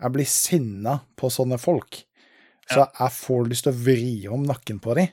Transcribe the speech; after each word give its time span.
Jeg 0.00 0.12
blir 0.14 0.28
sinna 0.28 0.98
på 1.16 1.28
sånne 1.32 1.58
folk. 1.60 2.04
Så 2.70 2.84
jeg 2.86 3.12
får 3.12 3.48
lyst 3.50 3.66
til 3.66 3.74
å 3.74 3.80
vri 3.84 4.12
om 4.32 4.44
nakken 4.46 4.78
på 4.80 4.94
dem. 4.96 5.10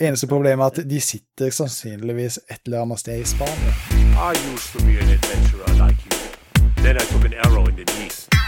Eneste 0.00 0.28
problemet 0.28 0.60
er 0.60 0.82
at 0.82 0.90
de 0.90 1.00
sitter 1.00 1.50
sannsynligvis 1.56 2.38
et 2.46 2.60
eller 2.66 2.84
annet 2.84 3.00
sted 3.00 3.22
i 3.22 3.24
Spania. 3.24 3.72
I 4.20 4.36
used 4.52 4.76
to 4.76 4.84
be 4.84 4.98
an 5.00 5.08
adventurer 5.08 5.72
like 5.80 6.04
you. 6.04 6.82
Then 6.82 6.96
I 6.96 7.04
took 7.08 7.24
an 7.24 7.34
arrow 7.34 7.66
in 7.66 7.76
the 7.76 7.84
knee. 7.84 8.39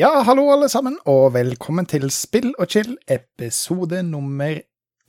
Ja, 0.00 0.22
hallo 0.24 0.46
alle 0.48 0.68
sammen, 0.72 0.94
og 1.04 1.34
velkommen 1.34 1.84
til 1.84 2.06
Spill 2.14 2.54
og 2.56 2.70
chill, 2.72 2.94
episode 3.04 3.98
nummer 4.06 4.54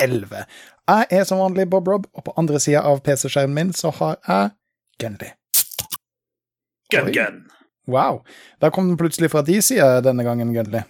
11. 0.04 0.42
Jeg 0.90 1.06
er 1.16 1.24
som 1.30 1.40
vanlig 1.40 1.64
Bob 1.72 1.88
Rob, 1.88 2.10
og 2.12 2.26
på 2.26 2.34
andre 2.36 2.60
sida 2.60 2.82
av 2.90 3.00
PC-skjermen 3.06 3.56
min 3.56 3.72
så 3.78 3.94
har 4.02 4.18
jeg 4.28 4.50
Gunly. 5.00 5.30
Gun, 6.92 7.08
Oi. 7.08 7.14
gun. 7.16 7.40
Wow. 7.88 8.20
Da 8.60 8.68
kom 8.68 8.90
den 8.92 9.00
plutselig 9.00 9.32
fra 9.32 9.46
de 9.48 9.62
sida 9.64 10.02
denne 10.04 10.28
gangen, 10.28 10.52
Gunly. 10.58 10.84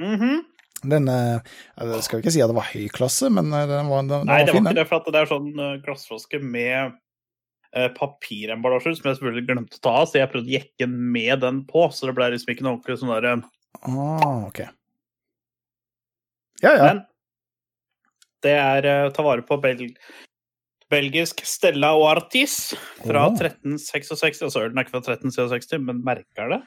Mhm. 0.00 0.40
Den 0.84 1.08
eh, 1.08 1.52
Jeg 1.84 2.02
skal 2.08 2.24
ikke 2.24 2.32
si 2.32 2.40
at 2.44 2.48
det 2.48 2.56
var 2.56 2.72
høy 2.72 2.88
klasse, 2.96 3.28
men 3.28 3.52
eh, 3.52 3.68
den 3.68 3.92
var, 3.92 4.08
den, 4.08 4.14
den 4.14 4.26
Nei, 4.32 4.40
var 4.40 4.48
det 4.48 4.54
var 4.54 4.60
fin. 4.62 4.72
ikke 4.72 4.80
det, 4.80 4.88
for 4.88 5.02
at 5.04 5.12
det 5.12 5.20
er 5.20 5.32
sånn 5.34 5.52
uh, 5.60 5.76
glassflaske 5.84 6.40
med 6.40 6.96
uh, 7.76 7.88
papiremballasje, 7.96 8.94
som 8.98 9.10
jeg 9.10 9.18
selvfølgelig 9.18 9.46
glemte 9.48 9.80
å 9.80 9.84
ta 9.84 9.96
av, 10.02 10.08
så 10.10 10.20
jeg 10.20 10.30
prøvde 10.32 10.52
å 10.52 10.56
jekke 10.56 10.86
den 10.86 10.94
med 11.14 11.42
den 11.44 11.60
på, 11.68 11.88
så 11.92 12.08
det 12.08 12.16
ble 12.16 12.30
liksom 12.34 12.54
ikke 12.54 12.66
noe 12.66 12.78
ordentlig 12.78 13.00
sånn 13.02 13.12
derre 13.14 13.34
Ah, 13.84 14.46
ok. 14.46 14.60
Ja, 16.62 16.70
ja. 16.70 16.84
Men 16.86 17.02
det 18.44 18.54
er 18.54 18.86
uh, 18.86 19.10
ta 19.12 19.24
vare 19.26 19.44
på 19.44 19.58
bel 19.60 19.88
belgisk 20.92 21.40
Stella 21.48 21.94
og 21.96 22.06
Artis 22.12 22.74
fra 23.02 23.26
oh. 23.26 23.34
1366. 23.34 24.42
Altså 24.46 24.62
ølen 24.62 24.78
er 24.78 24.86
ikke 24.86 24.96
fra 24.98 25.16
1366, 25.16 25.80
men 25.82 26.02
merker 26.06 26.52
det. 26.52 26.60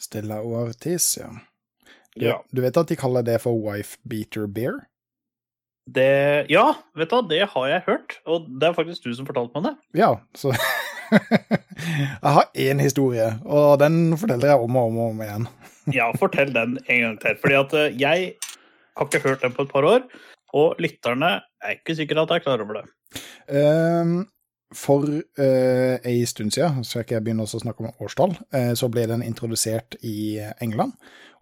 Stella 0.00 0.40
Ortiz, 0.40 1.12
ja. 1.20 1.30
Du, 2.16 2.26
Ja. 2.26 2.40
du 2.50 2.62
vet 2.62 2.76
at 2.76 2.88
de 2.88 2.96
kaller 2.98 3.22
det 3.22 3.40
for 3.42 3.54
wife 3.54 3.98
beater 4.08 4.48
beer? 4.50 4.89
Det, 5.90 6.46
ja, 6.52 6.66
vet 6.98 7.10
du 7.10 7.16
hva, 7.16 7.22
det 7.26 7.40
har 7.52 7.66
jeg 7.70 7.82
hørt, 7.88 8.16
og 8.28 8.46
det 8.60 8.68
er 8.68 8.76
faktisk 8.76 9.06
du 9.06 9.14
som 9.16 9.26
fortalte 9.26 9.56
meg 9.56 9.70
det. 9.70 9.74
Ja, 10.02 10.12
så 10.38 10.52
Jeg 11.10 12.34
har 12.36 12.50
én 12.54 12.82
historie, 12.82 13.32
og 13.42 13.80
den 13.82 14.16
forteller 14.20 14.52
jeg 14.52 14.62
om 14.62 14.76
og 14.76 14.90
om 14.90 14.98
og 14.98 15.14
om 15.14 15.22
igjen. 15.24 15.48
Ja, 15.96 16.10
fortell 16.14 16.52
den 16.54 16.76
en 16.92 17.00
gang 17.02 17.16
til. 17.22 17.38
Fordi 17.40 17.54
at 17.58 17.72
eh, 17.74 17.94
jeg 17.98 18.34
har 18.98 19.06
ikke 19.08 19.22
hørt 19.24 19.42
den 19.42 19.54
på 19.56 19.64
et 19.64 19.72
par 19.72 19.86
år, 19.88 20.04
og 20.54 20.76
lytterne 20.78 21.30
er 21.62 21.78
ikke 21.78 21.96
sikre 21.98 22.20
at 22.22 22.30
jeg 22.30 22.42
er 22.42 22.44
klar 22.44 22.62
over 22.62 22.78
det. 22.78 22.84
Um, 23.48 24.28
for 24.76 25.02
uh, 25.08 25.96
ei 26.06 26.20
stund 26.30 26.54
siden, 26.54 26.84
så 26.84 26.90
skal 26.90 27.06
ikke 27.06 27.16
jeg 27.16 27.24
begynne 27.26 27.42
også 27.42 27.58
å 27.58 27.64
snakke 27.64 27.82
om 27.82 28.04
årstall, 28.04 28.36
uh, 28.54 28.74
så 28.78 28.90
ble 28.92 29.08
den 29.10 29.24
introdusert 29.26 29.96
i 30.06 30.38
England. 30.62 30.94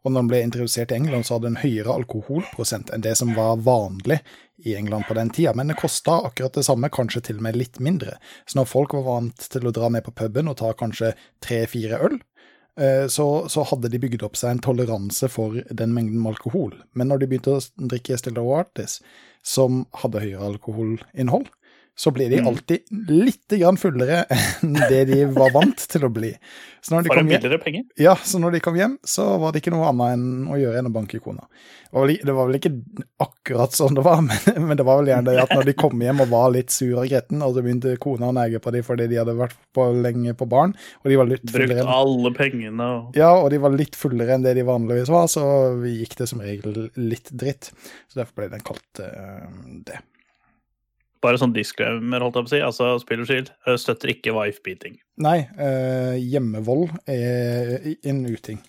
Og 0.05 0.13
når 0.13 0.21
den 0.21 0.31
ble 0.31 0.41
introdusert 0.45 0.93
i 0.93 0.99
England, 0.99 1.27
så 1.27 1.37
hadde 1.37 1.51
den 1.51 1.61
høyere 1.63 1.97
alkoholprosent 1.99 2.93
enn 2.95 3.03
det 3.05 3.17
som 3.19 3.35
var 3.37 3.59
vanlig 3.67 4.21
i 4.65 4.77
England 4.79 5.09
på 5.09 5.17
den 5.19 5.31
tida. 5.35 5.55
Men 5.55 5.73
det 5.73 5.79
kosta 5.81 6.21
akkurat 6.29 6.55
det 6.55 6.65
samme, 6.67 6.91
kanskje 6.95 7.25
til 7.29 7.41
og 7.41 7.47
med 7.49 7.59
litt 7.59 7.81
mindre. 7.83 8.17
Så 8.47 8.61
når 8.61 8.71
folk 8.71 8.95
var 8.95 9.07
vant 9.09 9.49
til 9.53 9.67
å 9.67 9.75
dra 9.75 9.91
ned 9.93 10.07
på 10.07 10.15
puben 10.23 10.51
og 10.51 10.59
ta 10.63 10.73
kanskje 10.79 11.13
tre-fire 11.45 12.01
øl, 12.09 12.19
eh, 12.81 13.07
så, 13.11 13.29
så 13.51 13.67
hadde 13.71 13.91
de 13.93 14.03
bygd 14.03 14.25
opp 14.27 14.39
seg 14.39 14.57
en 14.57 14.65
toleranse 14.69 15.31
for 15.35 15.59
den 15.69 15.95
mengden 15.97 16.23
med 16.23 16.37
alkohol. 16.37 16.77
Men 16.95 17.11
når 17.11 17.23
de 17.23 17.31
begynte 17.33 17.59
å 17.59 17.89
drikke 17.91 18.19
Stella 18.21 18.47
Artis, 18.61 19.01
som 19.47 19.85
hadde 20.03 20.23
høyere 20.23 20.55
alkoholinnhold, 20.55 21.51
så 21.99 22.13
ble 22.15 22.29
de 22.31 22.39
Mm. 22.39 22.47
alltid 22.47 22.85
litt 23.11 23.55
fullere 23.81 24.25
enn 24.63 24.77
det 24.89 25.05
de 25.11 25.25
var 25.35 25.51
vant 25.51 25.89
til 25.91 26.05
å 26.07 26.11
bli. 26.13 26.31
Så 26.81 26.95
når 26.95 27.09
de 27.09 27.11
kom 27.11 27.31
hjem, 27.75 27.87
ja, 27.99 28.15
så 28.15 28.39
når 28.39 28.55
de 28.55 28.61
kom 28.63 28.77
hjem, 28.79 28.95
så 29.03 29.25
var 29.43 29.53
det 29.53 29.61
ikke 29.61 29.73
noe 29.75 29.89
annet 29.91 30.15
enn 30.15 30.29
å 30.47 30.59
gjøre 30.61 30.79
enn 30.79 30.89
å 30.89 30.93
banke 30.95 31.19
kona. 31.19 31.49
Det 31.91 32.35
var 32.37 32.47
vel, 32.47 32.59
ikke 32.61 32.71
akkurat 33.19 33.75
sånn 33.75 33.97
det 33.97 34.05
var, 34.07 34.21
men, 34.69 34.77
det 34.79 34.87
var 34.87 35.01
vel 35.01 35.11
gjerne 35.11 35.33
det 35.33 35.43
at 35.43 35.55
når 35.57 35.67
de 35.71 35.75
kom 35.81 36.05
hjem 36.05 36.23
og 36.23 36.31
var 36.31 36.53
litt 36.55 36.71
sur 36.71 37.01
og 37.01 37.09
gretten, 37.11 37.43
og 37.43 37.57
så 37.57 37.65
begynte 37.65 37.97
kona 38.01 38.29
å 38.31 38.37
nege 38.37 38.61
på 38.63 38.73
dem 38.75 38.87
fordi 38.87 39.09
de 39.11 39.19
hadde 39.19 39.35
vært 39.39 39.57
på 39.75 39.89
lenge 39.99 40.37
på 40.39 40.47
barn, 40.51 40.77
og 41.03 41.11
de 41.11 41.19
var 41.19 41.31
litt 41.33 41.51
fullere 41.51 41.83
enn 41.83 41.91
alle 41.97 42.33
pengene 42.37 42.91
og 42.95 43.19
ja, 43.19 43.33
og 43.35 43.51
de 43.51 43.59
var 43.65 43.75
litt 43.75 43.99
fullere 43.99 44.37
enn 44.37 44.47
det 44.47 44.55
de 44.61 44.67
vanligvis 44.69 45.11
var, 45.11 45.27
så 45.33 45.43
gikk 45.83 46.15
det 46.21 46.29
som 46.31 46.45
regel 46.45 46.93
litt 46.95 47.33
dritt. 47.33 47.73
Så 48.07 48.21
derfor 48.21 48.45
ble 48.45 48.53
den 48.55 48.65
kalt 48.69 49.03
uh, 49.03 49.49
det. 49.89 49.99
Bare 51.25 51.39
sånn 51.41 51.53
disclaimer, 51.55 52.23
holdt 52.23 52.37
jeg 52.39 52.45
på 52.47 52.51
å 52.51 52.53
si. 52.53 52.61
Altså, 52.63 52.89
spill 53.03 53.23
og 53.25 53.29
skill 53.31 53.49
eh, 53.67 53.77
støtter 53.81 54.13
ikke 54.13 54.35
wife-beating. 54.37 54.99
Nei, 55.25 55.39
eh, 55.59 56.15
hjemmevold 56.23 56.93
er 57.11 57.89
en 58.07 58.21
uting. 58.29 58.61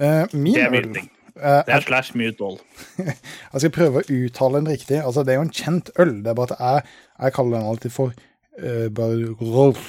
Eh, 0.00 0.26
min 0.34 0.54
Det 0.58 0.66
er 0.66 0.76
eh, 0.76 1.62
Det 1.64 1.74
er 1.78 1.86
slash 1.86 2.12
mute 2.18 2.40
vold. 2.42 2.60
Jeg 3.06 3.62
skal 3.64 3.72
prøve 3.76 4.02
å 4.02 4.18
uttale 4.18 4.60
den 4.60 4.72
riktig. 4.74 5.00
Altså, 5.00 5.24
det 5.24 5.32
er 5.34 5.40
jo 5.40 5.46
en 5.48 5.54
kjent 5.56 5.90
øl. 6.00 6.14
Det 6.24 6.32
er 6.34 6.36
bare 6.42 6.52
at 6.52 6.60
jeg, 6.60 6.92
jeg 7.24 7.36
kaller 7.38 7.56
den 7.58 7.70
alltid 7.72 7.94
for 7.96 8.12
uh, 8.60 8.88
bare 8.92 9.32
Rolf. 9.40 9.88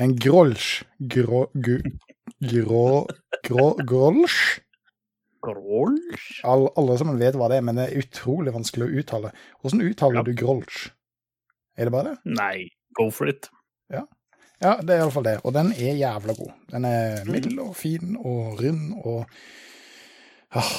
En 0.00 0.16
grolsch. 0.16 0.70
Grå... 1.00 1.46
gu- 1.52 1.84
Grå... 2.40 2.84
Grå... 3.44 3.66
Grolsch? 3.84 4.60
Grolsch? 5.44 6.40
All, 6.44 6.66
alle 6.76 6.96
sammen 7.00 7.18
vet 7.20 7.36
hva 7.40 7.48
det 7.50 7.58
er, 7.60 7.64
men 7.64 7.78
det 7.80 7.86
er 7.90 8.00
utrolig 8.02 8.52
vanskelig 8.54 8.86
å 8.88 8.96
uttale. 9.02 9.30
Hvordan 9.62 9.84
uttaler 9.88 10.20
Ja. 10.20 10.24
du 10.26 10.32
grolsch? 10.36 10.90
Er 11.80 11.88
det 11.88 11.94
bare 11.94 12.12
det? 12.12 12.36
Nei, 12.36 12.68
go 12.98 13.08
for 13.14 13.32
it. 13.32 13.48
Ja, 14.60 14.74
det 14.84 14.92
er 14.92 15.00
iallfall 15.00 15.24
det. 15.24 15.38
Og 15.48 15.54
den 15.56 15.70
er 15.72 15.96
jævla 15.96 16.34
god. 16.36 16.52
Den 16.68 16.84
er 16.84 17.24
mild 17.28 17.56
og 17.62 17.72
fin 17.78 18.16
og 18.18 18.60
rund 18.60 18.92
og 19.00 19.24
ah. 20.52 20.72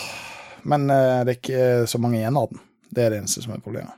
Men 0.61 0.85
uh, 0.93 1.25
det 1.25 1.33
er 1.33 1.39
ikke 1.39 1.87
så 1.89 1.97
mange 1.97 2.19
igjen 2.19 2.37
av 2.37 2.51
den. 2.51 2.61
Det 2.93 3.01
er 3.03 3.09
det 3.13 3.21
eneste 3.23 3.41
som 3.41 3.55
er 3.55 3.63
problemet. 3.65 3.97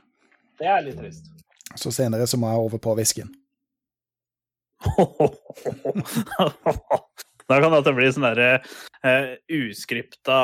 Det 0.56 0.66
er 0.70 0.80
litt 0.86 0.96
trist. 0.96 1.28
Så 1.76 1.92
senere 1.92 2.26
så 2.30 2.38
må 2.40 2.48
jeg 2.48 2.64
over 2.64 2.80
på 2.80 2.94
whiskyen. 2.96 3.28
da 7.48 7.60
kan 7.60 7.72
det 7.74 7.96
bli 7.96 8.08
sånn 8.12 8.24
derre 8.30 8.50
uh, 9.04 9.36
uskripta 9.52 10.40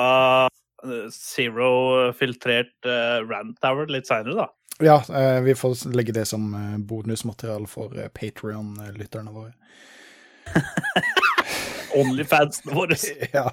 uh, 0.51 1.07
zero-filtrert 1.15 2.77
uh, 2.89 3.25
rant 3.25 3.65
hour 3.65 3.89
litt 3.89 4.09
seinere, 4.11 4.37
da. 4.45 4.49
Ja, 4.81 5.03
eh, 5.09 5.41
vi 5.45 5.55
får 5.55 5.89
legge 5.95 6.13
det 6.17 6.25
som 6.31 6.55
eh, 6.55 6.79
bonusmateriale 6.79 7.69
for 7.69 7.93
uh, 7.99 8.09
Patrion-lytterne 8.17 9.33
våre. 9.35 9.53
Onlyfansene 12.01 12.75
våre. 12.75 12.97
ja. 13.33 13.51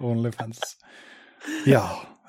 Onlyfans. 0.00 0.76
Ja. 1.66 1.84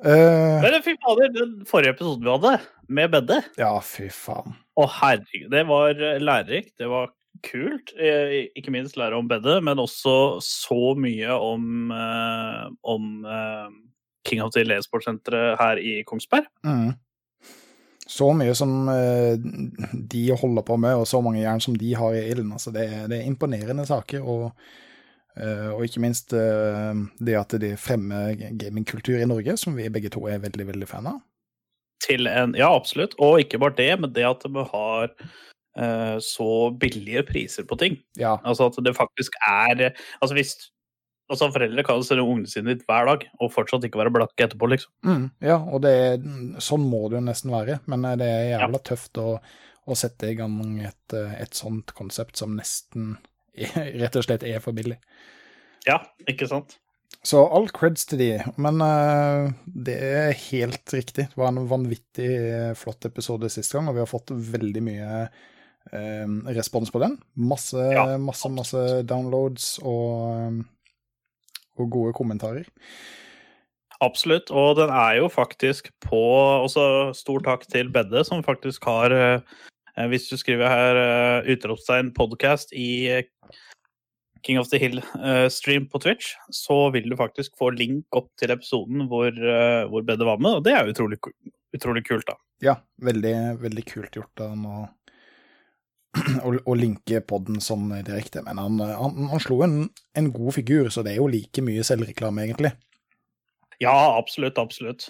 Uh, 0.06 0.62
Men 0.64 0.82
fy 0.84 0.96
fader, 1.04 1.32
den 1.36 1.66
forrige 1.68 1.96
episoden 1.96 2.24
vi 2.24 2.32
hadde, 2.32 2.60
med 2.88 3.12
Bedde 3.12 3.42
ja, 3.60 3.74
fy 3.84 4.08
faen. 4.14 4.56
Å, 4.80 4.86
herregud. 5.02 5.50
Det 5.52 5.66
var 5.68 5.98
eh, 6.00 6.22
lærerikt. 6.24 6.72
Det 6.80 6.88
var 6.88 7.12
kult. 7.46 7.92
Eh, 8.00 8.48
Ikke 8.58 8.72
minst 8.72 8.98
lære 9.00 9.18
om 9.18 9.28
bedet, 9.28 9.58
men 9.66 9.82
også 9.82 10.40
så 10.44 10.94
mye 11.00 11.36
om, 11.36 11.92
eh, 11.92 12.64
om 12.88 13.10
eh, 13.28 13.68
King 14.28 14.44
of 14.44 14.54
the 14.56 14.64
e-sportsenteret 14.64 15.60
her 15.60 15.82
i 15.84 16.00
Kongsberg. 16.08 16.48
Mm. 16.64 16.94
Så 18.10 18.32
mye 18.34 18.56
som 18.58 18.88
eh, 18.90 19.36
de 20.10 20.22
holder 20.34 20.64
på 20.66 20.78
med, 20.82 20.98
og 20.98 21.06
så 21.08 21.20
mange 21.22 21.44
jern 21.44 21.62
som 21.62 21.76
de 21.78 21.92
har 21.94 22.16
i 22.18 22.24
ilden. 22.32 22.52
Altså, 22.56 22.72
det, 22.74 22.88
er- 22.90 23.08
det 23.12 23.20
er 23.20 23.28
imponerende 23.30 23.86
saker. 23.86 24.24
Og, 24.26 24.48
eh, 25.38 25.68
og 25.76 25.84
ikke 25.86 26.02
minst 26.02 26.34
eh, 26.34 27.04
det 27.22 27.36
at 27.38 27.54
de 27.62 27.76
fremmer 27.78 28.34
gamingkultur 28.58 29.20
i 29.22 29.28
Norge, 29.30 29.54
som 29.62 29.78
vi 29.78 29.86
begge 29.94 30.10
to 30.16 30.26
er 30.28 30.42
veldig, 30.42 30.66
veldig 30.72 30.90
fan 30.90 31.12
av. 31.14 31.20
Til 32.02 32.26
en, 32.32 32.56
ja, 32.58 32.72
absolutt. 32.74 33.14
Og 33.22 33.44
ikke 33.44 33.60
bare 33.62 33.78
det, 33.78 33.92
men 34.02 34.14
det 34.16 34.26
at 34.26 34.46
vi 34.50 34.66
har 34.74 35.14
så 36.26 36.46
billige 36.82 37.22
priser 37.24 37.64
på 37.70 37.76
ting. 37.80 37.94
Ja, 38.18 38.34
Altså 38.44 38.66
at 38.68 38.80
det 38.84 38.96
faktisk 38.98 39.36
er 39.48 39.92
Altså 40.20 40.34
hvis 40.36 40.56
altså 41.30 41.48
Foreldre 41.54 41.84
kan 41.86 42.00
jo 42.02 42.06
se 42.08 42.18
ungene 42.20 42.50
sine 42.50 42.74
ditt 42.74 42.86
hver 42.90 43.06
dag 43.10 43.24
og 43.40 43.52
fortsatt 43.54 43.86
ikke 43.88 44.02
være 44.02 44.14
blakke 44.16 44.46
etterpå, 44.48 44.70
liksom. 44.74 44.92
mm, 45.06 45.26
ja 45.46 45.58
og 45.62 45.82
det, 45.86 45.94
er- 46.10 46.60
sånn 46.66 46.86
må 46.90 47.06
det 47.10 47.20
jo 47.20 47.26
nesten 47.30 47.54
være. 47.54 47.80
Men 47.92 48.06
eh, 48.10 48.18
det 48.20 48.30
er 48.34 48.46
jævla 48.56 48.82
tøft 48.90 49.22
å, 49.22 49.28
å 49.90 49.98
sette 49.98 50.30
i 50.32 50.38
gang 50.40 50.60
et, 50.86 51.16
eh, 51.18 51.34
et 51.46 51.54
sånt 51.58 51.94
konsept 51.98 52.38
som 52.42 52.56
nesten 52.58 53.16
rett 54.02 54.16
og 54.20 54.24
slett 54.26 54.44
er 54.48 54.60
for 54.64 54.74
billig. 54.78 54.98
Ja, 55.88 56.02
ikke 56.30 56.48
sant? 56.50 56.78
Så 57.26 57.42
all 57.52 57.66
creds 57.76 58.06
til 58.08 58.20
de, 58.22 58.28
men 58.62 58.80
uh, 58.80 59.50
det 59.66 59.96
er 60.00 60.30
helt 60.52 60.94
riktig. 60.94 61.26
Det 61.32 61.40
var 61.40 61.50
en 61.52 61.66
vanvittig 61.68 62.30
flott 62.80 63.04
episode 63.10 63.50
sist 63.52 63.74
gang, 63.76 63.90
og 63.90 63.98
vi 63.98 64.04
har 64.04 64.08
fått 64.08 64.32
veldig 64.32 64.84
mye 64.86 65.10
uh, 65.26 66.28
respons 66.56 66.94
på 66.94 67.02
den. 67.04 67.18
Masse, 67.36 67.82
Ja, 67.92 68.06
masse, 68.24 68.52
masse 68.54 68.84
downloads 69.10 69.80
og, 69.84 70.62
og 71.84 71.92
gode 71.94 72.14
kommentarer. 72.18 72.68
Absolutt. 74.04 74.52
Og 74.52 74.78
den 74.80 74.92
er 74.96 75.18
jo 75.20 75.28
faktisk 75.32 75.92
på 76.06 76.22
Også 76.64 77.12
stor 77.18 77.44
takk 77.44 77.66
til 77.72 77.92
Bedde, 77.92 78.24
som 78.24 78.44
faktisk 78.46 78.86
har 78.88 79.12
eh, 79.12 79.42
Hvis 80.08 80.30
du 80.30 80.38
skriver 80.40 80.72
her 80.72 81.00
eh, 81.02 81.52
utropstegn 81.56 82.14
podcast 82.16 82.72
i 82.72 82.92
eh, 83.12 83.28
King 84.40 84.56
of 84.62 84.70
the 84.72 84.80
Hill-stream 84.80 85.90
på 85.92 86.00
Twitch, 86.00 86.32
så 86.56 86.88
vil 86.96 87.10
du 87.12 87.18
faktisk 87.20 87.58
få 87.60 87.74
link 87.76 88.06
opp 88.16 88.30
til 88.40 88.54
episoden 88.54 89.10
hvor, 89.12 89.36
hvor 89.92 90.06
Bedde 90.08 90.24
var 90.24 90.40
med, 90.40 90.62
og 90.62 90.64
det 90.64 90.78
er 90.78 90.88
utrolig, 90.88 91.18
utrolig 91.76 92.06
kult, 92.08 92.24
da. 92.24 92.38
Ja, 92.64 92.78
veldig, 93.04 93.34
veldig 93.60 93.84
kult 93.92 94.16
gjort 94.16 94.40
av 94.40 94.54
han 94.54 94.64
å, 94.64 94.86
å, 96.46 96.54
å 96.66 96.78
linke 96.78 97.22
podden 97.26 97.62
sånn 97.64 97.92
direkte. 98.06 98.44
Men 98.46 98.62
han, 98.62 98.82
han, 98.82 99.30
han 99.32 99.44
slo 99.44 99.62
en, 99.66 99.82
en 100.18 100.30
god 100.34 100.56
figur, 100.58 100.90
så 100.94 101.06
det 101.06 101.16
er 101.16 101.22
jo 101.22 101.30
like 101.32 101.64
mye 101.66 101.86
selvreklame, 101.86 102.48
egentlig. 102.48 102.74
Ja, 103.80 103.96
absolutt, 104.18 104.60
absolutt. 104.60 105.08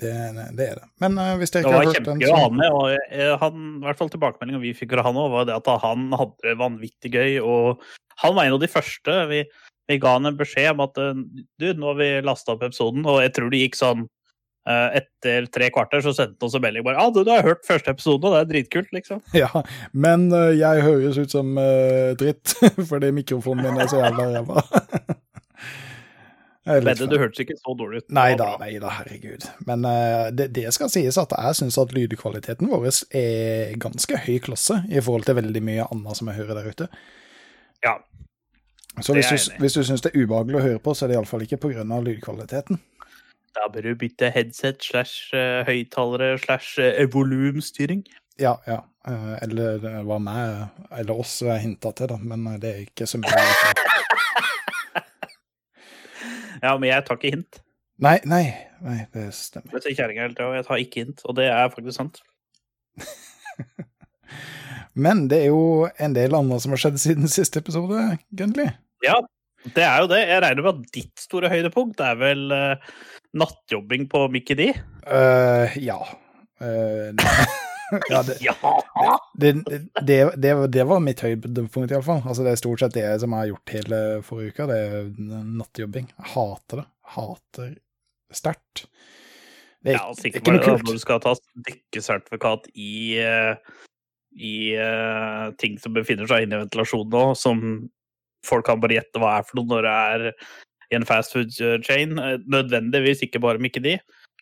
Det, 0.00 0.10
det 0.58 0.64
er 0.72 0.78
det. 0.80 0.88
Men 1.02 1.18
uh, 1.20 1.36
hvis 1.38 1.52
dere 1.54 1.62
ikke 1.62 1.74
har 1.76 1.86
hørt 1.86 2.00
den, 2.08 2.18
Det 2.18 2.30
var 2.30 2.32
kjempegøy 2.32 2.32
å 2.32 2.40
ha 2.40 2.54
med, 2.54 2.72
og 2.74 3.12
eh, 3.14 3.34
han, 3.38 3.60
i 3.78 3.84
hvert 3.84 4.00
fall 4.00 4.10
tilbakemeldinga 4.10 4.62
vi 4.64 4.72
fikk 4.74 4.96
fra 4.96 5.04
han 5.06 5.20
òg, 5.20 5.28
var 5.36 5.46
det 5.46 5.58
at 5.60 5.70
han 5.84 6.08
hadde 6.16 6.48
det 6.48 6.56
vanvittig 6.58 7.12
gøy. 7.14 7.36
Og 7.44 7.84
han 8.24 8.34
var 8.34 8.48
en 8.48 8.56
av 8.56 8.64
de 8.64 8.70
første. 8.72 9.14
Vi, 9.30 9.44
vi 9.90 10.00
ga 10.02 10.16
han 10.16 10.30
en 10.30 10.40
beskjed 10.40 10.72
om 10.74 10.82
at 10.88 10.98
eh, 11.02 11.22
du, 11.62 11.68
nå 11.78 11.92
har 11.92 12.00
vi 12.00 12.10
lasta 12.26 12.56
opp 12.56 12.66
episoden, 12.66 13.06
og 13.06 13.22
jeg 13.22 13.36
tror 13.36 13.52
det 13.52 13.62
gikk 13.62 13.78
sånn 13.78 14.08
etter 14.64 15.44
tre 15.52 15.68
kvarter 15.72 16.00
så 16.04 16.14
sendte 16.16 16.40
han 16.40 16.48
oss 16.48 16.54
en 16.56 16.62
melding 16.64 16.84
bare 16.86 16.96
ja, 16.96 17.10
du, 17.12 17.20
du 17.26 17.30
har 17.32 17.44
hørt 17.44 17.66
første 17.68 17.92
episode, 17.92 18.24
og 18.24 18.32
det 18.32 18.40
er 18.40 18.50
dritkult, 18.52 18.92
liksom. 18.96 19.20
Ja, 19.44 19.50
men 19.92 20.30
eh, 20.32 20.54
jeg 20.56 20.86
høres 20.86 21.20
ut 21.20 21.34
som 21.34 21.52
uh, 21.58 22.14
dritt, 22.20 22.56
fordi 22.90 23.12
mikrofonen 23.12 23.66
min 23.68 23.84
er 23.84 23.90
så 23.92 24.00
jævla 24.04 24.30
ræva. 24.38 24.64
Er 26.64 26.80
Bedde, 26.80 27.04
du 27.04 27.18
hørtes 27.20 27.42
ikke 27.42 27.58
så 27.58 27.74
dårlig 27.76 27.98
ut. 28.00 28.06
Nei 28.16 28.30
da, 28.40 28.54
nei 28.56 28.78
da, 28.80 28.88
herregud. 28.96 29.42
Men 29.68 29.82
uh, 29.84 30.30
det, 30.32 30.46
det 30.56 30.70
skal 30.72 30.88
sies 30.88 31.18
at 31.20 31.34
jeg 31.36 31.58
syns 31.58 31.76
at 31.82 31.92
lydkvaliteten 31.92 32.70
vår 32.72 32.86
er 33.12 33.74
ganske 33.82 34.22
høy 34.24 34.38
klasse 34.46 34.78
i 34.88 34.96
forhold 34.96 35.28
til 35.28 35.36
veldig 35.42 35.60
mye 35.60 35.84
annet 35.84 36.16
som 36.16 36.30
jeg 36.32 36.38
hører 36.40 36.62
der 36.62 36.70
ute. 36.72 36.88
Ja. 37.84 37.98
Så 39.04 39.12
hvis 39.12 39.28
du, 39.28 39.58
hvis 39.60 39.76
du 39.76 39.82
syns 39.84 40.06
det 40.06 40.14
er 40.14 40.24
ubehagelig 40.24 40.56
å 40.56 40.64
høre 40.64 40.80
på, 40.80 40.96
så 40.96 41.04
er 41.04 41.12
det 41.12 41.18
iallfall 41.18 41.44
ikke 41.44 41.60
pga. 41.66 41.84
lydkvaliteten. 41.84 42.80
Da 43.54 43.68
bør 43.70 43.86
du 43.86 43.94
bytte 43.98 44.30
headset 44.34 44.82
slash 44.82 45.30
eh, 45.36 45.60
høyttalere 45.68 46.38
slash 46.42 46.80
eh, 46.82 47.04
volumstyring. 47.12 48.02
Ja, 48.40 48.56
ja. 48.66 48.80
eh, 49.06 49.34
Eller 49.46 49.78
hva 50.06 50.18
meg 50.22 50.64
eller 50.98 51.20
oss 51.22 51.36
hinta 51.62 51.92
til, 51.94 52.10
da, 52.10 52.16
men 52.18 52.48
det 52.62 52.72
er 52.72 52.80
ikke 52.88 53.06
så 53.06 53.20
mye. 53.22 53.44
Ja, 56.64 56.72
men 56.80 56.88
jeg 56.88 57.04
tar 57.04 57.18
ikke 57.18 57.30
hint. 57.34 57.58
Nei, 58.02 58.16
nei, 58.26 58.44
nei, 58.82 59.02
det 59.14 59.26
stemmer. 59.36 59.70
Det 59.74 59.82
sier 59.84 59.96
kjerringa 59.98 60.24
hele 60.24 60.34
tida, 60.34 60.46
og 60.48 60.54
jeg 60.56 60.64
tar 60.66 60.80
ikke 60.82 61.02
hint. 61.04 61.20
Og 61.28 61.36
det 61.38 61.46
er 61.52 61.70
faktisk 61.74 61.96
sant. 61.98 62.16
Men 65.04 65.24
det 65.30 65.40
er 65.44 65.50
jo 65.50 65.86
en 66.00 66.14
del 66.14 66.34
annet 66.38 66.62
som 66.62 66.74
har 66.74 66.80
skjedd 66.80 66.98
siden 67.02 67.30
siste 67.30 67.60
episode, 67.62 68.02
Gunnli. 68.38 68.66
Ja, 69.04 69.16
det 69.74 69.84
er 69.84 70.02
jo 70.04 70.10
det. 70.10 70.20
Jeg 70.30 70.42
regner 70.44 70.66
med 70.66 70.72
at 70.72 70.92
ditt 70.94 71.22
store 71.22 71.50
høydepunkt 71.52 72.02
er 72.06 72.18
vel 72.20 72.42
nattjobbing 73.34 74.08
på 74.10 74.26
Mickey 74.32 74.58
D? 74.58 74.70
Uh, 75.06 75.70
ja. 75.78 75.98
Uh, 76.62 77.12
ja, 78.10 78.22
det, 78.22 78.38
det, 79.34 79.78
det, 80.06 80.18
det, 80.36 80.66
det 80.72 80.84
var 80.84 81.02
mitt 81.04 81.20
høydepunkt, 81.20 81.92
iallfall. 81.92 82.22
Altså, 82.24 82.44
det 82.46 82.54
er 82.54 82.60
stort 82.60 82.82
sett 82.82 82.96
det 82.96 83.06
som 83.22 83.34
jeg 83.34 83.42
har 83.44 83.50
gjort 83.52 83.74
hele 83.76 84.00
forrige 84.26 84.54
uke. 84.54 84.68
Det 84.70 84.78
er 84.80 85.08
nattjobbing. 85.60 86.10
Jeg 86.14 86.30
hater 86.34 86.82
det. 86.82 86.86
Hater 87.14 87.72
sterkt. 88.34 88.86
Det 89.84 89.92
er 89.92 89.98
Ja, 89.98 90.06
altså, 90.08 90.28
ikke, 90.28 90.40
ikke 90.40 90.54
noe 90.56 90.64
kult. 90.64 90.86
når 90.86 90.96
du 90.96 91.02
skal 91.02 91.20
ta 91.20 91.34
dykkesertifikat 91.68 92.70
i, 92.72 93.18
eh, 93.20 93.74
i 94.34 94.54
uh, 94.80 95.52
ting 95.60 95.76
som 95.78 95.94
befinner 95.94 96.26
seg 96.30 96.46
inne 96.46 96.56
i 96.56 96.64
ventilasjonen 96.64 97.12
nå, 97.12 97.24
som 97.38 97.60
folk 98.44 98.64
kan 98.66 98.80
bare 98.80 98.96
gjette 98.96 99.20
hva 99.20 99.38
er 99.38 99.44
for 99.46 99.60
noe 99.60 99.70
når 99.70 99.86
det 99.86 99.92
er 99.92 100.24
i 100.92 100.96
en 100.98 101.04
fast 101.08 101.32
food 101.32 101.50
chain. 101.84 102.18
Eh, 102.18 102.38
Nødvendigvis 102.50 103.22
ikke 103.26 103.40
bare 103.40 103.58
Mickey 103.62 103.80
D. 103.84 103.96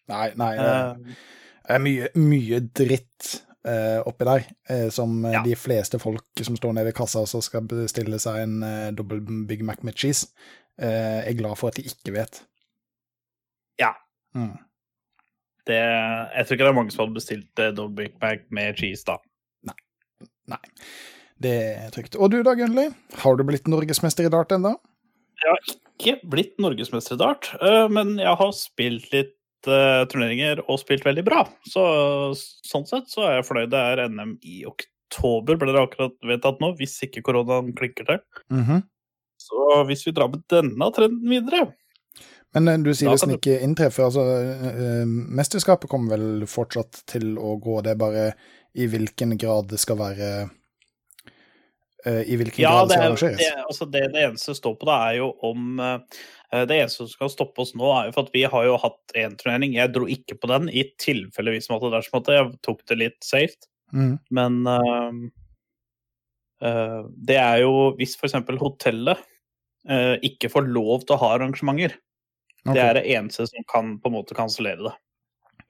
Nei, 0.08 0.32
nei. 0.36 0.54
Det 0.58 1.16
Eh, 1.62 1.76
er 1.76 1.78
mye, 1.78 2.08
mye 2.18 2.58
dritt 2.74 3.28
eh, 3.64 4.00
oppi 4.06 4.24
der, 4.26 4.46
eh, 4.68 4.88
som 4.90 5.24
eh, 5.24 5.32
Ja. 5.36 5.42
de 5.46 5.54
fleste 5.54 6.00
folk 6.02 6.24
som 6.42 6.56
står 6.58 6.72
nede 6.74 6.86
ved 6.90 6.94
kassa 6.98 7.20
og 7.22 7.44
skal 7.46 7.62
bestille 7.70 8.18
seg 8.18 8.40
en 8.42 8.56
eh, 8.66 8.90
dobbel 8.90 9.20
Big 9.46 9.62
Mac 9.64 9.82
med 9.86 9.94
cheese, 9.94 10.26
eh, 10.80 11.22
er 11.28 11.36
glad 11.38 11.54
for 11.60 11.68
at 11.70 11.78
de 11.78 11.82
ikke 11.86 12.12
vet. 12.16 12.42
Ja. 13.78 13.92
Mm. 14.34 14.56
det, 15.66 15.76
jeg 15.78 16.46
tror 16.46 16.54
ikke 16.56 16.64
det 16.64 16.70
er 16.72 16.74
mange 16.80 16.90
som 16.90 17.04
hadde 17.06 17.14
bestilt 17.20 17.58
eh, 17.62 17.70
Double 17.76 17.94
Big 17.94 18.16
Mac 18.20 18.42
med 18.50 18.74
cheese, 18.76 19.04
da. 19.06 19.16
Nei. 20.50 20.58
Det 21.42 21.52
er 21.78 21.90
trygt. 21.94 22.16
Og 22.18 22.30
du 22.32 22.40
da, 22.42 22.52
Gunnli? 22.58 22.88
Har 23.22 23.36
du 23.38 23.44
blitt 23.46 23.68
norgesmester 23.70 24.26
i 24.26 24.30
dart 24.34 24.50
ennå? 24.52 24.74
Ikke 25.98 26.16
blitt 26.28 26.56
norgesmester 26.62 27.18
i 27.18 27.22
dart, 27.22 27.50
eh, 27.60 27.86
men 27.92 28.16
jeg 28.20 28.38
har 28.38 28.54
spilt 28.56 29.10
litt 29.12 29.68
eh, 29.68 30.04
turneringer 30.10 30.62
og 30.66 30.80
spilt 30.82 31.04
veldig 31.06 31.24
bra. 31.26 31.44
Så 31.68 31.82
sånn 32.36 32.88
sett 32.88 33.12
så 33.12 33.26
er 33.26 33.36
jeg 33.38 33.48
fornøyd. 33.50 33.72
Det 33.74 33.82
er 33.92 34.06
NM 34.12 34.36
i 34.48 34.62
oktober, 34.68 35.58
ble 35.60 35.74
det 35.74 35.82
akkurat 35.82 36.16
vedtatt 36.26 36.62
nå, 36.62 36.72
hvis 36.80 36.96
ikke 37.06 37.24
koronaen 37.28 37.74
klinker 37.78 38.08
til. 38.08 38.24
Mhm. 38.54 38.82
Så 39.42 39.68
hvis 39.88 40.04
vi 40.06 40.14
drar 40.14 40.30
med 40.30 40.44
denne 40.52 40.86
trenden 40.94 41.26
videre 41.26 41.64
Men 42.54 42.68
eh, 42.70 42.76
du 42.78 42.92
sier 42.94 43.10
hvis 43.10 43.24
den 43.24 43.34
ikke 43.34 43.56
inntreffer, 43.64 44.06
altså 44.06 44.22
Mesterskapet 45.08 45.90
kommer 45.90 46.14
vel 46.14 46.46
fortsatt 46.46 47.00
til 47.10 47.34
å 47.42 47.56
gå, 47.58 47.80
det 47.82 47.96
er 47.96 47.98
bare 47.98 48.26
i 48.78 48.86
hvilken 48.88 49.34
grad 49.40 49.66
det 49.72 49.80
skal 49.82 49.98
være 49.98 50.28
I 52.06 52.36
hvilken 52.38 52.62
Ja, 52.64 52.72
grad 52.72 52.88
det 52.88 52.96
skal 52.96 53.02
er, 53.02 53.10
arrangeres. 53.10 53.38
det, 53.38 53.64
altså 53.68 53.86
det, 53.86 54.00
det 54.14 54.22
eneste 54.26 54.54
står 54.58 54.74
på, 54.78 54.88
det, 54.88 54.94
er 55.08 55.18
jo 55.20 55.28
om 55.46 55.82
eh, 55.82 56.22
Det 56.68 56.78
eneste 56.78 57.04
som 57.04 57.10
skal 57.12 57.30
stoppe 57.32 57.62
oss 57.62 57.74
nå, 57.78 57.90
er 57.94 58.08
jo 58.08 58.14
for 58.16 58.26
at 58.26 58.32
vi 58.34 58.42
har 58.54 58.66
jo 58.66 58.78
hatt 58.82 59.14
én 59.18 59.36
turnering. 59.40 59.76
Jeg 59.78 59.92
dro 59.94 60.08
ikke 60.10 60.36
på 60.42 60.50
den, 60.50 60.66
i 60.68 60.84
tilfelle 61.00 61.54
hvis 61.54 61.70
måtte 61.72 61.92
dersom 61.94 62.18
at 62.20 62.32
Jeg 62.34 62.50
tok 62.66 62.82
det 62.90 62.98
litt 63.00 63.20
safe. 63.24 63.56
Mm. 63.92 64.16
Men 64.32 64.58
uh, 64.66 65.12
uh, 66.64 67.00
det 67.28 67.38
er 67.38 67.62
jo 67.62 67.92
hvis 67.98 68.16
f.eks. 68.16 68.36
hotellet 68.60 69.20
uh, 69.88 70.16
ikke 70.24 70.50
får 70.52 70.68
lov 70.68 71.06
til 71.06 71.16
å 71.16 71.22
ha 71.22 71.32
arrangementer. 71.36 71.96
okay. 72.64 72.74
Det 72.74 72.84
er 72.84 72.98
det 72.98 73.06
eneste 73.16 73.48
som 73.50 73.68
kan 73.68 73.96
på 74.00 74.10
en 74.10 74.16
måte 74.18 74.36
kansellere 74.36 74.90
det. 74.90 74.94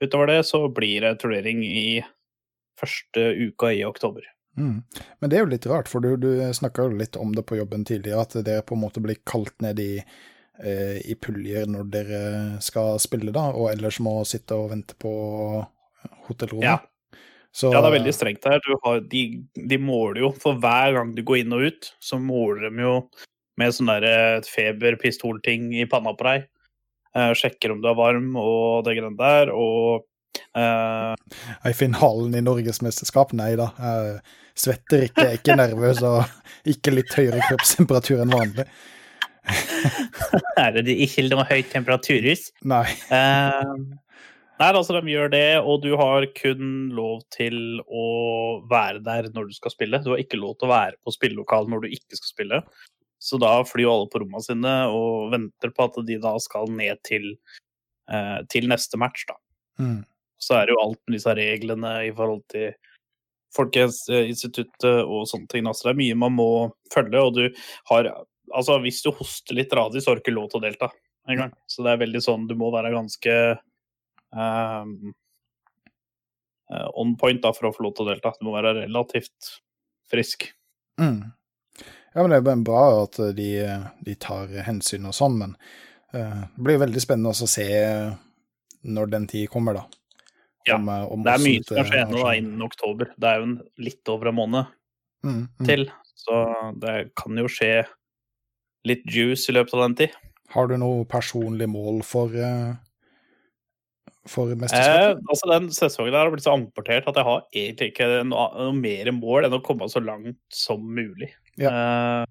Utover 0.03 0.31
det 0.31 0.41
så 0.47 0.65
blir 0.67 1.05
det 1.05 1.19
turnering 1.21 1.63
i 1.63 2.03
første 2.79 3.29
uka 3.39 3.71
i 3.71 3.83
oktober. 3.87 4.25
Mm. 4.57 4.83
Men 5.19 5.29
det 5.29 5.37
er 5.37 5.43
jo 5.45 5.51
litt 5.53 5.65
rart, 5.69 5.89
for 5.89 6.03
du, 6.03 6.13
du 6.17 6.29
snakka 6.53 6.85
jo 6.85 6.99
litt 6.99 7.17
om 7.17 7.33
det 7.35 7.45
på 7.49 7.57
jobben 7.57 7.85
tidligere, 7.87 8.21
at 8.21 8.37
dere 8.45 8.65
på 8.65 8.77
en 8.77 8.83
måte 8.83 9.01
blir 9.03 9.19
kalt 9.25 9.55
ned 9.65 9.81
i, 9.81 9.91
eh, 10.61 10.97
i 11.09 11.17
puljer 11.19 11.69
når 11.69 11.89
dere 11.93 12.23
skal 12.63 12.99
spille, 13.01 13.33
da, 13.33 13.49
og 13.53 13.71
ellers 13.73 13.99
må 14.03 14.19
sitte 14.29 14.57
og 14.57 14.71
vente 14.75 14.97
på 14.99 15.13
hotellrommet. 16.27 16.69
Ja. 16.69 16.79
Så, 17.53 17.69
Ja, 17.69 17.83
det 17.85 17.91
er 17.91 17.99
veldig 17.99 18.13
strengt 18.15 18.45
her. 18.49 18.61
Du 18.65 18.73
har, 18.81 19.03
de, 19.05 19.19
de 19.53 19.77
måler 19.77 20.23
jo 20.23 20.31
for 20.41 20.57
hver 20.57 20.95
gang 20.95 21.11
du 21.13 21.21
går 21.21 21.43
inn 21.43 21.53
og 21.53 21.67
ut, 21.69 21.91
så 22.01 22.17
måler 22.17 22.65
de 22.65 22.81
jo 22.81 22.95
med 23.61 23.75
sånn 23.75 23.91
derre 23.91 24.41
feberpistolting 24.47 25.67
i 25.77 25.85
panna 25.89 26.15
på 26.17 26.25
deg. 26.25 26.47
Eh, 27.13 27.33
sjekker 27.37 27.75
om 27.75 27.83
du 27.83 27.91
er 27.91 27.99
varm 27.99 28.31
og 28.41 28.87
det 28.87 28.95
greiene 28.97 29.19
der, 29.19 29.51
og 29.53 30.07
eh, 30.39 31.13
I 31.69 31.75
finalen 31.77 32.35
i 32.37 32.43
Norgesmesterskap, 32.45 33.33
nei 33.37 33.53
da. 33.59 33.69
Jeg 33.79 34.17
svetter 34.65 35.07
ikke, 35.07 35.27
er 35.27 35.37
ikke 35.39 35.57
nervøs 35.57 36.01
og 36.05 36.69
ikke 36.69 36.93
litt 36.93 37.13
høyere 37.17 37.41
kroppstemperatur 37.47 38.23
enn 38.23 38.33
vanlig. 38.33 38.67
er 40.63 40.79
det 40.79 40.95
ikke 41.03 41.25
noe 41.31 41.45
høyt 41.49 41.69
temperaturhus? 41.73 42.47
Nei. 42.69 42.85
Uh, 43.09 43.75
nei, 44.61 44.69
altså 44.69 44.95
de 44.95 45.11
gjør 45.11 45.33
det, 45.33 45.47
og 45.59 45.83
du 45.83 45.91
har 45.99 46.27
kun 46.37 46.93
lov 46.95 47.23
til 47.33 47.81
å 47.83 48.07
være 48.71 49.03
der 49.03 49.29
når 49.35 49.51
du 49.51 49.57
skal 49.57 49.73
spille. 49.75 50.01
Du 50.05 50.13
har 50.13 50.23
ikke 50.23 50.39
lov 50.39 50.57
til 50.57 50.69
å 50.69 50.73
være 50.73 50.99
på 51.03 51.15
spillelokalet 51.15 51.73
når 51.73 51.85
du 51.85 51.97
ikke 51.97 52.19
skal 52.19 52.31
spille. 52.31 52.63
Så 53.23 53.39
da 53.39 53.55
flyr 53.67 53.87
alle 53.87 54.09
på 54.11 54.19
rommene 54.19 54.43
sine 54.43 54.71
og 54.91 55.29
venter 55.31 55.71
på 55.75 55.87
at 55.87 55.99
de 56.07 56.17
da 56.23 56.33
skal 56.43 56.71
ned 56.71 56.99
til, 57.07 57.33
uh, 58.11 58.41
til 58.51 58.67
neste 58.71 58.99
match, 58.99 59.27
da. 59.29 59.39
Mm. 59.79 60.01
Så 60.43 60.57
er 60.57 60.67
det 60.67 60.75
jo 60.75 60.81
alt 60.83 60.99
med 61.07 61.17
disse 61.17 61.35
reglene 61.37 61.93
i 62.07 62.11
forhold 62.15 62.43
til 62.51 62.73
Folkehelseinstituttet 63.53 65.03
og 65.05 65.27
sånne 65.29 65.49
ting. 65.51 65.67
Altså, 65.69 65.87
det 65.87 65.93
er 65.93 66.01
mye 66.01 66.19
man 66.25 66.37
må 66.37 66.51
følge, 66.93 67.21
og 67.21 67.35
du 67.39 67.65
har 67.91 68.13
Altså, 68.53 68.75
hvis 68.83 68.99
du 69.01 69.07
hoster 69.15 69.55
litt 69.57 69.71
radig, 69.73 70.01
så 70.03 70.11
har 70.11 70.19
du 70.19 70.21
ikke 70.21 70.33
lov 70.35 70.49
til 70.51 70.59
å 70.59 70.65
delta. 70.65 70.91
engang. 71.31 71.53
Så 71.65 71.81
det 71.81 71.93
er 71.93 72.01
veldig 72.03 72.21
sånn 72.21 72.43
du 72.45 72.53
må 72.59 72.67
være 72.73 72.91
ganske 72.93 73.35
eh, 74.35 74.83
on 76.93 77.15
point 77.17 77.41
da, 77.41 77.53
for 77.55 77.69
å 77.69 77.73
få 77.73 77.85
lov 77.87 77.95
til 77.95 78.05
å 78.05 78.11
delta. 78.11 78.33
Du 78.37 78.45
må 78.45 78.53
være 78.53 78.75
relativt 78.81 79.55
frisk. 80.11 80.49
Mm. 81.01 81.31
Ja, 82.13 82.21
men 82.21 82.29
det 82.35 82.41
er 82.43 82.65
bra 82.67 82.83
at 83.03 83.17
de, 83.37 83.49
de 84.05 84.15
tar 84.21 84.51
hensyn 84.67 85.07
og 85.09 85.15
sånn, 85.17 85.39
men 85.39 85.55
uh, 86.13 86.43
det 86.53 86.67
blir 86.67 86.83
veldig 86.83 87.01
spennende 87.01 87.33
å 87.33 87.49
se 87.49 87.65
når 88.83 89.13
den 89.15 89.25
tid 89.31 89.49
kommer, 89.49 89.79
da. 89.79 89.87
Ja, 90.67 90.77
Om, 90.77 90.87
eh, 90.89 91.03
om 91.11 91.25
Det 91.25 91.33
er 91.33 91.43
mye 91.43 91.63
som 91.67 91.75
kan 91.79 91.89
skje 91.89 92.01
ennå 92.05 92.23
innen 92.37 92.63
oktober. 92.63 93.11
Det 93.19 93.29
er 93.29 93.41
jo 93.41 93.49
en, 93.49 93.57
litt 93.89 94.13
over 94.13 94.31
en 94.31 94.39
måned 94.39 94.79
Mm, 95.23 95.45
mm. 95.55 95.63
til, 95.63 95.85
så 96.19 96.37
det 96.83 97.13
kan 97.15 97.37
jo 97.39 97.47
skje 97.47 97.85
litt 98.83 99.05
juice 99.07 99.47
i 99.47 99.53
løpet 99.55 99.71
av 99.77 99.85
den 99.85 99.93
tid. 100.01 100.17
Har 100.51 100.67
du 100.67 100.73
noe 100.75 101.05
personlig 101.07 101.69
mål 101.71 102.01
for, 102.03 102.35
for 102.35 102.75
for 104.27 104.51
Eh, 104.51 104.59
mesterskapet? 104.59 105.23
altså 105.29 105.49
Den 105.51 105.69
sesongen 105.71 106.11
der 106.13 106.25
har 106.25 106.31
blitt 106.31 106.45
så 106.45 106.55
amportert 106.55 107.07
at 107.07 107.15
jeg 107.15 107.27
har 107.27 107.45
egentlig 107.53 107.89
ikke 107.91 108.09
noe, 108.27 108.49
noe 108.55 108.75
mer 108.75 109.11
mål 109.15 109.47
enn 109.47 109.57
å 109.57 109.63
komme 109.63 109.87
så 109.91 110.03
langt 110.03 110.39
som 110.53 110.83
mulig. 110.83 111.31
Eh, 111.59 112.25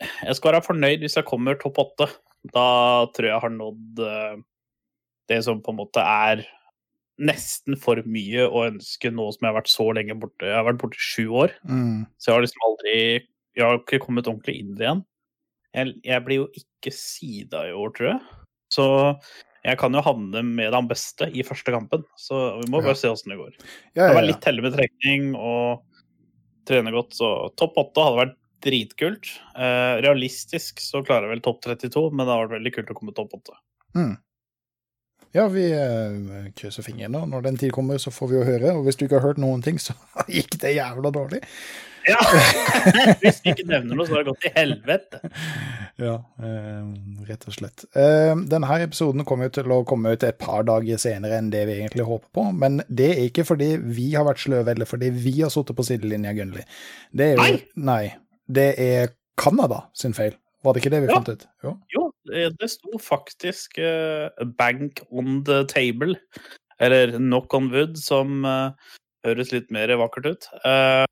jeg 0.00 0.36
skal 0.36 0.52
være 0.52 0.64
fornøyd 0.64 1.04
hvis 1.04 1.18
jeg 1.18 1.28
kommer 1.28 1.58
topp 1.60 1.80
åtte. 1.84 2.08
Da 2.54 3.06
tror 3.12 3.28
jeg 3.28 3.34
jeg 3.34 3.44
har 3.44 3.52
nådd 3.56 4.04
eh, 4.06 4.38
det 5.30 5.42
som 5.46 5.60
på 5.62 5.72
en 5.74 5.80
måte 5.82 6.04
er 6.04 6.44
nesten 7.20 7.76
for 7.80 8.00
mye 8.08 8.46
å 8.48 8.62
ønske 8.70 9.10
nå 9.12 9.26
som 9.34 9.44
jeg 9.44 9.50
har 9.52 9.58
vært 9.60 9.70
så 9.72 9.86
lenge 9.96 10.16
borte. 10.20 10.48
Jeg 10.48 10.56
har 10.56 10.64
vært 10.66 10.80
borte 10.80 10.96
i 10.98 11.04
sju 11.04 11.26
år, 11.44 11.52
Mm, 11.68 12.06
så 12.18 12.30
jeg 12.30 12.34
har 12.38 12.44
liksom 12.46 12.66
aldri 12.70 12.94
Jeg 13.56 13.64
har 13.66 13.78
ikke 13.80 13.98
kommet 14.06 14.28
ordentlig 14.30 14.60
inn 14.60 14.72
i 14.72 14.78
det 14.78 14.86
igjen. 14.86 15.04
Jeg, 15.74 15.94
jeg 16.06 16.24
blir 16.24 16.36
jo 16.40 16.48
ikke 16.54 16.92
sida 16.94 17.64
i 17.68 17.72
år, 17.74 17.90
tror 17.96 18.08
jeg. 18.12 18.20
Så 18.72 18.84
jeg 19.66 19.76
kan 19.78 19.92
jo 19.92 20.00
havne 20.06 20.42
med 20.46 20.70
den 20.72 20.86
beste 20.88 21.26
i 21.34 21.42
første 21.42 21.74
kampen. 21.74 22.04
Så 22.16 22.38
vi 22.62 22.70
må 22.70 22.78
Ja. 22.80 22.86
bare 22.92 22.96
se 22.96 23.08
åssen 23.10 23.30
det 23.34 23.38
går. 23.42 23.52
ja, 23.94 24.04
ja, 24.04 24.06
ja, 24.08 24.14
var 24.14 24.22
litt 24.22 24.44
heldig 24.46 24.62
med 24.62 24.72
trekning 24.78 25.34
og 25.34 25.82
trene 26.64 26.92
godt, 26.94 27.10
så 27.18 27.50
topp 27.58 27.74
åtte 27.82 28.04
hadde 28.06 28.20
vært 28.22 28.36
dritkult. 28.62 29.26
Eh, 29.56 30.00
realistisk 30.06 30.78
så 30.78 31.02
klarer 31.04 31.26
jeg 31.26 31.34
vel 31.34 31.44
topp 31.44 31.60
32, 31.66 32.10
men 32.12 32.26
det 32.26 32.32
hadde 32.34 32.46
vært 32.48 32.56
veldig 32.60 32.72
kult 32.78 32.90
å 32.94 32.98
komme 33.00 33.14
topp 33.16 33.34
åtte. 33.40 33.56
Mm. 33.96 34.16
Ja, 35.32 35.44
vi 35.48 35.68
eh, 35.72 36.48
krysser 36.58 36.82
fingrene. 36.82 37.20
Når 37.30 37.44
den 37.46 37.56
tid 37.60 37.70
kommer, 37.76 37.98
så 38.02 38.10
får 38.10 38.28
vi 38.32 38.38
jo 38.40 38.46
høre. 38.48 38.72
Og 38.74 38.82
hvis 38.86 38.96
du 38.98 39.04
ikke 39.06 39.20
har 39.20 39.28
hørt 39.28 39.38
noen 39.42 39.62
ting, 39.62 39.78
så 39.78 39.94
gikk 40.28 40.56
det 40.62 40.74
jævla 40.76 41.12
dårlig. 41.14 41.40
Ja! 42.08 42.16
Hvis 43.20 43.42
vi 43.44 43.52
ikke 43.52 43.66
nevner 43.68 43.92
noe, 43.98 44.06
så 44.08 44.14
har 44.16 44.22
det 44.24 44.30
gått 44.30 44.40
til 44.46 44.54
helvete. 44.56 45.18
Ja, 46.00 46.14
eh, 46.40 46.86
rett 47.28 47.44
og 47.46 47.52
slett. 47.54 47.84
Eh, 47.92 48.32
denne 48.50 48.78
episoden 48.86 49.26
kommer 49.28 49.52
til 49.52 49.68
å 49.70 49.82
komme 49.86 50.14
ut 50.16 50.24
et 50.24 50.38
par 50.40 50.64
dager 50.66 50.98
senere 50.98 51.36
enn 51.38 51.50
det 51.52 51.60
vi 51.68 51.76
egentlig 51.76 52.06
håper 52.08 52.32
på. 52.40 52.46
Men 52.56 52.80
det 52.88 53.10
er 53.12 53.22
ikke 53.28 53.44
fordi 53.52 53.74
vi 53.84 54.08
har 54.16 54.24
vært 54.26 54.40
sløve, 54.46 54.72
eller 54.72 54.88
fordi 54.88 55.12
vi 55.12 55.36
har 55.42 55.52
sittet 55.52 55.76
på 55.76 55.84
sidelinja, 55.86 56.32
Gunnli. 56.40 56.64
Nei! 57.20 57.52
Nei. 57.76 58.02
Det 58.48 58.70
er 58.80 59.12
Canada 59.38 59.84
sin 59.92 60.16
feil. 60.16 60.34
Var 60.64 60.74
det 60.76 60.82
ikke 60.82 60.94
det 60.96 61.04
vi 61.04 61.12
Ja. 61.12 61.20
fant 61.20 61.28
ut? 61.36 61.46
Jo. 61.64 61.76
Jo, 61.94 62.09
det 62.30 62.56
det 62.60 62.70
sto 62.72 62.98
faktisk 63.02 63.78
uh, 63.78 64.30
'bank 64.56 65.02
on 65.10 65.44
the 65.44 65.64
table', 65.64 66.16
eller 66.80 67.18
'knock 67.18 67.54
on 67.54 67.70
wood', 67.70 67.98
som 67.98 68.44
uh, 68.44 68.72
høres 69.26 69.52
litt 69.52 69.70
mer 69.70 69.88
vakkert 70.00 70.26
ut. 70.26 70.46
Uh, 70.64 71.04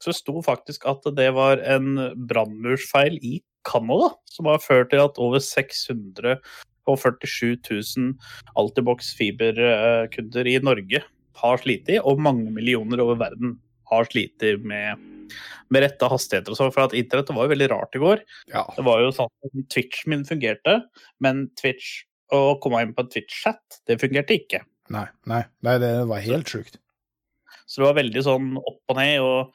så 0.00 0.12
sto 0.16 0.40
faktisk 0.42 0.86
at 0.88 1.04
det 1.16 1.34
var 1.36 1.60
en 1.60 2.16
brannmursfeil 2.28 3.18
i 3.22 3.40
Canada, 3.68 4.14
som 4.24 4.46
har 4.48 4.58
ført 4.64 4.90
til 4.90 5.02
at 5.04 5.18
over 5.20 5.38
647 5.38 6.40
000 6.86 8.14
Altibox 8.56 9.12
fiberkunder 9.18 10.46
i 10.48 10.58
Norge 10.64 11.02
har 11.40 11.60
slitt, 11.60 11.90
og 12.00 12.20
mange 12.20 12.50
millioner 12.50 13.00
over 13.04 13.20
verden 13.20 13.58
har 13.90 14.10
slitt 14.10 14.46
med, 14.64 15.08
med 15.68 15.84
rette 15.84 16.10
hastigheter 16.10 16.54
og 16.54 16.60
sånn. 16.60 16.72
For 16.74 16.86
at 16.86 16.96
internettet 16.98 17.36
var 17.36 17.48
jo 17.48 17.54
veldig 17.54 17.70
rart 17.72 17.98
i 17.98 18.02
går. 18.02 18.22
Ja. 18.52 18.64
Det 18.76 18.86
var 18.86 19.02
jo 19.04 19.10
sånn 19.16 19.30
at 19.30 19.66
Twitchen 19.74 20.14
min 20.14 20.28
fungerte, 20.28 20.80
men 21.24 21.48
Twitch 21.60 22.00
å 22.34 22.54
komme 22.62 22.82
inn 22.84 22.94
på 22.94 23.06
Twitch-chat, 23.10 23.82
det 23.90 23.98
fungerte 24.00 24.36
ikke. 24.38 24.62
Nei, 24.90 25.06
nei, 25.30 25.42
nei, 25.66 25.76
det 25.82 25.90
var 26.10 26.22
helt 26.24 26.50
sjukt. 26.50 26.78
Så 27.66 27.82
det 27.82 27.88
var 27.88 27.98
veldig 28.00 28.22
sånn 28.26 28.54
opp 28.58 28.92
og 28.92 28.98
ned, 28.98 29.22
og 29.22 29.52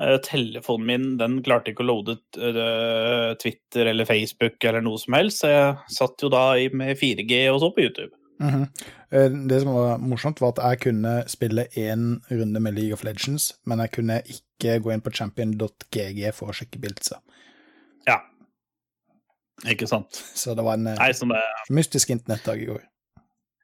eh, 0.00 0.18
telefonen 0.24 0.88
min 0.88 1.06
den 1.20 1.38
klarte 1.44 1.72
ikke 1.72 1.84
å 1.84 1.88
loade 1.88 2.18
eh, 2.36 3.32
Twitter 3.40 3.92
eller 3.92 4.08
Facebook 4.08 4.58
eller 4.68 4.84
noe 4.84 5.00
som 5.00 5.16
helst, 5.16 5.42
så 5.42 5.52
jeg 5.52 5.96
satt 5.96 6.24
jo 6.24 6.32
da 6.32 6.46
med 6.76 6.96
4G 7.00 7.44
og 7.52 7.62
så 7.62 7.72
på 7.72 7.86
YouTube. 7.86 8.12
Mhm. 8.40 8.64
-hmm. 9.10 9.48
Det 9.48 9.60
som 9.60 9.74
var 9.74 9.98
morsomt, 9.98 10.40
var 10.40 10.48
at 10.48 10.58
jeg 10.70 10.80
kunne 10.80 11.24
spille 11.28 11.66
én 11.76 12.20
runde 12.30 12.60
med 12.60 12.74
League 12.74 12.92
of 12.92 13.04
Legends, 13.04 13.52
men 13.66 13.78
jeg 13.78 13.90
kunne 13.90 14.22
ikke 14.26 14.80
gå 14.80 14.92
inn 14.92 15.00
på 15.00 15.10
champion.gg 15.10 16.32
for 16.34 16.46
å 16.48 16.52
sjekke 16.52 16.80
bildser. 16.80 17.18
Ja. 18.06 18.18
Ikke 19.68 19.86
sant. 19.86 20.10
Så 20.34 20.54
det 20.54 20.64
var 20.64 20.74
en 20.74 20.86
eh, 20.86 20.96
Nei, 20.98 21.12
som 21.12 21.28
det 21.28 21.42
mystisk 21.70 22.10
internettdag 22.10 22.62
i 22.62 22.64
går. 22.66 22.82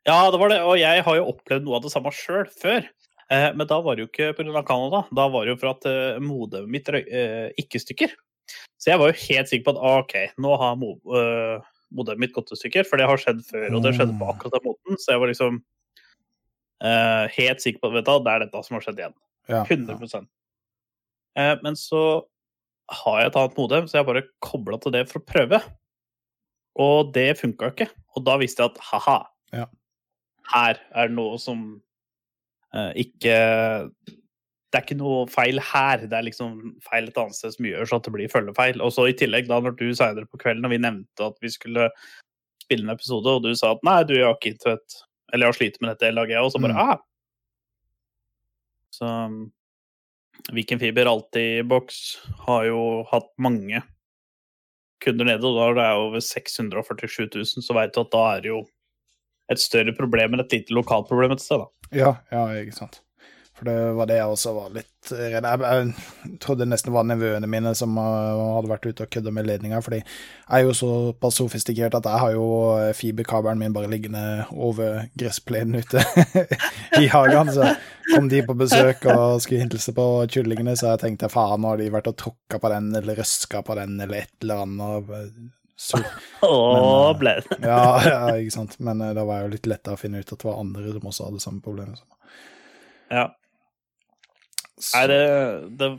Ja, 0.06 0.30
det 0.30 0.38
var 0.40 0.48
det, 0.48 0.60
og 0.62 0.78
jeg 0.78 1.02
har 1.04 1.16
jo 1.16 1.26
opplevd 1.32 1.64
noe 1.64 1.76
av 1.76 1.82
det 1.82 1.92
samme 1.92 2.12
sjøl 2.14 2.46
før. 2.62 2.86
Eh, 3.30 3.50
men 3.54 3.66
da 3.66 3.80
var 3.84 3.96
det 3.96 4.06
jo 4.06 4.08
ikke 4.08 4.32
pga. 4.38 4.62
Canada, 4.64 5.02
da 5.12 5.26
var 5.28 5.44
det 5.44 5.56
jo 5.56 5.60
for 5.60 5.74
at 5.74 5.88
eh, 5.90 6.20
modemet 6.22 6.68
mitt 6.68 6.88
røy- 6.88 7.08
eh, 7.12 7.50
ikke 7.60 7.80
stykker. 7.82 8.14
Så 8.78 8.90
jeg 8.92 8.98
var 8.98 9.10
jo 9.10 9.18
helt 9.28 9.50
sikker 9.50 9.64
på 9.66 9.74
at 9.76 9.82
ah, 9.82 9.98
OK, 10.04 10.14
nå 10.38 10.54
har 10.56 10.78
mo 10.80 10.94
eh, 11.18 11.58
modemet 11.94 12.26
mitt 12.26 12.34
gått 12.36 12.52
i 12.52 12.58
stykker, 12.58 12.86
for 12.88 13.00
det 13.00 13.06
har 13.08 13.20
skjedd 13.20 13.42
før, 13.48 13.68
og 13.74 13.84
det 13.84 13.94
skjedde 13.96 14.16
på 14.20 14.28
akkurat 14.30 14.58
den 14.58 14.66
måten. 14.68 14.98
Så 15.00 15.14
jeg 15.14 15.22
var 15.22 15.30
liksom 15.32 15.60
uh, 16.84 17.24
helt 17.34 17.64
sikker 17.64 17.80
på 17.82 17.92
at 17.92 18.08
det 18.08 18.34
er 18.34 18.44
dette 18.44 18.62
som 18.66 18.76
har 18.78 18.84
skjedd 18.84 19.00
igjen. 19.04 19.16
Ja, 19.48 19.62
100 19.64 20.26
Uh, 21.38 21.54
Men 21.62 21.76
så 21.78 22.26
har 22.90 23.20
jeg 23.20 23.30
et 23.30 23.36
annet 23.38 23.58
modem, 23.60 23.84
så 23.86 24.00
jeg 24.00 24.06
bare 24.08 24.24
kobla 24.42 24.78
til 24.82 24.94
det 24.96 25.04
for 25.10 25.20
å 25.20 25.26
prøve. 25.28 25.60
Og 26.82 27.12
det 27.14 27.28
funka 27.38 27.68
ikke. 27.70 27.86
Og 28.16 28.24
da 28.26 28.38
visste 28.40 28.64
jeg 28.64 28.72
at 28.72 28.80
ha-ha, 28.90 29.18
Ja. 29.54 29.66
her 30.52 30.80
er 30.94 31.08
det 31.08 31.14
noe 31.14 31.38
som 31.38 31.80
uh, 32.74 32.90
ikke 32.98 33.36
Det 34.68 34.78
er 34.78 34.84
ikke 34.84 34.98
noe 35.00 35.24
feil 35.32 35.60
her, 35.64 36.02
det 36.04 36.12
er 36.12 36.26
liksom 36.26 36.56
feil 36.84 37.06
et 37.08 37.18
annet 37.20 37.36
sted 37.38 37.54
som 37.54 37.64
gjør 37.64 37.88
så 37.88 37.98
at 37.98 38.04
det 38.04 38.12
blir 38.12 38.32
følgefeil. 38.32 38.82
Og 38.84 38.92
så 38.92 39.06
i 39.08 39.16
tillegg, 39.16 39.48
da 39.48 39.60
når 39.64 39.78
du 39.78 39.86
seinere 39.96 40.28
på 40.28 40.40
kvelden, 40.42 40.66
og 40.68 40.74
vi 40.74 40.80
nevnte 40.82 41.28
at 41.30 41.38
vi 41.40 41.52
skulle 41.54 41.88
spille 42.64 42.84
en 42.84 42.92
episode, 42.92 43.32
og 43.32 43.46
du 43.46 43.54
sa 43.56 43.72
at 43.72 43.86
nei, 43.88 44.02
du 44.04 44.12
jeg 44.18 44.26
har 44.26 44.36
ikke 44.36 44.52
internett, 44.52 44.98
eller 45.32 45.46
jeg 45.46 45.54
har 45.54 45.58
slitt 45.60 45.78
med 45.80 45.92
dette, 45.94 46.12
lager 46.12 46.36
jeg, 46.36 46.44
og 46.44 46.52
så 46.52 46.60
bare 46.60 46.76
Mm. 46.76 46.82
ah. 46.84 46.98
Så 48.98 49.08
Viken 50.52 50.80
Fiber 50.80 51.08
Altibox 51.08 52.18
har 52.46 52.68
jo 52.68 53.04
hatt 53.10 53.28
mange 53.38 53.82
kunder 55.04 55.24
nede, 55.24 55.46
og 55.46 55.56
da 55.56 55.68
er 55.70 55.74
det 55.78 55.88
over 56.04 56.20
647 56.20 57.28
000, 57.34 57.64
så 57.64 57.76
veit 57.76 57.94
du 57.94 58.00
at 58.02 58.12
da 58.12 58.24
er 58.36 58.40
det 58.44 58.52
jo 58.52 58.62
et 59.48 59.60
større 59.62 59.94
problem 59.96 60.34
enn 60.34 60.44
et 60.44 60.52
lite 60.52 60.74
lokalproblem 60.76 61.32
et 61.32 61.40
sted, 61.44 61.62
da. 61.62 61.68
Ja, 61.94 62.16
ja, 62.34 62.48
ikke 62.60 62.76
sant. 62.76 63.00
For 63.58 63.66
det 63.66 63.76
var 63.98 64.06
det 64.06 64.16
jeg 64.20 64.30
også 64.30 64.52
var 64.54 64.74
litt 64.76 65.10
redd 65.10 65.46
Jeg, 65.48 65.60
jeg 65.62 66.36
trodde 66.42 66.62
det 66.62 66.70
nesten 66.70 66.92
var 66.94 67.06
nevøene 67.08 67.48
mine 67.50 67.72
som 67.78 67.96
uh, 67.98 68.54
hadde 68.54 68.70
vært 68.70 68.86
ute 68.86 69.06
og 69.06 69.10
kødda 69.14 69.32
med 69.34 69.48
ledninga, 69.48 69.80
fordi 69.82 69.98
jeg 69.98 70.54
er 70.58 70.66
jo 70.66 70.74
såpass 70.76 71.38
sofistikert 71.40 71.96
at 71.98 72.06
jeg 72.06 72.22
har 72.22 72.34
jo 72.36 72.46
uh, 72.76 72.90
fiberkabelen 72.96 73.62
min 73.62 73.74
bare 73.74 73.90
liggende 73.90 74.22
over 74.54 75.08
gressplenen 75.18 75.82
ute 75.82 76.02
i 77.02 77.08
hagen. 77.10 77.50
Så 77.54 77.72
kom 78.12 78.28
de 78.30 78.44
på 78.46 78.56
besøk 78.58 79.06
og 79.10 79.40
skulle 79.42 79.64
hilse 79.64 79.94
på 79.96 80.06
kyllingene, 80.30 80.76
så 80.78 80.92
jeg 80.92 81.02
tenkte 81.06 81.32
faen, 81.32 81.62
nå 81.62 81.72
har 81.72 81.82
de 81.82 81.90
vært 81.94 82.12
og 82.12 82.18
tråkka 82.20 82.60
på 82.62 82.72
den, 82.74 82.92
eller 83.00 83.18
røska 83.18 83.64
på 83.66 83.78
den, 83.80 83.98
eller 84.04 84.22
et 84.22 84.46
eller 84.46 84.66
annet. 84.66 85.34
Så, 85.78 85.98
Åh, 86.46 87.16
Men, 87.18 87.24
det. 87.24 87.58
ja, 87.70 87.82
ja, 88.06 88.22
ikke 88.36 88.54
sant. 88.54 88.78
Men 88.78 89.02
da 89.02 89.24
var 89.24 89.40
det 89.40 89.48
jo 89.48 89.56
litt 89.56 89.72
letta 89.74 89.96
å 89.96 90.00
finne 90.00 90.22
ut 90.22 90.30
at 90.30 90.38
det 90.38 90.50
var 90.50 90.62
andre 90.62 90.94
som 90.94 91.10
også 91.12 91.28
hadde 91.30 91.44
samme 91.48 91.64
problem. 91.64 91.94
Ja. 93.08 93.30
Så- 94.80 94.96
Nei, 94.98 95.06
det, 95.10 95.18
det, 95.80 95.90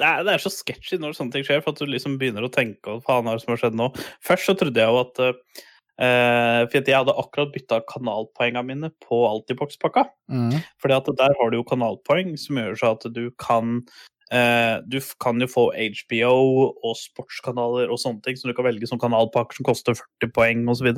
det, 0.00 0.06
er, 0.08 0.24
det 0.26 0.34
er 0.34 0.42
så 0.42 0.52
sketchy 0.52 0.98
når 1.00 1.16
sånne 1.16 1.32
ting 1.36 1.46
skjer, 1.46 1.62
for 1.64 1.72
at 1.72 1.80
du 1.80 1.88
liksom 1.90 2.18
begynner 2.20 2.44
å 2.46 2.52
tenke 2.52 2.96
hva 2.96 3.00
faen 3.04 3.30
er 3.30 3.38
det 3.38 3.44
som 3.44 3.54
har 3.54 3.62
skjedd 3.62 3.78
nå. 3.78 3.88
Først 4.24 4.50
så 4.50 4.56
trodde 4.58 4.82
jeg 4.82 4.92
jo 4.92 5.00
at 5.00 5.22
uh, 5.24 5.38
For 6.66 6.76
jeg 6.76 6.92
hadde 6.92 7.14
akkurat 7.16 7.54
bytta 7.54 7.78
kanalpoengene 7.88 8.66
mine 8.68 8.90
på 9.04 9.22
Altibox-pakka. 9.30 10.04
Mm. 10.32 10.58
Fordi 10.82 10.98
at 10.98 11.08
der 11.22 11.38
har 11.40 11.52
du 11.52 11.56
jo 11.60 11.64
kanalpoeng 11.68 12.34
som 12.40 12.60
gjør 12.60 12.76
så 12.76 12.92
at 12.96 13.08
du 13.16 13.30
kan 13.40 13.78
uh, 14.32 14.76
Du 14.84 14.98
kan 15.22 15.40
jo 15.40 15.48
få 15.48 15.70
HBO 15.72 16.34
og 16.84 16.98
sportskanaler 17.00 17.88
og 17.88 18.02
sånne 18.02 18.20
ting 18.26 18.36
som 18.36 18.52
du 18.52 18.56
kan 18.58 18.68
velge 18.68 18.90
som 18.90 19.00
kanalpakker 19.00 19.56
som 19.60 19.68
koster 19.68 19.96
40 19.96 20.34
poeng 20.36 20.66
osv. 20.72 20.92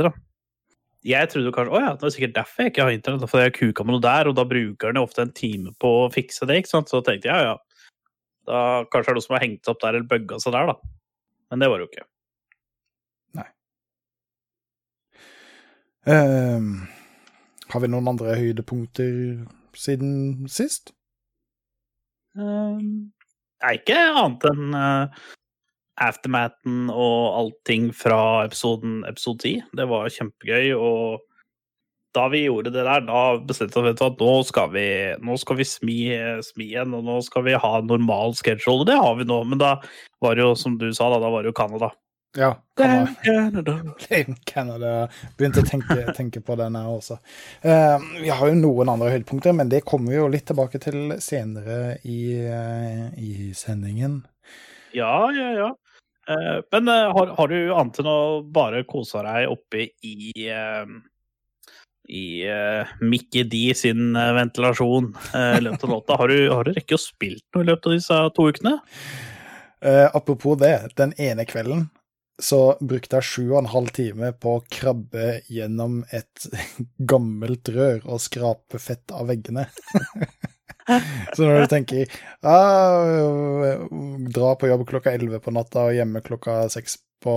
Jeg 1.07 1.31
trodde 1.31 1.53
kanskje 1.55 1.77
å 1.77 1.81
ja, 1.83 1.91
det 1.95 2.09
er 2.09 2.13
sikkert 2.15 2.35
derfor 2.41 2.65
jeg 2.65 2.73
ikke 2.73 2.87
har 2.89 2.95
internett, 2.97 3.31
for 3.31 3.43
jeg 3.45 3.55
kuka 3.55 3.85
med 3.87 3.95
noe 3.95 4.03
der, 4.03 4.31
og 4.31 4.35
da 4.35 4.45
bruker 4.49 4.97
jo 4.97 5.05
ofte 5.07 5.23
en 5.23 5.35
time 5.35 5.73
på 5.79 5.93
å 6.03 6.09
fikse 6.11 6.49
det. 6.49 6.59
ikke 6.59 6.73
sant? 6.73 6.91
Så 6.91 7.01
tenkte 7.07 7.31
jeg 7.31 7.47
ja, 7.47 7.55
ja, 7.55 7.85
da 8.49 8.63
kanskje 8.91 9.13
er 9.13 9.15
det 9.15 9.21
noe 9.21 9.27
som 9.29 9.37
har 9.37 9.45
hengt 9.45 9.71
opp 9.71 9.81
der 9.85 9.95
eller 9.95 10.09
bugga 10.11 10.41
seg 10.43 10.57
der, 10.57 10.73
da. 10.73 10.95
Men 11.49 11.63
det 11.63 11.71
var 11.71 11.81
det 11.81 11.87
jo 11.87 11.91
ikke. 11.93 12.07
Nei. 13.39 13.47
Ehm, 16.15 16.73
har 17.71 17.85
vi 17.85 17.93
noen 17.93 18.11
andre 18.11 18.35
høydepunkter 18.41 19.15
siden 19.79 20.49
sist? 20.51 20.93
Um, 22.39 23.13
Nei, 23.63 23.75
ikke 23.81 23.99
annet 23.99 24.45
enn 24.53 24.75
uh, 24.77 25.23
aftermathen 26.03 26.89
og 26.93 27.39
allting 27.41 27.91
fra 27.97 28.45
episoden 28.47 29.01
episode 29.09 29.43
10. 29.45 29.63
Det 29.79 29.89
var 29.91 30.13
kjempegøy, 30.15 30.73
og 30.77 31.25
da 32.17 32.25
vi 32.33 32.45
gjorde 32.47 32.73
det 32.73 32.83
der, 32.87 33.05
da 33.07 33.23
bestemte 33.45 33.83
vi 33.85 33.93
oss 33.93 34.01
for 34.01 34.11
at 34.13 34.23
nå 34.23 34.35
skal 34.49 34.73
vi, 34.73 34.89
nå 35.23 35.39
skal 35.39 35.59
vi 35.61 35.69
smi, 35.69 35.99
smi 36.45 36.71
igjen, 36.73 36.97
og 36.97 37.07
nå 37.07 37.21
skal 37.27 37.45
vi 37.47 37.57
ha 37.61 37.73
normal 37.85 38.37
schedule. 38.39 38.83
Og 38.83 38.91
det 38.91 38.99
har 38.99 39.17
vi 39.19 39.29
nå, 39.29 39.43
men 39.49 39.61
da 39.61 39.77
var 40.25 40.39
det 40.39 40.47
jo, 40.47 40.55
som 40.59 40.79
du 40.81 40.89
sa, 40.93 41.11
da, 41.13 41.21
da 41.23 41.33
var 41.33 41.45
det 41.45 41.53
jo 41.53 41.59
Canada. 41.59 41.93
Ja, 42.37 42.63
Damn 42.77 43.15
Canada. 43.25 43.81
Canada. 43.99 44.35
Canada. 44.45 45.09
Begynte 45.39 45.63
å 45.65 45.67
tenke, 45.67 45.97
tenke 46.17 46.43
på 46.45 46.59
den 46.61 46.77
her 46.77 46.91
også. 46.93 47.17
Uh, 47.65 47.97
vi 48.21 48.29
har 48.29 48.51
jo 48.51 48.59
noen 48.59 48.93
andre 48.93 49.15
høydepunkter, 49.15 49.57
men 49.57 49.73
det 49.73 49.81
kommer 49.89 50.13
vi 50.13 50.19
jo 50.21 50.29
litt 50.33 50.45
tilbake 50.51 50.81
til 50.83 51.17
senere 51.25 51.97
i, 52.05 52.21
uh, 52.45 53.09
i 53.17 53.51
sendingen. 53.57 54.21
Ja, 54.97 55.29
ja, 55.35 55.49
ja. 55.57 55.71
Eh, 56.29 56.59
men 56.73 56.89
eh, 56.89 57.13
har, 57.17 57.27
har 57.27 57.49
du 57.49 57.61
annet 57.73 58.01
enn 58.03 58.11
å 58.11 58.19
bare 58.43 58.85
kose 58.89 59.23
deg 59.25 59.53
oppe 59.53 59.89
i 60.05 60.33
eh, 60.45 60.99
i 62.09 62.49
Mickey 63.05 63.43
D 63.45 63.59
sin 63.77 64.17
ventilasjon 64.17 65.11
i 65.37 65.59
løpet 65.61 65.83
av 65.85 65.91
låta. 65.93 66.17
Har 66.17 66.33
du, 66.33 66.39
har 66.49 66.65
du 66.65 66.71
rekket 66.73 66.97
å 66.97 67.03
spilt 67.03 67.45
noe 67.53 67.67
i 67.67 67.69
løpet 67.69 67.91
av 67.91 67.97
disse 67.99 68.21
to 68.33 68.47
ukene? 68.49 68.73
Uh, 69.85 70.09
apropos 70.17 70.57
det, 70.57 70.73
den 70.97 71.13
ene 71.21 71.45
kvelden 71.45 71.85
så 72.41 72.79
brukte 72.81 73.19
jeg 73.19 73.29
sju 73.29 73.43
og 73.51 73.59
en 73.61 73.73
halv 73.75 73.93
time 73.93 74.33
på 74.41 74.57
å 74.57 74.65
krabbe 74.73 75.43
gjennom 75.53 76.01
et 76.09 76.49
gammelt 77.13 77.69
rør 77.77 78.01
og 78.07 78.25
skrape 78.25 78.81
fett 78.81 79.13
av 79.13 79.29
veggene. 79.29 79.69
så 81.35 81.45
når 81.45 81.61
du 81.65 81.73
tenker 81.73 82.19
ah, 82.47 83.77
dra 84.35 84.55
på 84.59 84.71
jobb 84.71 84.87
klokka 84.89 85.13
elleve 85.15 85.41
på 85.45 85.53
natta 85.55 85.89
og 85.89 85.97
hjemme 85.97 86.25
klokka 86.25 86.63
seks 86.73 86.99
på 87.23 87.35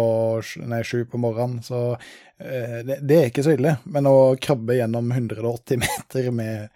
nei, 0.70 0.84
sju 0.86 1.06
på 1.10 1.18
morgenen, 1.18 1.62
så 1.66 1.96
eh, 2.38 2.82
det, 2.86 3.00
det, 3.02 3.18
er 3.18 3.30
ikke 3.32 3.46
så 3.46 3.56
ille. 3.56 3.76
Men 3.90 4.10
å 4.10 4.36
krabbe 4.42 4.78
gjennom 4.78 5.10
180 5.12 5.82
meter 5.82 6.30
med 6.36 6.70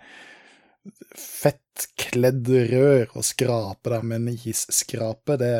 fettkledd 1.15 2.49
rør 2.71 3.13
og 3.13 3.25
skrape 3.25 3.93
der 3.93 4.05
med 4.05 4.23
en 4.23 4.29
isskrape, 4.35 5.37
det 5.41 5.53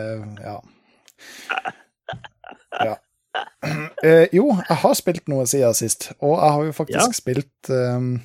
Ja. 0.44 0.60
ja. 2.84 2.96
Eh, 4.04 4.28
jo, 4.36 4.50
jeg 4.62 4.78
har 4.82 4.96
spilt 4.96 5.30
noe 5.32 5.46
siden 5.50 5.76
sist, 5.76 6.10
og 6.20 6.38
jeg 6.38 6.56
har 6.58 6.66
jo 6.66 6.76
faktisk 6.76 7.00
Ja. 7.02 7.20
spilt 7.20 7.70
um, 7.70 8.22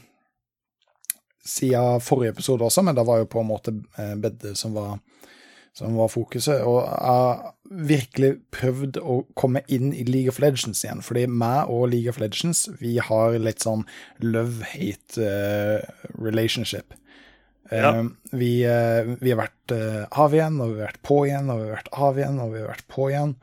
siden 1.47 2.03
forrige 2.05 2.35
episode 2.37 2.67
også, 2.67 2.85
men 2.85 2.97
det 2.97 3.07
var 3.09 3.23
jo 3.23 3.31
på 3.31 3.41
en 3.41 3.49
måte 3.49 3.75
eh, 3.99 4.15
bedde 4.21 4.55
som 4.59 4.75
var, 4.77 4.99
som 5.77 5.97
var 5.97 6.11
fokuset. 6.13 6.63
Og 6.67 6.83
jeg 6.85 7.17
har 7.17 7.55
virkelig 7.91 8.33
prøvd 8.55 9.01
å 9.01 9.21
komme 9.39 9.63
inn 9.73 9.95
i 9.95 10.05
League 10.09 10.33
of 10.33 10.41
Legends 10.43 10.85
igjen, 10.85 11.05
fordi 11.07 11.27
meg 11.31 11.71
og 11.73 11.91
League 11.95 12.13
of 12.13 12.21
Legends, 12.23 12.67
vi 12.81 12.99
har 13.03 13.39
litt 13.39 13.65
sånn 13.65 13.87
love-hate 14.25 15.23
uh, 15.23 16.09
relationship. 16.19 16.97
Ja. 17.71 17.95
Uh, 17.95 18.11
vi, 18.35 18.53
uh, 18.67 19.15
vi 19.23 19.33
har 19.33 19.45
vært 19.45 19.77
av 20.11 20.35
igjen, 20.35 20.59
og 20.61 20.75
vi 20.75 20.81
har 20.83 20.91
vært 20.91 21.03
på 21.07 21.23
igjen, 21.29 21.51
og 21.53 21.63
vi 21.63 21.69
har 21.69 21.79
vært 21.79 21.93
av 22.09 22.19
igjen, 22.19 22.41
og 22.43 22.55
vi 22.55 22.63
har 22.65 22.73
vært 22.75 22.89
på 22.91 23.11
igjen. 23.13 23.37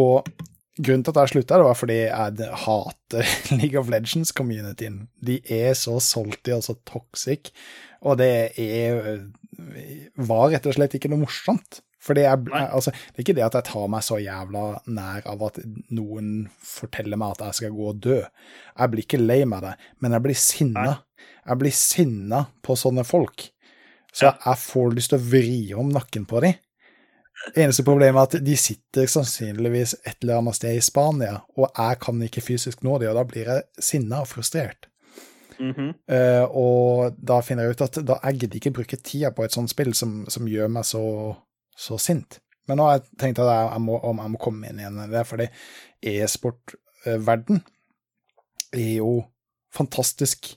Og 0.00 0.32
grunnen 0.80 1.04
til 1.06 1.12
at 1.14 1.20
jeg 1.22 1.34
slutta, 1.34 1.60
var 1.64 1.76
fordi 1.78 1.98
jeg 2.02 2.48
hater 2.64 3.34
League 3.58 3.80
of 3.80 3.92
Legends-communityen. 3.92 5.04
De 5.20 5.38
er 5.44 5.76
så 5.78 5.98
salty 6.04 6.54
og 6.56 6.64
så 6.66 6.76
toxic, 6.88 7.52
og 8.00 8.18
det 8.20 8.32
er 8.56 9.28
var 10.16 10.50
rett 10.52 10.66
og 10.68 10.76
slett 10.76 10.96
ikke 10.96 11.10
noe 11.12 11.24
morsomt. 11.24 11.82
Fordi 12.00 12.22
jeg, 12.24 12.46
altså, 12.56 12.90
Det 12.90 13.20
er 13.20 13.24
ikke 13.26 13.36
det 13.36 13.44
at 13.44 13.56
jeg 13.58 13.68
tar 13.68 13.88
meg 13.92 14.04
så 14.06 14.16
jævla 14.22 14.64
nær 14.88 15.26
av 15.28 15.42
at 15.50 15.58
noen 15.92 16.48
forteller 16.64 17.20
meg 17.20 17.34
at 17.34 17.50
jeg 17.50 17.58
skal 17.58 17.74
gå 17.76 17.90
og 17.90 18.00
dø. 18.00 18.20
Jeg 18.78 18.92
blir 18.92 19.04
ikke 19.04 19.20
lei 19.20 19.42
meg 19.44 19.66
det, 19.66 19.74
men 20.00 20.16
jeg 20.16 20.24
blir 20.24 20.38
sinna. 20.40 20.94
Jeg 21.44 21.60
blir 21.60 21.76
sinna 21.76 22.46
på 22.64 22.76
sånne 22.78 23.04
folk. 23.04 23.50
Så 24.16 24.32
jeg 24.32 24.62
får 24.64 24.96
lyst 24.96 25.12
til 25.12 25.20
å 25.20 25.28
vri 25.28 25.60
om 25.76 25.92
nakken 25.92 26.24
på 26.30 26.40
dem. 26.42 26.56
Eneste 27.56 27.84
problemet 27.86 28.20
er 28.20 28.26
at 28.26 28.44
de 28.44 28.56
sitter 28.58 29.08
sannsynligvis 29.08 29.94
et 30.04 30.16
eller 30.20 30.40
annet 30.40 30.58
sted 30.58 30.76
i 30.76 30.84
Spania, 30.84 31.38
og 31.56 31.70
jeg 31.70 31.98
kan 32.02 32.22
ikke 32.26 32.44
fysisk 32.44 32.84
nå 32.84 32.98
dem, 33.00 33.10
og 33.12 33.16
da 33.16 33.24
blir 33.28 33.48
jeg 33.48 33.62
sinna 33.80 34.20
og 34.24 34.28
frustrert. 34.28 34.90
Mm 35.60 35.72
-hmm. 35.72 35.90
uh, 36.16 36.56
og 36.56 37.16
da 37.28 37.40
finner 37.40 37.62
jeg 37.62 37.70
ut 37.70 37.80
at 37.80 38.06
da 38.06 38.18
jeg 38.24 38.38
gidder 38.40 38.54
ikke 38.56 38.70
bruke 38.70 38.96
tida 38.96 39.30
på 39.30 39.44
et 39.44 39.52
sånt 39.52 39.70
spill 39.70 39.94
som, 39.94 40.24
som 40.28 40.48
gjør 40.48 40.68
meg 40.68 40.84
så, 40.84 41.34
så 41.76 41.98
sint. 41.98 42.40
Men 42.68 42.76
nå 42.76 42.84
har 42.84 42.92
jeg 42.92 43.02
tenkt 43.18 43.38
at 43.38 43.46
jeg, 43.46 43.70
jeg, 43.72 43.80
må, 43.80 43.98
om 43.98 44.18
jeg 44.18 44.30
må 44.30 44.38
komme 44.38 44.68
inn 44.68 44.78
igjen 44.78 44.98
i 45.04 45.10
det, 45.10 45.26
fordi 45.26 45.46
e-sportverden 46.02 47.62
er 48.72 48.94
jo 48.96 49.24
fantastisk 49.74 50.56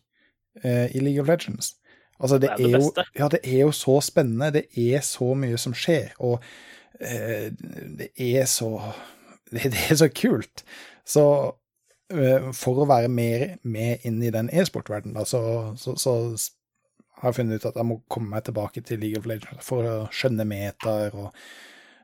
uh, 0.65 0.95
i 0.95 0.99
League 0.99 1.21
of 1.21 1.27
Legends. 1.27 1.75
Altså, 2.23 2.39
det, 2.39 2.53
Det 2.57 2.65
er 2.65 2.77
det 2.77 2.79
er 2.79 2.79
jo, 2.79 3.07
ja, 3.19 3.27
det 3.33 3.39
er 3.43 3.59
jo 3.65 3.73
så 3.75 3.97
spennende. 4.01 4.53
Det 4.55 4.65
er 4.79 5.03
så 5.03 5.33
mye 5.35 5.57
som 5.59 5.75
skjer, 5.75 6.13
og 6.23 6.39
eh, 6.99 7.51
det 7.99 8.09
er 8.15 8.47
så 8.47 8.77
det, 9.51 9.63
det 9.73 9.85
er 9.89 9.99
så 9.99 10.09
kult. 10.09 10.63
Så 11.05 11.25
eh, 12.13 12.49
for 12.55 12.83
å 12.83 12.89
være 12.89 13.11
mer 13.11 13.57
med 13.63 14.07
inn 14.07 14.21
i 14.23 14.31
den 14.33 14.49
e-sportverdenen, 14.53 15.27
så, 15.27 15.43
så, 15.77 15.97
så 15.99 16.15
har 17.19 17.31
jeg 17.31 17.39
funnet 17.41 17.61
ut 17.61 17.69
at 17.71 17.79
jeg 17.79 17.87
må 17.87 18.01
komme 18.11 18.33
meg 18.35 18.47
tilbake 18.47 18.83
til 18.87 19.03
League 19.03 19.19
of 19.19 19.27
Legends 19.29 19.63
for 19.63 19.87
å 19.87 19.97
skjønne 20.11 20.47
metaer 20.47 21.15
og 21.15 21.29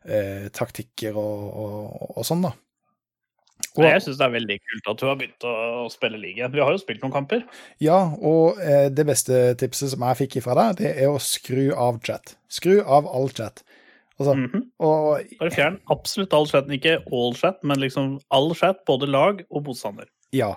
eh, 0.06 0.48
taktikker 0.56 1.18
og, 1.20 1.48
og, 1.64 2.12
og 2.16 2.28
sånn, 2.28 2.46
da. 2.48 2.54
Og, 3.78 3.84
Jeg 3.86 4.02
syns 4.02 4.18
det 4.18 4.26
er 4.26 4.34
veldig 4.34 4.56
kult 4.66 4.88
at 4.92 5.00
du 5.00 5.06
har 5.08 5.16
begynt 5.20 5.46
å 5.48 5.86
spille 5.92 6.18
league. 6.20 6.48
Vi 6.52 6.60
har 6.64 6.72
jo 6.74 6.80
spilt 6.82 7.02
noen 7.04 7.14
kamper. 7.14 7.44
ja, 7.80 8.00
og 8.20 8.58
eh, 8.60 8.90
det 8.90 9.06
beste 9.08 9.54
tipset 9.60 9.92
som 9.94 10.04
jeg 10.08 10.18
fikk 10.24 10.40
ifra 10.42 10.56
deg, 10.58 10.80
det 10.82 10.92
er 10.98 11.08
å 11.12 11.20
skru 11.22 11.70
av 11.76 12.00
chat. 12.04 12.36
Skru 12.50 12.80
av 12.82 13.08
all 13.08 13.30
chat. 13.30 13.64
Altså, 14.20 14.34
Mhm. 14.36 14.66
og 14.84 15.24
Bare 15.40 15.52
fjern 15.56 15.80
absolutt 15.90 16.34
all 16.34 16.46
chat. 16.48 16.68
Ikke 16.68 16.98
all 17.12 17.34
chat, 17.34 17.64
men 17.64 17.78
liksom 17.80 18.20
all 18.32 18.54
chat, 18.56 18.84
både 18.86 19.08
lag 19.08 19.46
og 19.50 19.64
motstander. 19.70 20.08
Ja, 20.36 20.56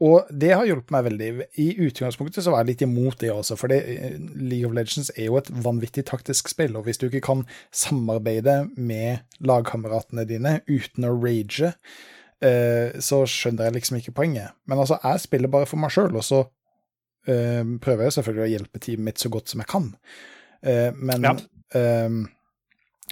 og 0.00 0.26
det 0.36 0.50
har 0.54 0.64
hjulpet 0.66 0.90
meg 0.90 1.04
veldig. 1.04 1.44
I 1.58 1.66
utgangspunktet 1.78 2.42
så 2.42 2.50
var 2.50 2.64
jeg 2.64 2.72
litt 2.72 2.82
imot 2.88 3.18
det 3.18 3.30
også, 3.30 3.56
for 3.58 3.70
eh, 3.70 4.16
League 4.34 4.64
of 4.66 4.72
Legends 4.72 5.10
er 5.16 5.26
jo 5.28 5.36
et 5.36 5.50
vanvittig 5.52 6.04
taktisk 6.08 6.48
spill, 6.48 6.76
og 6.76 6.84
hvis 6.86 6.98
du 6.98 7.08
ikke 7.10 7.20
kan 7.22 7.44
samarbeide 7.70 8.70
med 8.76 9.20
lagkameratene 9.44 10.24
dine 10.26 10.60
uten 10.68 11.04
å 11.04 11.12
rage, 11.22 11.74
eh, 12.42 12.98
så 13.00 13.22
skjønner 13.28 13.68
jeg 13.68 13.78
liksom 13.78 13.98
ikke 14.00 14.14
poenget. 14.18 14.52
Men 14.66 14.78
altså, 14.82 14.98
jeg 15.02 15.20
spiller 15.24 15.48
bare 15.52 15.66
for 15.70 15.80
meg 15.82 15.90
sjøl, 15.94 16.14
og 16.18 16.24
så 16.26 16.42
eh, 17.28 17.64
prøver 17.82 18.08
jeg 18.08 18.16
selvfølgelig 18.18 18.44
å 18.48 18.52
hjelpe 18.56 18.82
teamet 18.82 19.08
mitt 19.10 19.22
så 19.22 19.30
godt 19.32 19.52
som 19.52 19.62
jeg 19.64 19.70
kan. 19.72 19.90
Eh, 20.62 20.90
men 20.98 21.22
Ja. 21.28 21.36
eh, 21.78 22.22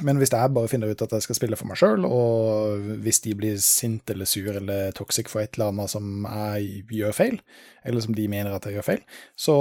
men 0.02 0.16
hvis 0.16 0.30
jeg 0.32 0.52
bare 0.54 0.68
finner 0.70 0.88
ut 0.88 1.02
at 1.02 1.12
jeg 1.12 1.22
skal 1.26 1.36
spille 1.36 1.56
for 1.58 1.66
meg 1.68 1.76
sjøl, 1.76 2.04
og 2.06 2.84
hvis 3.04 3.18
de 3.26 3.34
blir 3.36 3.56
sint 3.60 4.08
eller 4.14 4.24
sur 4.24 4.54
eller 4.56 4.92
toxic 4.96 5.28
for 5.28 5.42
et 5.42 5.58
eller 5.58 5.72
annet 5.74 5.90
som 5.92 6.24
jeg 6.24 6.84
gjør 6.88 7.12
feil, 7.12 7.40
eller 7.84 8.00
som 8.00 8.14
de 8.16 8.28
mener 8.30 8.54
at 8.54 8.64
jeg 8.64 8.78
gjør 8.78 8.86
feil, 8.86 9.02
så, 9.36 9.56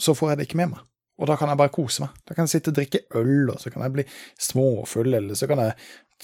så 0.00 0.14
får 0.16 0.30
jeg 0.32 0.38
det 0.40 0.46
ikke 0.48 0.60
med 0.62 0.70
meg. 0.76 0.86
Og 1.20 1.28
da 1.28 1.34
kan 1.36 1.50
jeg 1.52 1.58
bare 1.60 1.74
kose 1.74 2.00
meg. 2.06 2.14
Da 2.24 2.32
kan 2.32 2.46
jeg 2.46 2.54
sitte 2.54 2.72
og 2.72 2.78
drikke 2.78 3.02
øl, 3.20 3.50
og 3.52 3.58
så 3.60 3.68
kan 3.74 3.82
jeg 3.84 3.92
bli 3.98 4.04
småfull, 4.40 5.12
eller 5.18 5.36
så 5.36 5.50
kan 5.50 5.60
jeg 5.66 5.74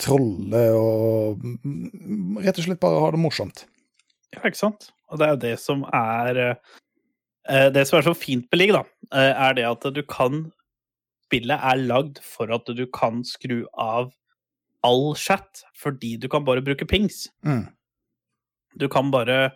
trolle 0.00 0.62
og 0.76 1.44
rett 2.44 2.58
og 2.58 2.66
slett 2.66 2.82
bare 2.82 3.00
ha 3.02 3.12
det 3.14 3.20
morsomt. 3.22 3.64
Ja, 4.34 4.42
ikke 4.44 4.60
sant? 4.60 4.90
Og 5.10 5.20
det 5.20 5.26
er 5.26 5.34
jo 5.34 5.42
det 5.44 5.54
som 5.62 5.84
er 5.94 6.40
eh, 6.42 7.68
Det 7.72 7.84
som 7.86 8.00
er 8.00 8.08
så 8.08 8.14
fint 8.16 8.48
med 8.50 8.58
league, 8.58 8.74
da, 8.74 8.82
eh, 9.14 9.32
er 9.48 9.56
det 9.56 9.66
at 9.68 9.86
du 9.94 10.02
kan 10.02 10.46
Spillet 11.26 11.58
er 11.58 11.80
lagd 11.82 12.20
for 12.22 12.52
at 12.54 12.68
du 12.70 12.84
kan 12.94 13.24
skru 13.26 13.64
av 13.74 14.12
all 14.86 15.16
chat, 15.18 15.64
fordi 15.74 16.12
du 16.22 16.28
kan 16.30 16.44
bare 16.46 16.62
bruke 16.62 16.86
pings. 16.86 17.24
Mm. 17.42 17.64
Du 18.78 18.86
kan 18.88 19.10
bare 19.10 19.50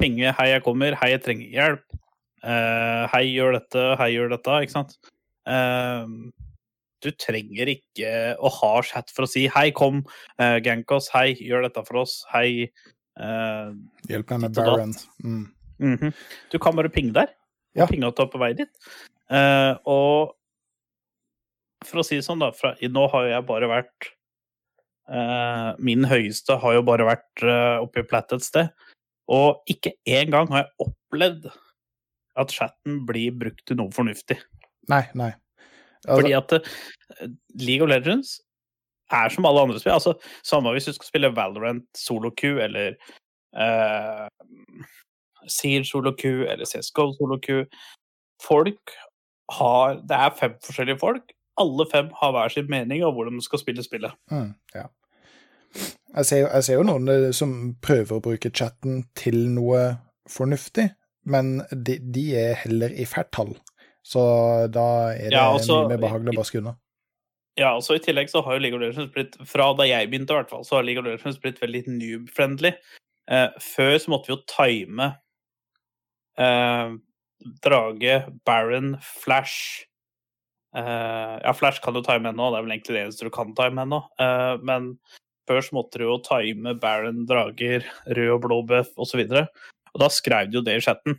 pinge 0.00 0.32
'hei, 0.32 0.46
jeg 0.48 0.62
kommer', 0.64 0.96
'hei, 0.96 1.10
jeg 1.10 1.22
trenger 1.22 1.52
hjelp', 1.52 1.98
eh, 2.42 3.04
'hei, 3.12 3.24
gjør 3.36 3.58
dette', 3.58 3.96
'hei, 3.98 4.10
gjør 4.16 4.32
dette', 4.32 4.62
ikke 4.64 4.72
sant? 4.72 4.96
Eh, 7.00 7.08
du 7.08 7.10
trenger 7.16 7.68
ikke 7.68 8.36
å 8.38 8.50
ha 8.50 8.82
chat 8.82 9.10
for 9.10 9.24
å 9.24 9.28
si 9.28 9.48
'hei, 9.48 9.72
kom, 9.72 10.04
uh, 10.38 10.58
gank 10.60 10.90
oss', 10.90 11.10
'hei, 11.10 11.34
gjør 11.36 11.62
dette 11.62 11.86
for 11.86 12.02
oss', 12.02 12.24
'hei'. 12.32 12.70
uh, 13.18 13.72
Hjelp 14.08 14.30
meg 14.30 14.40
med 14.40 14.54
Baron. 14.54 14.94
Mm. 15.22 15.52
Mm. 15.80 15.96
-hmm. 15.96 16.14
Du 16.50 16.58
kan 16.58 16.76
bare 16.76 16.88
pinge 16.88 17.12
der. 17.12 17.28
Ja. 17.74 17.84
Og 17.84 17.90
pinge 17.90 18.10
du 18.10 18.22
er 18.22 18.26
på 18.26 18.38
vei 18.38 18.52
dit. 18.52 18.68
Uh, 19.30 19.76
og 19.86 20.36
for 21.84 22.00
å 22.00 22.04
si 22.04 22.16
det 22.16 22.24
sånn, 22.24 22.40
da 22.40 22.50
fra, 22.50 22.74
Nå 22.82 23.08
har 23.10 23.24
jeg 23.24 23.46
bare 23.46 23.68
vært 23.68 24.10
uh, 25.08 25.74
Min 25.78 26.04
høyeste 26.04 26.58
har 26.58 26.74
jo 26.74 26.82
bare 26.82 27.04
vært 27.04 27.42
uh, 27.42 27.80
oppe 27.80 28.00
i 28.00 28.02
Platt 28.02 28.32
et 28.32 28.42
sted. 28.42 28.68
Og 29.28 29.62
ikke 29.66 29.92
engang 30.04 30.48
har 30.50 30.64
jeg 30.64 30.88
opplevd 30.88 31.50
at 32.36 32.50
chatten 32.50 33.06
blir 33.06 33.30
brukt 33.32 33.64
til 33.66 33.76
noe 33.76 33.90
fornuftig. 33.90 34.40
Nei, 34.88 35.08
nei. 35.14 35.32
Altså, 36.08 36.20
Fordi 36.20 36.32
at 36.32 36.52
eh, 36.52 37.28
League 37.60 37.82
of 37.82 37.88
Legends 37.88 38.40
er 39.10 39.28
som 39.28 39.46
alle 39.46 39.60
andre 39.60 39.80
spill. 39.80 39.92
Altså, 39.92 40.14
samme 40.44 40.72
hvis 40.72 40.84
du 40.84 40.92
skal 40.92 41.08
spille 41.08 41.36
Valorant 41.36 41.84
solo 41.98 42.30
Q 42.30 42.60
eller 42.62 42.94
uh, 43.56 44.28
Siege 45.48 45.84
solo 45.84 46.14
Q 46.20 46.24
eller 46.24 46.64
CSGO 46.64 47.12
solo 47.18 47.38
Q 47.42 47.64
Folk 48.42 48.94
har 49.50 49.98
Det 50.08 50.16
er 50.16 50.36
fem 50.40 50.52
forskjellige 50.64 50.98
folk. 50.98 51.32
Alle 51.58 51.86
fem 51.92 52.08
har 52.22 52.30
hver 52.32 52.48
sin 52.48 52.70
mening 52.70 53.04
om 53.04 53.14
hvordan 53.14 53.34
de 53.34 53.44
skal 53.44 53.58
spille 53.58 53.82
spillet. 53.82 54.12
mm, 54.30 54.54
ja. 54.74 54.86
Jeg 56.16 56.26
ser, 56.26 56.48
jeg 56.54 56.64
ser 56.64 56.74
jo 56.74 56.86
noen 56.86 57.08
eh, 57.08 57.32
som 57.36 57.74
prøver 57.82 58.16
å 58.16 58.22
bruke 58.24 58.50
chatten 58.50 59.04
til 59.14 59.36
noe 59.54 59.82
fornuftig, 60.30 60.88
men 61.30 61.60
de, 61.70 61.98
de 62.14 62.24
er 62.38 62.54
heller 62.64 62.94
i 62.94 63.06
færtall. 63.06 63.54
Så 64.06 64.22
da 64.72 64.86
er 65.12 65.28
det 65.28 65.36
Ja, 65.36 65.50
altså, 65.52 65.82
mye 65.84 65.94
mer 65.96 66.04
behagelig 66.06 66.34
å 66.34 66.40
bare 66.40 66.48
skru 66.48 66.62
unna. 66.62 66.76
Ja, 67.58 67.74
så 67.82 67.98
I 67.98 68.02
tillegg 68.02 68.30
så 68.32 68.40
har 68.46 68.56
jo 68.56 68.62
League 68.62 68.78
of 68.78 68.82
Legends 68.82 69.12
blitt 69.12 69.36
Fra 69.48 69.66
da 69.76 69.84
jeg 69.88 70.08
begynte, 70.08 70.32
i 70.32 70.40
hvert 70.40 70.52
fall, 70.52 70.64
så 70.64 70.78
har 70.78 70.86
League 70.86 71.02
of 71.02 71.08
Legends 71.08 71.40
blitt 71.42 71.60
veldig 71.60 71.82
noob-friendly. 71.90 72.72
Eh, 73.30 73.60
før 73.62 73.96
så 74.00 74.12
måtte 74.12 74.30
vi 74.30 74.34
jo 74.34 74.40
time 74.50 75.12
eh, 76.40 76.96
Drage, 77.64 78.16
Baron, 78.48 78.94
Flash 79.04 79.86
eh, 80.76 81.36
Ja, 81.44 81.54
Flash 81.56 81.82
kan 81.84 81.96
du 81.96 82.02
time 82.06 82.32
ennå, 82.32 82.50
det 82.50 82.60
er 82.60 82.66
vel 82.66 82.76
egentlig 82.76 82.96
det 82.96 83.04
eneste 83.06 83.28
du 83.28 83.34
kan 83.34 83.54
time 83.58 83.84
ennå. 83.84 84.02
Eh, 84.22 84.54
men 84.66 84.94
før 85.50 85.64
så 85.66 85.76
måtte 85.76 86.00
du 86.00 86.06
jo 86.06 86.20
time 86.26 86.76
Baron, 86.80 87.24
Drager, 87.28 87.86
rød 88.06 88.36
og 88.36 88.44
blå 88.46 88.62
buff 88.72 88.94
osv. 88.96 89.26
Og, 89.26 89.36
så 89.36 89.90
og 89.90 90.04
da 90.04 90.10
skrev 90.12 90.50
du 90.50 90.60
jo 90.60 90.66
det 90.66 90.78
i 90.78 90.84
chatten. 90.84 91.18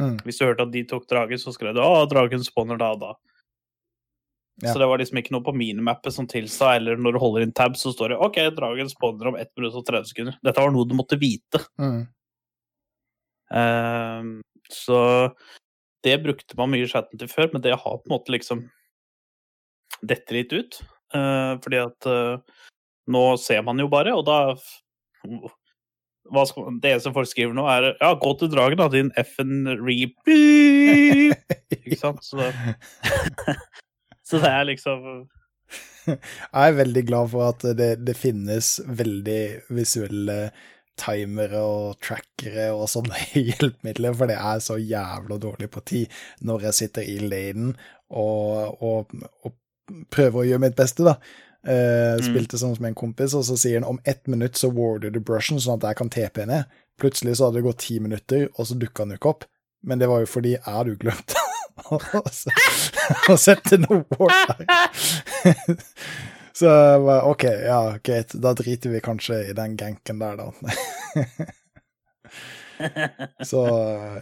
Mm. 0.00 0.18
Hvis 0.26 0.40
du 0.40 0.44
hørte 0.44 0.66
at 0.66 0.74
de 0.74 0.82
tok 0.88 1.06
dragen, 1.08 1.40
så 1.40 1.54
skrev 1.54 1.74
du 1.74 1.80
'Å, 1.80 2.06
dragen 2.10 2.44
spawner 2.44 2.78
da 2.80 2.92
og 2.92 3.00
da. 3.00 3.12
Ja. 4.62 4.72
Så 4.72 4.80
det 4.80 4.88
var 4.88 4.98
liksom 4.98 5.18
ikke 5.20 5.34
noe 5.34 5.44
på 5.44 5.52
minimappet 5.52 6.14
som 6.14 6.26
tilsa, 6.28 6.76
eller 6.76 6.96
når 6.96 7.16
du 7.16 7.20
holder 7.20 7.44
inn 7.44 7.52
tab, 7.52 7.76
så 7.76 7.92
står 7.92 8.14
det 8.14 8.20
OK, 8.24 8.38
dragen 8.56 8.88
spawner 8.88 9.28
om 9.28 9.36
1 9.36 9.52
minutt 9.56 9.76
og 9.76 9.84
30 9.84 10.08
sekunder. 10.12 10.38
Dette 10.44 10.62
var 10.62 10.72
noe 10.72 10.88
du 10.88 10.94
måtte 10.96 11.18
vite. 11.20 11.60
Mm. 11.76 12.06
Uh, 13.52 14.40
så 14.72 15.00
det 16.06 16.16
brukte 16.24 16.56
man 16.56 16.72
mye 16.72 16.86
i 16.86 16.90
chatten 16.90 17.20
til 17.20 17.28
før, 17.28 17.50
men 17.52 17.64
det 17.64 17.76
har 17.76 18.00
på 18.00 18.08
en 18.08 18.14
måte 18.16 18.32
liksom 18.32 18.64
dette 20.00 20.34
litt 20.34 20.56
ut. 20.56 20.80
Uh, 21.14 21.60
fordi 21.60 21.82
at 21.84 22.08
uh, 22.08 22.40
nå 23.12 23.24
ser 23.40 23.60
man 23.66 23.78
jo 23.78 23.90
bare, 23.92 24.16
og 24.16 24.24
da 24.26 24.56
skal, 26.48 26.68
Det 26.82 26.92
eneste 26.92 27.12
folk 27.14 27.30
skriver 27.30 27.56
nå, 27.56 27.66
er 27.70 27.92
Ja, 28.00 28.12
gå 28.20 28.32
til 28.40 28.50
dragen, 28.52 28.80
da, 28.80 28.88
din 28.92 29.12
reap. 29.80 30.30
Ikke 31.76 31.98
sant? 32.00 32.24
Så 32.24 32.40
det, 32.40 32.52
så 34.28 34.42
det 34.42 34.52
er 34.52 34.70
liksom 34.70 35.26
Jeg 36.06 36.62
er 36.62 36.78
veldig 36.78 37.04
glad 37.08 37.30
for 37.32 37.50
at 37.50 37.66
det, 37.78 37.90
det 38.06 38.16
finnes 38.18 38.76
veldig 38.86 39.42
visuelle 39.74 40.40
timere 40.96 41.60
og 41.60 41.98
trackere 42.00 42.70
og 42.74 42.88
sånne 42.90 43.18
hjelpemidler, 43.48 44.16
for 44.16 44.30
det 44.30 44.38
er 44.40 44.62
så 44.64 44.78
jævla 44.80 45.38
dårlig 45.42 45.68
på 45.72 45.82
tid 45.86 46.20
når 46.46 46.68
jeg 46.68 46.80
sitter 46.80 47.08
i 47.10 47.18
lanen 47.20 47.74
og, 48.08 48.82
og, 48.82 49.12
og 49.44 49.56
prøver 50.12 50.40
å 50.40 50.46
gjøre 50.48 50.64
mitt 50.66 50.78
beste, 50.78 51.04
da. 51.06 51.18
Eh, 51.66 52.16
spilte 52.22 52.60
sånn 52.60 52.76
med 52.78 52.92
en 52.92 52.98
kompis, 52.98 53.34
og 53.34 53.42
så 53.48 53.56
sier 53.58 53.80
han 53.80 53.88
om 53.88 54.00
ett 54.06 54.26
minutt 54.30 54.58
så 54.58 54.70
warder 54.70 55.10
du 55.10 55.18
brushen, 55.20 55.58
sånn 55.62 55.80
at 55.80 55.88
jeg 55.88 55.98
kan 55.98 56.12
TP 56.14 56.44
ned. 56.46 56.70
Plutselig 57.00 57.36
så 57.36 57.48
hadde 57.48 57.60
det 57.60 57.66
gått 57.66 57.82
ti 57.84 57.98
minutter, 58.00 58.46
og 58.54 58.68
så 58.68 58.78
dukka 58.78 59.04
han 59.04 59.14
jo 59.14 59.20
ikke 59.20 59.32
opp. 59.34 59.48
Men 59.86 60.00
det 60.00 60.08
var 60.10 60.22
jo 60.22 60.30
fordi 60.30 60.54
jeg 60.54 60.64
hadde 60.66 60.96
glemt 61.02 61.36
å 61.36 61.98
å 63.30 63.36
sette 63.38 63.78
noe 63.82 64.02
ward 64.16 64.54
der. 64.56 65.76
Så 66.56 66.70
jeg 66.72 67.00
bare, 67.04 67.20
OK, 67.28 67.42
ja, 67.44 67.80
greit, 68.00 68.32
da 68.40 68.54
driter 68.56 68.94
vi 68.94 69.02
kanskje 69.04 69.42
i 69.50 69.54
den 69.56 69.74
ganken 69.76 70.22
der, 70.22 70.40
da. 70.40 70.46
Så 73.50 73.62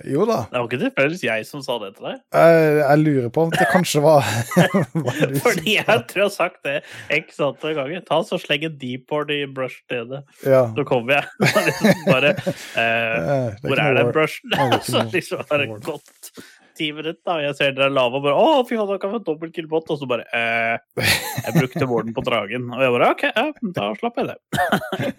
jo 0.09 0.25
da. 0.29 0.38
Det 0.51 0.59
var 0.61 0.67
ikke 0.69 0.81
tilfeldigvis 0.85 1.25
jeg 1.27 1.47
som 1.49 1.62
sa 1.64 1.77
det 1.83 1.93
til 1.97 2.09
deg. 2.09 2.21
Jeg, 2.35 2.64
jeg 2.81 3.01
lurer 3.03 3.31
på 3.35 3.45
om 3.47 3.53
det 3.55 3.67
kanskje 3.73 4.03
var, 4.05 4.27
var 5.07 5.21
du 5.33 5.38
Fordi 5.45 5.77
jeg 5.79 5.85
tror 6.11 6.23
jeg 6.23 6.27
har 6.29 6.35
sagt 6.35 6.61
det 6.67 6.77
x 7.19 7.40
antall 7.45 7.77
ganger. 7.79 8.05
Ta 8.09 8.21
så 8.27 8.38
Sleng 8.43 8.67
en 8.69 8.77
deepboard 8.81 9.33
i 9.35 9.40
brush-stedet, 9.57 10.23
Ja. 10.47 10.64
så 10.77 10.85
kommer 10.88 11.19
jeg. 11.19 11.25
Liksom 11.64 12.05
bare 12.09 12.35
eh, 12.35 12.85
er 12.85 13.59
Hvor 13.64 13.81
er 13.85 13.99
den 14.01 14.12
brushen? 14.14 14.57
Så 14.85 15.05
liksom 15.12 15.45
har 15.51 15.62
det 15.64 15.71
gått 15.87 16.33
ti 16.77 16.91
minutter, 16.95 17.21
da, 17.27 17.37
og 17.39 17.45
jeg 17.47 17.57
ser 17.59 17.75
dere 17.77 17.89
er 17.91 17.95
lave 17.95 18.19
og 18.19 18.25
bare 18.27 18.39
Å, 18.39 18.63
fy 18.69 18.79
faen, 18.79 18.89
da 18.91 18.99
kan 19.03 19.15
ha 19.15 19.21
dobbeltkillbot. 19.27 19.93
Og 19.95 20.01
så 20.01 20.09
bare 20.11 20.25
eh, 20.35 21.05
Jeg 21.45 21.55
brukte 21.59 21.91
vården 21.91 22.17
på 22.17 22.25
dragen. 22.27 22.71
Og 22.75 22.83
jeg 22.85 22.95
bare 22.97 23.11
OK, 23.15 23.27
ja, 23.31 23.47
da 23.79 23.91
slapp 24.01 24.23
jeg 24.23 24.33
det. 24.33 25.13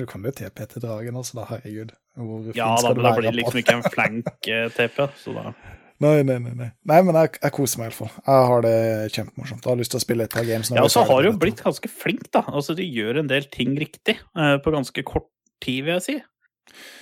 Du 0.00 0.06
kan 0.08 0.24
jo 0.24 0.32
TP 0.32 0.64
til 0.70 0.84
dragen 0.84 1.18
også, 1.20 1.40
da, 1.40 1.48
herregud. 1.50 1.92
Hvor 2.16 2.48
Ja 2.56 2.72
da, 2.80 2.94
men 2.94 3.04
da 3.04 3.12
blir 3.18 3.30
det 3.30 3.38
liksom 3.42 3.60
ikke 3.60 3.78
en 3.80 3.86
flank-TP. 3.90 5.04
Så 5.20 5.36
da 5.36 5.52
Nei, 6.00 6.22
nei, 6.24 6.38
nei. 6.40 6.70
Nei, 6.88 6.98
men 7.04 7.16
jeg, 7.18 7.34
jeg 7.42 7.52
koser 7.52 7.80
meg 7.82 7.90
iallfall. 7.90 8.08
Jeg 8.24 8.44
har 8.48 8.62
det 8.64 8.76
kjempemorsomt. 9.12 9.66
Jeg 9.66 9.68
har 9.68 9.80
lyst 9.82 9.92
til 9.92 10.00
å 10.00 10.04
spille 10.06 10.24
et 10.24 10.32
par 10.32 10.46
games. 10.48 10.70
Ja, 10.72 10.84
og 10.86 10.92
så 10.92 11.02
har 11.04 11.20
du 11.20 11.28
jo 11.28 11.34
blitt 11.42 11.60
ganske 11.60 11.90
flink, 11.92 12.24
da. 12.32 12.40
Altså, 12.48 12.72
du 12.78 12.80
gjør 12.80 13.20
en 13.20 13.28
del 13.28 13.44
ting 13.52 13.74
riktig 13.76 14.16
uh, 14.32 14.56
på 14.64 14.72
ganske 14.72 15.04
kort 15.04 15.28
tid, 15.60 15.82
vil 15.84 15.98
jeg 15.98 16.06
si. 16.06 16.16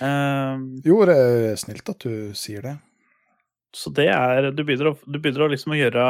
Uh, 0.03 0.67
Jo, 0.83 0.99
det 1.07 1.15
er 1.15 1.55
snilt 1.61 1.93
at 1.93 2.03
du 2.03 2.35
sier 2.35 2.65
det. 2.67 2.75
Så 3.75 3.91
det 3.93 4.07
er 4.09 4.51
Du 4.51 4.63
begynner 4.63 4.91
å, 4.91 4.95
du 5.05 5.19
begynner 5.19 5.45
å 5.45 5.51
liksom 5.51 5.75
å 5.75 5.77
gjøre 5.79 6.05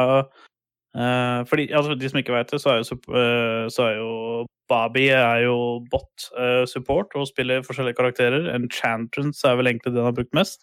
uh, 0.96 1.40
fordi, 1.48 1.68
altså, 1.76 1.96
De 1.98 2.08
som 2.08 2.20
ikke 2.20 2.34
vet 2.34 2.50
det, 2.52 2.60
så 2.62 2.72
er 2.72 2.80
jo, 2.80 2.96
eh, 3.14 3.66
så 3.72 3.88
er 3.88 3.98
jo 4.00 4.46
Babi 4.70 5.08
er 5.10 5.44
jo 5.48 5.56
bot-support 5.90 7.16
og 7.18 7.26
spiller 7.26 7.64
forskjellige 7.66 7.98
karakterer. 7.98 8.44
Enchantrance 8.54 9.42
er 9.42 9.56
vel 9.58 9.66
egentlig 9.66 9.90
den 9.90 10.04
han 10.04 10.12
har 10.12 10.14
brukt 10.14 10.36
mest. 10.36 10.62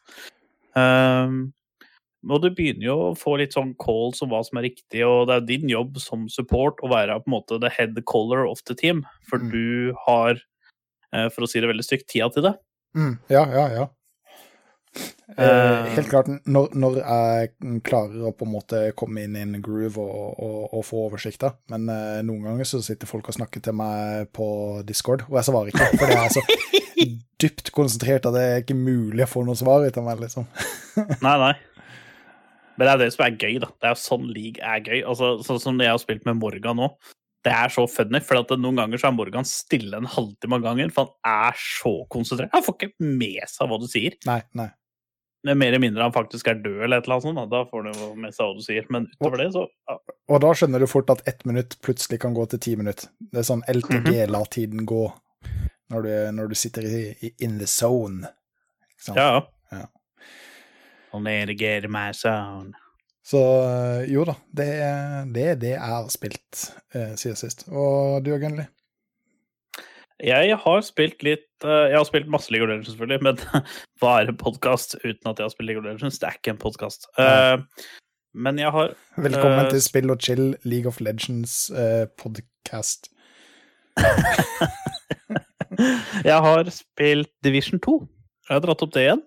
Um, 0.79 1.49
og 2.27 2.39
du 2.43 2.47
begynner 2.55 2.87
jo 2.87 2.95
å 3.09 3.17
få 3.19 3.35
litt 3.41 3.55
sånn 3.55 3.73
calls 3.83 4.23
om 4.23 4.31
hva 4.31 4.39
som 4.47 4.59
er 4.59 4.69
riktig, 4.69 5.03
og 5.03 5.27
det 5.27 5.35
er 5.35 5.47
din 5.49 5.67
jobb 5.71 5.99
som 5.99 6.25
support 6.31 6.79
å 6.83 6.91
være 6.91 7.19
på 7.19 7.29
en 7.29 7.35
måte 7.35 7.59
the 7.59 7.71
head 7.71 7.99
color 8.09 8.45
of 8.47 8.63
the 8.63 8.75
team, 8.75 9.03
for 9.29 9.39
Mm. 9.39 9.51
du 9.51 9.93
har, 10.07 10.39
eh, 11.13 11.27
for 11.29 11.43
å 11.43 11.49
si 11.49 11.59
det 11.59 11.69
veldig 11.69 11.83
stygt, 11.85 12.07
tida 12.07 12.31
til 12.31 12.43
det. 12.43 12.55
Mm, 12.95 13.19
ja, 13.29 13.45
ja, 13.51 13.67
ja. 13.75 13.87
Eh, 15.37 15.45
Eh. 15.47 15.89
helt 15.93 16.09
klart, 16.09 16.29
når, 16.47 16.71
når 16.73 16.95
jeg 17.01 17.81
klarer 17.85 18.29
å 18.29 18.31
på 18.33 18.47
en 18.47 18.53
måte 18.53 18.79
komme 18.97 19.25
inn 19.27 19.35
i 19.37 19.43
en 19.43 19.59
groove 19.61 20.01
og, 20.01 20.39
og, 20.41 20.59
og 20.79 20.85
få 20.87 21.03
oversikt, 21.09 21.43
da. 21.43 21.51
Men 21.73 21.89
eh, 21.93 22.21
noen 22.25 22.47
ganger 22.47 22.69
så 22.69 22.81
sitter 22.85 23.09
folk 23.09 23.27
og 23.29 23.37
snakker 23.37 23.61
til 23.63 23.75
meg 23.77 24.31
på 24.33 24.47
Discord, 24.87 25.27
og 25.27 25.37
jeg 25.37 25.49
svarer 25.49 25.73
ikke. 25.73 25.89
For 25.99 26.09
det 26.09 26.17
er 26.17 26.33
så 26.33 26.45
dypt 27.43 27.73
konsentrert 27.75 28.25
at 28.29 28.33
det 28.37 28.45
er 28.45 28.63
ikke 28.63 28.79
mulig 28.79 29.27
å 29.27 29.29
få 29.29 29.43
noe 29.45 29.59
svar 29.59 29.85
ut 29.85 29.99
av 29.99 30.07
meg, 30.07 30.23
liksom. 30.25 30.47
Nei, 31.25 31.35
nei. 31.43 31.53
Men 32.77 32.85
det 32.85 32.91
er 32.93 32.99
det 33.01 33.11
som 33.13 33.23
er 33.25 33.37
gøy, 33.37 33.55
da. 33.61 33.69
Det 33.73 33.89
er 33.89 33.93
jo 33.95 34.01
sånn 34.03 34.25
league 34.29 34.61
er 34.61 34.81
gøy. 34.85 34.99
Altså, 35.01 35.31
sånn 35.45 35.61
som 35.61 35.79
jeg 35.81 35.89
har 35.89 36.01
spilt 36.01 36.27
med 36.29 36.37
Morgan 36.37 36.77
nå. 36.77 36.91
Det 37.45 37.53
er 37.53 37.71
så 37.73 37.85
funny, 37.89 38.19
for 38.25 38.41
at 38.41 38.51
noen 38.59 38.77
ganger 38.77 39.01
så 39.01 39.09
er 39.09 39.15
Morgan 39.15 39.47
stille 39.47 39.97
en 39.97 40.09
halvtime 40.09 40.57
av 40.57 40.65
gangen, 40.65 40.91
for 40.93 41.13
han 41.23 41.51
er 41.53 41.61
så 41.61 41.93
konsentrert. 42.13 42.51
Han 42.53 42.65
får 42.65 42.75
ikke 42.77 43.07
med 43.21 43.45
seg 43.49 43.69
hva 43.69 43.79
du 43.81 43.87
sier. 43.89 44.17
Nei, 44.27 44.41
nei. 44.57 44.67
Mer 45.45 45.67
eller 45.67 45.79
mindre 45.79 46.03
han 46.03 46.13
faktisk 46.15 46.47
er 46.49 46.57
død, 46.59 46.81
eller 46.83 46.97
et 46.97 47.05
eller 47.05 47.19
annet 47.19 47.27
sånt. 47.27 47.51
Da, 47.51 47.61
får 47.69 47.85
du 47.85 47.91
med 48.19 48.33
seg 48.35 48.47
hva 48.47 48.55
du 48.57 48.63
sier. 48.65 48.87
Men 48.93 49.05
utover 49.13 49.43
det, 49.43 49.51
så 49.53 49.67
ja. 49.67 49.99
Og 50.33 50.41
da 50.43 50.53
skjønner 50.57 50.83
du 50.83 50.87
fort 50.89 51.13
at 51.13 51.21
ett 51.29 51.45
minutt 51.47 51.77
plutselig 51.85 52.19
kan 52.23 52.35
gå 52.35 52.47
til 52.51 52.61
ti 52.63 52.73
minutter. 52.79 53.11
Det 53.31 53.43
er 53.43 53.47
sånn 53.47 53.63
LTG 53.71 54.25
lar 54.33 54.49
tiden 54.51 54.87
gå 54.89 55.05
når 55.93 56.03
du, 56.03 56.11
når 56.35 56.51
du 56.51 56.57
sitter 56.59 56.87
i, 56.89 57.03
i 57.23 57.31
in 57.45 57.59
the 57.61 57.69
zone. 57.69 58.27
Ja. 59.15 59.45
Ja. 59.71 59.85
Og 61.15 61.23
navigate 61.23 61.87
my 61.87 62.09
zone. 62.17 62.75
Så 63.27 63.39
eh, 63.63 64.05
jo 64.11 64.23
da, 64.27 64.37
det 64.55 64.67
er 64.79 65.25
det, 65.35 65.45
er 65.51 65.57
det 65.59 65.71
jeg 65.73 65.83
har 65.83 66.11
spilt 66.11 66.61
eh, 66.95 67.13
siden 67.19 67.39
sist. 67.39 67.65
Og 67.67 68.23
du, 68.23 68.31
Gunnli? 68.39 68.63
Jeg 70.23 70.57
har 70.63 70.81
spilt 70.81 71.21
litt 71.21 71.65
eh, 71.65 71.89
Jeg 71.91 71.99
har 71.99 72.07
spilt 72.07 72.29
masse 72.31 72.51
League 72.53 72.65
of 72.65 72.71
Legends, 72.71 72.89
selvfølgelig, 72.93 73.23
men 73.23 73.35
hva 74.01 74.21
er 74.21 74.31
en 74.31 74.39
podkast 74.39 74.97
uten 75.03 75.29
at 75.29 75.37
jeg 75.37 75.45
har 75.45 75.53
spilt 75.53 75.69
League 75.69 75.83
of 75.83 75.85
Legends? 75.85 76.19
Det 76.19 76.29
er 76.29 76.39
ikke 76.39 76.55
en 76.55 76.63
podkast. 76.63 77.09
men 78.33 78.59
jeg 78.59 78.71
har 78.73 78.95
Velkommen 79.17 79.65
uh, 79.65 79.69
til 79.69 79.81
Spill 79.81 80.13
og 80.13 80.21
chill 80.21 80.55
League 80.63 80.89
of 80.89 81.01
Legends-podkast. 81.01 82.17
podcast. 82.17 83.11
Jeg 86.25 86.37
har 86.43 86.69
spilt 86.73 87.31
Division 87.45 87.81
2. 87.83 87.97
Jeg 88.47 88.55
har 88.55 88.63
dratt 88.63 88.83
opp 88.85 88.93
det 88.95 89.05
igjen. 89.05 89.23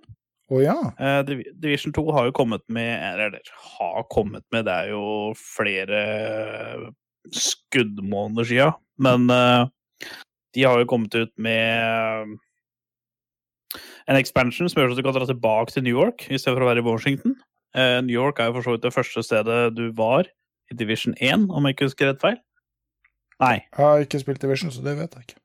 Å 0.51 0.63
ja. 0.65 0.77
Eh, 0.99 1.21
Division 1.63 1.95
2 1.95 2.05
har 2.17 2.27
jo 2.27 2.35
kommet 2.35 2.65
med 2.73 2.91
Eller 2.91 3.37
har 3.79 4.07
kommet 4.11 4.43
med, 4.51 4.65
det 4.67 4.75
er 4.75 4.89
jo 4.91 5.31
flere 5.39 6.01
skuddmåneder 7.31 8.49
sia. 8.49 8.73
Men 8.99 9.31
eh, 9.31 9.69
de 10.57 10.65
har 10.67 10.79
jo 10.83 10.89
kommet 10.91 11.15
ut 11.15 11.33
med 11.39 12.39
en 14.11 14.19
expansion 14.19 14.69
som 14.71 14.81
gjør 14.81 14.93
at 14.95 14.99
du 14.99 15.05
kan 15.07 15.15
dra 15.15 15.27
tilbake 15.29 15.75
til 15.75 15.85
New 15.87 15.95
York 15.95 16.25
istedenfor 16.29 16.65
å 16.67 16.71
være 16.73 16.83
i 16.83 16.87
Washington. 16.87 17.37
Eh, 17.79 18.01
New 18.03 18.17
York 18.17 18.41
er 18.43 18.51
jo 18.51 18.57
for 18.59 18.67
så 18.67 18.75
vidt 18.75 18.87
det 18.89 18.95
første 18.97 19.23
stedet 19.23 19.59
du 19.77 19.85
var 19.95 20.27
i 20.71 20.77
Division 20.79 21.15
1, 21.23 21.47
om 21.55 21.67
jeg 21.69 21.77
ikke 21.77 21.87
husker 21.91 22.11
rett 22.11 22.23
feil. 22.23 22.41
Nei, 23.41 23.55
Jeg 23.71 23.79
har 23.79 24.03
ikke 24.05 24.21
spilt 24.21 24.43
Division, 24.43 24.73
så 24.75 24.83
det 24.85 24.97
vet 24.99 25.15
jeg 25.17 25.29
ikke. 25.29 25.39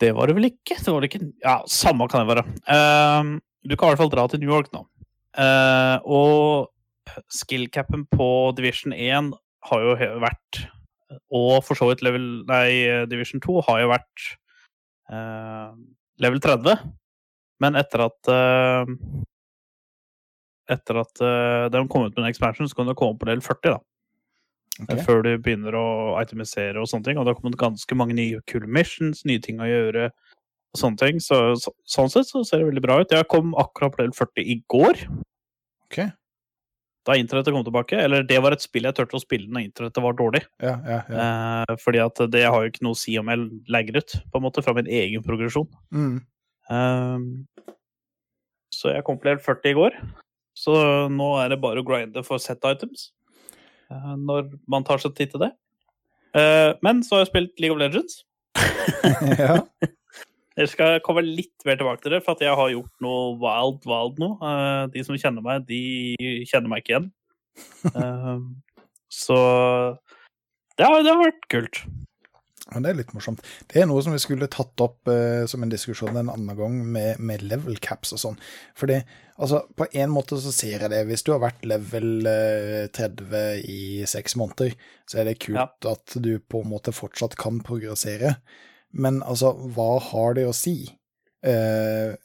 det 0.00 0.12
var 0.14 0.28
det 0.28 0.36
vel 0.36 0.50
ikke. 0.50 0.76
Det 0.76 0.92
var 0.92 1.00
det 1.02 1.08
ikke. 1.10 1.32
Ja, 1.42 1.56
samme 1.66 2.06
kan 2.12 2.22
det 2.26 2.36
være. 2.36 2.44
Eh, 2.68 3.32
du 3.66 3.74
kan 3.74 3.88
i 3.88 3.90
hvert 3.94 4.02
fall 4.04 4.12
dra 4.12 4.26
til 4.28 4.40
New 4.44 4.52
York 4.52 4.68
nå. 4.76 4.84
Eh, 5.36 5.96
og 6.04 6.68
skill-capen 7.32 8.04
på 8.12 8.28
Division 8.56 8.92
1 8.92 9.32
har 9.70 9.80
jo 9.82 9.96
vært 10.22 10.60
Og 11.34 11.62
for 11.64 11.78
så 11.78 11.88
vidt 11.90 12.02
level 12.02 12.44
Nei, 12.48 13.06
Division 13.10 13.42
2 13.42 13.60
har 13.68 13.82
jo 13.82 13.90
vært 13.92 14.28
eh, 15.12 15.74
level 16.22 16.42
30. 16.42 16.86
Men 17.62 17.78
etter 17.78 18.06
at 18.08 18.32
eh, 18.32 18.94
Etter 20.76 20.98
at 20.98 21.22
eh, 21.22 21.66
de 21.70 21.84
kom 21.86 22.08
ut 22.08 22.16
med 22.16 22.24
en 22.24 22.30
expansion, 22.30 22.66
så 22.66 22.74
kan 22.74 22.88
du 22.88 22.96
komme 22.98 23.18
på 23.20 23.28
level 23.28 23.44
40, 23.44 23.76
da. 23.76 23.78
Okay. 24.82 24.98
Før 25.06 25.22
du 25.24 25.30
begynner 25.40 25.76
å 25.78 25.86
itemisere 26.18 26.82
og 26.82 26.88
sånne 26.90 27.06
ting. 27.06 27.20
Og 27.20 27.24
det 27.24 27.32
har 27.32 27.38
kommet 27.38 27.60
ganske 27.60 27.96
mange 27.96 28.16
nye 28.18 28.42
cool 28.50 28.66
missions, 28.68 29.22
nye 29.24 29.40
ting 29.40 29.62
å 29.62 29.68
gjøre 29.68 30.08
og 30.10 30.80
sånne 30.80 31.00
ting. 31.00 31.22
Så, 31.22 31.38
så, 31.62 31.72
sånn 31.88 32.10
sett 32.12 32.28
så 32.28 32.42
ser 32.44 32.60
det 32.60 32.72
veldig 32.72 32.82
bra 32.84 32.98
ut. 33.00 33.14
Jeg 33.14 33.30
kom 33.30 33.54
akkurat 33.62 33.94
på 33.94 34.02
level 34.02 34.18
40 34.18 34.50
i 34.52 34.58
går, 34.74 35.06
Ok. 35.86 36.00
Da 37.06 37.14
internettet 37.18 37.54
kom 37.54 37.64
tilbake. 37.66 37.98
Eller 38.02 38.24
det 38.26 38.38
var 38.42 38.56
et 38.56 38.64
spill 38.64 38.88
jeg 38.88 38.96
turte 38.98 39.18
å 39.18 39.22
spille 39.22 39.48
når 39.48 39.68
internettet 39.68 40.02
var 40.04 40.16
dårlig. 40.18 40.42
Ja, 40.62 40.76
ja, 40.82 41.00
ja. 41.06 41.26
Eh, 41.26 41.74
fordi 41.82 42.02
at 42.02 42.22
det 42.32 42.44
har 42.46 42.62
jo 42.64 42.72
ikke 42.72 42.86
noe 42.86 42.96
å 42.96 43.00
si 43.00 43.16
om 43.20 43.30
jeg 43.30 43.46
legger 43.72 44.00
ut, 44.02 44.16
på 44.32 44.40
en 44.40 44.46
måte, 44.48 44.64
fra 44.66 44.74
min 44.76 44.90
egen 44.90 45.24
progresjon. 45.26 45.68
Mm. 45.94 46.16
Eh, 46.70 47.26
så 48.76 48.92
jeg 48.92 49.06
kom 49.06 49.20
til 49.20 49.30
level 49.32 49.44
40 49.44 49.72
i 49.72 49.76
går. 49.78 50.00
Så 50.56 50.74
nå 51.12 51.28
er 51.42 51.52
det 51.52 51.60
bare 51.62 51.82
å 51.82 51.86
grinde 51.86 52.24
for 52.26 52.42
set 52.42 52.64
items. 52.64 53.10
eh, 53.90 54.14
når 54.18 54.50
man 54.66 54.84
tar 54.84 54.98
seg 54.98 55.14
tid 55.14 55.30
til 55.30 55.44
det. 55.46 55.52
Eh, 56.36 56.72
men 56.82 57.04
så 57.06 57.16
har 57.16 57.24
jeg 57.24 57.32
spilt 57.32 57.60
League 57.62 57.76
of 57.76 57.80
Legends. 57.80 58.24
ja. 59.38 59.60
Jeg 60.56 60.72
skal 60.72 61.02
komme 61.04 61.24
litt 61.24 61.66
mer 61.68 61.76
tilbake 61.76 62.00
til 62.04 62.14
det, 62.16 62.22
for 62.24 62.36
at 62.36 62.44
jeg 62.44 62.56
har 62.56 62.72
gjort 62.72 63.04
noe 63.04 63.34
wild, 63.42 63.82
wild 63.88 64.20
nå. 64.22 64.30
Eh, 64.40 64.84
de 64.94 65.04
som 65.04 65.18
kjenner 65.20 65.44
meg, 65.44 65.66
de 65.68 66.46
kjenner 66.48 66.72
meg 66.72 66.84
ikke 66.84 66.96
igjen. 66.96 67.12
Eh, 67.86 68.38
så 69.08 69.36
det 70.76 70.84
har, 70.84 71.00
det 71.00 71.12
har 71.12 71.22
vært 71.22 71.46
kult. 71.48 71.78
Ja, 72.66 72.80
det 72.82 72.90
er 72.90 72.98
litt 72.98 73.12
morsomt. 73.14 73.44
Det 73.70 73.78
er 73.78 73.86
noe 73.86 74.02
som 74.02 74.12
vi 74.12 74.18
skulle 74.18 74.48
tatt 74.50 74.82
opp 74.82 75.06
eh, 75.08 75.44
som 75.46 75.62
en 75.62 75.70
diskusjon 75.70 76.18
en 76.18 76.32
annen 76.32 76.58
gang, 76.58 76.80
med, 76.92 77.20
med 77.22 77.44
level 77.46 77.78
caps 77.82 78.10
og 78.16 78.20
sånn. 78.20 78.38
Fordi, 78.76 78.98
altså, 79.38 79.62
på 79.78 79.86
en 79.94 80.10
måte 80.10 80.40
så 80.42 80.50
ser 80.54 80.82
jeg 80.82 80.90
det. 80.90 81.04
Hvis 81.06 81.22
du 81.24 81.30
har 81.32 81.44
vært 81.44 81.64
level 81.68 82.26
eh, 82.26 82.88
30 82.96 83.62
i 83.70 83.82
seks 84.10 84.34
måneder, 84.40 84.74
så 85.06 85.22
er 85.22 85.30
det 85.30 85.38
kult 85.46 85.86
at 85.86 86.18
du 86.18 86.32
på 86.42 86.64
en 86.64 86.72
måte 86.74 86.96
fortsatt 86.96 87.38
kan 87.38 87.62
progressere. 87.64 88.34
Men 88.96 89.20
altså, 89.22 89.52
hva 89.76 89.96
har 90.10 90.36
det 90.38 90.46
å 90.48 90.56
si? 90.56 90.78
Eh, 91.46 92.16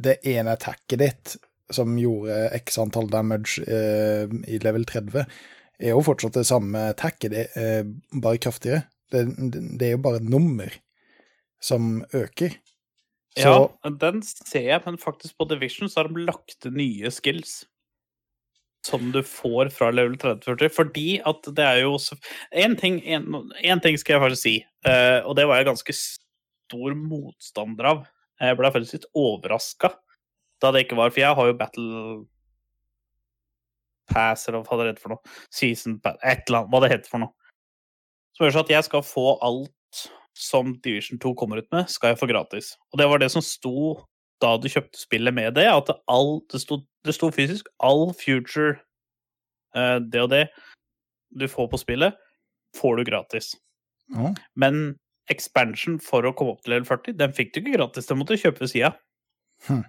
det 0.00 0.18
ene 0.26 0.56
attacket 0.56 1.00
ditt, 1.00 1.36
som 1.70 1.94
gjorde 1.98 2.48
x 2.58 2.78
antall 2.82 3.10
damage 3.12 3.62
eh, 3.62 4.26
i 4.50 4.58
level 4.62 4.86
30, 4.88 5.26
er 5.80 5.94
jo 5.94 6.02
fortsatt 6.04 6.36
det 6.40 6.46
samme 6.48 6.90
attacket, 6.92 7.30
det, 7.32 7.46
eh, 7.56 7.84
bare 8.22 8.42
kraftigere. 8.42 8.84
Det, 9.10 9.24
det 9.78 9.88
er 9.88 9.96
jo 9.96 10.02
bare 10.04 10.20
et 10.20 10.28
nummer 10.30 10.74
som 11.62 12.00
øker. 12.16 12.58
Så 13.38 13.50
Ja, 13.54 13.90
den 14.02 14.22
ser 14.26 14.66
jeg, 14.66 14.82
men 14.86 14.98
faktisk 14.98 15.38
på 15.38 15.46
Division 15.50 15.90
så 15.90 16.02
har 16.02 16.10
de 16.10 16.26
lagt 16.26 16.66
nye 16.66 17.10
skills. 17.14 17.64
Som 18.86 19.10
du 19.12 19.20
får 19.26 19.68
fra 19.74 19.90
level 19.92 20.16
30-40. 20.20 20.70
Fordi 20.72 21.08
at 21.28 21.48
det 21.56 21.66
er 21.66 21.82
jo 21.82 21.98
ting, 22.80 23.00
en, 23.04 23.42
en 23.60 23.82
ting 23.84 23.98
skal 24.00 24.16
jeg 24.16 24.24
faktisk 24.24 24.42
si, 24.42 24.54
eh, 24.88 25.18
og 25.20 25.36
det 25.36 25.44
var 25.48 25.60
jeg 25.60 25.68
ganske 25.68 25.96
stor 25.96 26.96
motstander 26.96 27.90
av. 27.90 28.06
Jeg 28.40 28.56
ble 28.56 28.70
faktisk 28.72 28.96
litt 28.96 29.10
overraska 29.20 29.92
da 30.60 30.70
det 30.72 30.84
ikke 30.84 30.98
var 30.98 31.12
For 31.12 31.22
jeg 31.22 31.36
har 31.36 31.48
jo 31.48 31.56
Battle 31.56 32.04
Pass, 34.10 34.48
eller 34.48 34.64
hva 34.66 34.78
det 34.80 34.88
heter 34.90 35.04
for 35.04 35.14
noe. 35.14 35.36
Season 35.54 36.00
Pass, 36.02 36.18
et 36.26 36.42
eller 36.48 36.62
annet, 36.64 36.72
hva 36.72 36.80
det 36.82 36.92
heter 36.94 37.12
for 37.12 37.22
noe. 37.22 37.52
Som 38.34 38.46
gjør 38.46 38.56
så 38.56 38.64
at 38.64 38.72
jeg 38.74 38.86
skal 38.88 39.04
få 39.06 39.26
alt 39.46 40.00
som 40.40 40.72
Division 40.82 41.20
2 41.20 41.34
kommer 41.38 41.60
ut 41.60 41.68
med, 41.74 41.90
skal 41.92 42.12
jeg 42.12 42.20
få 42.20 42.28
gratis. 42.30 42.72
Og 42.90 43.00
det 43.00 43.06
var 43.10 43.22
det 43.22 43.30
som 43.32 43.44
sto 43.44 44.00
da 44.40 44.54
du 44.56 44.70
kjøpte 44.72 44.98
spillet 44.98 45.36
med 45.36 45.54
det, 45.58 45.66
at 45.68 45.90
all, 46.08 46.38
det, 46.50 46.62
sto, 46.62 46.80
det 47.06 47.14
sto 47.16 47.30
fysisk 47.34 47.68
all 47.82 48.10
future 48.16 48.78
eh, 49.76 49.98
det 50.00 50.24
og 50.24 50.32
det 50.32 50.44
du 51.30 51.46
får 51.48 51.70
på 51.70 51.78
spillet, 51.78 52.16
får 52.76 52.98
du 52.98 53.04
gratis. 53.06 53.54
ja. 54.14 54.34
Men 54.58 54.98
expansion 55.30 56.00
for 56.02 56.26
å 56.26 56.32
komme 56.34 56.56
opp 56.56 56.64
til 56.64 56.74
level 56.74 56.88
40, 56.88 57.14
den 57.20 57.34
fikk 57.36 57.52
du 57.54 57.60
ikke 57.60 57.76
gratis, 57.76 58.08
den 58.08 58.18
måtte 58.18 58.34
du 58.34 58.42
kjøpe 58.42 58.64
ved 58.64 58.72
sida. 58.72 58.88
Hm. 59.68 59.84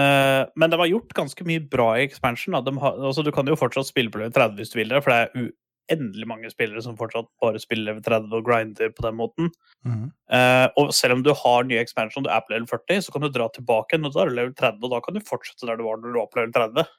Eh, 0.00 0.42
men 0.56 0.72
det 0.72 0.78
var 0.78 0.88
gjort 0.88 1.12
ganske 1.18 1.44
mye 1.44 1.62
bra 1.72 1.90
i 1.98 2.06
expansion. 2.06 2.54
Da. 2.56 2.62
De 2.64 2.72
har, 2.80 2.96
altså, 2.96 3.24
du 3.26 3.32
kan 3.34 3.48
jo 3.50 3.58
fortsatt 3.58 3.90
spille 3.90 4.12
på 4.12 4.22
level 4.22 4.32
30 4.32 4.60
hvis 4.60 4.72
du 4.72 4.78
vil 4.80 4.94
det, 4.94 5.02
for 5.04 5.12
det 5.12 5.20
er 5.20 5.50
uendelig 5.90 6.26
mange 6.28 6.50
spillere 6.52 6.82
som 6.84 6.96
fortsatt 6.98 7.28
bare 7.42 7.60
spiller 7.62 7.90
level 7.90 8.04
30 8.06 8.36
og 8.38 8.46
grinder 8.46 8.92
på 8.94 9.04
den 9.06 9.18
måten. 9.18 9.50
Mm. 9.86 10.08
Uh, 10.30 10.66
og 10.80 10.94
selv 10.96 11.18
om 11.18 11.24
du 11.26 11.32
har 11.36 11.66
nye 11.66 11.82
expansion, 11.82 12.24
du 12.24 12.30
er 12.30 12.42
på 12.44 12.54
level 12.54 12.68
40, 12.70 13.04
så 13.06 13.14
kan 13.14 13.26
du 13.26 13.30
dra 13.34 13.48
tilbake 13.54 13.94
igjen, 13.94 14.06
og 14.08 14.14
da 14.14 14.24
er 14.24 14.30
du 14.30 14.38
level 14.38 14.54
30, 14.56 14.80
og 14.86 14.94
da 14.94 15.02
kan 15.04 15.16
du 15.16 15.26
fortsette 15.26 15.68
der 15.68 15.80
du 15.80 15.86
var 15.86 16.00
når 16.00 16.14
du 16.14 16.20
var 16.20 16.30
på 16.30 16.40
level 16.40 16.54
30. 16.56 16.96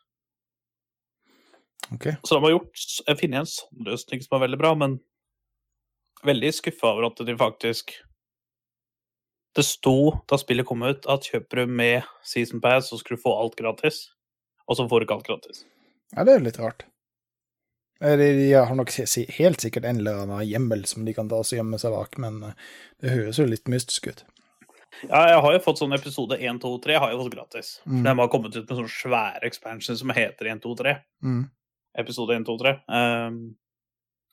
Okay. 1.95 2.15
Så 2.23 2.36
de 2.36 2.43
har 2.45 2.54
gjort, 2.54 2.86
jeg 3.08 3.19
finner 3.19 3.41
en 3.41 3.49
sånn 3.49 3.88
løsning 3.88 4.23
som 4.23 4.38
er 4.38 4.45
veldig 4.45 4.62
bra, 4.62 4.71
men 4.80 4.99
veldig 6.27 6.54
skuffa 6.56 6.93
over 6.93 7.10
at 7.10 7.19
de 7.25 7.36
faktisk 7.38 7.95
Det 9.58 9.65
sto 9.67 10.13
da 10.32 10.38
spillet 10.39 10.63
kom 10.63 10.84
ut, 10.86 11.04
at 11.12 11.27
kjøper 11.27 11.65
du 11.65 11.73
med 11.75 12.06
Season 12.23 12.62
Pass, 12.63 12.88
så 12.88 13.01
skal 13.01 13.17
du 13.17 13.23
få 13.25 13.34
alt 13.36 13.58
gratis. 13.60 14.06
Og 14.63 14.77
så 14.80 14.86
får 14.88 15.01
du 15.01 15.06
ikke 15.06 15.17
alt 15.17 15.27
gratis. 15.27 15.65
Ja, 16.15 16.23
det 16.23 16.38
er 16.38 16.45
litt 16.45 16.60
rart. 16.62 16.86
Eh, 18.02 18.18
De, 18.18 18.54
har 18.54 18.76
nok 18.76 18.92
helt 19.38 19.62
sikkert 19.62 19.86
en 19.86 20.02
eller 20.02 20.24
annen 20.24 20.46
hjemmel 20.48 20.86
som 20.90 21.06
de 21.06 21.14
kan 21.14 21.30
ta 21.30 21.42
og 21.42 21.56
gjemme 21.56 21.80
seg 21.82 21.94
bak, 21.94 22.18
men 22.22 22.42
eh, 22.50 22.70
det 23.04 23.16
høres 23.16 23.40
jo 23.42 23.48
litt 23.50 23.70
mystisk 23.72 24.12
ut. 24.12 24.24
Ja, 25.08 25.24
jeg 25.32 25.40
har 25.42 25.56
jo 25.56 25.64
fått 25.64 25.80
sånn 25.82 25.96
episode 25.96 26.38
1, 26.38 26.60
2, 26.62 26.76
3 26.84 27.00
har 27.02 27.10
jeg 27.10 27.22
fått 27.22 27.34
gratis. 27.34 27.70
Mm. 27.90 28.04
De 28.06 28.14
har 28.20 28.30
kommet 28.34 28.56
ut 28.58 28.66
med 28.66 28.78
sånne 28.78 28.94
svære 28.94 29.48
expansion 29.48 29.98
som 29.98 30.14
heter 30.14 30.52
1, 30.52 30.62
2, 30.66 30.76
3. 30.82 30.96
Mm. 31.26 31.42
Episode 32.02 32.38
1, 32.38 32.46
2, 32.50 32.58
3. 32.62 32.74
Um, 32.92 33.40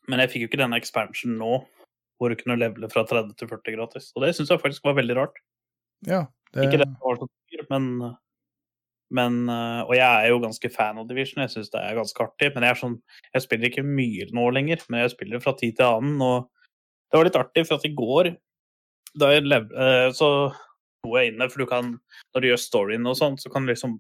men 0.09 0.23
jeg 0.23 0.33
fikk 0.33 0.45
jo 0.45 0.51
ikke 0.51 0.61
denne 0.61 0.81
expansion 0.81 1.39
nå, 1.41 1.61
hvor 2.19 2.33
du 2.33 2.37
kunne 2.41 2.59
levele 2.59 2.91
fra 2.93 3.05
30 3.09 3.33
til 3.39 3.51
40 3.51 3.77
gratis. 3.79 4.11
Og 4.17 4.25
det 4.25 4.35
syns 4.37 4.53
jeg 4.53 4.61
faktisk 4.61 4.85
var 4.89 4.99
veldig 4.99 5.17
rart. 5.17 5.41
Ja, 6.07 6.27
det, 6.53 6.69
Ikke 6.69 6.83
det 6.83 6.91
var 7.01 7.21
så 7.21 7.29
dyrt, 7.51 7.71
men, 7.73 7.89
men 9.15 9.49
uh, 9.49 9.87
Og 9.89 9.95
jeg 9.97 10.05
er 10.05 10.29
jo 10.29 10.41
ganske 10.43 10.71
fan 10.73 10.99
av 11.01 11.09
Division, 11.09 11.41
jeg 11.45 11.55
syns 11.55 11.73
det 11.73 11.81
er 11.81 11.97
ganske 11.97 12.25
artig. 12.25 12.51
Men 12.55 12.67
jeg 12.69 12.81
sånn 12.81 12.99
Jeg 13.33 13.45
spiller 13.45 13.71
ikke 13.71 13.87
mye 13.87 14.29
nå 14.37 14.49
lenger, 14.53 14.83
men 14.89 15.05
jeg 15.05 15.15
spiller 15.15 15.43
fra 15.45 15.55
tid 15.57 15.79
til 15.79 15.89
annen. 15.89 16.21
Og 16.25 16.49
det 17.09 17.17
var 17.17 17.29
litt 17.29 17.41
artig, 17.41 17.65
for 17.69 17.79
at 17.79 17.89
i 17.89 17.95
går 17.97 18.35
da 19.19 19.31
jeg 19.33 19.47
lev, 19.49 19.71
eh, 19.73 20.11
så 20.15 20.51
sto 20.53 21.15
jeg 21.17 21.33
inne, 21.33 21.49
for 21.49 21.63
du 21.63 21.71
kan 21.71 21.95
Når 22.35 22.43
du 22.43 22.49
gjør 22.51 22.61
storyen 22.61 23.09
og 23.09 23.17
sånn, 23.19 23.39
så 23.41 23.51
kan 23.53 23.65
du 23.65 23.73
liksom 23.73 23.97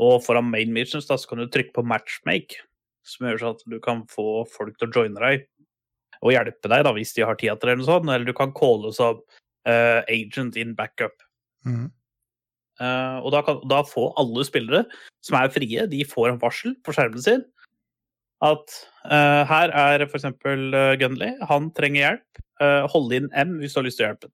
Og 0.00 0.22
foran 0.24 0.48
main 0.48 0.72
missions, 0.72 1.08
da, 1.08 1.18
så 1.20 1.28
kan 1.28 1.42
du 1.42 1.50
trykke 1.52 1.74
på 1.76 1.84
matchmake, 1.84 2.64
som 3.06 3.28
gjør 3.28 3.42
sånn 3.42 3.54
at 3.56 3.68
du 3.68 3.76
kan 3.84 4.02
få 4.12 4.44
folk 4.50 4.76
til 4.76 4.88
å 4.88 4.96
joine 4.96 5.20
deg 5.20 5.46
og 6.24 6.32
hjelpe 6.32 6.70
deg 6.72 6.82
da, 6.84 6.92
hvis 6.96 7.12
de 7.16 7.24
har 7.28 7.36
tid 7.36 7.52
til 7.52 7.68
det, 7.68 7.72
eller 7.74 7.82
noe 7.82 7.88
sånt. 7.88 8.08
Eller 8.08 8.28
du 8.28 8.34
kan 8.36 8.52
calle 8.56 8.90
som 8.96 9.20
uh, 9.20 10.00
agent 10.08 10.56
in 10.56 10.74
backup. 10.76 11.20
Mhm. 11.68 11.90
Eh, 12.82 13.18
og 13.22 13.32
da, 13.32 13.42
kan, 13.46 13.60
da 13.70 13.82
får 13.88 14.14
alle 14.20 14.44
spillere 14.46 14.84
som 15.24 15.38
er 15.38 15.52
frie, 15.52 15.86
de 15.90 16.02
får 16.06 16.32
en 16.32 16.40
varsel 16.42 16.76
på 16.84 16.94
skjermen 16.96 17.22
sin 17.24 17.44
at 18.44 18.72
uh, 19.08 19.42
her 19.48 19.72
er 19.72 20.02
f.eks. 20.04 20.26
Uh, 20.44 20.92
Gunley, 21.00 21.36
han 21.48 21.70
trenger 21.76 22.02
hjelp. 22.02 22.42
Uh, 22.60 22.84
hold 22.92 23.14
inn 23.16 23.30
M 23.36 23.56
hvis 23.60 23.72
du 23.72 23.80
har 23.80 23.86
lyst 23.86 24.00
til 24.00 24.06
å 24.06 24.10
hjelpe. 24.10 24.30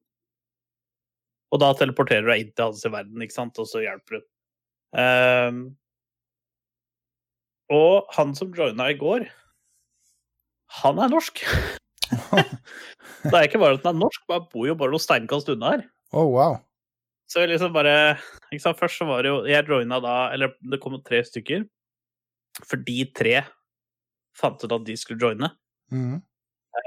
Og 1.53 1.61
da 1.63 1.73
teleporterer 1.77 2.25
du 2.25 2.33
deg 2.33 2.43
inn 2.47 2.53
til 2.57 2.71
hans 2.71 2.83
verden, 2.87 3.23
ikke 3.23 3.37
sant, 3.37 3.61
og 3.61 3.69
så 3.69 3.83
hjelper 3.85 4.19
du. 4.19 4.27
Ehm, 4.97 5.61
og 7.73 8.09
han 8.17 8.33
som 8.37 8.55
joina 8.57 8.89
i 8.89 8.97
går, 8.97 9.27
han 10.81 11.01
er 11.05 11.13
norsk. 11.13 11.43
det 12.33 13.35
er 13.37 13.45
ikke 13.45 13.61
bare 13.61 13.77
at 13.77 13.85
han 13.85 13.99
er 13.99 14.05
norsk, 14.07 14.25
men 14.25 14.39
han 14.39 14.49
bor 14.55 14.71
jo 14.71 14.79
bare 14.81 14.97
noen 14.97 15.05
steinkast 15.05 15.53
unna 15.53 15.75
her. 15.75 15.85
Oh, 16.17 16.25
wow. 16.33 16.57
Så 17.33 17.43
jeg 17.43 17.55
liksom 17.55 17.73
bare 17.73 18.19
ikke 18.53 18.65
sant, 18.67 18.79
Først 18.81 19.01
så 19.01 19.07
var 19.09 19.25
det 19.25 19.31
jo 19.33 19.39
Jeg 19.49 19.65
joina 19.69 20.01
da 20.05 20.17
Eller 20.35 20.53
det 20.61 20.81
kom 20.83 20.99
tre 21.01 21.23
stykker. 21.25 21.65
For 22.69 22.77
de 22.77 23.07
tre 23.17 23.41
fant 24.37 24.61
ut 24.61 24.73
at 24.73 24.85
de 24.85 24.95
skulle 24.97 25.21
joine. 25.21 25.49
Mm. 25.93 26.21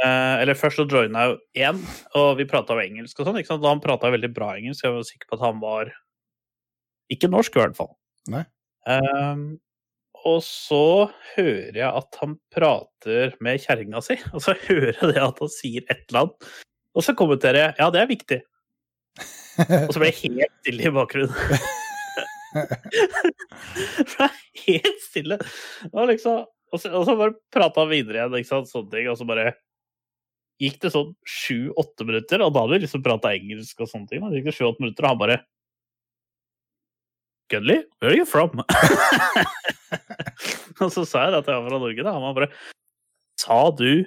Eh, 0.02 0.36
eller 0.42 0.58
først 0.58 0.80
så 0.80 0.86
joina 0.90 1.28
jo 1.30 1.36
én, 1.62 1.82
og 2.18 2.40
vi 2.40 2.48
prata 2.50 2.74
jo 2.74 2.82
engelsk 2.82 3.20
og 3.22 3.28
sånn. 3.28 3.38
ikke 3.38 3.52
sant? 3.52 3.62
Da 3.62 3.70
han 3.70 3.84
prata 3.84 4.10
veldig 4.14 4.32
bra 4.34 4.56
engelsk, 4.58 4.82
jeg 4.82 4.96
var 4.96 5.06
sikker 5.06 5.30
på 5.30 5.38
at 5.38 5.44
han 5.46 5.60
var 5.62 5.92
ikke 7.14 7.30
norsk, 7.30 7.54
i 7.54 7.62
hvert 7.62 7.78
fall. 7.78 7.92
Nei. 8.34 8.42
Eh, 8.90 9.44
og 10.26 10.40
så 10.46 11.12
hører 11.36 11.78
jeg 11.78 11.86
at 11.86 12.20
han 12.22 12.34
prater 12.54 13.38
med 13.46 13.62
kjerringa 13.62 14.02
si, 14.06 14.18
og 14.34 14.42
så 14.42 14.58
hører 14.66 14.96
jeg 14.96 15.14
det 15.14 15.22
at 15.22 15.46
han 15.46 15.54
sier 15.54 15.86
et 15.86 16.02
eller 16.10 16.26
annet. 16.26 16.52
Og 16.96 17.06
så 17.06 17.18
kommenterer 17.18 17.62
jeg 17.62 17.78
ja, 17.84 17.92
det 17.94 18.02
er 18.02 18.10
viktig. 18.10 18.42
Og 19.66 19.94
så 19.96 20.02
ble 20.02 20.10
jeg 20.12 20.20
helt 20.24 20.56
stille 20.62 20.88
i 20.88 20.94
bakgrunnen. 20.96 21.36
Det 22.56 24.06
ble 24.16 24.28
helt 24.66 25.02
stille. 25.04 25.38
Og, 25.92 26.04
liksom, 26.12 26.46
og, 26.72 26.80
så, 26.80 26.92
og 26.92 27.04
så 27.08 27.16
bare 27.20 27.36
prata 27.54 27.84
han 27.84 27.92
videre 27.92 28.22
igjen, 28.22 28.38
ikke 28.40 28.52
sant, 28.52 28.72
sånne 28.72 28.92
ting. 28.94 29.10
Og 29.12 29.20
så 29.20 29.28
bare 29.28 29.50
gikk 30.62 30.78
det 30.86 30.94
sånn 30.94 31.12
sju-åtte 31.28 32.08
minutter, 32.08 32.44
og 32.44 32.54
da 32.56 32.64
hadde 32.64 32.78
vi 32.78 32.86
liksom 32.86 33.04
prata 33.04 33.34
engelsk 33.36 33.84
og 33.84 33.92
sånne 33.92 34.08
ting. 34.12 34.24
Da 34.24 34.32
gikk 34.32 34.48
det 34.50 34.56
sju-åtte 34.56 34.84
minutter, 34.84 35.04
og 35.04 35.14
han 35.14 35.22
bare 35.24 35.42
Gunley, 37.52 37.84
where 38.02 38.12
are 38.12 38.18
you 38.18 38.26
from? 38.26 38.64
og 40.82 40.90
så 40.90 41.04
sa 41.06 41.28
jeg 41.28 41.38
at 41.38 41.52
jeg 41.52 41.60
var 41.60 41.68
fra 41.68 41.78
Norge, 41.78 42.02
da. 42.02 42.16
Han 42.16 42.26
var 42.26 42.40
bare 42.40 42.50
Sa 43.38 43.60
du 43.76 44.06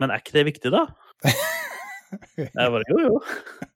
Men 0.00 0.12
er 0.12 0.22
ikke 0.22 0.36
det 0.38 0.46
viktig, 0.52 0.72
da? 0.72 0.86
Jeg 2.36 2.52
bare 2.54 2.86
jo, 2.88 2.98
jo. 3.02 3.14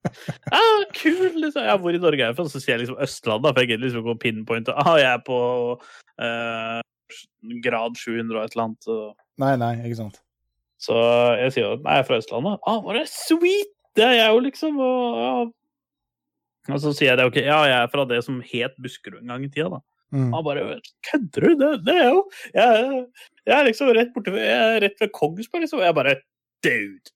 Ja, 0.04 0.62
kul, 1.00 1.34
liksom. 1.42 1.64
Ja, 1.66 1.76
hvor 1.80 1.94
i 1.94 2.00
Norge 2.00 2.22
er 2.22 2.30
jeg 2.30 2.38
fra? 2.38 2.46
Så 2.48 2.62
sier 2.62 2.76
jeg 2.76 2.84
liksom 2.84 3.02
Østlandet, 3.04 3.52
for 3.52 3.62
jeg 3.62 3.72
gidder 3.72 3.86
liksom 3.86 4.04
ikke 4.04 4.16
å 4.16 4.22
pinpointe. 4.22 4.76
Ah, 4.80 4.94
jeg 5.00 5.10
er 5.10 5.22
på 5.26 5.38
eh, 6.24 6.80
grad 7.64 8.00
700 8.00 8.38
og 8.38 8.42
et 8.44 8.56
eller 8.56 8.66
annet. 8.68 8.90
Nei, 9.44 9.52
nei, 9.60 9.72
ikke 9.84 10.00
sant. 10.02 10.20
så 10.80 10.96
jeg 11.40 11.54
sier 11.54 11.66
jo 11.66 11.76
nei, 11.82 11.98
jeg 11.98 12.04
er 12.04 12.08
fra 12.08 12.20
Østlandet. 12.22 12.64
Ah, 12.68 12.80
bare 12.86 13.04
sweet! 13.10 13.74
Det 13.98 14.06
er 14.06 14.16
jeg 14.20 14.32
jo, 14.32 14.42
liksom. 14.46 14.76
Og, 14.80 15.20
ja. 15.20 16.74
og 16.76 16.82
så 16.82 16.92
sier 16.94 17.12
jeg 17.12 17.20
det, 17.20 17.30
ok, 17.30 17.40
ja, 17.42 17.62
jeg 17.68 17.78
er 17.82 17.92
fra 17.92 18.04
det 18.08 18.20
som 18.26 18.42
het 18.52 18.76
Buskerud 18.80 19.22
en 19.24 19.32
gang 19.34 19.46
i 19.46 19.50
tida, 19.52 19.68
da. 19.74 19.82
Mm. 20.10 20.32
Han 20.34 20.42
bare 20.42 20.80
Kødder 21.06 21.44
du? 21.44 21.50
Det, 21.54 21.68
det 21.86 21.94
er 21.94 22.08
jo 22.08 22.22
jeg, 22.50 23.02
jeg 23.46 23.54
er 23.54 23.66
liksom 23.68 23.92
rett 23.94 24.08
borte 24.10 24.32
jeg 24.34 24.56
er 24.56 24.80
rett 24.82 24.96
ved 25.02 25.12
Kongsberg, 25.14 25.62
liksom. 25.64 25.82
Jeg 25.84 25.94
bare 25.94 26.16
Dude! 26.64 27.12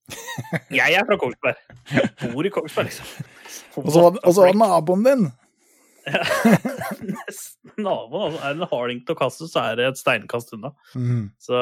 Jeg 0.72 0.94
er 0.96 1.04
fra 1.04 1.16
Kongsberg. 1.20 1.59
Jeg 1.92 2.33
Bor 2.33 2.46
i 2.48 2.52
Kongsberg, 2.52 2.88
liksom. 2.88 3.24
Og 3.83 3.90
så 3.92 4.46
var- 4.46 4.57
naboen 4.57 5.04
din! 5.04 5.26
Nesten 7.04 7.85
naboen. 7.85 8.35
Altså. 8.35 8.40
Er 8.44 8.54
det 8.88 8.96
en 8.96 9.12
å 9.14 9.16
kaste 9.18 9.48
så 9.50 9.62
er 9.70 9.78
det 9.80 9.87
et 9.90 10.00
steinkast 10.00 10.52
unna. 10.57 10.72
Mm. 10.96 11.28
Så 11.42 11.54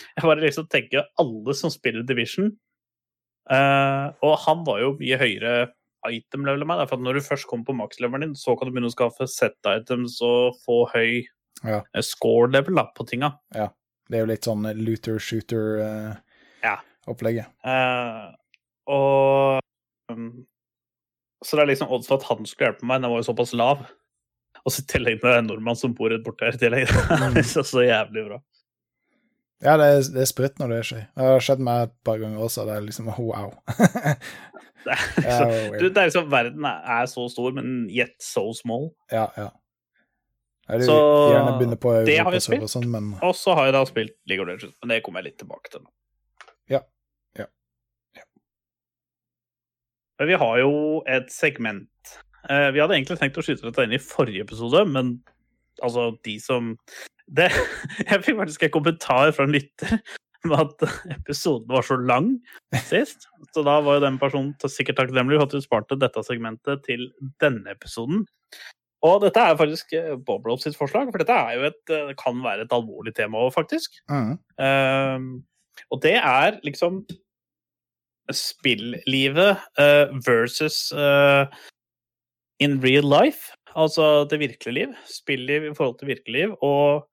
jeg 0.00 0.24
bare 0.24 0.42
liksom 0.44 0.68
tenker 0.72 1.06
alle 1.20 1.54
som 1.58 1.70
spiller 1.72 2.06
Division 2.08 2.46
uh, 3.52 4.06
Og 4.24 4.32
han 4.46 4.62
var 4.64 4.78
jo 4.80 4.94
mye 5.00 5.18
høyere 5.20 5.52
item 6.08 6.46
level 6.48 6.64
enn 6.64 6.70
meg. 6.70 6.86
For 6.88 7.02
når 7.02 7.18
du 7.20 7.26
først 7.26 7.48
kommer 7.50 7.68
på 7.68 7.76
makslevelen 7.76 8.30
din, 8.30 8.38
så 8.38 8.54
kan 8.56 8.68
du 8.70 8.74
begynne 8.74 8.90
å 8.90 8.94
skaffe 8.96 9.28
set 9.30 9.58
items 9.68 10.18
og 10.24 10.56
få 10.64 10.82
høy 10.94 11.26
Ja. 11.66 11.82
eh, 11.92 12.00
score 12.06 12.48
level 12.48 12.78
da, 12.80 12.86
på 12.96 13.04
tinga. 13.04 13.34
Det 13.52 14.16
er 14.16 14.22
jo 14.24 14.30
litt 14.30 14.46
sånn 14.48 14.64
looter-shooter 14.80 15.66
uh, 15.84 16.14
Ja. 16.64 16.78
Eh, 17.66 18.28
og 18.90 19.60
um, 20.12 20.28
Så 21.44 21.56
det 21.56 21.64
er 21.64 21.72
liksom 21.72 21.90
odds 21.94 22.10
for 22.10 22.20
at 22.20 22.28
han 22.28 22.46
skulle 22.48 22.70
hjelpe 22.70 22.86
meg, 22.86 23.02
den 23.02 23.12
var 23.12 23.22
jo 23.22 23.28
såpass 23.30 23.54
lav. 23.56 23.82
Og 24.60 24.74
så 24.74 24.82
i 24.82 24.88
tillegg 24.90 25.20
det 25.22 25.30
er 25.30 25.40
en 25.40 25.48
nordmann 25.48 25.78
som 25.78 25.94
bor 25.96 26.12
rett 26.12 26.24
borte 26.24 26.48
her 26.48 26.56
i 26.58 26.60
tillegg. 26.60 26.90
Det 27.34 27.44
er 27.44 27.48
så, 27.48 27.64
så 27.64 27.84
jævlig 27.86 28.26
bra. 28.28 28.40
Ja, 29.60 29.74
det 29.76 29.86
er, 29.92 29.98
det 30.14 30.22
er 30.22 30.28
sprøtt 30.28 30.60
når 30.60 30.70
det 30.72 30.76
skjer. 30.88 31.02
Det 31.12 31.24
har 31.26 31.42
skjedd 31.44 31.60
meg 31.64 31.82
et 31.84 31.96
par 32.08 32.20
ganger 32.20 32.40
også. 32.40 32.64
Det 32.64 32.76
er 32.78 32.84
liksom 32.86 33.10
wow. 33.12 33.50
Det 34.80 34.94
er, 34.94 35.00
liksom, 35.20 35.74
du, 35.76 35.88
det 35.92 36.00
er 36.00 36.06
liksom 36.08 36.30
Verden 36.32 36.64
er, 36.64 37.08
så 37.12 37.26
stor, 37.28 37.50
men 37.52 37.66
yet 37.92 38.14
so 38.24 38.46
small. 38.56 38.88
ja, 39.12 39.26
ja. 39.36 39.50
Vil 40.70 40.84
Så 40.86 40.94
det 42.06 42.18
har 42.18 42.30
vi 42.30 42.40
spilt. 42.40 42.62
og 42.62 42.70
sånn, 42.70 42.86
men 42.90 43.14
så 43.34 43.54
har 43.58 43.68
jeg 43.68 43.74
da 43.74 43.80
spilt 43.88 44.14
League 44.30 44.44
of 44.44 44.48
Legends, 44.48 44.76
men 44.82 44.92
det 44.92 45.00
kommer 45.02 45.20
jeg 45.20 45.32
litt 45.32 45.40
tilbake 45.42 45.72
til 45.72 45.82
nå. 45.82 45.90
Ja. 46.70 46.80
Ja. 47.38 47.46
Ja. 48.14 48.26
Men 50.09 50.09
vi 50.28 50.38
har 50.40 50.58
jo 50.60 50.72
et 51.08 51.30
segment. 51.32 52.16
Eh, 52.48 52.70
vi 52.74 52.80
hadde 52.80 52.96
egentlig 52.96 53.18
tenkt 53.20 53.38
å 53.40 53.44
skyte 53.44 53.68
dette 53.68 53.86
inn 53.86 53.96
i 53.96 54.02
forrige 54.02 54.44
episode, 54.46 54.84
men 54.88 55.18
altså, 55.84 56.10
de 56.26 56.38
som 56.42 56.74
det, 57.30 57.50
Jeg 58.10 58.24
fikk 58.24 58.40
faktisk 58.40 58.66
en 58.66 58.74
kommentar 58.74 59.30
fra 59.36 59.46
en 59.46 59.54
lytter 59.54 60.00
med 60.48 60.56
at 60.56 60.84
episoden 61.18 61.68
var 61.68 61.84
så 61.86 61.98
lang 62.00 62.32
sist. 62.88 63.28
Så 63.54 63.64
da 63.66 63.78
var 63.84 63.98
jo 63.98 64.06
den 64.06 64.18
personen 64.20 64.54
sikkert 64.72 65.02
takknemlig 65.02 65.38
for 65.38 65.48
at 65.48 65.56
du 65.56 65.64
sparte 65.64 66.00
dette 66.00 66.24
segmentet 66.26 66.84
til 66.86 67.10
denne 67.42 67.76
episoden. 67.76 68.24
Og 69.06 69.22
dette 69.22 69.40
er 69.40 69.56
faktisk 69.56 69.94
eh, 69.96 70.16
Bob 70.16 70.48
Ross 70.48 70.66
sitt 70.66 70.76
forslag, 70.76 71.08
for 71.12 71.22
dette 71.22 71.36
er 71.36 71.56
jo 71.56 71.68
et, 71.70 71.80
eh, 71.92 72.12
kan 72.20 72.40
være 72.44 72.66
et 72.66 72.74
alvorlig 72.76 73.14
tema 73.16 73.40
òg, 73.46 73.54
faktisk. 73.56 74.00
mm. 74.10 74.34
Um, 74.60 75.30
og 75.88 76.02
det 76.04 76.18
er 76.18 76.58
liksom 76.66 76.98
spillivet 78.36 79.58
eh, 79.80 80.12
versus 80.26 80.92
eh, 80.92 81.46
in 82.60 82.78
real 82.82 83.06
life. 83.08 83.54
Altså 83.74 84.24
det 84.30 84.40
virkelige 84.42 84.76
liv. 84.76 84.94
Spilliv 85.08 85.70
i 85.70 85.74
forhold 85.74 85.98
til 86.00 86.12
virkelig 86.14 86.40
liv. 86.40 86.56
Og 86.60 87.06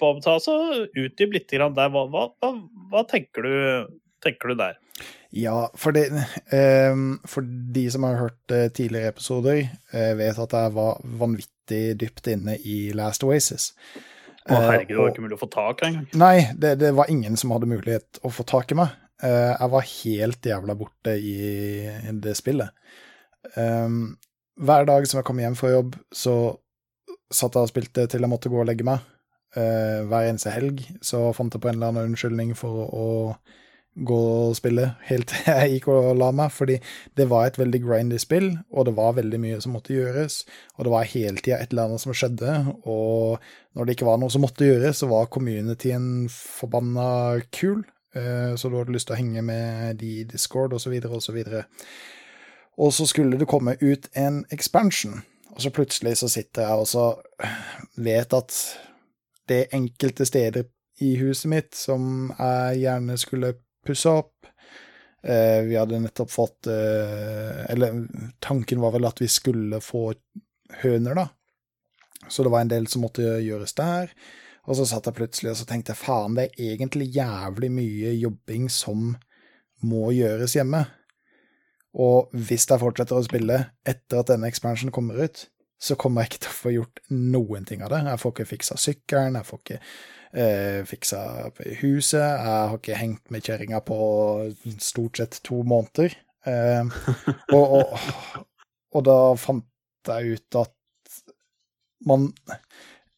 Bob, 0.00 0.20
ta 0.24 0.36
så 0.40 0.54
utdyp 0.88 1.34
litt 1.36 1.50
der. 1.52 1.66
Hva, 1.68 2.04
hva, 2.08 2.28
hva, 2.40 2.52
hva 2.92 3.02
tenker, 3.08 3.44
du, 3.44 3.98
tenker 4.24 4.52
du 4.52 4.60
der? 4.60 4.78
Ja, 5.30 5.70
for, 5.78 5.94
det, 5.94 6.08
ehm, 6.50 7.20
for 7.28 7.46
de 7.46 7.84
som 7.90 8.04
har 8.08 8.18
hørt 8.18 8.54
eh, 8.54 8.68
tidligere 8.74 9.12
episoder, 9.14 9.60
eh, 9.92 10.14
vet 10.18 10.38
at 10.42 10.56
jeg 10.56 10.72
var 10.74 10.98
vanvittig 11.20 11.82
dypt 12.00 12.32
inne 12.32 12.56
i 12.58 12.90
Last 12.96 13.24
Oasis. 13.24 13.70
Å, 14.48 14.56
herregud, 14.56 14.88
det 14.88 14.96
Eh, 14.96 15.02
var 15.04 15.12
ikke 15.12 15.26
mulig 15.28 15.38
å 15.38 15.42
få 15.44 15.50
tak 15.52 15.84
i 15.84 15.90
engang. 15.90 16.08
Nei, 16.18 16.34
det, 16.58 16.74
det 16.82 16.90
var 16.98 17.12
ingen 17.12 17.38
som 17.38 17.54
hadde 17.54 17.70
mulighet 17.70 18.20
å 18.26 18.32
få 18.34 18.46
tak 18.48 18.74
i 18.74 18.80
meg. 18.80 18.96
Eh, 19.22 19.52
jeg 19.52 19.70
var 19.74 19.86
helt 19.90 20.50
jævla 20.52 20.76
borte 20.78 21.14
i 21.18 21.36
det 22.24 22.36
spillet. 22.38 22.72
Um, 23.56 24.16
hver 24.60 24.84
dag 24.88 25.06
som 25.08 25.20
jeg 25.20 25.28
kom 25.28 25.40
hjem 25.40 25.56
fra 25.56 25.72
jobb, 25.72 25.96
så 26.12 26.34
satt 27.30 27.56
jeg 27.56 27.68
og 27.68 27.70
spilte 27.70 28.06
til 28.10 28.24
jeg 28.24 28.30
måtte 28.30 28.52
gå 28.52 28.60
og 28.60 28.68
legge 28.68 28.86
meg. 28.86 29.04
Eh, 29.58 30.02
hver 30.06 30.28
eneste 30.28 30.52
helg 30.54 30.82
så 31.02 31.30
fant 31.34 31.54
jeg 31.54 31.62
på 31.62 31.70
en 31.70 31.78
eller 31.78 31.90
annen 31.90 32.12
unnskyldning 32.12 32.52
for 32.58 32.84
å 32.86 33.08
gå 34.06 34.18
og 34.46 34.54
spille 34.54 34.84
helt 35.08 35.26
til 35.32 35.48
jeg 35.50 35.72
gikk 35.74 35.88
og 35.92 36.12
la 36.18 36.30
meg, 36.34 36.52
fordi 36.54 36.78
det 37.18 37.26
var 37.30 37.48
et 37.48 37.58
veldig 37.58 37.80
grindy 37.82 38.20
spill, 38.22 38.52
og 38.70 38.86
det 38.86 38.94
var 38.98 39.16
veldig 39.18 39.40
mye 39.42 39.58
som 39.62 39.74
måtte 39.74 39.96
gjøres, 39.96 40.44
og 40.78 40.86
det 40.86 40.92
var 40.94 41.08
hele 41.10 41.42
tida 41.42 41.58
et 41.58 41.74
eller 41.74 41.88
annet 41.88 42.04
som 42.04 42.14
skjedde, 42.14 42.54
og 42.86 43.42
når 43.74 43.86
det 43.88 43.96
ikke 43.96 44.08
var 44.08 44.20
noe 44.22 44.32
som 44.32 44.46
måtte 44.46 44.68
gjøres, 44.68 45.02
så 45.02 45.10
var 45.10 45.30
communityen 45.34 46.28
forbanna 46.30 47.08
kul, 47.54 47.82
så 48.10 48.68
du 48.68 48.74
hadde 48.74 48.90
lyst 48.90 49.06
til 49.06 49.14
å 49.14 49.20
henge 49.20 49.42
med 49.46 50.00
de 50.00 50.08
i 50.20 50.24
Discord, 50.26 50.74
så 50.80 50.90
videre. 50.90 51.62
Og 52.80 52.92
så 52.96 53.06
skulle 53.06 53.38
det 53.38 53.46
komme 53.46 53.76
ut 53.80 54.08
en 54.18 54.44
expansion, 54.50 55.20
og 55.54 55.62
så 55.62 55.70
plutselig 55.70 56.16
så 56.18 56.28
sitter 56.32 56.66
jeg 56.66 56.82
og 56.82 56.88
så 56.90 57.04
vet 58.00 58.34
at 58.34 58.56
det 59.50 59.58
er 59.62 59.76
enkelte 59.78 60.26
steder 60.26 60.66
i 61.00 61.14
huset 61.20 61.50
mitt 61.50 61.74
som 61.76 62.30
jeg 62.38 62.82
gjerne 62.84 63.16
skulle 63.20 63.54
pusse 63.86 64.12
opp. 64.12 64.46
Eh, 65.22 65.60
vi 65.66 65.76
hadde 65.76 65.98
nettopp 66.00 66.30
fått 66.32 66.68
eh, 66.72 67.58
Eller 67.68 68.06
tanken 68.40 68.80
var 68.80 68.94
vel 68.94 69.04
at 69.04 69.20
vi 69.20 69.28
skulle 69.28 69.82
få 69.84 70.14
høner, 70.80 71.18
da. 71.18 71.26
Så 72.28 72.44
det 72.44 72.52
var 72.54 72.64
en 72.64 72.72
del 72.72 72.86
som 72.88 73.04
måtte 73.04 73.40
gjøres 73.44 73.76
der. 73.76 74.12
Og 74.68 74.76
så 74.76 74.86
satt 74.88 75.08
jeg 75.08 75.16
plutselig 75.16 75.54
og 75.54 75.58
så 75.60 75.66
tenkte 75.68 75.94
jeg, 75.94 76.02
faen, 76.02 76.36
det 76.36 76.48
er 76.50 76.74
egentlig 76.74 77.10
jævlig 77.14 77.70
mye 77.72 78.14
jobbing 78.20 78.68
som 78.72 79.14
må 79.86 80.10
gjøres 80.12 80.56
hjemme. 80.58 80.84
Og 81.98 82.30
hvis 82.36 82.68
jeg 82.70 82.82
fortsetter 82.82 83.18
å 83.18 83.26
spille 83.26 83.58
etter 83.88 84.20
at 84.20 84.30
denne 84.30 84.50
expansionen 84.50 84.94
kommer 84.94 85.18
ut, 85.24 85.46
så 85.80 85.96
kommer 85.98 86.22
jeg 86.22 86.30
ikke 86.30 86.42
til 86.44 86.52
å 86.52 86.58
få 86.58 86.72
gjort 86.74 87.00
noen 87.10 87.66
ting 87.66 87.82
av 87.82 87.92
det. 87.94 88.02
Jeg 88.04 88.20
får 88.20 88.34
ikke 88.34 88.50
fiksa 88.50 88.76
sykkelen, 88.78 89.38
jeg 89.40 89.48
får 89.48 89.62
ikke 89.62 89.78
eh, 89.80 90.80
fiksa 90.86 91.22
huset, 91.80 92.20
jeg 92.20 92.44
har 92.44 92.76
ikke 92.76 93.00
hengt 93.00 93.32
med 93.32 93.46
kjerringa 93.46 93.80
på 93.88 94.00
stort 94.76 95.22
sett 95.22 95.40
to 95.46 95.62
måneder. 95.64 96.14
Eh, 96.44 97.00
og, 97.56 97.64
og, 97.80 97.96
og 98.92 99.06
da 99.08 99.18
fant 99.40 99.66
jeg 100.12 100.36
ut 100.36 100.60
at 100.60 100.76
man 102.08 102.30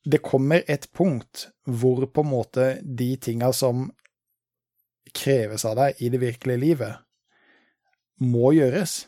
Det 0.05 0.19
kommer 0.23 0.65
et 0.67 0.89
punkt 0.93 1.49
hvor 1.67 2.07
på 2.11 2.25
en 2.25 2.31
måte 2.33 2.65
de 2.83 3.17
tinga 3.17 3.53
som 3.55 3.91
kreves 5.15 5.65
av 5.69 5.77
deg 5.77 6.01
i 6.03 6.09
det 6.09 6.21
virkelige 6.23 6.59
livet, 6.63 6.97
må 8.23 8.53
gjøres. 8.57 9.07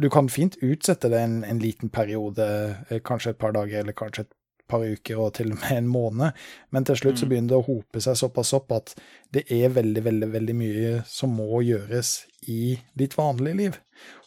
Du 0.00 0.08
kan 0.10 0.28
fint 0.32 0.56
utsette 0.64 1.08
det 1.12 1.18
en, 1.20 1.42
en 1.44 1.58
liten 1.62 1.90
periode, 1.92 2.46
eh, 2.90 3.00
kanskje 3.04 3.34
et 3.34 3.38
par 3.42 3.52
dager 3.54 3.80
eller 3.82 3.92
kanskje 3.96 4.24
et 4.26 4.32
par 4.68 4.82
uker 4.86 5.18
og 5.20 5.34
til 5.36 5.52
og 5.52 5.58
med 5.60 5.76
en 5.76 5.90
måned. 5.92 6.38
Men 6.72 6.84
til 6.88 6.96
slutt 6.96 7.18
så 7.20 7.26
Mm. 7.26 7.30
begynner 7.30 7.48
det 7.52 7.58
å 7.60 7.66
hope 7.66 8.00
seg 8.00 8.16
såpass 8.16 8.52
opp 8.56 8.72
at 8.72 8.94
det 9.32 9.44
er 9.52 9.68
veldig, 9.68 10.02
veldig, 10.04 10.30
veldig 10.32 10.56
mye 10.56 10.92
som 11.06 11.34
må 11.36 11.60
gjøres 11.62 12.24
i 12.48 12.78
ditt 12.96 13.14
vanlige 13.18 13.56
liv. 13.56 13.78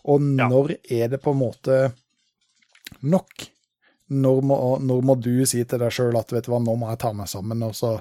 Og 0.05 0.21
Ja. 0.21 0.47
når 0.49 0.75
er 0.91 1.07
det 1.09 1.21
på 1.21 1.31
en 1.31 1.39
måte 1.41 1.93
nok? 3.01 3.49
Når 4.13 4.41
må, 4.45 4.55
når 4.85 5.01
må 5.01 5.15
du 5.17 5.45
si 5.49 5.63
til 5.65 5.81
deg 5.81 5.91
sjøl 5.93 6.17
at 6.19 6.31
vet 6.33 6.45
du 6.45 6.51
hva, 6.53 6.59
nå 6.61 6.75
må 6.77 6.91
jeg 6.91 6.99
ta 7.01 7.09
meg 7.17 7.27
sammen 7.31 7.63
og 7.65 7.73
så 7.77 7.95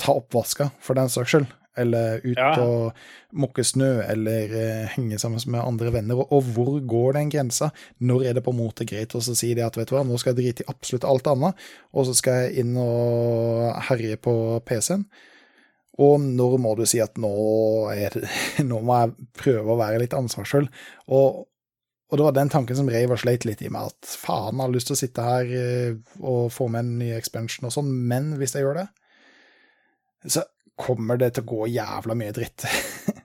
ta 0.00 0.12
oppvaska, 0.18 0.70
for 0.82 0.98
den 0.98 1.08
saks 1.12 1.30
skyld? 1.36 1.46
Eller 1.78 2.18
ut 2.24 2.36
Ja. 2.36 2.48
og 2.60 2.96
mokke 3.32 3.62
snø, 3.64 4.02
eller 4.02 4.50
eh, 4.58 4.88
henge 4.96 5.20
sammen 5.22 5.40
med 5.54 5.62
andre 5.62 5.92
venner. 5.94 6.18
Og, 6.18 6.32
og 6.34 6.48
hvor 6.56 6.80
går 6.82 7.14
den 7.16 7.30
grensa? 7.30 7.70
Når 8.02 8.24
er 8.26 8.34
det 8.36 8.42
på 8.44 8.50
en 8.50 8.58
måte 8.58 8.84
greit 8.84 9.14
å 9.14 9.22
så 9.22 9.36
si 9.38 9.52
det 9.54 9.62
at 9.64 9.78
vet 9.78 9.88
du 9.88 9.94
hva, 9.94 10.02
nå 10.04 10.18
skal 10.18 10.34
jeg 10.34 10.40
drite 10.42 10.66
i 10.66 10.70
absolutt 10.74 11.06
alt 11.08 11.30
annet, 11.30 11.54
og 11.94 12.08
så 12.10 12.16
skal 12.18 12.42
jeg 12.42 12.64
inn 12.64 12.74
og 12.82 13.70
herje 13.86 14.18
på 14.20 14.34
PC-en? 14.66 15.06
Og 16.00 16.20
når 16.26 16.58
må 16.58 16.74
du 16.78 16.84
si 16.88 17.00
at 17.00 17.16
nå, 17.20 17.30
er 17.94 18.18
det, 18.18 18.28
nå 18.70 18.82
må 18.84 18.98
jeg 19.04 19.30
prøve 19.38 19.70
å 19.74 19.78
være 19.80 20.02
litt 20.02 20.16
ansvarsfull? 20.16 20.66
Og, 21.12 21.46
og 22.10 22.18
det 22.18 22.26
var 22.26 22.34
den 22.34 22.50
tanken 22.50 22.78
som 22.78 22.88
reiv 22.90 23.12
og 23.14 23.20
sleit 23.22 23.46
litt 23.46 23.62
i 23.62 23.70
meg, 23.70 23.92
at 23.92 24.14
faen, 24.18 24.58
jeg 24.58 24.66
har 24.66 24.74
lyst 24.74 24.90
til 24.90 24.96
å 24.96 25.00
sitte 25.00 25.26
her 25.26 25.52
eh, 25.54 26.16
og 26.20 26.50
få 26.50 26.66
med 26.72 26.82
en 26.82 26.96
ny 26.98 27.12
expansion 27.14 27.68
og 27.68 27.74
sånn, 27.76 27.92
men 28.10 28.32
hvis 28.40 28.56
jeg 28.56 28.66
gjør 28.66 28.82
det, 28.82 28.88
så 30.26 30.44
kommer 30.80 31.20
det 31.20 31.34
til 31.36 31.46
å 31.46 31.50
gå 31.52 31.68
jævla 31.70 32.16
mye 32.18 32.34
dritt. 32.34 32.66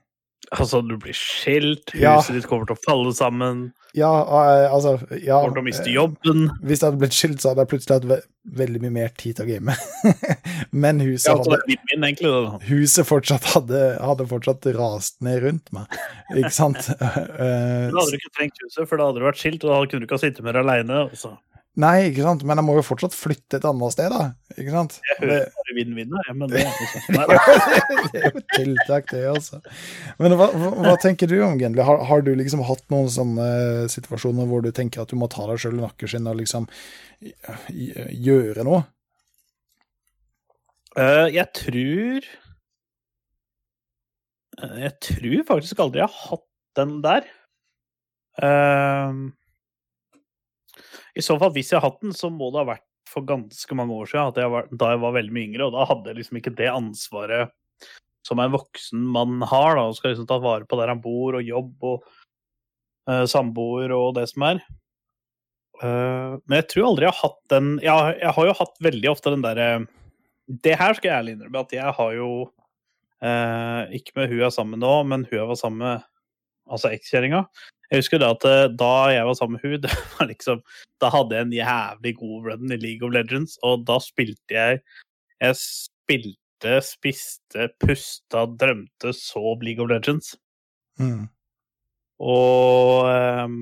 Altså, 0.54 0.82
du 0.86 0.98
blir 1.02 1.16
skilt, 1.18 1.90
huset 1.94 2.02
Ja. 2.04 2.20
ditt 2.36 2.46
kommer 2.50 2.68
til 2.70 2.76
å 2.78 2.84
falle 2.86 3.14
sammen, 3.16 3.72
ja, 3.96 4.10
eh, 4.28 4.74
altså 4.76 4.98
ja, 5.24 5.40
kommer 5.40 5.56
til 5.56 5.64
å 5.64 5.66
miste 5.70 5.88
eh, 5.88 5.94
jobben. 5.96 6.50
Hvis 6.62 6.82
jeg 6.82 6.90
hadde 6.92 7.00
blitt 7.00 7.16
skilt, 7.16 7.40
så 7.40 7.54
hadde 7.54 7.64
jeg 7.64 7.72
plutselig 7.72 7.96
hatt 7.96 8.08
ve 8.10 8.18
veldig 8.60 8.82
mye 8.84 8.92
mer 8.92 9.14
tid 9.16 9.38
til 9.38 9.46
å 9.46 9.48
game. 9.50 9.76
men 10.84 11.00
huset, 11.00 11.30
Ja, 11.32 11.38
altså, 11.38 11.56
hadde, 11.56 11.78
min, 11.88 12.04
egentlig. 12.04 12.34
huset 12.68 13.08
fortsatt 13.08 13.48
hadde, 13.56 13.80
hadde 14.04 14.28
fortsatt 14.30 14.68
rast 14.76 15.16
ned 15.26 15.42
rundt 15.48 15.72
meg, 15.76 15.88
ikke 16.36 16.52
sant? 16.54 16.92
Eh, 17.00 17.90
Da 17.90 17.96
hadde 17.96 18.12
du 18.12 18.20
ikke 18.20 18.36
trengt 18.36 18.60
huset, 18.66 18.84
for 18.90 18.98
da 19.00 19.08
hadde 19.10 19.24
du 19.24 19.26
vært 19.30 19.40
skilt, 19.42 19.64
og 19.64 19.72
da 19.72 19.80
kunne 19.88 20.04
du 20.04 20.10
ikke 20.10 20.20
ha 20.20 20.26
sittet 20.28 20.44
mer 20.46 20.60
aleine. 20.60 21.06
Nei, 21.82 22.08
ikke 22.10 22.24
sant, 22.24 22.46
men 22.48 22.60
jeg 22.60 22.66
må 22.68 22.78
jo 22.78 22.84
fortsatt 22.88 23.16
flytte 23.16 23.60
et 23.60 23.66
annet 23.68 23.94
sted, 23.96 24.14
da. 24.14 24.30
Ikke 24.56 24.72
sant? 24.72 24.98
Jeg 25.10 25.18
hører 25.20 25.50
bare 25.58 25.76
vinn-vinn 25.76 26.14
men 26.40 26.52
det 26.54 26.62
er, 26.64 26.78
Nei, 27.12 27.26
da. 27.28 27.40
det 28.14 28.22
er 28.22 28.30
jo 28.30 28.44
tiltak, 28.54 29.10
det, 29.12 29.26
altså. 29.34 29.60
Men 30.22 30.38
hva, 30.40 30.48
hva, 30.56 30.96
tenker 31.04 31.32
du 31.32 31.36
om 31.44 31.60
Gendli? 31.60 31.84
Har, 31.84 32.00
har 32.08 32.24
du 32.24 32.32
liksom 32.40 32.64
hatt 32.70 32.86
noen 32.94 33.12
sånne 33.12 33.50
situasjoner 33.92 34.48
hvor 34.48 34.64
du 34.64 34.72
tenker 34.76 35.04
at 35.04 35.12
du 35.12 35.20
må 35.20 35.28
ta 35.32 35.50
deg 35.50 35.60
sjøl 35.62 35.76
i 35.80 35.84
nakkeskinnet 35.84 36.32
og 36.32 36.40
liksom 36.44 36.70
gjøre 37.76 38.68
noe? 38.68 38.86
Uh, 40.96 41.28
jeg 41.28 41.52
tror 41.52 42.34
Eh, 44.64 44.82
Jeg 44.86 44.94
tror 45.04 45.44
faktisk 45.48 45.80
aldri 45.84 46.02
jeg 46.04 46.12
har 46.12 46.30
hatt 46.30 46.46
den 46.80 46.94
der. 47.04 47.28
Eh, 48.44 49.20
I 51.16 51.24
så 51.24 51.38
fall, 51.40 51.54
hvis 51.56 51.72
jeg 51.72 51.80
har 51.80 51.90
hatt 51.90 52.02
den, 52.04 52.14
så 52.16 52.30
må 52.34 52.52
det 52.52 52.62
ha 52.64 52.70
vært 52.74 52.86
for 53.10 53.26
ganske 53.28 53.78
mange 53.78 53.96
år 53.96 54.10
siden, 54.10 54.42
jeg 54.42 54.52
var, 54.52 54.68
da 54.72 54.92
jeg 54.94 55.02
var 55.04 55.14
veldig 55.16 55.36
mye 55.36 55.48
yngre. 55.50 55.68
Og 55.68 55.76
da 55.76 55.86
hadde 55.88 56.12
jeg 56.12 56.20
liksom 56.20 56.40
ikke 56.42 56.56
det 56.58 56.72
ansvaret 56.72 57.54
som 58.26 58.42
en 58.42 58.54
voksen 58.56 59.04
mann 59.16 59.44
har. 59.46 59.76
da, 59.78 59.86
og 59.86 59.98
Skal 59.98 60.16
liksom 60.16 60.28
ta 60.30 60.40
vare 60.42 60.68
på 60.68 60.80
der 60.80 60.92
han 60.92 61.04
bor, 61.04 61.38
og 61.38 61.46
jobb 61.46 61.86
og 61.92 62.08
uh, 63.10 63.26
samboer 63.30 63.94
og 63.96 64.16
det 64.18 64.28
som 64.32 64.48
er. 64.50 64.64
Uh, 65.84 66.42
men 66.48 66.62
jeg 66.62 66.70
tror 66.72 66.90
aldri 66.90 67.06
jeg 67.06 67.12
har 67.12 67.20
hatt 67.20 67.42
den 67.52 67.66
Jeg, 67.84 68.12
jeg 68.22 68.32
har 68.38 68.46
jo 68.48 68.52
hatt 68.56 68.78
veldig 68.86 69.10
ofte 69.12 69.34
den 69.34 69.42
derre 69.44 69.66
Det 70.64 70.76
her 70.80 70.96
skal 70.96 71.10
jeg 71.10 71.18
ærlig 71.18 71.34
innrømme 71.36 71.64
at 71.66 71.74
jeg 71.76 71.96
har 71.98 72.14
jo 72.16 72.28
uh, 72.48 73.82
Ikke 73.92 74.16
med 74.16 74.30
hun 74.32 74.38
jeg 74.40 74.46
er 74.48 74.54
sammen 74.56 74.78
med 74.78 74.86
nå, 74.86 74.94
men 75.12 75.26
hun 75.28 75.36
jeg 75.36 75.50
var 75.50 75.60
sammen 75.60 75.84
med, 75.84 76.06
altså 76.72 76.94
ekskjerringa. 76.96 77.44
Jeg 77.92 78.02
husker 78.02 78.22
da 78.22 78.32
at 78.34 78.46
eh, 78.50 78.64
da 78.74 78.94
jeg 79.14 79.28
var 79.28 79.38
sammen 79.38 79.60
med 79.62 79.86
henne, 79.86 80.28
liksom 80.32 80.64
Da 81.04 81.12
hadde 81.14 81.38
jeg 81.38 81.48
en 81.48 81.56
jævlig 81.60 82.16
god 82.18 82.50
run 82.50 82.74
i 82.74 82.80
League 82.82 83.06
of 83.06 83.14
Legends, 83.14 83.60
og 83.64 83.86
da 83.88 84.00
spilte 84.04 84.58
jeg 84.58 84.82
Jeg 85.44 85.60
spilte, 85.60 86.76
spiste, 86.86 87.70
pusta, 87.84 88.46
drømte, 88.60 89.12
sov 89.14 89.64
League 89.66 89.84
of 89.84 89.92
Legends. 89.92 90.34
Mm. 90.98 91.28
Og 92.24 93.10
um, 93.12 93.58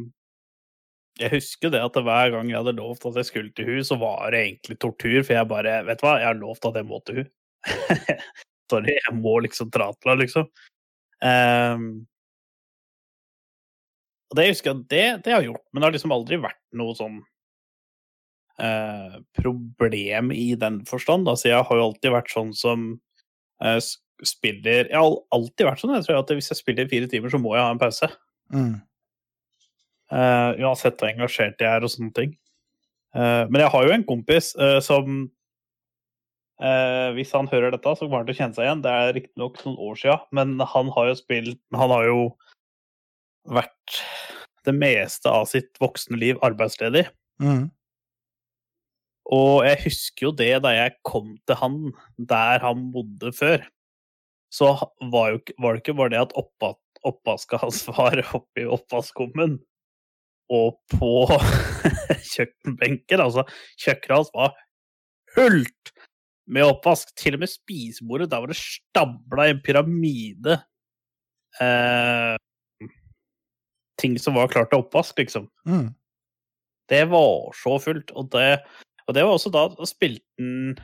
jeg 1.19 1.33
husker 1.33 1.73
det 1.73 1.81
at 1.81 1.97
hver 2.05 2.31
gang 2.33 2.49
jeg 2.49 2.57
hadde 2.57 2.77
lovt 2.77 3.05
at 3.09 3.17
jeg 3.19 3.29
skulle 3.29 3.53
til 3.57 3.69
hun, 3.69 3.83
så 3.85 3.97
var 4.01 4.31
det 4.33 4.43
egentlig 4.43 4.77
tortur, 4.81 5.19
for 5.21 5.33
jeg 5.35 5.49
bare 5.49 5.79
Vet 5.89 6.01
du 6.01 6.07
hva, 6.07 6.15
jeg 6.21 6.29
har 6.29 6.39
lovt 6.39 6.69
at 6.69 6.79
jeg 6.79 6.89
må 6.89 7.01
til 7.05 7.19
hun. 7.21 7.29
Sorry, 8.71 8.95
jeg 8.95 9.15
må 9.17 9.35
liksom 9.45 9.69
dra 9.73 9.91
til 9.93 10.09
henne, 10.09 10.23
liksom. 10.23 10.47
Ehm, 11.23 11.89
og 14.33 14.39
det 14.39 14.47
husker 14.49 14.71
jeg, 14.71 14.85
det, 14.89 15.03
det 15.21 15.33
har 15.35 15.43
jeg 15.43 15.51
gjort, 15.51 15.61
men 15.69 15.79
det 15.79 15.85
har 15.85 15.93
liksom 15.93 16.13
aldri 16.15 16.37
vært 16.41 16.61
noe 16.79 16.95
sånn 16.97 17.19
eh, 18.65 19.19
problem 19.37 20.31
i 20.33 20.47
den 20.57 20.79
forstand. 20.89 21.29
Altså, 21.29 21.51
jeg 21.51 21.67
har 21.69 21.77
jo 21.77 21.83
alltid 21.91 22.15
vært 22.15 22.33
sånn 22.33 22.49
som 22.57 22.87
eh, 23.61 23.77
spiller 24.25 24.89
Jeg 24.89 24.97
har 24.97 25.19
alltid 25.37 25.67
vært 25.67 25.83
sånn, 25.83 25.93
jeg 25.99 26.07
tror 26.07 26.23
at 26.23 26.33
hvis 26.33 26.49
jeg 26.49 26.61
spiller 26.63 26.89
i 26.89 26.91
fire 26.95 27.11
timer, 27.11 27.29
så 27.29 27.37
må 27.43 27.53
jeg 27.53 27.61
ha 27.61 27.75
en 27.75 27.81
pause. 27.83 28.09
Mm. 28.57 28.73
Eh, 30.17 30.63
uansett 30.65 30.97
hvor 30.97 31.11
engasjert 31.13 31.61
jeg 31.61 31.69
er 31.69 31.85
og 31.85 31.93
sånne 31.93 32.17
ting. 32.17 32.33
Eh, 33.13 33.43
men 33.53 33.61
jeg 33.61 33.69
har 33.75 33.85
jo 33.85 33.93
en 33.93 34.05
kompis 34.09 34.55
eh, 34.57 34.79
som 34.81 35.27
eh, 36.57 37.09
Hvis 37.13 37.33
han 37.37 37.49
hører 37.51 37.75
dette, 37.75 37.93
så 37.93 38.07
kommer 38.07 38.23
han 38.23 38.31
til 38.31 38.33
å 38.33 38.39
kjenne 38.41 38.57
seg 38.57 38.65
igjen. 38.65 38.81
Det 38.81 38.97
er 38.97 39.13
riktignok 39.19 39.61
noen 39.67 39.77
år 39.91 40.01
sia, 40.01 40.17
men 40.33 40.57
han 40.57 40.89
har 40.97 41.11
jo 41.11 41.19
spilt 41.21 41.61
Han 41.77 41.93
har 41.93 42.09
jo 42.09 42.23
vært 43.49 44.01
det 44.63 44.73
meste 44.75 45.31
av 45.31 45.47
sitt 45.51 45.75
voksne 45.81 46.17
liv 46.19 46.39
arbeidsledig. 46.45 47.05
Mm. 47.43 47.67
Og 49.33 49.63
jeg 49.65 49.81
husker 49.85 50.27
jo 50.27 50.33
det 50.35 50.53
da 50.65 50.73
jeg 50.75 50.97
kom 51.07 51.35
til 51.47 51.59
han 51.59 51.77
der 52.17 52.63
han 52.63 52.89
bodde 52.95 53.31
før. 53.35 53.63
Så 54.53 54.75
var, 55.11 55.33
jo, 55.33 55.41
var 55.59 55.73
det 55.73 55.83
ikke 55.83 55.97
bare 55.97 56.13
det 56.13 56.21
at 56.21 56.35
oppa, 56.39 56.73
oppvaska 57.07 57.59
hans 57.63 57.83
var 57.91 58.21
oppi 58.35 58.67
oppvaskkummen 58.69 59.57
og 60.53 60.77
på 60.93 61.13
kjøkkenbenken. 62.33 63.23
Altså, 63.23 63.47
kjøkkenet 63.79 64.17
hans 64.19 64.33
var 64.35 64.55
fullt 65.33 65.93
med 66.53 66.67
oppvask. 66.67 67.15
Til 67.17 67.37
og 67.37 67.43
med 67.45 67.51
spisebordet, 67.51 68.29
der 68.31 68.43
var 68.43 68.51
det 68.51 68.59
stabla 68.59 69.49
en 69.49 69.63
pyramide 69.65 70.59
eh, 71.63 72.35
ting 74.01 74.17
som 74.19 74.37
var 74.37 74.51
klart 74.51 74.71
til 74.71 74.81
oppvask, 74.83 75.17
liksom. 75.19 75.49
Mm. 75.69 75.91
Det 76.89 77.03
var 77.11 77.53
så 77.57 77.77
fullt. 77.79 78.11
Og 78.11 78.29
det, 78.33 78.59
og 79.07 79.15
det 79.15 79.23
var 79.23 79.35
også 79.37 79.51
da 79.53 79.67
spilte 79.87 80.25
den 80.39 80.75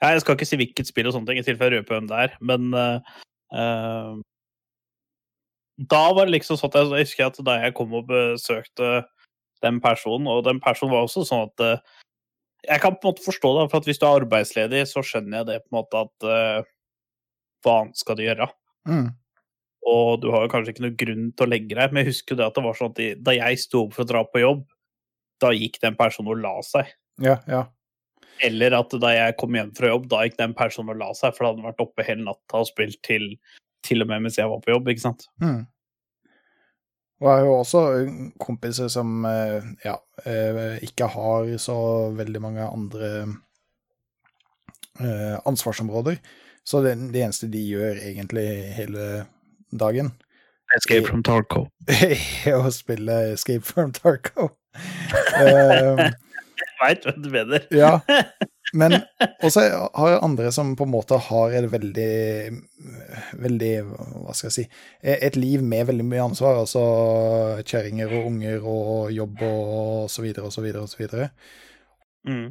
ja, 0.00 0.12
Jeg 0.12 0.20
skal 0.20 0.36
ikke 0.36 0.48
si 0.48 0.58
hvilket 0.60 0.88
spill 0.90 1.08
og 1.08 1.16
sånne 1.16 1.30
ting, 1.30 1.40
i 1.40 1.46
tilfelle 1.46 1.78
jeg 1.78 1.84
røper 1.84 1.96
hvem 1.96 2.08
det 2.10 2.22
er, 2.26 2.34
men 2.44 2.72
uh, 2.76 4.16
Da 5.92 6.02
var 6.16 6.26
det 6.26 6.36
liksom 6.36 6.58
sånn 6.60 6.72
at 6.72 6.80
jeg, 6.80 6.90
jeg 6.92 7.08
husker 7.08 7.30
at 7.30 7.44
da 7.46 7.58
jeg 7.62 7.76
kom 7.78 7.94
og 7.96 8.10
besøkte 8.10 8.90
den 9.64 9.80
personen, 9.80 10.28
og 10.28 10.44
den 10.44 10.60
personen 10.60 10.92
var 10.92 11.06
også 11.06 11.24
sånn 11.24 11.46
at 11.48 11.64
uh, 11.64 12.02
Jeg 12.66 12.82
kan 12.82 12.96
på 12.96 13.06
en 13.06 13.14
måte 13.14 13.24
forstå 13.24 13.52
det, 13.56 13.68
for 13.72 13.80
at 13.80 13.88
hvis 13.88 14.02
du 14.02 14.08
er 14.08 14.20
arbeidsledig, 14.20 14.84
så 14.90 15.04
skjønner 15.04 15.40
jeg 15.40 15.48
det 15.52 15.60
på 15.64 15.72
en 15.72 15.78
måte 15.80 16.04
at 16.04 16.28
uh, 16.28 16.72
Hva 17.64 17.80
annet 17.82 18.04
skal 18.04 18.18
du 18.18 18.26
gjøre? 18.26 18.50
Mm. 18.86 19.08
Og 19.86 20.18
du 20.22 20.30
har 20.34 20.44
jo 20.44 20.50
kanskje 20.50 20.74
ikke 20.74 20.84
noe 20.86 20.98
grunn 20.98 21.28
til 21.30 21.46
å 21.46 21.50
legge 21.50 21.76
deg, 21.78 21.92
men 21.92 22.02
jeg 22.02 22.10
husker 22.10 22.34
jo 22.34 22.40
det 22.40 22.48
at 22.48 22.56
det 22.58 22.64
var 22.64 22.78
sånn 22.78 22.90
at 22.90 22.98
de, 22.98 23.08
da 23.28 23.36
jeg 23.36 23.60
sto 23.62 23.84
opp 23.84 23.94
for 23.94 24.02
å 24.02 24.10
dra 24.10 24.22
på 24.26 24.42
jobb, 24.42 24.64
da 25.44 25.52
gikk 25.54 25.78
den 25.82 25.98
personen 25.98 26.32
og 26.34 26.42
la 26.42 26.54
seg. 26.66 26.90
Ja, 27.22 27.36
ja. 27.50 27.62
Eller 28.44 28.74
at 28.76 28.92
da 29.00 29.12
jeg 29.14 29.36
kom 29.40 29.54
hjem 29.56 29.70
fra 29.76 29.92
jobb, 29.92 30.08
da 30.12 30.24
gikk 30.26 30.36
den 30.40 30.56
personen 30.56 30.92
og 30.92 31.00
la 31.00 31.12
seg, 31.16 31.36
for 31.36 31.44
da 31.44 31.52
hadde 31.52 31.62
han 31.62 31.70
vært 31.70 31.86
oppe 31.86 32.04
hele 32.08 32.26
natta 32.26 32.64
og 32.64 32.68
spilt 32.68 32.98
til, 33.06 33.30
til 33.86 34.04
og 34.04 34.10
med 34.10 34.26
mens 34.26 34.40
jeg 34.40 34.50
var 34.50 34.60
på 34.64 34.74
jobb, 34.74 34.90
ikke 34.92 35.06
sant. 35.06 35.28
Mm. 35.42 35.64
Og 37.16 37.28
jeg 37.30 37.32
har 37.32 37.46
jo 37.46 37.54
også 37.56 37.82
kompiser 38.42 38.90
som 38.92 39.24
eh, 39.24 39.70
ja, 39.86 39.94
eh, 40.28 40.74
ikke 40.84 41.08
har 41.14 41.48
så 41.62 41.76
veldig 42.16 42.42
mange 42.44 42.66
andre 42.66 43.12
eh, 45.00 45.38
ansvarsområder. 45.48 46.20
Så 46.66 46.82
det, 46.84 46.98
det 47.14 47.22
eneste 47.22 47.48
de 47.48 47.62
gjør 47.62 48.02
egentlig 48.02 48.46
hele 48.76 49.06
dagen, 49.72 50.12
Escape 50.76 51.06
from 51.06 51.22
Tarco. 51.22 51.68
å 52.58 52.70
spille 52.74 53.32
Escape 53.34 53.62
from 53.64 53.92
Tarco. 53.94 54.50
Eh, 55.38 56.10
Jeg 56.56 56.76
veit 56.82 57.06
hva 57.06 57.12
du 57.16 57.28
mener. 57.32 57.62
ja, 57.72 57.92
men 58.80 58.98
også 59.46 59.62
har 59.94 60.10
jeg 60.10 60.22
andre 60.26 60.50
som 60.52 60.74
på 60.76 60.84
en 60.84 60.92
måte 60.92 61.16
har 61.28 61.54
et 61.56 61.68
veldig 61.72 62.10
Veldig, 63.40 63.70
hva 64.26 64.34
skal 64.34 64.48
jeg 64.50 64.54
si 64.56 64.64
Et 65.14 65.36
liv 65.38 65.62
med 65.62 65.86
veldig 65.88 66.04
mye 66.04 66.24
ansvar. 66.26 66.58
Altså 66.64 66.82
kjerringer 67.62 68.10
og 68.18 68.26
unger 68.32 68.66
og 68.66 69.12
jobb 69.14 69.42
og 69.46 70.10
så 70.12 70.24
videre 70.26 70.50
og 70.50 70.52
så 70.56 70.64
videre 70.66 70.82
og 70.84 70.90
så 70.90 71.00
videre. 71.00 71.30
Mm. 72.26 72.48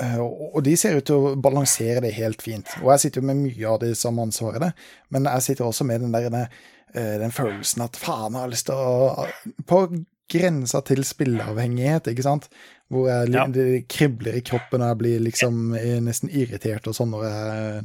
Eh, 0.00 0.18
og 0.20 0.62
de 0.64 0.74
ser 0.80 0.96
ut 0.96 1.06
til 1.08 1.18
å 1.30 1.34
balansere 1.42 2.00
det 2.04 2.14
helt 2.16 2.42
fint. 2.44 2.68
Og 2.80 2.92
jeg 2.94 3.04
sitter 3.04 3.20
jo 3.20 3.30
med 3.30 3.42
mye 3.42 3.68
av 3.68 3.80
det 3.82 3.92
som 4.00 4.20
ansvaret, 4.22 4.72
men 5.12 5.28
jeg 5.28 5.46
sitter 5.50 5.66
også 5.66 5.86
med 5.88 6.06
den, 6.06 6.14
der, 6.14 6.48
eh, 6.94 7.16
den 7.20 7.34
følelsen 7.34 7.84
at 7.84 7.98
faen, 8.00 8.32
jeg 8.32 8.46
har 8.46 8.54
lyst 8.54 8.70
til 8.70 8.74
å 8.80 9.26
På 9.66 9.84
grensa 10.30 10.80
til 10.86 11.02
spilleavhengighet, 11.04 12.06
ikke 12.12 12.22
sant? 12.22 12.48
Hvor 12.90 13.08
jeg, 13.08 13.32
Ja. 13.34 13.46
det 13.46 13.88
kribler 13.88 14.36
i 14.38 14.42
kroppen, 14.46 14.82
og 14.82 14.88
jeg 14.88 14.98
blir 14.98 15.20
liksom 15.20 15.74
eh, 15.74 16.00
nesten 16.00 16.30
irritert 16.30 16.86
og 16.86 16.94
sånn 16.94 17.10
når 17.10 17.24
jeg, 17.26 17.82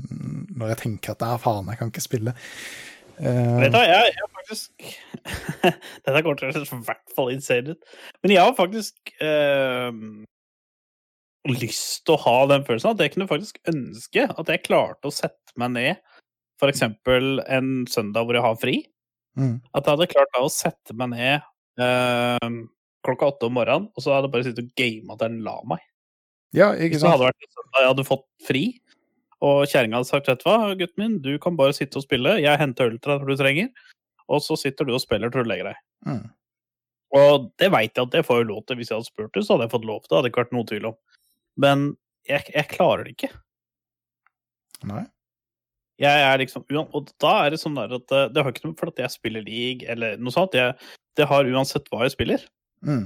når 0.56 0.68
jeg 0.70 0.78
tenker 0.78 1.12
at 1.12 1.22
nei, 1.22 1.38
faen, 1.38 1.68
jeg 1.70 1.78
kan 1.78 1.92
ikke 1.92 2.06
spille. 2.06 2.36
Uh, 3.16 3.62
Vet 3.62 3.72
du 3.72 3.78
jeg, 3.80 4.12
jeg 4.12 4.28
faktisk 4.36 4.88
Dette 6.04 6.22
kommer 6.22 6.36
til 6.36 6.50
å 6.50 6.52
høres 6.52 6.72
i 6.74 6.80
hvert 6.84 7.14
fall 7.16 7.30
insane 7.32 7.72
ut. 7.72 7.86
Men 8.22 8.34
jeg 8.34 8.44
har 8.44 8.58
faktisk 8.58 9.14
eh, 9.24 9.92
lyst 11.50 12.06
til 12.08 12.16
å 12.16 12.22
ha 12.26 12.36
den 12.50 12.64
følelsen 12.68 12.92
at 12.96 13.02
jeg 13.04 13.14
kunne 13.14 13.28
faktisk 13.30 13.60
ønske 13.70 14.24
at 14.32 14.48
jeg 14.52 14.64
klarte 14.66 15.10
å 15.10 15.14
sette 15.14 15.54
meg 15.62 15.74
ned 15.76 16.00
f.eks. 16.62 16.82
en 16.88 17.72
søndag 17.92 18.26
hvor 18.26 18.38
jeg 18.38 18.46
har 18.46 18.56
fri. 18.62 18.76
mm, 19.38 19.58
At 19.76 19.84
jeg 19.86 19.92
hadde 19.98 20.08
klart 20.14 20.32
da 20.34 20.42
å 20.46 20.52
sette 20.54 20.96
meg 20.98 21.12
ned 21.12 21.44
eh, 21.84 22.56
klokka 23.06 23.28
åtte 23.34 23.50
om 23.50 23.54
morgenen, 23.60 23.90
og 23.94 24.02
så 24.02 24.16
hadde 24.16 24.30
jeg 24.30 24.34
bare 24.34 24.48
sittet 24.48 24.64
og 24.64 24.80
gama 24.80 25.18
til 25.20 25.28
den 25.28 25.42
la 25.46 25.58
meg. 25.70 25.84
ja, 26.56 26.72
ikke 26.74 26.96
Hvis 26.96 27.04
det 27.04 27.12
hadde 27.12 27.26
sant? 27.26 27.28
vært 27.30 27.46
en 27.50 27.56
søndag 27.60 27.82
jeg 27.84 27.92
hadde 27.92 28.08
fått 28.08 28.26
fri, 28.48 28.64
og 29.46 29.60
kjerringa 29.70 30.00
hadde 30.00 30.10
sagt 30.10 30.32
vet 30.32 30.42
du 30.42 30.48
hva, 30.50 30.58
gutten 30.80 31.04
min, 31.04 31.18
du 31.22 31.36
kan 31.44 31.58
bare 31.60 31.76
sitte 31.76 32.00
og 32.00 32.06
spille, 32.08 32.38
jeg 32.42 32.58
henter 32.62 32.88
øl 32.90 32.96
til 32.98 33.12
deg 33.12 33.22
når 33.22 33.30
du 33.36 33.42
trenger, 33.44 33.70
og 34.32 34.42
så 34.42 34.56
sitter 34.58 34.88
du 34.88 34.96
og 34.96 35.04
spiller 35.04 35.30
til 35.30 35.44
du 35.46 35.52
legger 35.52 35.70
deg. 35.74 35.82
Mm, 36.08 36.24
Og 37.20 37.52
det 37.62 37.70
veit 37.76 37.94
jeg 37.94 38.08
at 38.08 38.16
jeg 38.18 38.26
får 38.26 38.42
lov 38.48 38.64
til. 38.66 38.80
Hvis 38.80 38.90
jeg 38.90 38.98
hadde 38.98 39.08
spurt 39.12 39.36
det, 39.36 39.44
så 39.46 39.54
hadde 39.54 39.68
jeg 39.68 39.74
fått 39.76 39.86
lov 39.86 40.00
til 40.02 40.10
det. 40.10 40.16
hadde 40.18 40.32
ikke 40.32 40.42
vært 40.42 40.56
noe 40.56 40.66
tvil 40.72 40.88
om. 40.90 40.96
Men 41.62 41.92
jeg, 42.28 42.48
jeg 42.52 42.70
klarer 42.72 43.06
det 43.06 43.16
ikke. 43.16 43.34
nei. 44.86 45.06
Jeg 45.96 46.24
er 46.28 46.42
liksom, 46.42 46.66
og 46.92 47.12
da 47.24 47.30
er 47.46 47.54
det 47.54 47.62
sånn 47.62 47.78
der 47.78 47.94
at 47.96 48.12
eh, 48.12 48.26
det 48.36 48.42
har 48.44 48.52
ikke 48.52 48.66
noe 48.68 48.76
for 48.76 48.92
at 48.92 48.98
jeg 49.00 49.14
spiller 49.14 49.46
league 49.46 49.88
eller 49.88 50.18
noe 50.20 50.34
sånt. 50.36 50.58
Jeg, 50.58 50.76
det 51.16 51.28
har 51.30 51.48
uansett 51.48 51.88
hva 51.88 52.04
jeg 52.04 52.16
spiller. 52.18 52.44
Mm, 52.84 53.06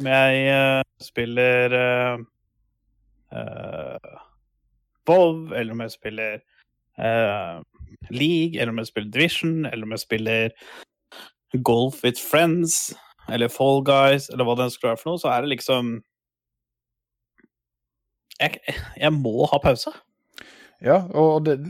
Om 0.00 0.08
jeg 0.10 0.40
uh, 0.50 0.82
spiller 1.04 1.76
uh, 1.78 2.18
WoW, 5.06 5.52
eller 5.54 5.76
om 5.76 5.84
jeg 5.84 5.94
spiller 5.94 6.42
uh, 6.98 7.62
League, 8.10 8.58
eller 8.58 8.72
om 8.74 8.82
jeg 8.82 8.90
spiller 8.90 9.14
Division, 9.14 9.54
eller 9.66 9.86
om 9.86 9.94
jeg 9.94 10.02
spiller 10.02 10.56
Golf 11.62 12.02
with 12.02 12.18
Friends, 12.18 12.96
eller 13.30 13.52
Fall 13.52 13.84
Guys, 13.86 14.26
eller 14.32 14.48
hva 14.48 14.58
det 14.58 14.72
skulle 14.74 14.96
være 14.96 15.02
for 15.04 15.12
noe, 15.12 15.22
så 15.22 15.30
er 15.30 15.44
det 15.44 15.54
liksom 15.54 16.00
Jeg, 18.42 18.58
jeg 18.98 19.12
må 19.14 19.46
ha 19.50 19.58
pause. 19.62 19.92
Ja, 20.82 20.96
og 21.14 21.44
det, 21.46 21.60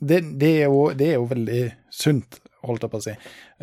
det, 0.00 0.20
det, 0.40 0.62
er 0.62 0.66
jo, 0.68 0.92
det 0.92 1.06
er 1.08 1.14
jo 1.16 1.28
veldig 1.30 1.72
sunt, 1.94 2.40
holdt 2.66 2.82
jeg 2.84 2.90
på 2.92 2.98
å 3.00 3.04
si. 3.06 3.14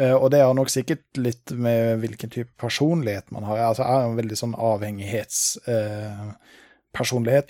Eh, 0.02 0.16
og 0.16 0.32
det 0.34 0.40
har 0.42 0.54
nok 0.58 0.70
sikkert 0.74 1.06
litt 1.22 1.52
med 1.54 2.02
hvilken 2.02 2.30
type 2.34 2.50
personlighet 2.62 3.32
man 3.36 3.46
har. 3.46 3.58
Altså, 3.68 3.84
jeg 3.86 3.94
er 3.94 4.04
en 4.10 4.18
veldig 4.18 4.38
sånn 4.42 4.56
avhengighetspersonlighet. 4.72 6.42
personlighet. 6.98 7.48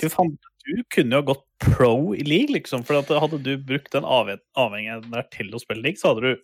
Du, 0.68 0.76
kunne 0.92 1.16
jo 1.22 1.30
gått 1.30 1.46
pro 1.64 2.12
i 2.12 2.28
league, 2.28 2.52
liksom. 2.52 2.84
For 2.84 3.00
hadde 3.00 3.40
du 3.46 3.54
brukt 3.64 3.96
den 3.96 4.04
avhengigheten 4.04 5.16
der 5.16 5.24
til 5.32 5.56
å 5.56 5.64
spille 5.64 5.80
league, 5.86 6.00
så 6.02 6.12
hadde 6.12 6.28
du 6.28 6.36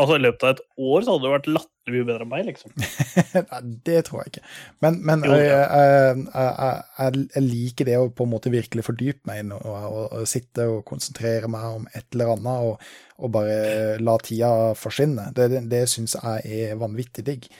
Altså 0.00 0.16
I 0.16 0.22
løpet 0.22 0.44
av 0.46 0.52
et 0.54 0.62
år 0.82 1.04
så 1.04 1.14
hadde 1.14 1.26
du 1.26 1.32
vært 1.32 1.48
latterlig 1.50 2.00
mye 2.00 2.06
bedre 2.08 2.24
enn 2.24 2.30
meg, 2.30 2.46
liksom. 2.48 2.72
Nei, 3.50 3.60
det 3.86 3.98
tror 4.06 4.22
jeg 4.22 4.32
ikke. 4.32 4.42
Men, 4.82 4.96
men 5.06 5.24
Jo, 5.26 5.36
ja. 5.36 5.60
jeg, 5.60 6.24
jeg, 6.24 6.80
jeg, 6.98 7.24
jeg 7.34 7.44
liker 7.44 7.88
det 7.90 7.98
å 8.00 8.08
på 8.14 8.26
en 8.26 8.32
måte 8.32 8.52
virkelig 8.54 8.86
fordype 8.86 9.30
meg 9.30 9.42
i 9.42 9.46
noe, 9.50 9.74
og, 9.90 10.00
og 10.16 10.30
sitte 10.30 10.66
og 10.70 10.82
konsentrere 10.88 11.50
meg 11.52 11.66
om 11.80 11.86
et 11.92 12.06
eller 12.16 12.32
annet, 12.36 12.66
og, 12.70 12.90
og 13.20 13.34
bare 13.34 13.60
la 14.02 14.16
tida 14.24 14.50
forsvinne. 14.78 15.28
Det, 15.36 15.50
det, 15.52 15.64
det 15.70 15.84
syns 15.92 16.16
jeg 16.18 16.70
er 16.70 16.80
vanvittig 16.80 17.26
digg. 17.26 17.50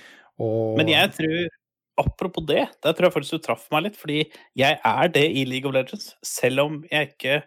Og, 0.41 0.79
Men 0.81 0.93
jeg 0.93 1.15
tror 1.19 1.49
Apropos 2.01 2.47
det, 2.49 2.63
der 2.81 2.95
tror 2.97 3.11
jeg 3.11 3.13
faktisk 3.13 3.35
du 3.37 3.45
traff 3.45 3.67
meg 3.75 3.83
litt, 3.85 3.97
fordi 4.01 4.23
jeg 4.57 4.79
er 4.89 5.11
det 5.13 5.27
i 5.37 5.43
League 5.45 5.69
of 5.69 5.75
Legends. 5.77 6.15
Selv 6.25 6.63
om 6.65 6.79
jeg 6.89 7.11
ikke 7.11 7.43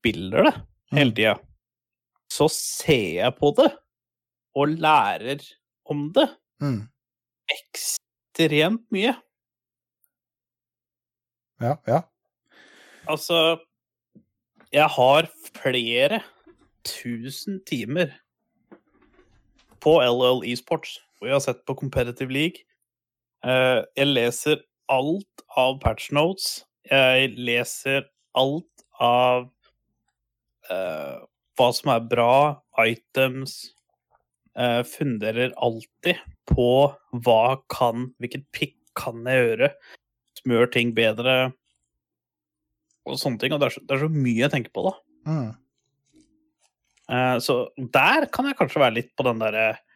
spiller 0.00 0.48
det 0.48 0.54
hele 0.96 1.12
tida, 1.12 1.34
så 2.30 2.46
ser 2.52 3.16
jeg 3.20 3.34
på 3.38 3.50
det 3.58 3.68
og 4.58 4.68
lærer 4.82 5.42
om 5.90 6.08
det 6.14 6.28
mm, 6.62 6.80
ekstremt 7.54 8.86
mye. 8.94 9.14
ja, 11.60 11.74
ja. 11.86 12.00
Altså 13.08 13.58
Jeg 14.72 14.86
har 14.88 15.26
flere 15.56 16.20
tusen 16.84 17.60
timer 17.66 18.12
på 19.80 19.96
LL 20.04 20.44
Esports, 20.52 21.00
hvor 21.18 21.26
jeg 21.26 21.34
har 21.34 21.40
sett 21.44 21.64
på 21.66 21.74
Competitive 21.74 22.32
League. 22.32 22.62
Eh, 23.44 23.82
Jeg 23.96 24.06
leser 24.06 24.62
alt 24.88 25.42
av 25.56 25.80
patch 25.80 26.12
notes. 26.12 26.64
Jeg 26.90 27.32
leser 27.36 28.04
alt 28.34 28.84
av 29.00 29.48
eh, 30.70 31.18
hva 31.58 31.70
som 31.76 31.92
er 31.94 32.04
bra, 32.10 32.34
items. 32.82 33.72
Eh, 34.58 34.82
funderer 34.86 35.54
alltid 35.62 36.18
på 36.50 36.90
hva 37.22 37.42
kan 37.70 38.08
Hvilket 38.18 38.48
pick 38.50 38.74
kan 38.98 39.22
jeg 39.22 39.44
gjøre 39.44 39.68
Smør 40.40 40.66
ting 40.74 40.90
bedre 40.96 41.52
og 43.06 43.16
sånne 43.20 43.40
ting. 43.40 43.54
Og 43.54 43.62
det 43.62 43.70
er 43.70 43.74
så, 43.76 43.82
det 43.86 43.94
er 43.96 44.02
så 44.02 44.10
mye 44.12 44.40
jeg 44.42 44.52
tenker 44.52 44.72
på, 44.74 44.82
da. 44.88 44.92
Mm, 45.30 45.50
Eh, 47.10 47.36
så 47.42 47.64
der 47.76 48.28
kan 48.30 48.46
jeg 48.46 48.58
kanskje 48.58 48.82
være 48.82 48.98
litt 49.00 49.14
på 49.18 49.26
den 49.26 49.40
derre 49.42 49.70
eh, 49.72 49.86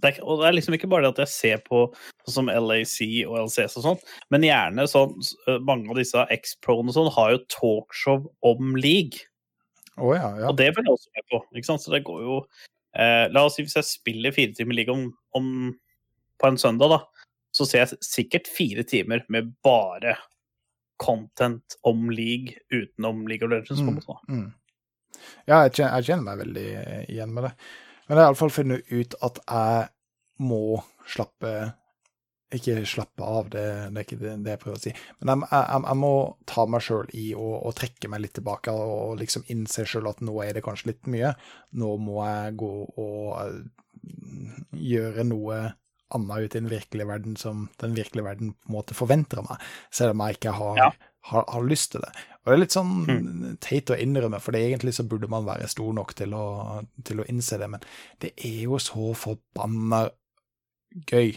det 0.00 0.10
er, 0.10 0.22
Og 0.24 0.40
det 0.40 0.48
er 0.48 0.56
liksom 0.56 0.76
ikke 0.76 0.90
bare 0.90 1.06
det 1.06 1.12
at 1.14 1.22
jeg 1.24 1.32
ser 1.32 1.62
på 1.66 1.82
sånn 2.24 2.36
som 2.36 2.50
LAC 2.50 2.96
og 3.26 3.36
LCS 3.46 3.78
og 3.80 3.86
sånn, 3.86 4.00
men 4.32 4.46
gjerne 4.46 4.86
sånn 4.90 5.14
eh, 5.48 5.60
Mange 5.66 5.90
av 5.92 6.00
disse 6.00 6.24
X-Pro-ene 6.36 6.92
og 6.92 6.96
sånn 6.96 7.12
har 7.16 7.34
jo 7.34 7.44
talkshow 7.52 8.26
om 8.46 8.74
league. 8.80 9.26
Oh, 10.00 10.14
ja, 10.16 10.30
ja. 10.40 10.50
Og 10.50 10.56
det 10.58 10.70
følger 10.72 10.88
jeg 10.88 10.98
også 10.98 11.14
med 11.16 11.28
på. 11.32 11.42
ikke 11.54 11.68
sant? 11.68 11.84
Så 11.84 11.92
det 11.92 12.04
går 12.06 12.22
jo 12.24 12.40
eh, 12.96 13.26
La 13.32 13.44
oss 13.46 13.58
si 13.58 13.66
hvis 13.66 13.76
jeg 13.76 13.88
spiller 13.88 14.36
fire 14.36 14.56
timer 14.56 14.78
league 14.78 14.94
om, 14.94 15.10
om, 15.36 15.50
på 16.40 16.50
en 16.50 16.60
søndag, 16.60 16.94
da, 16.94 17.26
så 17.56 17.66
ser 17.68 17.84
jeg 17.84 18.06
sikkert 18.06 18.48
fire 18.50 18.86
timer 18.86 19.26
med 19.28 19.52
bare 19.66 20.16
content 21.00 21.76
om 21.88 22.10
league 22.12 22.58
utenom 22.68 23.26
League 23.28 23.46
of 23.46 23.52
Legends. 23.52 23.80
Mm. 23.80 24.00
Mm. 24.28 24.48
Ja, 25.48 25.62
jeg 25.64 25.78
kjenner, 25.78 25.94
jeg 25.98 26.10
kjenner 26.10 26.26
meg 26.26 26.42
veldig 26.44 26.66
igjen 27.08 27.32
med 27.36 27.48
det. 27.48 27.54
Men 28.10 28.18
jeg 28.18 28.24
har 28.24 28.32
iallfall 28.32 28.50
funnet 28.50 28.88
ut 28.90 29.14
at 29.22 29.38
jeg 29.46 29.84
må 30.42 30.80
slappe 31.06 31.52
Ikke 32.56 32.80
slappe 32.88 33.22
av, 33.22 33.50
det, 33.52 33.62
det 33.94 34.00
er 34.00 34.06
ikke 34.08 34.18
det, 34.18 34.32
det 34.42 34.50
jeg 34.56 34.60
prøver 34.64 34.78
å 34.80 34.82
si. 34.82 34.92
Men 35.20 35.44
jeg, 35.44 35.50
jeg, 35.54 35.82
jeg 35.86 35.98
må 36.00 36.12
ta 36.50 36.64
meg 36.66 36.82
sjøl 36.82 37.12
i 37.14 37.26
å 37.38 37.70
trekke 37.78 38.10
meg 38.10 38.24
litt 38.24 38.34
tilbake 38.40 38.74
og 38.74 39.20
liksom 39.20 39.44
innse 39.54 39.84
sjøl 39.86 40.10
at 40.10 40.24
nå 40.26 40.34
er 40.42 40.58
det 40.58 40.64
kanskje 40.66 40.90
litt 40.90 41.06
mye. 41.14 41.30
Nå 41.78 41.92
må 42.02 42.16
jeg 42.26 42.56
gå 42.58 42.72
og 42.88 43.28
eh, 43.44 43.60
gjøre 44.90 45.28
noe 45.30 45.60
annet 46.10 46.42
ut 46.42 46.56
i 46.56 46.58
den 46.58 46.72
virkelige 46.72 47.06
verden 47.06 47.38
som 47.38 47.68
den 47.78 47.94
virkelige 47.94 48.26
verden 48.26 48.50
på 48.58 48.72
en 48.72 48.78
måte 48.80 48.98
forventer 48.98 49.44
av 49.44 49.52
meg, 49.52 49.68
selv 49.94 50.16
om 50.16 50.24
jeg 50.26 50.40
ikke 50.40 50.56
har, 50.58 50.82
Ja. 50.82 50.90
Har, 51.28 51.44
har 51.48 51.62
lyst 51.68 51.92
til 51.92 52.00
det. 52.00 52.10
Og 52.40 52.50
det 52.50 52.54
er 52.56 52.60
litt 52.62 52.72
sånn 52.74 52.92
Mm. 53.06 53.56
teit 53.60 53.90
å 53.92 53.96
innrømme, 54.00 54.40
for 54.40 54.52
egentlig 54.56 54.94
så 54.96 55.04
burde 55.08 55.28
man 55.28 55.44
være 55.44 55.68
stor 55.68 55.92
nok 55.92 56.14
til 56.16 56.32
å, 56.34 56.80
til 57.04 57.20
å 57.20 57.26
innse 57.28 57.58
det, 57.60 57.68
men 57.70 57.80
det 58.20 58.32
er 58.38 58.62
jo 58.64 58.78
så 58.80 59.10
forbanna 59.14 60.06
gøy. 61.10 61.36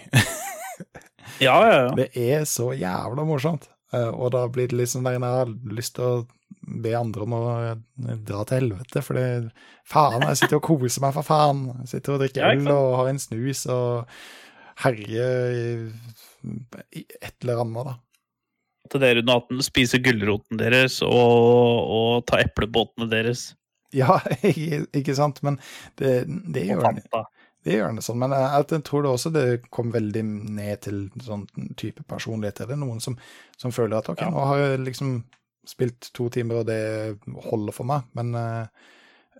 Ja, 1.44 1.58
ja, 1.68 1.74
ja. 1.84 1.90
Det 2.00 2.08
er 2.18 2.46
så 2.50 2.72
jævla 2.74 3.26
morsomt. 3.28 3.68
Eh, 3.94 4.08
Og 4.10 4.32
da 4.34 4.48
blir 4.48 4.68
det 4.72 4.78
liksom 4.80 5.04
der 5.06 5.18
jeg 5.20 5.22
har 5.28 5.52
lyst 5.76 5.96
til 6.00 6.04
å 6.08 6.28
be 6.84 6.94
andre 6.96 7.26
om 7.28 7.34
å 7.36 7.42
eh, 7.74 8.16
dra 8.24 8.44
til 8.48 8.62
helvete, 8.64 9.04
for 9.04 9.20
Faen, 9.86 10.24
jeg 10.30 10.38
sitter 10.40 10.58
og 10.62 10.64
koser 10.64 11.04
meg, 11.04 11.14
for 11.14 11.28
faen. 11.28 11.66
Jeg 11.84 11.92
sitter 11.98 12.16
og 12.16 12.24
drikker 12.24 12.48
øl 12.56 12.72
og 12.72 12.96
har 13.02 13.12
en 13.12 13.20
snus 13.20 13.66
og 13.68 14.08
herjer 14.86 15.92
et 17.22 17.36
eller 17.44 17.62
annet, 17.66 17.90
da. 17.92 17.96
Til 18.92 19.00
dere 19.04 19.24
under 19.24 19.40
18 19.40 19.64
spiser 19.64 20.02
gulroten 20.04 20.60
deres 20.60 21.00
og, 21.06 21.92
og 21.98 22.26
ta 22.28 22.42
eplebåtene 22.44 23.08
deres. 23.12 23.54
Ja, 23.96 24.18
ikke 25.00 25.16
sant, 25.16 25.40
men 25.46 25.60
det, 26.02 26.24
det 26.28 26.68
gjør 26.68 26.90
det. 26.98 27.24
Det 27.64 27.78
gjør 27.78 27.94
det 27.96 28.04
sånn, 28.04 28.20
men 28.20 28.34
jeg, 28.36 28.66
jeg 28.74 28.84
tror 28.84 29.06
det 29.06 29.12
også 29.14 29.30
det 29.32 29.46
kom 29.72 29.94
veldig 29.94 30.24
ned 30.28 30.82
til 30.84 31.06
sånn 31.24 31.46
type 31.80 32.04
personlighet. 32.12 32.66
Det 32.68 32.76
er 32.76 32.82
noen 32.82 33.00
som, 33.04 33.16
som 33.56 33.72
føler 33.72 34.02
at 34.02 34.10
ok, 34.12 34.26
Ja. 34.26 34.34
nå 34.34 34.48
har 34.50 34.60
jeg 34.60 34.82
liksom 34.90 35.14
spilt 35.70 36.10
to 36.12 36.28
timer, 36.34 36.60
og 36.60 36.68
det 36.68 36.82
holder 37.48 37.76
for 37.76 37.88
meg, 37.88 38.10
men 38.20 38.36
uh, 38.36 38.68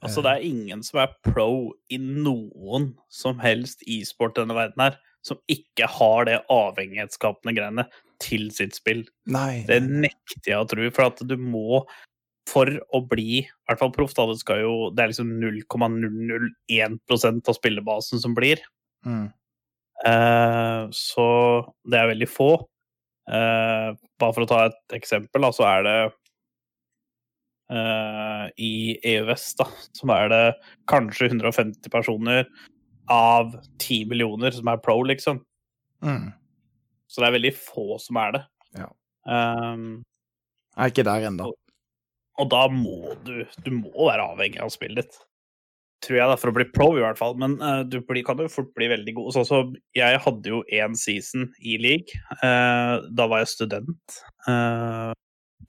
Altså, 0.04 0.20
det 0.24 0.32
er 0.34 0.44
ingen 0.44 0.82
som 0.84 1.00
er 1.00 1.12
pro 1.24 1.76
i 1.92 1.98
noen 2.02 2.90
som 3.12 3.38
helst 3.40 3.86
e-sport 3.88 4.36
denne 4.36 4.56
verden 4.56 4.84
her, 4.84 4.98
som 5.24 5.40
ikke 5.52 5.88
har 5.88 6.26
det 6.28 6.42
avhengighetsskapende 6.52 7.54
greiene 7.56 7.86
til 8.24 8.50
sitt 8.56 8.76
spill. 8.80 9.04
Nei. 9.32 9.64
Det 9.68 9.82
nekter 9.84 10.54
jeg 10.54 10.60
å 10.60 10.70
tro, 10.70 10.90
for 10.96 11.12
at 11.12 11.24
du 11.28 11.36
må 11.40 11.84
for 12.50 12.68
å 12.92 13.00
bli 13.08 13.40
i 13.40 13.48
hvert 13.70 13.80
fall 13.80 13.94
proff, 13.96 14.14
da, 14.18 14.26
det 14.28 14.42
skal 14.42 14.64
jo 14.64 14.74
Det 14.92 15.04
er 15.04 15.10
liksom 15.14 15.30
0,001% 15.40 17.50
av 17.50 17.56
spillebasen 17.56 18.20
som 18.20 18.36
blir. 18.36 18.60
Mm. 19.08 19.32
Eh, 20.04 20.84
så 20.92 21.28
det 21.88 22.00
er 22.00 22.12
veldig 22.12 22.30
få. 22.30 22.52
Eh, 23.32 23.90
bare 24.20 24.36
for 24.36 24.44
å 24.44 24.50
ta 24.50 24.66
et 24.68 24.98
eksempel, 25.00 25.46
da, 25.46 25.52
så 25.56 25.64
er 25.70 25.88
det 25.88 25.98
eh, 27.72 28.46
i 28.60 28.74
EØS, 29.16 29.46
da, 29.62 29.70
som 29.96 30.12
er 30.16 30.30
det 30.34 30.46
kanskje 30.92 31.32
150 31.32 31.94
personer 31.94 32.44
av 33.12 33.56
10 33.80 34.10
millioner 34.12 34.52
som 34.56 34.68
er 34.72 34.84
pro, 34.84 35.00
liksom. 35.08 35.40
Mm. 36.04 36.32
Så 37.14 37.22
det 37.22 37.30
er 37.30 37.36
veldig 37.38 37.54
få 37.58 38.00
som 38.02 38.18
er 38.22 38.34
det. 38.38 38.42
Ja. 38.80 38.88
Um, 39.30 40.02
Jeg 40.74 40.88
er 40.88 40.94
ikke 40.96 41.06
der 41.06 41.28
ennå. 41.30 41.52
og 42.42 42.50
da 42.50 42.66
må 42.68 43.14
du 43.24 43.46
Du 43.64 43.70
må 43.78 44.10
være 44.10 44.26
avhengig 44.34 44.60
av 44.64 44.74
spillet 44.74 45.06
ditt. 45.06 45.20
Tror 46.04 46.18
jeg, 46.18 46.28
da, 46.28 46.36
for 46.36 46.52
å 46.52 46.56
bli 46.58 46.66
pro, 46.74 46.90
i 46.98 47.04
hvert 47.04 47.20
fall. 47.22 47.38
Men 47.40 47.56
uh, 47.62 47.86
du 47.88 48.02
blir, 48.04 48.26
kan 48.28 48.42
jo 48.42 48.50
fort 48.52 48.74
bli 48.76 48.90
veldig 48.92 49.14
god. 49.16 49.30
Sånn 49.38 49.48
som 49.48 49.76
jeg 49.96 50.20
hadde 50.26 50.52
jo 50.52 50.64
én 50.74 50.98
season 51.00 51.48
i 51.64 51.78
league. 51.80 52.18
Uh, 52.42 53.06
da 53.16 53.30
var 53.32 53.46
jeg 53.46 53.54
student. 53.54 54.18
Uh, 54.50 55.14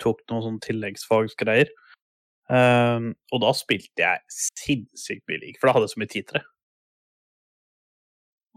tok 0.02 0.24
noen 0.32 0.42
sånne 0.48 0.64
tilleggsfagsgreier. 0.64 1.70
Eh, 2.52 3.06
og 3.32 3.40
da 3.40 3.52
spilte 3.56 4.04
jeg 4.04 4.20
sinnssykt 4.60 5.24
mye 5.30 5.40
league, 5.40 5.60
for 5.60 5.68
da 5.68 5.76
hadde 5.76 5.88
jeg 5.88 5.94
så 5.94 6.02
mye 6.02 6.24
det. 6.32 6.42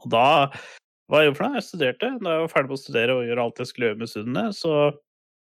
Og 0.04 0.10
da 0.14 0.26
hva 1.08 1.22
jeg 1.22 1.30
gjorde 1.30 1.40
for 1.40 1.48
noe? 1.48 1.60
Jeg 1.60 1.68
studerte. 1.68 2.12
Da 2.20 2.34
jeg 2.34 2.44
var 2.44 2.52
ferdig 2.52 2.70
med 2.70 2.78
å 2.78 2.82
studere 2.82 3.16
og 3.16 3.28
gjøre 3.28 3.44
alt 3.48 3.62
jeg 3.64 3.70
skulle 3.70 3.90
gjøre 3.90 4.00
med 4.02 4.12
studiene, 4.12 4.46
så 4.56 4.72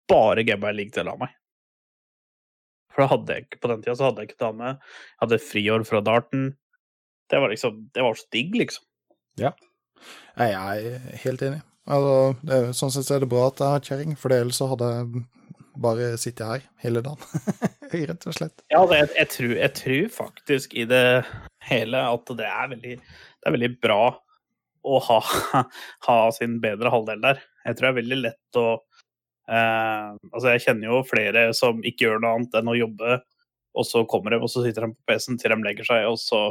bare 0.09 0.45
gamba 0.45 0.69
jeg 0.69 0.77
league 0.79 0.93
til 0.93 1.01
jeg 1.03 1.09
la 1.09 1.15
meg. 1.21 1.33
For 2.89 3.03
da 3.03 3.09
hadde 3.13 3.35
jeg 3.35 3.45
ikke 3.45 3.61
på 3.63 3.71
den 3.71 3.81
tida 3.85 3.95
så 3.97 4.09
hadde 4.09 4.23
jeg 4.23 4.31
ikke 4.31 4.43
dame. 4.43 4.75
Jeg 4.75 5.23
hadde 5.23 5.41
friår 5.47 5.87
fra 5.89 6.03
darten. 6.05 6.45
Det 7.29 7.41
var 7.41 7.53
liksom 7.53 7.81
Det 7.93 8.05
var 8.05 8.17
så 8.17 8.29
digg, 8.35 8.55
liksom. 8.61 8.85
Ja. 9.41 9.53
Jeg 10.37 10.53
er 10.53 11.17
helt 11.25 11.43
enig. 11.45 11.59
Altså, 11.89 12.15
det, 12.45 12.61
sånn 12.77 12.93
sett 12.93 13.09
er 13.15 13.23
det 13.23 13.31
bra 13.31 13.47
at 13.49 13.61
jeg 13.61 13.73
har 13.73 13.85
kjerring, 13.89 14.15
for 14.19 14.33
ellers 14.33 14.59
så 14.61 14.69
hadde 14.69 14.89
jeg 14.93 15.23
bare 15.79 16.09
sittet 16.21 16.45
her 16.45 16.65
hele 16.83 17.01
dagen. 17.05 17.43
Rett 18.09 18.27
og 18.29 18.35
slett. 18.37 18.61
Ja, 18.69 18.83
det, 18.85 18.99
jeg, 18.99 19.09
jeg, 19.17 19.29
tror, 19.33 19.53
jeg 19.57 19.75
tror 19.79 20.09
faktisk 20.13 20.75
i 20.77 20.85
det 20.89 21.05
hele 21.65 22.01
at 22.13 22.33
det 22.37 22.45
er 22.45 22.73
veldig, 22.75 22.97
det 22.99 23.49
er 23.49 23.55
veldig 23.55 23.71
bra 23.81 24.03
å 24.85 24.99
ha, 25.07 25.19
ha 26.07 26.19
sin 26.35 26.59
bedre 26.63 26.91
halvdel 26.93 27.23
der. 27.23 27.41
Jeg 27.65 27.77
tror 27.77 27.89
det 27.89 27.91
er 27.93 27.99
veldig 28.01 28.19
lett 28.23 28.59
å 28.59 28.67
eh, 29.49 30.13
Altså, 30.31 30.45
jeg 30.53 30.63
kjenner 30.67 30.91
jo 30.91 31.01
flere 31.07 31.49
som 31.57 31.81
ikke 31.83 32.07
gjør 32.07 32.23
noe 32.23 32.37
annet 32.37 32.55
enn 32.59 32.71
å 32.71 32.77
jobbe, 32.77 33.19
og 33.79 33.85
så 33.87 34.05
kommer 34.09 34.33
de, 34.35 34.41
og 34.43 34.51
så 34.51 34.63
sitter 34.65 34.87
de 34.87 34.93
på 34.95 35.11
PC-en 35.11 35.37
til 35.41 35.53
de 35.53 35.59
legger 35.65 35.87
seg, 35.87 36.07
og 36.09 36.17
så 36.21 36.47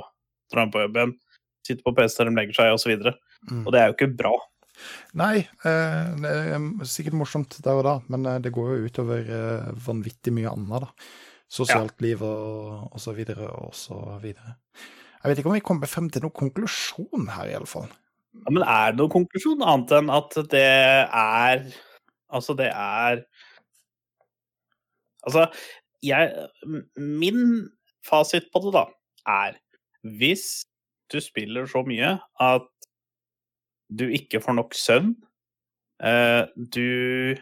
drar 0.52 0.68
de 0.68 0.74
på 0.74 0.84
jobb 0.84 1.00
igjen. 1.00 1.16
Sitter 1.66 1.84
på 1.86 1.94
PC-en 1.96 2.16
til 2.20 2.30
de 2.30 2.38
legger 2.40 2.60
seg. 2.62 2.76
Og, 2.76 3.16
Mm. 3.48 3.60
og 3.68 3.70
det 3.70 3.78
er 3.78 3.86
jo 3.86 3.94
ikke 3.94 4.16
bra. 4.18 4.32
Nei, 5.18 5.44
eh, 5.66 6.08
det 6.22 6.30
er 6.54 6.64
sikkert 6.90 7.14
morsomt 7.18 7.54
der 7.62 7.78
og 7.78 7.84
da, 7.86 7.92
men 8.10 8.26
eh, 8.26 8.40
det 8.42 8.50
går 8.54 8.72
jo 8.72 8.88
utover 8.90 9.30
eh, 9.30 9.68
vanvittig 9.86 10.32
mye 10.34 10.50
annet, 10.50 10.86
da. 10.86 10.90
Sosialt 11.48 12.02
liv 12.04 12.20
og, 12.26 12.90
og 12.92 13.00
så 13.00 13.14
videre 13.16 13.46
og 13.62 13.70
så 13.78 13.96
videre. 14.22 14.56
Jeg 15.22 15.30
vet 15.30 15.40
ikke 15.40 15.50
om 15.50 15.56
vi 15.56 15.64
kommer 15.64 15.90
frem 15.90 16.10
til 16.12 16.22
noen 16.26 16.34
konklusjon 16.36 17.30
her, 17.34 17.48
i 17.50 17.56
alle 17.58 17.70
fall. 17.70 17.88
Ja, 18.36 18.50
men 18.52 18.62
er 18.62 18.92
det 18.92 19.00
noen 19.00 19.12
konklusjon 19.12 19.62
annet 19.64 19.92
enn 19.98 20.10
at 20.12 20.36
det 20.52 20.64
er 20.64 21.62
Altså, 22.28 22.54
det 22.58 22.68
er 22.74 23.22
Altså, 25.26 25.46
jeg 26.02 26.32
Min 26.96 27.68
fasit 28.06 28.46
på 28.52 28.62
det, 28.64 28.72
da, 28.76 28.84
er 29.28 29.56
hvis 30.18 30.62
du 31.12 31.18
spiller 31.20 31.66
så 31.68 31.82
mye 31.86 32.14
at 32.40 32.68
du 33.98 34.04
ikke 34.12 34.40
får 34.44 34.54
nok 34.58 34.74
søvn, 34.76 35.14
eh, 36.04 36.44
du 36.74 37.36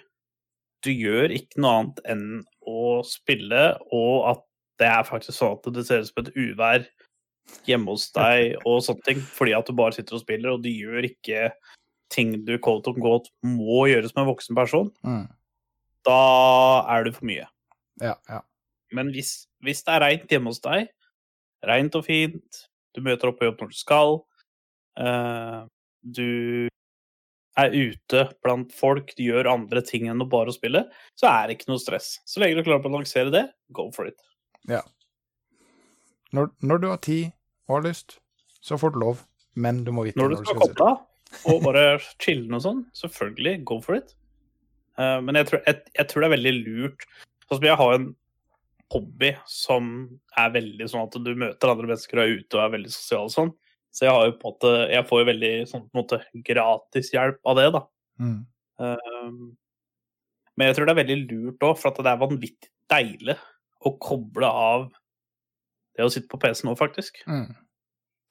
Du 0.84 0.90
gjør 0.92 1.32
ikke 1.34 1.60
noe 1.60 1.72
annet 1.80 2.00
enn 2.12 2.26
å 2.68 3.00
spille, 3.06 3.62
og 3.92 4.28
at 4.30 4.42
det 4.80 4.86
er 4.92 5.06
faktisk 5.08 5.34
sånn 5.38 5.56
at 5.56 5.68
det 5.74 5.84
ser 5.88 6.04
ut 6.04 6.10
som 6.10 6.22
et 6.22 6.34
uvær 6.36 6.84
hjemme 7.66 7.92
hos 7.94 8.08
deg 8.14 8.56
og 8.66 8.82
sånne 8.84 9.04
ting, 9.06 9.20
fordi 9.20 9.54
at 9.56 9.66
du 9.68 9.74
bare 9.78 9.94
sitter 9.96 10.18
og 10.18 10.22
spiller, 10.24 10.52
og 10.54 10.62
du 10.64 10.70
gjør 10.70 11.08
ikke 11.08 11.50
ting 12.12 12.36
du 12.46 12.54
quote 12.62 12.92
on 12.92 13.00
quote 13.02 13.32
må 13.42 13.86
gjøre 13.90 14.10
som 14.10 14.22
en 14.22 14.30
voksen 14.30 14.54
person, 14.58 14.92
Mm. 15.02 15.26
da 16.06 16.20
er 16.94 17.04
du 17.04 17.12
for 17.12 17.26
mye. 17.26 17.48
Ja, 18.00 18.14
ja. 18.28 18.40
Men 18.94 19.10
hvis, 19.10 19.46
hvis 19.64 19.82
det 19.82 19.94
er 19.96 20.04
reint 20.04 20.30
hjemme 20.30 20.52
hos 20.52 20.60
deg, 20.62 20.88
reint 21.66 21.94
og 21.98 22.04
fint, 22.06 22.66
du 22.94 23.00
møter 23.02 23.28
opp 23.28 23.40
på 23.40 23.48
jobb 23.48 23.60
når 23.60 23.72
du 23.72 23.76
skal, 23.76 24.20
uh, 25.00 25.66
du 26.06 26.68
er 27.56 27.72
ute 27.72 28.22
blant 28.44 28.72
folk, 28.76 29.14
du 29.16 29.24
gjør 29.24 29.48
andre 29.50 29.82
ting 29.82 30.06
enn 30.12 30.22
å 30.22 30.28
bare 30.28 30.52
spille, 30.54 30.84
så 31.18 31.26
er 31.32 31.48
det 31.48 31.56
ikke 31.58 31.70
noe 31.72 31.82
stress. 31.82 32.20
Så 32.28 32.38
lenge 32.42 32.58
du 32.58 32.62
klarer 32.66 32.84
å 32.84 32.86
balansere 32.86 33.32
det, 33.32 33.46
go 33.72 33.88
for 33.90 34.06
it. 34.06 34.20
Når, 36.34 36.50
når 36.66 36.82
du 36.82 36.88
har 36.90 37.02
tid 37.04 37.24
og 37.68 37.78
har 37.78 37.88
lyst, 37.88 38.18
så 38.64 38.78
får 38.80 38.94
du 38.94 39.02
lov, 39.02 39.22
men 39.54 39.84
du 39.86 39.92
må 39.94 40.06
vite 40.06 40.18
Når 40.18 40.34
du 40.34 40.40
skal 40.42 40.58
koble 40.64 40.90
av 40.90 41.02
og 41.50 41.64
bare 41.64 41.98
chille 42.22 42.48
og 42.54 42.62
sånn, 42.62 42.84
selvfølgelig, 42.96 43.58
go 43.68 43.80
for 43.82 43.98
it. 43.98 44.14
Uh, 44.96 45.18
men 45.24 45.36
jeg 45.40 45.50
tror, 45.50 45.60
jeg, 45.66 45.82
jeg 45.98 46.08
tror 46.08 46.22
det 46.22 46.28
er 46.28 46.32
veldig 46.38 46.52
lurt 46.62 47.02
Sånn 47.44 47.58
som 47.58 47.66
jeg 47.68 47.76
har 47.76 47.90
en 47.92 48.06
hobby 48.94 49.28
som 49.50 49.90
er 50.38 50.54
veldig 50.54 50.86
sånn 50.88 51.04
at 51.04 51.18
du 51.20 51.32
møter 51.36 51.70
andre 51.70 51.90
mennesker 51.90 52.18
og 52.18 52.22
er 52.22 52.40
ute 52.40 52.56
og 52.56 52.62
er 52.62 52.72
veldig 52.72 52.92
sosial 52.94 53.28
og 53.28 53.34
sånn. 53.34 53.52
Så 53.94 54.06
jeg 54.06 54.14
har 54.14 54.24
jo 54.28 54.34
på 54.38 54.48
en 54.48 54.54
måte 54.54 54.72
Jeg 54.92 55.06
får 55.08 55.20
jo 55.20 55.28
veldig 55.28 55.52
sånn 55.70 55.84
på 55.84 55.90
en 55.92 56.00
måte 56.00 56.18
gratishjelp 56.48 57.38
av 57.50 57.58
det, 57.60 57.66
da. 57.76 57.82
Mm. 58.22 58.40
Uh, 58.80 59.36
men 60.56 60.70
jeg 60.70 60.78
tror 60.78 60.88
det 60.88 60.94
er 60.94 61.02
veldig 61.02 61.18
lurt 61.26 61.66
òg, 61.68 61.76
for 61.78 61.90
at 61.90 62.00
det 62.00 62.12
er 62.12 62.22
vanvittig 62.22 62.72
deilig 62.90 63.36
å 63.86 63.92
koble 64.02 64.48
av 64.48 64.88
det 65.96 66.06
å 66.06 66.12
sitte 66.12 66.30
på 66.32 66.40
PC 66.42 66.66
nå, 66.66 66.76
faktisk. 66.78 67.22
Mm. 67.30 67.50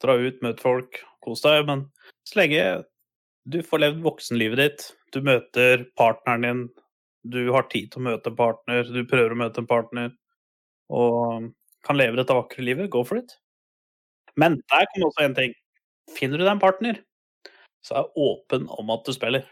Dra 0.02 0.16
ut, 0.20 0.42
møte 0.44 0.62
folk, 0.62 1.00
kos 1.24 1.42
deg. 1.44 1.64
Men 1.68 1.86
så 2.28 2.40
lenge 2.42 2.66
du 3.46 3.60
får 3.62 3.82
levd 3.82 4.02
voksenlivet 4.04 4.60
ditt, 4.60 4.86
du 5.14 5.20
møter 5.24 5.86
partneren 5.98 6.46
din, 6.46 6.62
du 7.26 7.50
har 7.54 7.68
tid 7.70 7.92
til 7.92 8.02
å 8.02 8.06
møte 8.08 8.30
en 8.30 8.38
partner, 8.38 8.86
du 8.86 9.02
prøver 9.06 9.34
å 9.34 9.38
møte 9.38 9.62
en 9.62 9.68
partner, 9.70 10.14
og 10.90 11.50
kan 11.86 11.98
leve 11.98 12.18
dette 12.18 12.34
vakre 12.34 12.64
livet, 12.66 12.90
go 12.90 13.04
for 13.06 13.20
it. 13.20 13.36
Men 14.36 14.58
der 14.70 14.88
kommer 14.92 15.10
også 15.10 15.24
en 15.24 15.36
ting. 15.38 15.54
Finner 16.16 16.38
du 16.38 16.44
deg 16.44 16.56
en 16.56 16.62
partner, 16.62 16.98
så 17.86 18.02
er 18.02 18.18
åpen 18.18 18.66
om 18.70 18.90
at 18.94 19.06
du 19.06 19.14
spiller. 19.14 19.46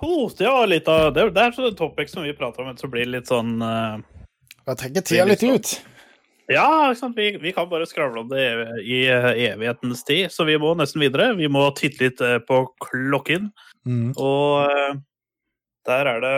Oh, 0.00 0.30
det 0.32 0.48
var 0.48 0.68
litt 0.70 0.86
av 0.88 1.10
Det, 1.12 1.26
er 1.28 1.52
sånn 1.52 1.76
topic 1.76 2.08
som 2.08 2.24
vi 2.24 2.34
prater 2.36 2.64
om, 2.64 2.72
så 2.78 2.88
blir 2.88 3.04
det 3.04 3.18
litt 3.18 3.30
sånn 3.30 3.58
eh, 3.62 3.98
Jeg 4.68 4.80
trenger 4.82 5.06
tida 5.06 5.24
litt 5.28 5.42
ut. 5.46 5.72
Ja? 6.50 6.66
Vi, 7.16 7.30
vi 7.42 7.52
kan 7.54 7.68
bare 7.70 7.86
skravle 7.86 8.24
om 8.24 8.30
det 8.30 8.44
i, 8.82 9.04
eh, 9.06 9.30
evighetens 9.52 10.04
tid, 10.04 10.30
så 10.34 10.44
vi 10.48 10.58
må 10.58 10.74
nesten 10.78 11.02
videre. 11.02 11.30
Vi 11.38 11.48
må 11.48 11.68
titte 11.78 12.08
litt 12.08 12.20
eh, 12.20 12.38
på 12.38 12.64
klokken, 12.90 13.52
Mm. 13.88 14.10
og 14.20 14.68
eh, 14.68 14.96
der 15.88 16.10
er 16.10 16.20
det 16.20 16.34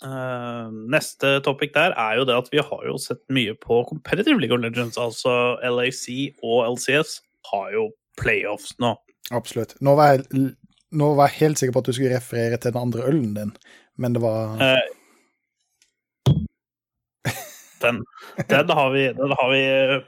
Uh, 0.00 0.70
Neste 0.88 1.42
topic 1.44 1.74
der 1.74 1.92
er 1.92 2.14
jo 2.16 2.22
det 2.24 2.32
at 2.32 2.46
vi 2.48 2.62
har 2.64 2.84
jo 2.88 2.94
sett 2.96 3.20
mye 3.28 3.52
på 3.60 3.82
Competitive 3.84 4.40
League 4.40 4.56
of 4.56 4.62
Legends, 4.62 4.96
altså 4.96 5.58
LAC 5.60 6.06
og 6.40 6.70
LCS 6.70 7.18
har 7.50 7.66
jo 7.74 7.82
playoffs 8.16 8.72
nå. 8.80 8.94
Absolutt. 9.36 9.74
Nå 9.84 9.92
var, 9.98 10.14
jeg, 10.16 10.54
nå 10.96 11.10
var 11.18 11.28
jeg 11.28 11.42
helt 11.42 11.60
sikker 11.60 11.76
på 11.76 11.82
at 11.84 11.90
du 11.90 11.92
skulle 11.98 12.14
referere 12.16 12.56
til 12.56 12.72
den 12.72 12.80
andre 12.80 13.04
ølen 13.10 13.34
din, 13.36 13.52
men 14.00 14.16
det 14.16 14.22
var 14.24 14.56
Eh, 14.64 14.80
den, 17.82 18.00
den 18.50 18.72
har 18.76 18.90
vi, 18.94 19.04
den 19.16 19.36
har 19.36 19.52
vi 19.52 19.60
eh, 19.66 20.00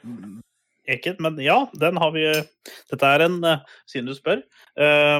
ikke, 0.96 1.14
men 1.22 1.38
ja, 1.42 1.60
den 1.78 2.00
har 2.02 2.14
vi 2.14 2.26
Dette 2.90 3.12
er 3.14 3.26
en, 3.26 3.38
eh, 3.46 3.62
siden 3.90 4.10
du 4.10 4.16
spør 4.18 4.42
eh, 4.76 5.18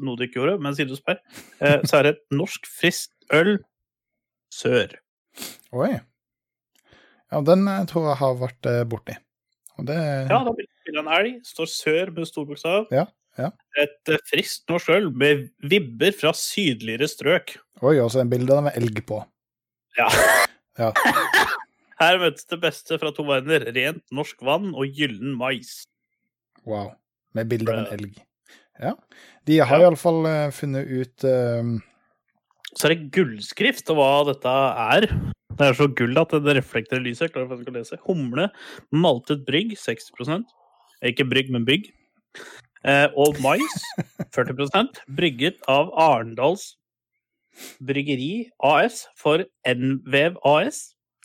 Noe 0.00 0.18
du 0.18 0.26
ikke 0.26 0.38
gjorde, 0.38 0.60
men 0.62 0.76
siden 0.76 0.92
du 0.92 0.98
spør, 0.98 1.18
eh, 1.58 1.80
så 1.82 1.98
er 1.98 2.06
det 2.06 2.12
et 2.14 2.36
norsk 2.38 2.68
friskt 2.70 3.34
øl 3.34 3.56
sør. 4.54 4.94
Oi. 5.74 5.96
Ja, 7.30 7.40
den 7.46 7.66
eh, 7.70 7.82
tror 7.90 8.10
jeg 8.10 8.20
har 8.20 8.38
vært 8.38 8.68
eh, 8.70 8.84
borti. 8.88 9.16
Og 9.80 9.88
det 9.88 9.96
Ja, 9.98 10.42
da 10.46 10.52
blir 10.54 10.68
det 10.86 11.00
en 11.00 11.10
elg. 11.16 11.40
Står 11.46 11.70
sør 11.70 12.12
med 12.14 12.28
stor 12.28 12.46
bokstav. 12.48 12.86
Ja, 12.94 13.06
ja. 13.38 13.50
Et 13.82 14.12
eh, 14.14 14.22
friskt 14.30 14.70
norsk 14.70 14.90
øl 14.94 15.10
med 15.14 15.48
vibber 15.70 16.14
fra 16.16 16.32
sydligere 16.36 17.08
strøk. 17.10 17.56
Oi, 17.82 17.96
også 18.02 18.22
en 18.22 18.32
bilde 18.32 18.54
av 18.54 18.66
en 18.66 18.74
elg 18.74 19.02
på. 19.08 19.22
Ja. 19.98 20.10
Ja. 20.80 20.90
Her 22.00 22.16
møtes 22.22 22.46
det 22.48 22.56
beste 22.62 22.96
fra 23.00 23.10
to 23.12 23.26
verdener. 23.28 23.66
Rent 23.76 24.04
norsk 24.16 24.40
vann 24.46 24.70
og 24.72 24.88
gyllen 24.96 25.34
mais. 25.36 25.82
Wow. 26.64 26.94
Med 27.36 27.50
bilde 27.52 27.72
av 27.74 27.82
en 27.84 27.92
elg. 27.98 28.16
De 29.44 29.58
har 29.60 29.76
Ja. 29.76 29.84
iallfall 29.84 30.24
uh, 30.24 30.50
funnet 30.56 30.88
ut 30.88 31.24
eh, 31.28 31.68
Så 32.72 32.86
er 32.88 32.94
det 32.94 33.10
gullskrift, 33.12 33.90
og 33.92 33.98
hva 34.00 34.08
dette 34.30 34.48
er. 34.48 35.06
Det 35.52 35.66
er 35.66 35.76
så 35.76 35.88
gull 35.92 36.16
at 36.16 36.32
det 36.32 36.56
reflekterer 36.56 37.04
lyset. 37.04 37.26
Jeg 37.28 37.34
klarer 37.34 37.50
faktisk 37.50 37.68
å 37.68 37.76
lese. 37.76 37.98
Humle, 38.06 38.48
maltet 38.94 39.44
brygg, 39.44 39.74
60% 39.76 40.48
Ikke 41.04 41.26
brygg, 41.28 41.50
men 41.52 41.66
bygg. 41.68 41.90
Eh, 42.88 43.08
og 43.20 43.36
mais, 43.44 43.74
40% 44.36 45.02
Brygget 45.12 45.58
av 45.68 45.90
Arendals 46.00 46.78
Bryggeri 47.86 48.48
AS 48.64 49.04
for 49.18 49.44
NVev 49.66 50.38
AS. 50.46 50.82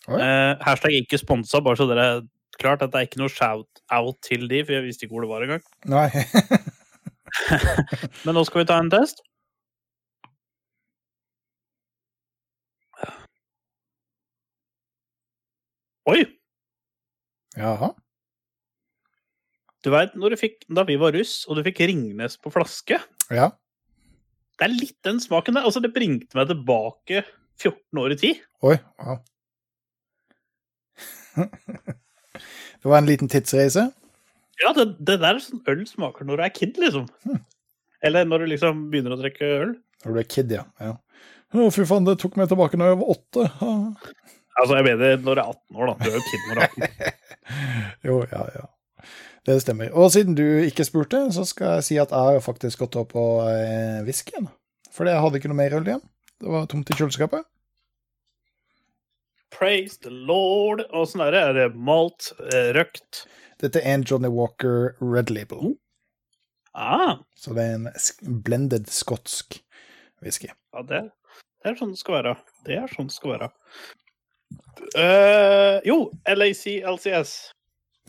Oi. 0.07 0.19
Eh, 0.21 0.53
hashtag 0.65 0.99
ikke 1.01 1.19
sponsa, 1.21 1.61
bare 1.65 1.79
så 1.79 1.87
dere 1.89 2.07
er 2.17 2.25
klart 2.61 2.83
at 2.85 2.93
det 2.93 2.99
er 3.01 3.07
ikke 3.09 3.21
noe 3.23 3.31
shout-out 3.33 4.19
til 4.25 4.47
de, 4.51 4.61
for 4.65 4.77
jeg 4.77 4.85
visste 4.85 5.05
ikke 5.07 5.17
hvor 5.17 5.25
det 5.25 5.31
var 5.33 5.45
engang. 5.45 5.63
Nei. 5.95 6.09
Men 8.25 8.37
nå 8.37 8.45
skal 8.47 8.63
vi 8.63 8.69
ta 8.69 8.79
en 8.79 8.91
test. 8.93 9.23
Oi! 16.05 16.21
Jaha. 17.57 17.89
Du 19.85 19.91
veit, 19.93 20.15
når 20.17 20.33
du 20.33 20.39
fikk, 20.41 20.63
da 20.73 20.83
vi 20.85 20.97
var 21.01 21.13
russ, 21.17 21.43
og 21.49 21.57
du 21.59 21.63
fikk 21.65 21.83
Ringnes 21.89 22.37
på 22.41 22.51
flaske 22.53 22.99
Ja. 23.33 23.51
Det 24.55 24.67
er 24.67 24.71
litt 24.71 24.97
den 25.03 25.19
smaken 25.19 25.57
der. 25.57 25.67
Altså, 25.67 25.81
det 25.83 25.93
bringte 25.95 26.37
meg 26.37 26.47
tilbake 26.51 27.23
14 27.61 28.01
år 28.01 28.15
i 28.15 28.19
tid. 28.19 28.43
Oi. 28.65 28.77
Wow. 29.01 29.19
det 32.81 32.87
var 32.87 33.01
en 33.01 33.09
liten 33.09 33.31
tidsreise. 33.31 33.89
Ja, 34.61 34.71
det, 34.75 34.85
det 35.03 35.17
der 35.19 35.33
er 35.33 35.43
sånn 35.43 35.63
øl 35.67 35.83
smaker 35.89 36.27
når 36.27 36.39
du 36.39 36.45
er 36.45 36.53
kid, 36.55 36.77
liksom. 36.79 37.09
Eller 38.05 38.27
når 38.27 38.43
du 38.45 38.53
liksom 38.53 38.85
begynner 38.91 39.15
å 39.15 39.19
drikke 39.19 39.49
øl. 39.65 39.73
Når 40.05 40.15
du 40.15 40.21
er 40.21 40.29
kid, 40.29 40.53
ja. 40.55 40.63
ja. 40.79 40.93
Å, 41.55 41.67
fy 41.73 41.87
faen, 41.87 42.07
det 42.07 42.17
tok 42.21 42.37
meg 42.39 42.47
tilbake 42.51 42.79
når 42.79 42.93
jeg 42.93 43.01
var 43.01 43.11
åtte. 43.15 43.47
Altså, 44.55 44.77
jeg 44.77 44.87
mener 44.87 45.19
når 45.19 45.35
du 45.35 45.41
er 45.41 45.49
18 45.49 45.81
år, 45.81 45.91
da. 45.91 45.95
Du 45.99 46.07
er 46.07 46.15
jo 46.15 46.25
kid 46.29 46.47
når 46.47 46.55
du 46.55 46.63
er 46.63 46.69
18. 46.69 47.21
Jo, 48.05 48.15
ja, 48.31 48.39
ja. 48.55 48.63
Det 49.45 49.59
stemmer. 49.61 49.91
Og 49.93 50.09
siden 50.13 50.33
du 50.37 50.43
ikke 50.65 50.85
spurte, 50.87 51.19
så 51.35 51.43
skal 51.45 51.75
jeg 51.77 51.85
si 51.85 51.97
at 52.01 52.13
jeg 52.13 52.17
har 52.35 52.41
faktisk 52.41 52.81
gått 52.81 52.95
opp 52.97 53.11
på 53.13 53.25
eh, 53.45 53.99
whiskyen. 54.07 54.47
For 54.95 55.05
jeg 55.05 55.21
hadde 55.21 55.37
ikke 55.37 55.51
noe 55.51 55.59
mer 55.59 55.75
øl 55.77 55.85
igjen. 55.85 56.01
Det 56.41 56.49
var 56.49 56.65
tomt 56.71 56.89
i 56.89 56.97
kjøleskapet. 56.97 57.45
Praise 59.53 59.99
the 60.01 60.09
Lord. 60.09 60.81
Åssen 60.97 61.21
er 61.23 61.31
det? 61.35 61.41
Er 61.51 61.53
det 61.59 61.67
malt, 61.77 62.31
eh, 62.51 62.71
røkt? 62.75 63.25
Dette 63.61 63.79
er 63.85 63.93
en 63.99 64.03
Johnny 64.03 64.27
Walker 64.33 64.95
Red 64.99 65.29
Label. 65.31 65.75
Ah, 66.75 67.21
Så 67.39 67.53
det 67.55 67.63
er 67.63 67.75
en 67.77 68.41
blended 68.43 68.89
skotsk 68.91 69.61
whisky. 70.21 70.49
ja, 70.73 70.81
det, 70.83 71.05
det 71.63 71.69
er 71.71 71.77
sånn 71.79 71.93
det 71.93 72.01
skal 72.01 72.17
være. 72.17 72.33
Det 72.65 72.75
er 72.81 72.91
sånn 72.91 73.07
det 73.07 73.15
skal 73.15 73.31
være. 73.37 73.47
Uh, 74.97 75.79
jo, 75.87 76.11
LAC 76.27 76.65
LCS. 76.83 77.53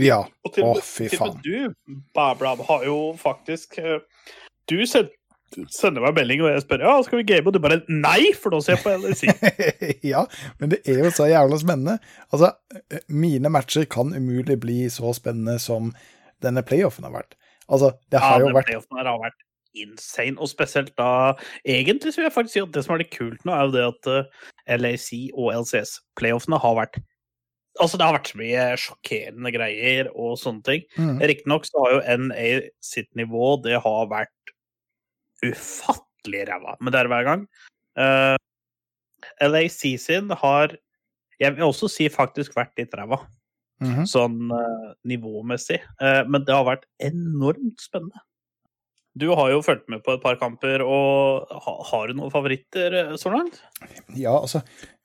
Ja. 0.03 0.23
Til, 0.53 0.65
Å, 0.67 0.75
med- 0.77 0.83
fy 0.85 1.07
til 1.09 1.21
og 1.23 1.37
med 1.37 1.45
faen. 1.45 1.45
du, 1.45 2.01
Bablab, 2.17 2.61
har 2.69 2.83
jo 2.85 2.97
faktisk 3.21 3.79
eh, 3.81 4.01
Du 4.69 4.77
send, 4.87 5.09
sender 5.73 6.03
meg 6.05 6.17
melding, 6.19 6.43
og 6.45 6.51
jeg 6.53 6.65
spør 6.67 6.83
ja, 6.85 6.95
skal 7.07 7.21
vi 7.23 7.27
game, 7.31 7.47
og 7.49 7.55
du 7.55 7.61
bare 7.63 7.79
nei, 7.89 8.33
for 8.37 8.53
nå 8.53 8.59
ser 8.67 8.77
jeg 8.77 8.83
på 8.83 8.93
LAC. 8.99 9.23
ja, 10.13 10.25
men 10.61 10.73
det 10.75 10.81
er 10.91 11.05
jo 11.07 11.13
så 11.15 11.29
jævla 11.31 11.57
spennende. 11.63 11.97
Altså, 12.33 12.51
eh, 12.91 13.01
mine 13.09 13.49
matcher 13.55 13.87
kan 13.89 14.11
umulig 14.17 14.59
bli 14.61 14.83
så 14.93 15.15
spennende 15.17 15.57
som 15.63 15.93
denne 16.45 16.61
playoffen 16.67 17.07
har 17.09 17.15
vært. 17.15 17.39
Altså, 17.71 17.95
det 18.13 18.19
Ja, 18.21 18.27
har 18.35 18.41
jo 18.43 18.51
den 18.51 18.59
vært 18.59 18.69
playoffen 18.73 18.99
har 19.01 19.17
vært 19.23 19.41
insane, 19.77 20.37
og 20.41 20.49
spesielt 20.49 20.93
da 20.97 21.35
Egentlig 21.69 22.13
så 22.15 22.21
vil 22.23 22.27
jeg 22.31 22.33
faktisk 22.37 22.55
si 22.57 22.61
at 22.65 22.71
det 22.73 22.83
som 22.87 22.95
er 22.95 23.03
litt 23.03 23.11
kult 23.13 23.43
nå, 23.45 23.53
er 23.53 23.67
jo 23.69 23.75
det 23.75 23.87
at 23.91 24.11
eh, 24.13 24.77
LAC 24.81 25.09
og 25.35 25.51
LCS-playoffene 25.63 26.61
har 26.63 26.77
vært 26.83 26.99
Altså, 27.83 27.99
det 27.99 28.07
har 28.07 28.17
vært 28.17 28.31
så 28.33 28.39
mye 28.41 28.65
sjokkerende 28.81 29.51
greier 29.55 30.09
og 30.15 30.39
sånne 30.41 30.65
ting. 30.65 30.85
Mm. 30.97 31.19
Riktignok 31.29 31.67
så 31.69 31.83
har 31.85 31.95
jo 31.97 32.17
NA 32.25 32.47
sitt 32.85 33.11
nivå, 33.19 33.57
det 33.65 33.77
har 33.85 34.11
vært 34.11 34.53
ufattelig 35.45 36.47
ræva, 36.49 36.77
men 36.81 36.95
det 36.95 37.01
er 37.03 37.11
hver 37.13 37.27
gang. 37.27 37.47
Uh, 37.97 38.37
LAC 39.45 39.81
sin 40.01 40.31
har 40.31 40.77
Jeg 41.41 41.53
vil 41.53 41.67
også 41.67 41.89
si 41.93 42.07
faktisk 42.09 42.55
vært 42.57 42.73
litt 42.81 42.95
ræva, 42.97 43.19
Mhm. 43.85 44.07
sånn 44.09 44.49
uh, 44.49 44.95
nivåmessig. 45.05 45.83
Uh, 46.01 46.25
men 46.25 46.47
det 46.47 46.55
har 46.55 46.65
vært 46.65 46.87
enormt 47.05 47.77
spennende. 47.85 48.23
Du 49.17 49.29
har 49.37 49.51
jo 49.51 49.61
fulgt 49.61 49.85
med 49.89 50.03
på 50.05 50.15
et 50.15 50.23
par 50.23 50.37
kamper, 50.41 50.81
og 50.81 51.45
ha, 51.51 51.75
har 51.91 52.07
du 52.09 52.15
noen 52.15 52.33
favoritter 52.33 52.93
eh, 52.93 53.13
så 53.17 53.33
langt? 53.33 53.63
Ja, 54.17 54.35
altså, 54.41 54.61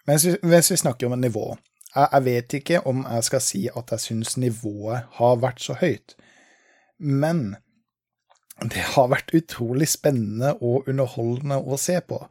mens 0.07 0.25
vi, 0.27 0.33
mens 0.43 0.71
vi 0.71 0.79
snakker 0.79 1.07
om 1.07 1.19
nivå 1.19 1.57
jeg, 1.95 2.23
vet 2.25 2.53
ikke 2.59 2.83
om 2.87 3.03
jeg 3.03 3.27
skal 3.27 3.43
si 3.43 3.65
at 3.67 3.91
jeg 3.91 4.05
syns 4.05 4.37
nivået 4.39 5.09
har 5.17 5.41
vært 5.43 5.63
så 5.63 5.75
høyt, 5.81 6.15
men 6.99 7.55
det 8.61 8.83
har 8.93 9.09
vært 9.09 9.33
utrolig 9.33 9.89
spennende 9.89 10.53
og 10.61 10.87
underholdende 10.89 11.57
å 11.57 11.79
se 11.81 11.97
på. 12.05 12.21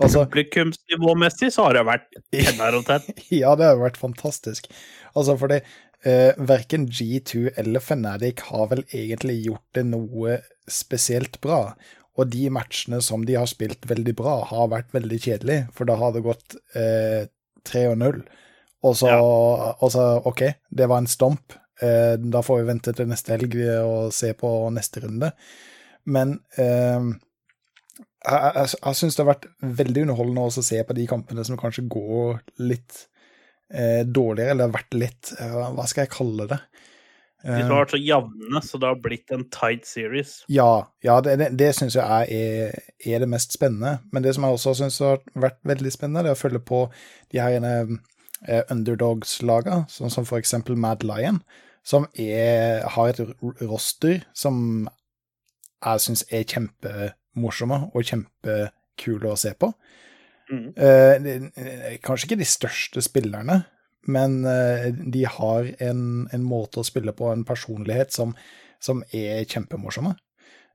Altså, 0.00 0.24
Publikumsnivåmessig 0.24 1.50
så 1.52 1.66
har 1.68 1.76
det 1.76 1.84
vært 1.88 2.06
10 2.32 2.62
out 2.62 2.78
of 2.78 2.86
10. 2.88 3.24
ja, 3.42 3.52
det 3.58 3.68
har 3.68 3.80
vært 3.80 4.00
fantastisk. 4.00 4.70
Altså, 5.12 5.36
fordi 5.36 5.60
eh, 5.60 6.32
verken 6.38 6.88
G2 6.88 7.50
eller 7.60 7.84
Fnatic 7.84 8.46
har 8.48 8.70
vel 8.72 8.86
egentlig 8.88 9.42
gjort 9.44 9.66
det 9.76 9.84
noe 9.90 10.38
spesielt 10.70 11.36
bra. 11.44 11.74
Og 12.16 12.30
de 12.32 12.48
matchene 12.52 13.02
som 13.04 13.26
de 13.28 13.36
har 13.36 13.48
spilt 13.50 13.84
veldig 13.88 14.16
bra, 14.16 14.40
har 14.48 14.72
vært 14.72 14.94
veldig 14.96 15.20
kjedelige, 15.20 15.68
for 15.76 15.88
da 15.88 15.98
har 16.00 16.16
det 16.16 16.24
gått 16.24 16.56
eh, 16.76 17.28
3-0. 17.68 18.22
Og 18.24 18.24
så, 18.96 19.10
og 19.12 19.90
så, 19.92 20.04
OK, 20.28 20.46
det 20.70 20.88
var 20.88 21.02
en 21.02 21.10
stomp. 21.10 21.56
Eh, 21.80 22.14
da 22.20 22.40
får 22.44 22.62
vi 22.62 22.68
vente 22.70 22.94
til 22.96 23.08
neste 23.10 23.34
helg 23.34 23.56
og 23.84 24.14
se 24.16 24.32
på 24.36 24.52
neste 24.72 25.02
runde. 25.04 25.32
Men 26.08 26.38
eh, 26.56 27.10
jeg, 28.24 28.40
jeg, 28.56 28.72
jeg 28.76 28.98
syns 28.98 29.16
det 29.16 29.24
har 29.24 29.32
vært 29.34 29.48
veldig 29.80 30.06
underholdende 30.06 30.48
også 30.48 30.64
å 30.64 30.68
se 30.70 30.82
på 30.86 30.96
de 30.96 31.06
kampene 31.10 31.44
som 31.46 31.60
kanskje 31.60 31.86
går 31.92 32.40
litt 32.64 33.04
eh, 33.72 34.02
dårligere, 34.04 34.54
eller 34.54 34.68
har 34.68 34.76
vært 34.76 34.96
litt 34.98 35.32
eh, 35.38 35.56
Hva 35.76 35.86
skal 35.88 36.06
jeg 36.06 36.14
kalle 36.16 36.48
det? 36.50 36.60
De 37.40 37.62
som 37.62 37.72
har 37.72 37.86
vært 37.86 37.94
så 37.94 38.00
jevne, 38.04 38.60
så 38.60 38.78
det 38.80 38.88
har 38.90 38.98
blitt 39.00 39.32
en 39.32 39.46
tight 39.48 39.86
series. 39.88 40.34
Ja, 40.52 40.90
ja 41.00 41.14
det, 41.24 41.38
det, 41.40 41.46
det 41.56 41.70
syns 41.78 41.96
jeg 41.96 42.34
er, 42.36 42.74
er 43.00 43.22
det 43.22 43.28
mest 43.32 43.56
spennende. 43.56 43.94
Men 44.12 44.26
det 44.26 44.34
som 44.36 44.44
jeg 44.44 44.58
også 44.58 44.74
syns 44.82 45.00
har 45.00 45.22
vært 45.32 45.56
veldig 45.64 45.92
spennende, 45.94 46.26
det 46.26 46.34
er 46.34 46.36
å 46.36 46.42
følge 46.42 46.60
på 46.68 46.82
de 47.32 47.40
her 47.40 47.56
eh, 47.64 47.94
underdogs-laga, 48.72 49.82
sånn 49.92 50.12
som 50.12 50.24
for 50.24 50.40
eksempel 50.40 50.78
Mad 50.80 51.04
Lion, 51.04 51.42
som 51.84 52.06
er, 52.16 52.86
har 52.94 53.10
et 53.10 53.20
roster 53.60 54.22
som 54.36 54.88
jeg 55.80 56.04
syns 56.04 56.24
er 56.28 56.46
kjempemorsomme 56.48 57.80
og 57.92 58.06
kjempekule 58.06 59.32
å 59.32 59.38
se 59.40 59.52
på. 59.56 59.72
Mm. 60.50 60.72
Eh, 60.76 61.28
eh, 61.62 61.98
kanskje 62.02 62.30
ikke 62.30 62.40
de 62.40 62.48
største 62.48 63.04
spillerne, 63.04 63.62
men 64.10 64.40
eh, 64.48 64.90
de 64.92 65.24
har 65.28 65.70
en, 65.86 66.02
en 66.32 66.44
måte 66.44 66.82
å 66.82 66.86
spille 66.86 67.14
på, 67.16 67.30
en 67.30 67.46
personlighet, 67.48 68.12
som, 68.12 68.34
som 68.82 69.04
er 69.12 69.44
kjempemorsomme. 69.48 70.16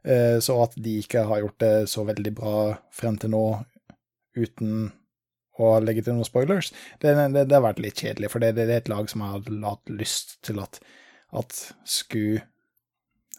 Eh, 0.06 0.38
så 0.44 0.58
at 0.64 0.78
de 0.78 1.00
ikke 1.02 1.26
har 1.28 1.42
gjort 1.44 1.62
det 1.62 1.74
så 1.92 2.06
veldig 2.08 2.36
bra 2.38 2.60
frem 2.94 3.18
til 3.22 3.34
nå, 3.36 3.46
uten 4.38 4.92
å 5.60 5.80
legge 5.84 6.04
til 6.04 6.14
noen 6.18 6.28
spoilers, 6.28 6.72
det, 7.02 7.14
det, 7.34 7.46
det 7.48 7.56
har 7.56 7.64
vært 7.64 7.80
litt 7.84 8.02
kjedelig, 8.02 8.30
for 8.34 8.44
det, 8.44 8.54
det 8.58 8.66
er 8.68 8.82
et 8.82 8.90
lag 8.92 9.08
som 9.12 9.22
jeg 9.24 9.38
hadde 9.38 9.62
hatt 9.64 9.94
lyst 10.02 10.36
til 10.44 10.60
at, 10.64 10.80
at 11.32 11.62
skulle 11.88 12.42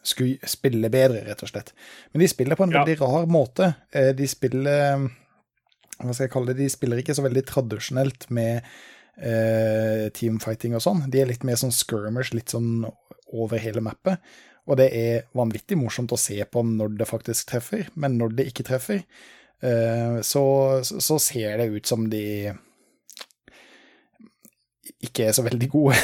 skulle 0.06 0.38
spille 0.46 0.86
bedre, 0.92 1.24
rett 1.26 1.40
og 1.42 1.48
slett. 1.50 1.72
Men 2.12 2.22
de 2.22 2.28
spiller 2.30 2.54
på 2.56 2.62
en 2.62 2.70
Ja. 2.70 2.84
veldig 2.84 3.00
rar 3.00 3.24
måte. 3.26 3.72
Eh, 3.92 4.12
De 4.14 4.26
spiller 4.30 5.08
Hva 5.98 6.12
skal 6.14 6.26
jeg 6.26 6.30
kalle 6.30 6.52
det? 6.52 6.58
De 6.62 6.68
spiller 6.70 7.00
ikke 7.02 7.14
så 7.16 7.24
veldig 7.24 7.42
tradisjonelt 7.48 8.28
med 8.30 8.62
eh, 9.18 10.08
teamfighting 10.14 10.74
og 10.76 10.82
sånn. 10.84 11.10
De 11.10 11.20
er 11.22 11.26
litt 11.30 11.42
mer 11.44 11.56
sånn 11.56 11.72
skirmers, 11.74 12.32
litt 12.36 12.52
sånn 12.52 12.84
over 13.32 13.58
hele 13.58 13.80
mappet. 13.82 14.20
Og 14.68 14.76
det 14.76 14.90
er 14.94 15.24
vanvittig 15.34 15.78
morsomt 15.78 16.12
å 16.12 16.18
se 16.20 16.36
på 16.44 16.62
når 16.66 16.96
det 16.98 17.08
faktisk 17.08 17.48
treffer, 17.50 17.88
men 17.96 18.18
når 18.18 18.36
det 18.36 18.46
ikke 18.52 18.66
treffer, 18.68 19.02
eh, 19.02 19.45
så, 19.60 20.42
så 20.84 21.18
ser 21.22 21.56
det 21.58 21.70
ut 21.72 21.86
som 21.88 22.08
de 22.12 22.52
ikke 25.06 25.26
er 25.28 25.32
så 25.36 25.42
veldig 25.44 25.68
gode. 25.72 25.96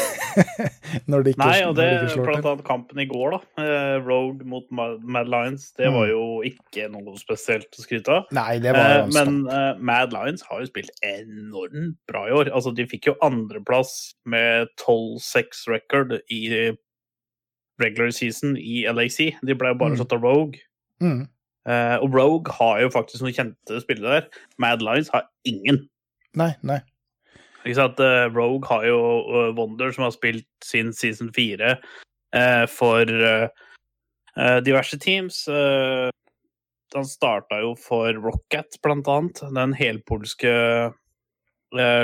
når 1.13 1.25
de 1.27 1.33
ikke, 1.35 1.45
Nei, 1.45 1.59
og 1.69 1.75
det 1.77 1.87
de 2.03 2.23
blant 2.25 2.47
annet 2.49 2.65
kampen 2.67 3.01
i 3.03 3.07
går, 3.09 3.35
da. 3.37 3.41
eh, 3.63 3.97
Rogue 4.05 4.45
mot 4.49 4.65
Mad 4.73 5.29
Lions. 5.33 5.71
Det 5.77 5.87
Mm. 5.89 5.95
var 5.97 6.07
jo 6.11 6.23
ikke 6.49 6.89
noe 6.93 7.15
spesielt 7.21 7.69
å 7.79 7.85
skryte 7.85 8.09
av. 8.17 8.27
Nei, 8.33 8.59
det 8.65 8.73
var 8.77 9.03
Eh, 9.03 9.07
Men 9.15 9.47
eh, 9.49 9.79
Mad 9.79 10.13
Lions 10.13 10.43
har 10.49 10.61
jo 10.61 10.67
spilt 10.71 10.91
enormt 11.05 11.97
bra 12.09 12.27
i 12.29 12.33
år. 12.33 12.51
Altså, 12.53 12.75
de 12.75 12.87
fikk 12.89 13.07
jo 13.13 13.17
andreplass 13.23 14.15
med 14.25 14.69
12-6 14.81 15.67
record 15.69 16.19
i 16.31 16.73
regular 17.81 18.11
season 18.13 18.57
i 18.57 18.85
LAC. 18.89 19.33
De 19.43 19.55
ble 19.55 19.73
jo 19.73 19.79
bare 19.81 19.91
Mm. 19.95 19.99
slått 20.01 20.13
av 20.13 20.23
Rogue. 20.23 20.59
Mm. 21.03 21.29
Eh, 21.69 21.97
og 22.03 22.15
Rogue 22.15 22.55
har 22.59 22.81
jo 22.83 22.91
faktisk 22.91 23.23
noen 23.23 23.37
kjente 23.37 23.83
spillere 23.83 24.17
der. 24.23 24.41
Mad 24.63 24.83
Lions 24.83 25.11
har 25.15 25.29
ingen. 25.49 25.85
Nei, 26.39 26.53
nei. 26.67 26.81
Ikke 27.63 27.79
sant? 27.79 28.01
Uh, 28.03 28.27
Rogue 28.35 28.67
har 28.67 28.87
jo 28.89 28.99
eh, 29.23 29.53
Wonder, 29.55 29.93
som 29.95 30.09
har 30.09 30.15
spilt 30.15 30.49
sin 30.67 30.91
season 30.97 31.31
4 31.35 31.77
uh, 31.77 32.65
for 32.71 33.07
diverse 34.65 34.97
teams. 34.97 35.45
Han 36.95 37.05
starta 37.05 37.59
jo 37.61 37.75
for 37.77 38.17
Rocket, 38.17 38.79
blant 38.83 39.09
annet. 39.13 39.43
Den 39.53 39.75
helpolske 39.77 40.53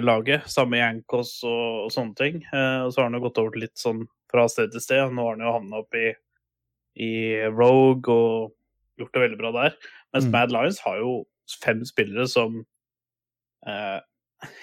laget. 0.04 0.44
Samme 0.52 0.76
Jankos 0.76 1.38
og, 1.48 1.86
og 1.86 1.94
sånne 1.94 2.12
ting. 2.20 2.36
Og 2.52 2.92
så 2.92 3.00
har 3.00 3.08
han 3.08 3.16
jo 3.16 3.22
gått 3.24 3.40
over 3.40 3.56
til 3.56 3.64
litt 3.64 3.80
sånn 3.80 4.04
fra 4.28 4.44
sted 4.52 4.74
til 4.76 4.84
sted. 4.84 5.16
Nå 5.16 5.24
har 5.24 5.38
han 5.38 5.46
jo 5.46 5.54
havna 5.56 5.80
opp 5.80 5.96
i, 5.96 6.10
i 7.00 7.14
Rogue 7.48 8.12
og 8.12 8.52
gjort 8.98 9.14
det 9.14 9.24
veldig 9.24 9.38
bra 9.40 9.52
der. 9.62 9.78
Mens 10.14 10.26
Mm. 10.28 10.32
Mad 10.34 10.52
Lions 10.54 10.80
har 10.84 10.98
jo 11.00 11.12
fem 11.62 11.84
spillere 11.88 12.28
som 12.28 12.64
eh, 13.66 13.98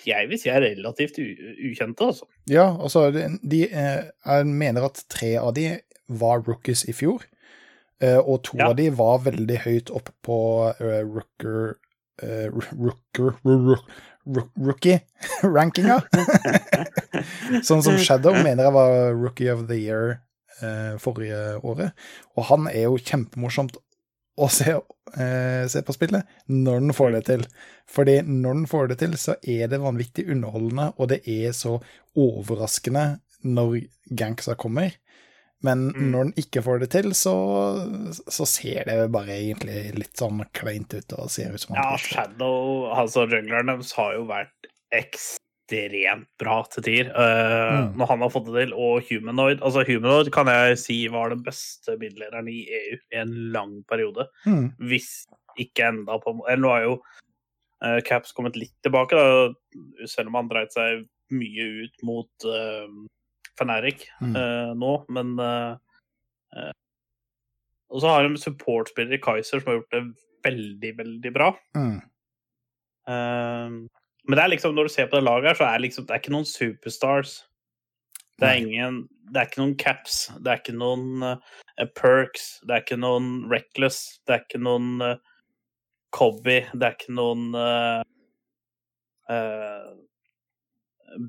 jeg 0.08 0.30
vil 0.30 0.40
si 0.40 0.50
er 0.50 0.64
relativt 0.64 1.18
ukjente, 1.20 2.06
altså. 2.06 2.28
Ja, 2.48 2.70
altså, 2.80 3.10
de, 3.12 3.26
de, 3.44 3.64
eh, 3.68 4.06
jeg 4.26 4.48
mener 4.48 4.88
at 4.88 5.02
tre 5.12 5.36
av 5.42 5.54
de 5.58 5.80
var 6.08 6.44
rookies 6.48 6.86
i 6.88 6.94
fjor, 6.96 7.26
eh, 8.02 8.20
og 8.20 8.44
to 8.48 8.58
Ja. 8.58 8.70
av 8.70 8.78
de 8.80 8.90
var 8.96 9.24
veldig 9.26 9.58
høyt 9.66 9.92
oppe 9.92 10.12
på 10.24 10.40
uh, 10.80 11.02
rooker... 11.04 11.76
Uh, 12.24 12.48
rooker... 12.72 13.36
Rookie-rankinga. 14.26 16.00
sånn 17.68 17.84
som 17.86 17.98
Shadow 18.02 18.34
mener 18.34 18.66
jeg 18.66 18.74
var 18.74 18.96
rookie 19.14 19.52
of 19.54 19.68
the 19.70 19.78
year 19.78 20.16
uh, 20.64 20.96
forrige 20.98 21.60
året. 21.62 21.94
Og 22.34 22.48
han 22.50 22.66
er 22.72 22.88
jo 22.88 22.98
kjempemorsomt 22.98 23.78
å 24.38 24.50
se, 24.52 24.74
eh, 25.18 25.68
se 25.72 25.82
på 25.88 25.94
spillet 25.96 26.26
når 26.52 26.80
den 26.84 26.94
får 26.98 27.12
det 27.16 27.24
til. 27.30 27.46
Fordi 27.88 28.18
når 28.28 28.54
den 28.60 28.66
får 28.68 28.90
det 28.92 28.98
til, 29.00 29.16
så 29.22 29.36
er 29.48 29.70
det 29.72 29.80
vanvittig 29.80 30.28
underholdende, 30.34 30.90
og 31.00 31.10
det 31.14 31.22
er 31.28 31.54
så 31.56 31.78
overraskende 32.20 33.20
når 33.46 33.86
ganksa 34.12 34.56
kommer. 34.60 34.92
Men 35.64 35.88
Mm. 35.94 36.12
når 36.12 36.24
den 36.24 36.34
ikke 36.44 36.62
får 36.62 36.80
det 36.80 36.90
til, 36.92 37.14
så, 37.14 37.32
så 38.30 38.46
ser 38.46 38.84
det 38.86 39.12
bare 39.12 39.34
egentlig 39.40 39.96
litt 39.98 40.18
sånn 40.20 40.44
kleint 40.54 40.94
ut 40.94 41.14
og 41.18 41.30
ser 41.32 41.54
ut 41.56 41.62
som 41.64 41.76
Ja. 41.76 41.96
Shadow, 41.98 42.92
altså 42.94 43.26
jungleren 43.30 43.72
deres, 43.72 43.94
har 43.94 44.14
jo 44.14 44.26
vært 44.28 44.70
ekstremt 45.66 46.28
bra 46.40 46.64
til 46.70 46.84
tier. 46.84 47.08
Uh, 47.16 47.66
Mm. 47.76 47.98
Når 47.98 48.08
han 48.08 48.22
har 48.22 48.30
fått 48.30 48.46
det 48.46 48.68
til. 48.68 48.74
Og 48.74 49.04
Humanoid 49.10 49.62
Altså, 49.62 49.84
Humanoid 49.88 50.32
kan 50.32 50.48
jeg 50.48 50.78
si 50.78 51.08
var 51.08 51.30
den 51.30 51.42
beste 51.44 51.98
middellederen 51.98 52.48
i 52.48 52.68
EU 52.70 52.98
i 53.12 53.18
en 53.22 53.52
lang 53.52 53.84
periode. 53.90 54.28
Mm, 54.46 54.72
Hvis 54.80 55.26
ikke 55.58 55.88
enda 55.88 56.20
på 56.20 56.36
Eller 56.48 56.62
nå 56.62 56.70
har 56.70 56.82
jo 56.84 57.02
uh, 57.84 58.02
Caps 58.02 58.32
kommet 58.34 58.56
litt 58.56 58.74
tilbake, 58.84 59.16
da, 59.16 59.54
selv 60.06 60.28
om 60.28 60.36
han 60.36 60.48
dreit 60.50 60.72
seg 60.74 61.06
mye 61.32 61.86
ut 61.86 62.04
mot 62.04 62.30
uh, 62.46 62.88
Fnatic 63.58 64.08
Mm. 64.22 64.36
uh, 64.36 64.74
nå, 64.76 65.06
men 65.10 65.40
eh, 65.40 65.76
eh, 66.58 66.72
Og 67.90 68.02
så 68.02 68.08
har 68.12 68.28
de 68.28 68.38
supportspillere 68.38 69.16
i 69.16 69.22
Kaiser 69.24 69.60
som 69.62 69.72
har 69.72 69.80
gjort 69.80 69.92
det 69.92 70.04
veldig, 70.46 70.98
veldig 70.98 71.34
bra. 71.34 71.54
mm. 71.76 72.02
Eh, 74.26 74.30
men 74.30 74.38
det 74.38 74.44
er 74.44 74.54
liksom, 74.54 74.76
når 74.76 74.84
du 74.88 74.90
ser 74.94 75.10
på 75.10 75.20
det 75.20 75.26
laget 75.26 75.52
her, 75.52 75.60
så 75.60 75.68
er 75.70 75.84
liksom, 75.84 76.06
det 76.06 76.16
er 76.16 76.24
ikke 76.24 76.34
noen 76.34 76.50
superstars. 76.50 77.44
Det 78.36 78.48
er 78.50 78.58
ingen 78.60 79.08
Det 79.32 79.40
er 79.40 79.48
ikke 79.48 79.62
noen 79.62 79.78
caps, 79.78 80.16
det 80.44 80.52
er 80.52 80.60
ikke 80.60 80.76
noen 80.78 81.24
uh, 81.24 81.38
perks, 81.98 82.60
det 82.68 82.76
er 82.76 82.84
ikke 82.84 82.98
noen 83.00 83.30
reckless, 83.50 84.20
det 84.28 84.36
er 84.36 84.44
ikke 84.44 84.60
noen 84.62 85.02
uh, 85.02 85.16
cobby, 86.14 86.60
det 86.76 86.86
er 86.86 86.94
ikke 86.94 87.16
noen 87.18 87.56
uh, 87.58 88.04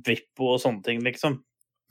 Vippo 0.05 0.51
og 0.53 0.61
sånne 0.61 0.85
ting, 0.85 1.01
liksom. 1.07 1.39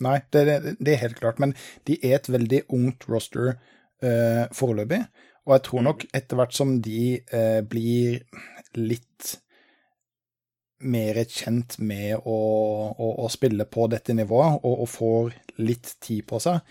Nei, 0.06 0.20
det, 0.36 0.44
det, 0.46 0.76
det 0.78 0.94
er 0.94 1.02
helt 1.08 1.18
klart. 1.18 1.42
Men 1.42 1.56
de 1.90 1.98
er 2.04 2.20
et 2.20 2.30
veldig 2.30 2.62
ungt 2.76 3.08
roster 3.10 3.56
uh, 3.56 4.46
foreløpig. 4.54 5.02
Og 5.46 5.56
jeg 5.56 5.66
tror 5.68 5.86
nok 5.86 6.06
etter 6.18 6.40
hvert 6.40 6.56
som 6.58 6.78
de 6.82 7.02
eh, 7.22 7.60
blir 7.70 8.24
litt 8.78 9.36
mer 10.86 11.20
kjent 11.30 11.78
med 11.82 12.18
å, 12.22 12.40
å, 12.92 13.10
å 13.26 13.30
spille 13.34 13.68
på 13.70 13.88
dette 13.92 14.16
nivået, 14.16 14.62
og, 14.64 14.84
og 14.86 14.92
får 14.92 15.36
litt 15.62 15.96
tid 16.04 16.26
på 16.30 16.40
seg, 16.44 16.62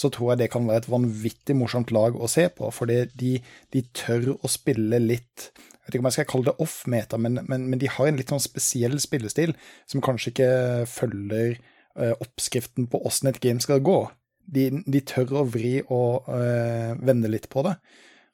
så 0.00 0.08
tror 0.12 0.32
jeg 0.32 0.42
det 0.42 0.50
kan 0.52 0.68
være 0.68 0.84
et 0.84 0.90
vanvittig 0.90 1.56
morsomt 1.58 1.90
lag 1.92 2.16
å 2.16 2.28
se 2.30 2.46
på. 2.54 2.70
Fordi 2.72 3.02
de, 3.20 3.34
de 3.74 3.82
tør 3.96 4.32
å 4.38 4.50
spille 4.50 5.00
litt 5.02 5.50
Jeg 5.50 5.84
vet 5.84 5.96
ikke 5.96 6.04
om 6.04 6.08
jeg 6.08 6.16
skal 6.18 6.30
kalle 6.30 6.48
det 6.50 6.62
off-meta, 6.62 7.18
men, 7.18 7.40
men, 7.50 7.66
men 7.72 7.80
de 7.80 7.90
har 7.90 8.08
en 8.08 8.20
litt 8.20 8.30
sånn 8.30 8.42
spesiell 8.42 8.94
spillestil 9.02 9.56
som 9.90 10.02
kanskje 10.04 10.30
ikke 10.30 10.50
følger 10.86 11.56
eh, 11.56 12.14
oppskriften 12.14 12.86
på 12.92 13.00
åssen 13.08 13.32
et 13.32 13.40
game 13.42 13.60
skal 13.64 13.82
gå. 13.82 13.98
De, 14.46 14.68
de 14.86 15.02
tør 15.06 15.40
å 15.40 15.48
vri 15.50 15.80
og 15.82 16.30
eh, 16.36 16.94
vende 17.00 17.32
litt 17.32 17.50
på 17.50 17.64
det. 17.66 17.74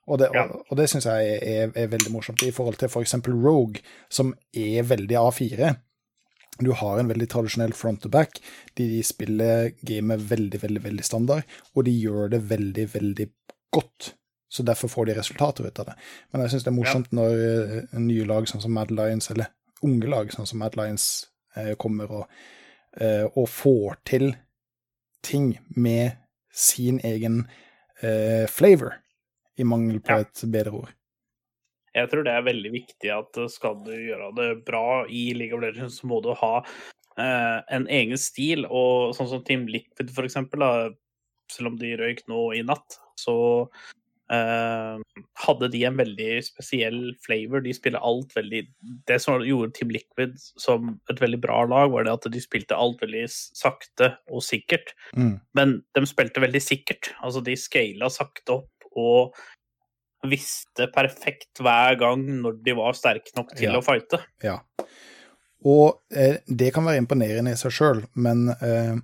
Og 0.07 0.21
det, 0.21 0.29
Ja. 0.35 0.45
og, 0.47 0.67
og 0.71 0.79
det 0.79 0.89
syns 0.91 1.09
jeg 1.09 1.39
er, 1.43 1.73
er 1.75 1.89
veldig 1.91 2.13
morsomt, 2.15 2.43
i 2.47 2.53
forhold 2.55 2.79
til 2.79 2.89
f.eks. 2.89 3.17
Rogue, 3.27 3.83
som 4.11 4.35
er 4.55 4.87
veldig 4.87 5.19
A4. 5.19 5.73
Du 6.63 6.71
har 6.73 6.99
en 6.99 7.09
veldig 7.11 7.27
tradisjonell 7.29 7.75
front 7.77 8.01
to 8.03 8.09
back. 8.09 8.39
De, 8.75 8.87
de 8.89 9.03
spiller 9.05 9.73
gamet 9.85 10.23
veldig, 10.31 10.63
veldig, 10.63 10.85
veldig 10.85 11.05
standard, 11.05 11.43
og 11.75 11.85
de 11.85 11.93
gjør 11.93 12.31
det 12.33 12.41
veldig, 12.49 12.87
veldig 12.95 13.27
godt. 13.75 14.15
Så 14.49 14.63
derfor 14.63 14.89
får 14.89 15.07
de 15.11 15.17
resultater 15.19 15.67
ut 15.67 15.79
av 15.83 15.91
det. 15.91 15.97
Men 16.33 16.45
jeg 16.45 16.55
syns 16.55 16.65
det 16.65 16.71
er 16.71 16.77
morsomt 16.79 17.13
når 17.13 17.41
uh, 17.43 17.99
nye 18.01 18.25
lag 18.31 18.47
sånn 18.49 18.63
som 18.63 18.73
Mad 18.73 18.95
Lions, 18.95 19.29
eller 19.35 19.51
unge 19.85 20.09
lag 20.09 20.31
sånn 20.33 20.49
som 20.49 20.63
Mad 20.63 20.79
Lions, 20.79 21.27
uh, 21.59 21.75
kommer 21.83 22.15
og, 22.23 22.39
uh, 23.03 23.27
og 23.35 23.51
får 23.53 23.99
til 24.09 24.31
ting 25.27 25.57
med 25.75 26.15
sin 26.55 27.03
egen 27.05 27.47
flavor, 28.53 28.99
i 29.57 29.67
mangel 29.67 30.01
på 30.05 30.21
et 30.21 30.47
bedre 30.53 30.79
ord. 30.83 30.95
Jeg 31.97 32.11
tror 32.13 32.27
det 32.27 32.35
er 32.37 32.45
veldig 32.45 32.73
viktig 32.75 33.13
at 33.15 33.41
eh, 33.41 33.51
skal 33.53 33.81
du 33.87 33.95
gjøre 33.95 34.31
det 34.37 34.51
bra 34.69 34.87
i 35.09 35.31
League 35.37 35.57
of 35.57 35.65
Legends, 35.65 36.01
så 36.01 36.11
må 36.11 36.21
du 36.25 36.33
ha 36.37 36.55
eh, 36.61 37.59
en 37.73 37.89
egen 37.89 38.21
stil. 38.21 38.67
Og 38.69 39.17
sånn 39.17 39.31
som 39.33 39.45
Team 39.47 39.67
Liquid, 39.71 40.13
for 40.13 40.29
eksempel, 40.29 40.65
da, 40.65 40.91
selv 41.53 41.73
om 41.73 41.79
de 41.81 41.97
røyk 41.99 42.27
nå 42.31 42.51
i 42.59 42.65
natt, 42.67 42.99
så 43.17 43.37
eh, 44.33 45.01
hadde 45.47 45.73
de 45.73 45.83
en 45.89 45.97
veldig 46.03 46.31
spesiell 46.45 47.01
flavor. 47.25 47.65
De 47.65 47.73
spiller 47.77 48.05
alt 48.05 48.37
veldig 48.37 48.63
Det 49.09 49.19
som 49.23 49.41
gjorde 49.41 49.73
Team 49.79 49.97
Liquid 49.97 50.37
som 50.37 50.97
et 51.13 51.23
veldig 51.23 51.41
bra 51.49 51.63
lag, 51.65 51.89
var 51.95 52.05
det 52.05 52.17
at 52.19 52.29
de 52.35 52.45
spilte 52.45 52.77
alt 52.77 53.01
veldig 53.05 53.25
sakte 53.33 54.13
og 54.29 54.45
sikkert. 54.45 54.93
Mm. 55.17 55.39
Men 55.57 55.79
de 55.97 56.05
spilte 56.09 56.45
veldig 56.45 56.61
sikkert. 56.63 57.15
Altså, 57.23 57.41
de 57.41 57.57
scala 57.57 58.13
sakte 58.13 58.61
opp 58.61 58.73
og 58.97 59.37
visste 60.27 60.89
perfekt 60.95 61.61
hver 61.63 61.95
gang 62.01 62.25
når 62.43 62.57
de 62.67 62.75
var 62.79 62.97
sterke 62.99 63.31
nok 63.37 63.53
til 63.55 63.69
Ja. 63.71 63.77
å 63.79 63.85
fighte. 63.85 64.23
Ja. 64.43 64.57
Og 65.67 66.01
eh, 66.15 66.39
det 66.49 66.73
kan 66.75 66.85
være 66.87 67.01
imponerende 67.03 67.53
i 67.55 67.59
seg 67.61 67.75
sjøl, 67.75 68.03
men 68.15 68.49
eh, 68.57 68.97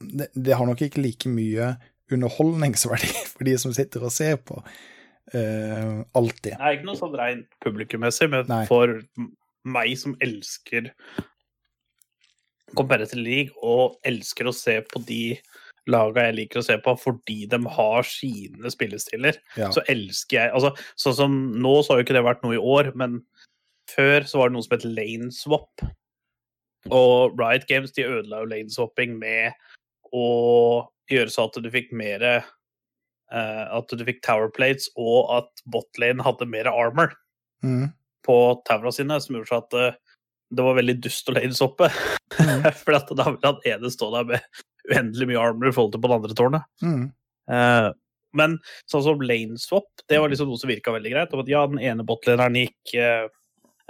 det, 0.00 0.28
det 0.34 0.56
har 0.58 0.66
nok 0.68 0.82
ikke 0.86 1.02
like 1.04 1.30
mye 1.30 1.74
underholdningsverdi 2.12 3.12
for 3.32 3.46
de 3.48 3.56
som 3.58 3.72
sitter 3.76 4.04
og 4.06 4.12
ser 4.14 4.36
på. 4.46 4.60
Eh, 5.34 6.02
alltid. 6.14 6.52
Det 6.54 6.58
er 6.60 6.76
ikke 6.76 6.86
noe 6.90 6.98
sånn 7.00 7.16
rent 7.18 7.48
publikummessig, 7.64 8.28
men 8.30 8.46
Nei. 8.50 8.64
for 8.68 8.92
meg 9.66 9.96
som 9.98 10.14
elsker 10.22 10.92
Competitive 12.76 13.22
League 13.22 13.54
og 13.62 13.96
elsker 14.06 14.48
å 14.50 14.54
se 14.54 14.80
på 14.90 15.00
de 15.06 15.20
laga 15.86 16.24
jeg 16.26 16.34
liker 16.40 16.60
å 16.60 16.64
se 16.66 16.76
på 16.82 16.96
fordi 16.98 17.44
de 17.50 17.60
har 17.76 18.02
sine 18.08 18.70
spillestiler, 18.72 19.36
Ja. 19.56 19.68
så 19.70 19.84
elsker 19.88 20.40
jeg 20.40 20.50
altså, 20.52 20.72
Sånn 20.98 21.14
som 21.14 21.36
nå 21.62 21.76
så 21.84 21.92
har 21.94 22.00
jo 22.00 22.06
ikke 22.08 22.16
det 22.18 22.24
vært 22.26 22.42
noe 22.42 22.56
i 22.58 22.62
år, 22.62 22.92
men 22.98 23.20
før 23.92 24.26
så 24.26 24.38
var 24.40 24.48
det 24.50 24.56
noe 24.56 24.66
som 24.66 24.74
het 24.76 24.84
lane 24.88 25.30
swap. 25.30 25.84
Og 26.90 27.38
Riot 27.38 27.66
Games 27.70 27.92
de 27.94 28.04
ødela 28.06 28.42
jo 28.42 28.50
lane 28.50 28.70
swapping 28.70 29.16
med 29.18 29.54
å 30.14 30.86
gjøre 31.10 31.30
så 31.30 31.46
at 31.48 31.58
du 31.62 31.68
fikk 31.70 31.92
mer 31.94 32.22
uh, 32.26 33.64
At 33.78 33.90
du 33.90 34.04
fikk 34.06 34.20
tower 34.26 34.50
plates, 34.54 34.88
og 34.98 35.30
at 35.38 35.62
botlane 35.70 36.22
hadde 36.26 36.46
mer 36.50 36.68
armor 36.70 37.14
Mm. 37.64 37.88
på 38.22 38.34
towera 38.68 38.92
sine, 38.92 39.16
som 39.18 39.34
gjorde 39.34 39.48
så 39.48 39.56
at 39.62 39.74
uh, 39.74 39.94
det 40.54 40.62
var 40.62 40.76
veldig 40.76 40.94
dust 41.02 41.28
å 41.30 41.34
lane 41.34 41.54
swappe. 41.56 41.88
Mm. 42.38 42.66
For 42.82 42.92
da 43.16 43.24
ville 43.32 43.48
han 43.48 43.62
ene 43.66 43.90
stå 43.90 44.10
der 44.12 44.26
med 44.28 44.44
uendelig 44.90 45.30
mye 45.30 45.40
armor 45.42 45.70
i 45.70 45.74
forhold 45.74 45.94
til 45.94 46.02
på 46.04 46.10
det 46.10 46.18
andre 46.20 46.36
tårnet. 46.38 46.68
Mm. 46.82 47.06
Eh, 47.52 47.88
men 48.36 48.58
sånn 48.90 49.04
som 49.06 49.22
lane 49.24 49.58
swap, 49.60 49.88
det 50.10 50.20
var 50.20 50.28
liksom 50.32 50.50
noe 50.50 50.60
som 50.60 50.70
virka 50.70 50.92
veldig 50.94 51.12
greit. 51.14 51.34
At 51.34 51.50
ja, 51.50 51.64
den 51.70 51.80
ene 51.80 52.04
botleneren 52.06 52.58
gikk 52.60 52.94
eh, 53.00 53.26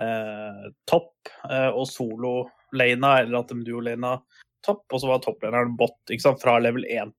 eh, 0.03 0.64
topp, 0.90 1.14
eh, 1.51 1.70
og 1.72 1.88
solo-lana, 1.90 3.16
eller 3.24 3.40
at 3.40 3.53
de 3.53 3.62
duo-lana 3.66 4.18
topp, 4.66 4.84
og 4.92 5.03
så 5.03 5.11
var 5.11 5.22
toppleneren 5.24 5.76
bot 5.78 5.97
ikke 6.12 6.28
sant, 6.28 6.42
fra 6.42 6.59
level 6.62 6.86
1. 6.88 7.14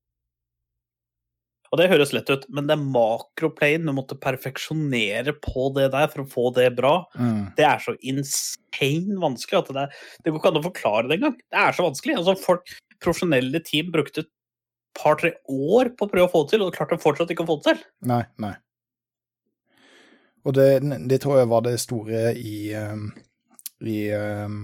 Og 1.67 1.81
det 1.81 1.89
høres 1.91 2.13
lett 2.15 2.29
ut, 2.31 2.45
men 2.55 2.67
det 2.69 2.77
makroplane 2.79 3.83
du 3.89 3.91
måtte 3.95 4.15
perfeksjonere 4.23 5.33
på 5.43 5.67
det 5.75 5.89
der 5.91 6.07
for 6.13 6.23
å 6.23 6.29
få 6.31 6.45
det 6.55 6.69
bra, 6.77 7.01
Mm. 7.19 7.53
det 7.57 7.65
er 7.67 7.79
så 7.83 7.95
insane 7.99 9.19
vanskelig 9.19 9.59
at 9.59 9.73
det, 9.75 9.83
er, 9.83 9.97
det 10.23 10.31
går 10.31 10.39
ikke 10.39 10.51
an 10.53 10.61
å 10.61 10.67
forklare 10.69 11.07
det 11.09 11.17
engang. 11.17 11.35
Det 11.51 11.59
er 11.59 11.75
så 11.75 11.83
vanskelig. 11.83 12.15
Altså, 12.21 12.37
folk, 12.39 12.71
profesjonelle 13.03 13.61
team 13.65 13.91
brukte 13.93 14.25
et 14.25 14.31
par-tre 14.97 15.35
år 15.45 15.93
på 15.97 16.07
å 16.07 16.11
prøve 16.11 16.27
å 16.29 16.31
få 16.31 16.43
det 16.45 16.55
til, 16.55 16.65
og 16.65 16.75
klarte 16.75 16.99
fortsatt 17.01 17.33
ikke 17.33 17.45
å 17.45 17.49
få 17.51 17.59
det 17.59 17.71
til. 17.71 17.83
Nei, 18.09 18.23
nei. 18.41 18.55
Og 20.47 20.55
det, 20.55 20.69
det 21.11 21.19
tror 21.21 21.41
jeg 21.41 21.51
var 21.51 21.65
det 21.65 21.75
store 21.83 22.31
i, 22.39 22.71
um, 22.79 23.09
i 23.83 23.97
um, 24.15 24.61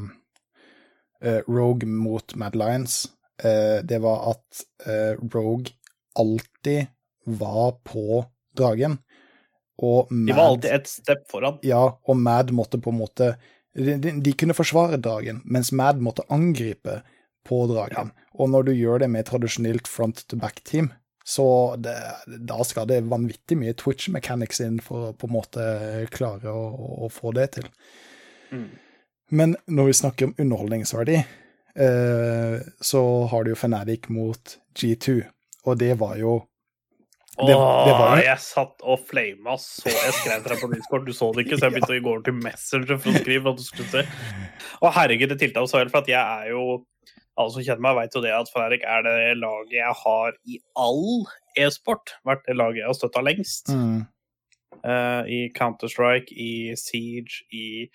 Rogue 1.48 1.90
mot 1.90 2.36
Mad 2.40 2.56
Lions. 2.56 3.04
Eh, 3.44 3.84
det 3.84 4.00
var 4.00 4.30
at 4.32 4.64
eh, 4.86 5.20
Rogue 5.34 5.74
alltid 6.20 6.86
var 7.26 7.72
på 7.84 8.26
dragen, 8.58 8.98
og 9.78 10.12
Mad 10.12 10.28
De 10.28 10.38
var 10.38 10.46
alltid 10.46 10.72
ett 10.72 10.88
step 10.88 11.32
foran. 11.32 11.58
Ja, 11.62 12.00
og 12.04 12.18
Mad 12.18 12.52
måtte 12.52 12.78
på 12.78 12.90
en 12.94 13.00
måte 13.00 13.36
De, 13.74 13.96
de, 13.98 14.12
de 14.22 14.34
kunne 14.38 14.54
forsvare 14.54 15.00
dragen, 15.02 15.42
mens 15.46 15.72
Mad 15.72 15.98
måtte 15.98 16.28
angripe 16.30 17.00
på 17.48 17.64
dragen. 17.72 18.12
Og 18.40 18.50
når 18.50 18.70
du 18.70 18.74
gjør 18.74 19.04
det 19.04 19.10
med 19.14 19.28
tradisjonelt 19.30 19.88
front 19.88 20.24
to 20.28 20.40
back-team, 20.42 20.92
så 21.24 21.76
det, 21.80 21.96
da 22.44 22.64
skal 22.68 22.88
det 22.90 23.04
vanvittig 23.08 23.56
mye 23.56 23.76
Twitch 23.80 24.10
mechanics 24.12 24.60
inn 24.64 24.82
for 24.84 25.12
å 25.12 25.14
på 25.16 25.30
en 25.30 25.36
måte 25.38 25.68
klare 26.12 26.52
å, 26.52 26.64
å, 27.06 27.12
få 27.12 27.32
det 27.38 27.46
til. 27.60 27.70
Mm. 28.52 28.66
Men 29.32 29.56
når 29.72 29.88
vi 29.88 30.00
snakker 30.02 30.28
om 30.28 30.36
underholdningsverdi, 30.44 31.22
eh, 31.80 32.58
så 32.84 33.04
har 33.32 33.46
du 33.48 33.54
jo 33.54 33.60
Fnatic 33.62 34.10
mot 34.12 34.58
G2, 34.76 35.22
og 35.64 35.80
det 35.80 35.94
var 36.02 36.18
jo 36.20 36.42
Det- 37.34 37.48
det 37.48 37.56
var 37.58 38.18
Åh, 38.20 38.22
jeg 38.22 38.38
satt 38.38 38.84
og 38.86 39.00
flama 39.10 39.56
så 39.58 39.90
jeg 39.90 40.14
skrev 40.20 40.44
til 40.44 40.52
deg 40.52 40.60
på 40.62 40.68
Discord. 40.76 41.06
Du 41.08 41.14
så 41.14 41.32
det 41.34 41.48
ikke, 41.48 41.58
så 41.58 41.66
jeg 41.66 41.72
begynte 41.80 41.96
å 41.96 42.04
gå 42.04 42.12
over 42.12 42.22
til 42.28 42.34
Messenger 42.38 43.00
for 43.00 43.10
å 43.10 43.22
skrive 43.24 43.50
at 43.50 43.58
du 43.58 43.64
skulle 43.64 43.90
se. 43.90 44.04
Å 44.84 44.92
herregud, 44.94 45.30
det 45.32 45.40
tiltaket 45.42 45.72
så 45.72 45.80
helt, 45.82 45.90
for 45.90 46.04
at 46.04 46.12
jeg 46.12 46.22
er 46.22 46.52
jo 46.52 46.86
Alle 47.40 47.50
som 47.50 47.64
kjenner 47.66 47.82
meg, 47.82 47.96
vet 47.98 48.16
jo 48.18 48.22
det 48.22 48.34
at 48.36 48.50
Fnatic 48.54 48.84
er 48.86 49.06
det 49.06 49.38
laget 49.42 49.72
jeg 49.80 49.96
har 50.04 50.36
i 50.46 50.60
all 50.78 51.24
e-sport. 51.58 52.14
Vært 52.28 52.44
det 52.46 52.58
laget 52.60 52.84
jeg 52.84 52.90
har 52.92 53.00
støtta 53.00 53.24
lengst. 53.26 53.72
mm, 53.74 54.02
Uh, 54.84 55.24
I 55.32 55.48
Counter-Strike, 55.56 56.34
i 56.36 56.74
Siege, 56.76 57.46
i 57.56 57.88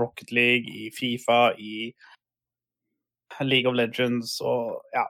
Rocket 0.00 0.32
League, 0.32 0.66
i 0.66 0.90
Fifa, 0.90 1.52
i 1.54 1.92
League 3.40 3.68
of 3.70 3.76
Legends 3.78 4.40
og 4.40 4.82
ja. 4.92 5.04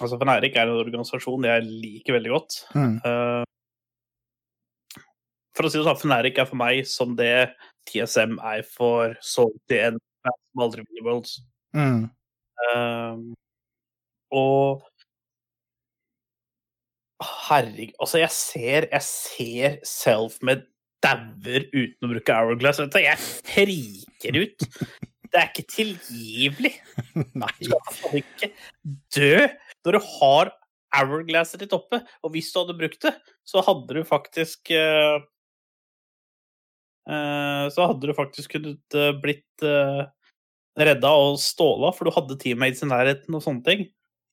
Altså, 0.00 0.18
Fnatic 0.18 0.56
er 0.58 0.66
en 0.66 0.80
organisasjon 0.80 1.46
jeg 1.46 1.62
liker 1.68 2.16
veldig 2.18 2.32
godt. 2.34 2.58
mm, 2.74 2.96
Uh, 3.06 3.44
for 5.56 5.68
å 5.68 5.70
si 5.70 5.78
det 5.78 5.86
sånn, 5.86 6.02
Fnatic 6.02 6.40
er 6.42 6.48
for 6.50 6.58
meg 6.60 6.82
som 6.90 7.14
det 7.16 7.54
TSM 7.88 8.36
er 8.42 8.66
for 8.66 9.14
Salty 9.24 9.78
and 9.86 10.02
som 10.26 10.66
aldri 10.66 10.82
vinner 10.82 11.06
Worlds. 11.06 11.38
mm. 11.76 12.10
Eh, 12.64 13.16
og 14.36 14.86
Herregud 17.20 17.92
Altså, 18.00 18.18
jeg 18.20 18.32
ser, 18.32 18.86
jeg 18.92 19.04
ser 19.04 19.76
Selfmed 19.86 20.64
dauer 21.04 21.66
uten 21.74 22.06
å 22.06 22.10
bruke 22.10 22.34
Hourglass. 22.34 22.80
Vet 22.82 22.94
du, 22.94 23.00
jeg 23.04 23.20
friker 23.20 24.38
ut. 24.40 24.66
Det 25.26 25.40
er 25.40 25.50
ikke 25.50 25.66
tilgivelig. 25.70 26.72
Nei. 27.42 27.52
Du 27.60 27.74
skal 27.92 28.20
ikke 28.22 28.50
dø 29.14 29.46
når 29.86 29.98
du 29.98 30.00
har 30.16 30.52
hourglasset 30.96 31.62
ditt 31.62 31.74
oppe. 31.76 32.00
Og 32.24 32.34
hvis 32.34 32.50
du 32.52 32.60
hadde 32.62 32.78
brukt 32.78 33.06
det, 33.06 33.14
så 33.46 33.62
hadde 33.66 33.98
du 33.98 34.02
faktisk 34.06 34.72
uh, 34.74 35.20
uh, 37.10 37.66
Så 37.72 37.86
hadde 37.86 38.08
du 38.08 38.14
faktisk 38.16 38.56
kunnet 38.56 38.98
eh, 38.98 39.12
blitt 39.22 39.66
uh, 39.66 40.06
redda 40.76 41.10
og 41.16 41.38
ståla, 41.40 41.92
for 41.96 42.04
du 42.08 42.14
hadde 42.16 42.38
teammates 42.42 42.82
i 42.84 42.90
nærheten 42.90 43.34
og 43.38 43.42
sånne 43.44 43.64
ting. 43.64 43.86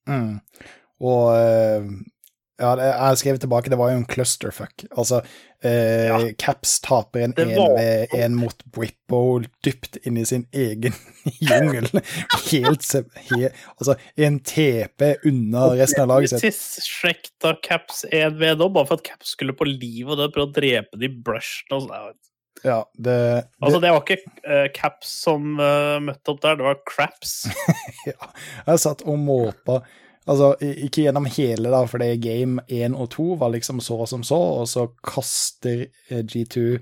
Mm. 0.10 0.40
Og 1.04 1.30
eh, 1.38 1.86
ja, 2.62 2.74
jeg 2.78 3.18
skrevet 3.20 3.42
tilbake, 3.44 3.72
det 3.72 3.78
var 3.80 3.90
jo 3.92 3.98
en 4.02 4.06
clusterfuck. 4.08 4.84
Altså, 4.94 5.22
eh, 5.64 6.06
Ja. 6.12 6.18
Caps 6.38 6.76
taper 6.86 7.24
en 7.26 7.32
Det 7.36 7.48
var- 7.58 7.78
1v1 7.80 8.36
mot 8.38 8.64
Brippo 8.72 9.40
dypt 9.66 9.98
inn 10.06 10.18
i 10.22 10.24
sin 10.26 10.46
egen 10.54 10.94
jungel. 11.42 11.88
Helt, 12.52 12.84
se- 12.86 13.04
he, 13.32 13.50
Altså, 13.80 13.96
en 14.18 14.40
TP 14.40 15.16
unna 15.26 15.70
resten 15.80 16.04
av 16.06 16.12
laget 16.14 16.30
sitt. 16.36 16.42
Til 16.46 16.84
Shrek 16.86 17.32
Caps 17.64 18.06
1v 18.12 18.54
nå, 18.60 18.70
bare 18.72 18.86
for 18.88 19.00
at 19.02 19.04
Caps 19.08 19.34
skulle 19.36 19.56
på 19.58 19.66
livet 19.68 20.14
og 20.14 20.22
det 20.22 20.30
prøve 20.36 20.52
å 20.52 20.56
drepe 20.60 21.00
de 21.00 21.10
brushene 21.10 21.80
og 21.80 21.88
sånn. 21.88 22.14
Ja, 22.64 22.80
det, 22.96 23.12
det, 23.12 23.44
Altså, 23.60 23.80
det 23.84 23.92
var 23.92 24.06
ikke 24.06 24.32
uh, 24.48 24.68
Caps 24.76 25.12
som 25.26 25.58
uh, 25.60 26.00
møtte 26.04 26.32
opp 26.32 26.40
der, 26.46 26.58
det 26.60 26.68
var 26.68 26.80
Craps. 26.88 27.36
ja. 28.10 28.32
Jeg 28.70 28.84
satt 28.86 29.04
og 29.04 29.20
måpa. 29.20 29.82
Altså, 30.24 30.54
ikke 30.62 31.04
gjennom 31.04 31.28
hele, 31.28 31.68
da, 31.68 31.84
for 31.90 32.00
det 32.00 32.22
game 32.24 32.64
1 32.72 32.96
og 32.96 33.10
2 33.12 33.26
var 33.42 33.52
liksom 33.52 33.82
så 33.84 34.06
som 34.08 34.24
så, 34.24 34.40
og 34.62 34.70
så 34.72 34.88
kaster 35.04 35.90
eh, 36.08 36.22
G2 36.24 36.78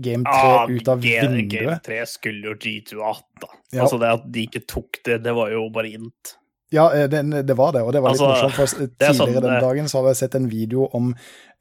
game 0.00 0.24
3 0.24 0.32
Ah, 0.32 0.64
ut 0.70 0.88
av 0.88 1.04
Game 1.04 1.36
vinduet. 1.36 1.84
3 1.84 2.00
skulle 2.08 2.52
jo 2.52 2.56
G2 2.56 3.02
hatt, 3.04 3.28
da. 3.42 3.52
Ja. 3.74 3.84
Altså, 3.84 4.00
det 4.00 4.14
at 4.16 4.24
de 4.32 4.46
ikke 4.48 4.64
tok 4.68 5.02
det, 5.04 5.20
det 5.26 5.36
var 5.36 5.52
jo 5.52 5.66
bare 5.72 5.92
int. 5.98 6.36
Ja, 6.74 6.88
eh, 6.92 7.08
det, 7.08 7.22
det 7.46 7.56
var 7.58 7.72
det, 7.76 7.82
og 7.86 7.92
det 7.94 8.02
var 8.02 8.14
litt 8.14 8.22
Altså, 8.22 8.30
morsomt. 8.32 8.56
For 8.58 8.82
er 8.84 8.94
tidligere 8.98 9.14
sånn, 9.14 9.42
den 9.44 9.56
eh, 9.56 9.60
dagen 9.62 9.90
så 9.90 10.00
hadde 10.00 10.14
jeg 10.14 10.22
sett 10.24 10.38
en 10.38 10.48
video 10.50 10.88
om 10.98 11.12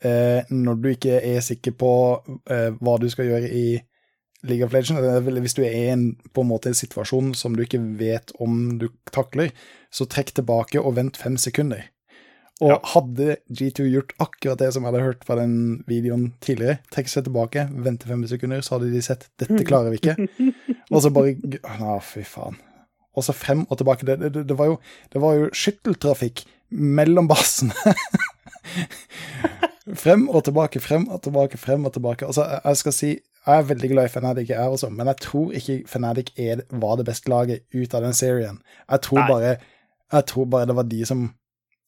eh, 0.01 0.45
når 0.49 0.79
du 0.81 0.87
ikke 0.93 1.19
er 1.21 1.43
sikker 1.45 1.75
på 1.77 1.91
eh, 2.49 2.71
hva 2.79 2.95
du 3.01 3.09
skal 3.13 3.29
gjøre 3.29 3.51
i 3.51 3.67
League 4.45 4.65
of 4.65 4.73
Legends, 4.73 5.01
hvis 5.41 5.55
du 5.57 5.63
er 5.65 5.73
i 5.73 5.89
en, 5.89 6.05
på 6.33 6.43
en 6.43 6.49
måte 6.51 6.69
en 6.69 6.77
situasjon 6.77 7.33
som 7.37 7.55
du 7.57 7.63
ikke 7.63 7.81
vet 7.97 8.33
om 8.41 8.77
du 8.81 8.91
takler, 9.13 9.49
så 9.89 10.05
trekk 10.05 10.35
tilbake 10.37 10.81
og 10.81 10.97
vent 10.99 11.17
fem 11.17 11.37
sekunder. 11.41 11.87
Og 12.61 12.71
Ja. 12.71 12.77
hadde 12.93 13.37
G2 13.51 13.87
gjort 13.91 14.13
akkurat 14.21 14.59
det 14.61 14.69
som 14.73 14.83
jeg 14.85 14.93
hadde 14.93 15.03
hørt 15.03 15.25
fra 15.27 15.35
den 15.35 15.83
videoen 15.89 16.29
tidligere, 16.39 16.77
trekke 16.93 17.11
seg 17.11 17.25
tilbake, 17.25 17.65
vente 17.83 18.07
fem 18.07 18.21
sekunder, 18.27 18.61
så 18.61 18.77
hadde 18.77 18.93
de 18.93 19.01
sett 19.01 19.27
'dette 19.37 19.65
klarer 19.69 19.91
vi 19.91 19.99
ikke', 19.99 20.53
og 20.91 21.01
så 21.01 21.11
bare 21.11 21.35
Å, 21.35 21.99
fy 22.01 22.23
faen. 22.23 22.55
Og 23.16 23.24
så 23.24 23.34
frem 23.34 23.66
og 23.70 23.78
tilbake. 23.80 24.05
Det, 24.07 24.20
det, 24.36 24.45
det 24.49 24.57
var 24.59 24.66
jo, 24.74 24.80
det 25.13 25.22
var 25.24 25.34
jo 25.39 25.49
skytteltrafikk 25.55 26.43
mellom 26.72 27.28
basene. 27.32 27.74
frem 29.95 30.28
og 30.30 30.43
tilbake, 30.47 30.82
frem 30.82 31.07
og 31.13 31.22
tilbake, 31.26 31.57
frem 31.61 31.86
og 31.86 31.93
tilbake. 31.93 32.26
Altså, 32.26 32.45
jeg- 32.63 32.78
skal 32.78 32.93
si, 32.93 33.09
jeg 33.47 33.57
er 33.59 33.63
veldig 33.70 33.89
glad 33.91 34.05
i 34.05 34.13
Fnatic, 34.20 34.49
jeg 34.49 34.57
også, 34.59 34.89
men 34.89 35.07
jeg 35.07 35.18
tror 35.22 35.51
ikke 35.51 35.84
Fnatic 35.88 36.32
er, 36.38 36.61
var 36.72 36.95
det 36.97 37.05
beste 37.05 37.30
laget 37.30 37.59
ut 37.76 37.93
av 37.93 38.01
den 38.01 38.13
serien. 38.13 38.59
Jeg 38.89 39.01
tror, 39.01 39.28
bare, 39.28 39.57
jeg 40.13 40.26
tror 40.26 40.45
bare 40.45 40.66
det 40.66 40.76
var 40.76 40.84
de 40.84 41.05
som 41.05 41.28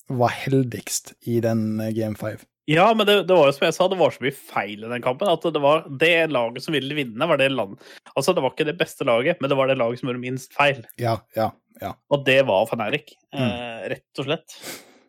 var 0.10 0.30
heldigst 0.30 1.14
i 1.28 1.40
den 1.44 1.80
eh, 1.82 1.92
Game 1.96 2.16
5. 2.16 2.38
Ja, 2.68 2.90
men 2.94 3.08
det, 3.08 3.14
det 3.30 3.36
var 3.38 3.48
jo 3.48 3.54
som 3.56 3.64
jeg 3.64 3.76
sa, 3.78 3.86
det 3.88 3.98
var 4.00 4.12
så 4.12 4.24
mye 4.26 4.36
feil 4.36 4.82
i 4.84 4.90
den 4.92 5.04
kampen. 5.06 5.30
At 5.32 5.46
det 5.56 5.62
var 5.64 5.86
det 6.02 6.14
laget 6.36 6.66
som 6.66 6.76
ville 6.76 6.98
vinne, 6.98 7.28
var 7.30 7.40
det 7.40 7.48
land... 7.54 7.78
Altså, 8.14 8.34
det 8.36 8.44
var 8.44 8.52
ikke 8.52 8.66
det 8.68 8.76
beste 8.82 9.08
laget, 9.08 9.40
men 9.40 9.48
det 9.52 9.56
var 9.60 9.72
det 9.72 9.78
laget 9.80 10.02
som 10.02 10.10
gjorde 10.12 10.24
minst 10.26 10.52
feil. 10.58 10.82
Ja, 11.00 11.14
ja, 11.38 11.48
ja. 11.80 11.94
Og 12.12 12.26
det 12.28 12.42
var 12.50 12.68
Fnatic, 12.68 13.16
Mm. 13.32 13.44
eh, 13.48 13.88
rett 13.94 14.20
og 14.20 14.28
slett. 14.28 14.58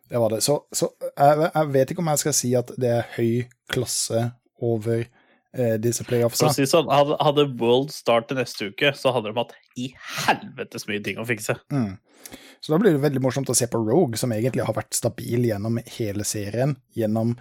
Det 0.09 0.17
var 0.23 0.31
det. 0.33 0.39
Så, 0.45 0.55
så 0.75 0.87
jeg, 1.03 1.49
jeg 1.53 1.71
vet 1.75 1.91
ikke 1.91 2.01
om 2.05 2.11
jeg 2.13 2.21
skal 2.23 2.33
si 2.39 2.53
at 2.57 2.71
det 2.81 2.89
er 2.95 3.11
høy 3.17 3.43
klasse 3.71 4.23
over 4.63 5.03
eh, 5.03 5.18
disse 5.51 6.03
playoffene. 6.05 6.45
playoffsa. 6.45 6.53
si 6.53 6.65
sånn, 6.69 6.89
hadde, 6.93 7.15
hadde 7.25 7.47
World 7.59 7.89
Start 7.91 8.27
til 8.29 8.37
neste 8.37 8.69
uke, 8.69 8.91
så 8.93 9.13
hadde 9.15 9.31
de 9.31 9.39
hatt 9.39 9.53
i 9.81 9.87
helvetes 10.27 10.85
mye 10.87 11.01
ting 11.03 11.17
å 11.17 11.25
fikse. 11.25 11.55
Mm. 11.73 11.95
Så 12.61 12.73
da 12.73 12.77
blir 12.81 12.91
det 12.93 13.01
veldig 13.01 13.21
morsomt 13.23 13.49
å 13.49 13.55
se 13.57 13.65
på 13.71 13.79
Rogue, 13.81 14.17
som 14.19 14.33
egentlig 14.35 14.65
har 14.67 14.75
vært 14.77 14.93
stabil 14.97 15.47
gjennom 15.47 15.79
hele 15.95 16.25
serien, 16.27 16.75
gjennom 16.93 17.31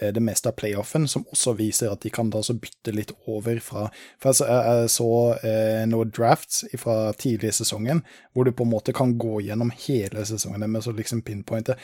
eh, 0.00 0.10
det 0.12 0.20
meste 0.20 0.50
av 0.50 0.56
playoffen, 0.58 1.06
som 1.08 1.24
også 1.32 1.54
viser 1.56 1.92
at 1.92 2.02
de 2.02 2.10
kan 2.12 2.28
da 2.34 2.42
så 2.44 2.56
bytte 2.58 2.92
litt 2.92 3.12
over 3.30 3.60
fra 3.62 3.86
For 4.18 4.32
jeg, 4.32 4.40
så- 4.40 4.48
jeg, 4.50 4.90
så 4.90 5.08
eh, 5.46 5.84
noen 5.86 6.10
drafts 6.10 6.64
fra 6.82 7.12
tidlig 7.16 7.52
i 7.54 7.58
sesongen, 7.62 8.02
hvor 8.34 8.44
du 8.44 8.52
på 8.52 8.66
en 8.66 8.74
måte 8.74 8.92
kan 8.92 9.14
gå 9.16 9.40
gjennom 9.46 9.70
hele 9.86 10.26
sesongen 10.26 10.66
med 10.68 10.82
så 10.84 10.92
liksom 10.92 11.22
pinpointe 11.24 11.78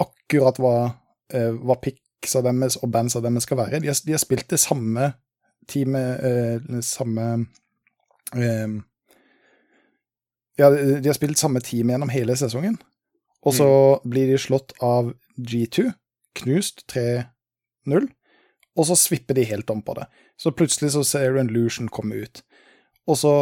akkurat 0.00 0.56
hva, 0.60 0.74
eh, 1.34 1.50
hva 1.60 1.76
picksa 2.20 2.42
deres 2.44 2.76
og 2.80 2.92
bandsa 2.92 3.22
deres 3.24 3.46
skal 3.48 3.58
være. 3.62 3.80
De 3.80 3.88
har, 3.88 3.96
de 4.06 4.12
har 4.12 4.20
spilt 4.22 4.50
det 4.50 4.60
samme 4.60 5.12
teamet, 5.68 6.20
eh, 6.24 6.80
samme 6.84 7.26
eh, 8.36 8.78
ja, 10.60 10.70
de 10.70 11.08
har 11.08 11.16
spilt 11.16 11.38
samme 11.38 11.60
team 11.64 11.90
gjennom 11.90 12.12
hele 12.12 12.36
sesongen. 12.36 12.76
Og 13.40 13.54
så 13.56 13.68
blir 14.04 14.28
de 14.28 14.36
slått 14.36 14.74
av 14.84 15.14
G2, 15.40 15.86
knust 16.36 16.84
3-0, 16.92 18.10
og 18.76 18.84
så 18.84 18.96
svipper 19.00 19.38
de 19.38 19.46
helt 19.48 19.70
om 19.72 19.80
på 19.80 19.94
det. 19.96 20.04
Så 20.36 20.52
plutselig 20.52 20.92
så 20.92 21.04
ser 21.08 21.32
du 21.32 21.40
en 21.40 21.48
Lucian 21.48 21.88
komme 21.88 22.20
ut, 22.20 22.42
og 23.08 23.16
så, 23.16 23.32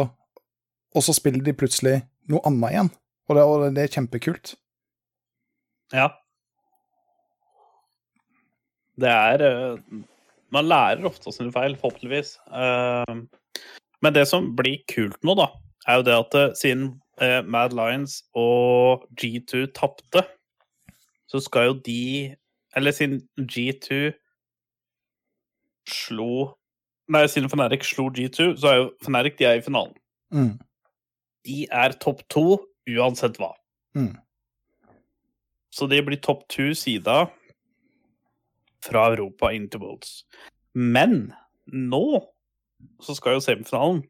og 0.95 1.03
så 1.03 1.15
spiller 1.17 1.43
de 1.43 1.57
plutselig 1.57 1.97
noe 2.31 2.39
annet 2.47 2.71
igjen. 2.71 2.93
Og 3.29 3.35
det, 3.35 3.43
og 3.43 3.75
det 3.75 3.83
er 3.83 3.93
kjempekult. 3.93 4.55
Ja. 5.93 6.07
Det 8.99 9.09
er 9.09 9.43
eh, 9.45 10.01
Man 10.51 10.65
lærer 10.65 11.05
ofte 11.05 11.29
av 11.29 11.35
sine 11.35 11.53
feil, 11.53 11.75
forhåpentligvis. 11.77 12.37
Eh, 12.51 13.15
Men 14.01 14.15
det 14.15 14.25
som 14.29 14.53
blir 14.55 14.79
kult 14.89 15.19
nå, 15.27 15.35
da, 15.35 15.49
er 15.87 15.99
jo 15.99 16.05
det 16.07 16.17
at 16.17 16.39
eh, 16.39 16.51
siden 16.57 16.89
Mad 17.51 17.73
Lions 17.75 18.21
og 18.31 19.01
G2 19.19 19.65
tapte, 19.75 20.21
så 21.27 21.41
skal 21.43 21.65
jo 21.65 21.73
de 21.83 22.35
Eller 22.79 22.95
siden 22.95 23.17
G2 23.35 24.13
slo 25.89 26.55
Nei, 27.11 27.25
siden 27.27 27.49
Fnatic 27.51 27.83
slo 27.89 28.05
G2, 28.13 28.53
så 28.55 28.69
er 28.69 28.77
jo 28.77 28.87
Fnatic 29.03 29.35
de 29.39 29.47
er 29.49 29.59
i 29.59 29.65
finalen. 29.65 29.95
Mm. 30.31 30.59
De 31.43 31.65
er 31.71 31.95
topp 31.99 32.21
to 32.29 32.59
uansett 32.87 33.39
hva. 33.41 33.49
Mm. 33.97 34.13
Så 35.73 35.87
de 35.89 35.99
blir 36.05 36.21
topp 36.21 36.45
two-sida 36.53 37.25
fra 38.85 39.09
Europa 39.13 39.51
inn 39.55 39.67
til 39.71 39.83
Worlds. 39.83 40.23
Men 40.73 41.31
nå 41.67 42.21
så 43.03 43.15
skal 43.17 43.37
jo 43.37 43.43
semifinalen. 43.43 44.03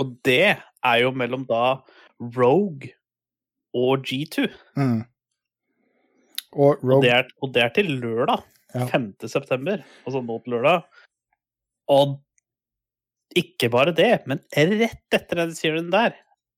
Og 0.00 0.12
det 0.26 0.56
er 0.56 0.98
jo 1.02 1.12
mellom 1.16 1.46
da 1.48 1.78
Rogue 2.20 2.92
og 3.76 4.04
G2. 4.06 4.46
Mm. 4.76 5.00
Og 6.56 6.84
Og 6.84 7.02
det 7.04 7.10
er, 7.12 7.26
og 7.42 7.52
det 7.54 7.62
er 7.64 7.72
til 7.74 7.90
lørdag. 8.00 8.44
Ja. 8.74 8.86
5. 8.92 9.14
september. 9.28 9.82
Altså 10.04 10.22
nå 10.24 10.38
til 10.44 10.56
lørdag. 10.56 10.86
Og 11.92 12.16
ikke 13.36 13.68
bare 13.72 13.92
det, 13.92 14.22
men 14.26 14.40
rett 14.56 15.14
etter 15.14 15.42
den 15.42 15.52
serien 15.54 15.90
der, 15.92 16.14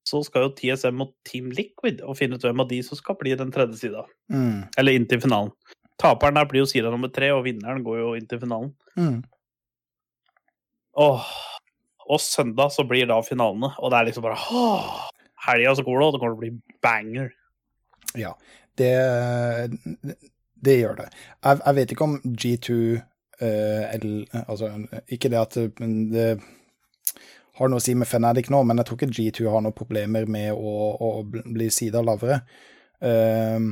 så 0.09 0.20
skal 0.24 0.47
jo 0.47 0.55
TSM 0.57 1.03
og 1.05 1.11
Team 1.26 1.51
Liquid 1.53 2.01
og 2.07 2.16
finne 2.16 2.39
ut 2.39 2.45
hvem 2.47 2.62
av 2.62 2.68
de 2.70 2.79
som 2.87 2.99
skal 2.99 3.18
bli 3.20 3.35
den 3.37 3.51
tredje 3.53 3.81
sida. 3.83 4.05
mm. 4.33 4.70
Eller 4.81 4.97
inn 4.97 5.09
til 5.11 5.20
finalen. 5.20 5.53
Taperen 5.99 6.38
der 6.38 6.46
blir 6.49 6.62
jo 6.62 6.70
sida 6.70 6.92
nummer 6.92 7.11
tre, 7.12 7.32
og 7.34 7.44
vinneren 7.46 7.84
går 7.86 8.01
jo 8.01 8.14
inn 8.18 8.28
til 8.30 8.40
finalen. 8.42 8.72
Mm. 8.99 9.22
Åh. 11.05 11.30
Og 12.09 12.20
søndag 12.24 12.72
så 12.72 12.86
blir 12.88 13.09
da 13.11 13.18
finalene, 13.20 13.74
og 13.76 13.92
det 13.92 13.99
er 13.99 14.09
liksom 14.09 14.24
bare 14.24 14.38
åh, 14.38 15.09
Helga 15.44 15.74
så 15.76 15.84
går 15.84 15.99
det, 15.99 16.07
og 16.07 16.14
det 16.14 16.20
kommer 16.22 16.36
til 16.36 16.38
å 16.38 16.44
bli 16.44 16.78
banger. 16.84 17.32
Ja, 18.16 18.30
det, 18.80 18.92
det 20.64 20.76
gjør 20.78 20.96
det. 21.03 21.09
Jeg, 21.44 21.61
jeg 21.66 21.78
vet 21.78 21.92
ikke 21.92 22.09
om 22.09 22.16
G2 22.24 22.78
uh, 22.96 23.84
eller, 23.92 24.40
altså, 24.46 24.70
Ikke 25.12 25.30
det 25.30 25.42
at 25.42 25.59
det 25.76 26.30
har 27.59 27.70
noe 27.70 27.82
å 27.82 27.82
si 27.82 27.94
med 27.99 28.09
Fnatic 28.09 28.49
nå, 28.55 28.62
men 28.66 28.80
jeg 28.80 28.88
tror 28.88 28.99
ikke 28.99 29.14
G2 29.18 29.51
har 29.51 29.62
noen 29.64 29.76
problemer 29.76 30.28
med 30.30 30.55
å, 30.55 30.74
å 30.94 31.12
bli 31.26 31.68
sida 31.74 32.03
lavere. 32.07 32.40
Eh, 33.03 33.64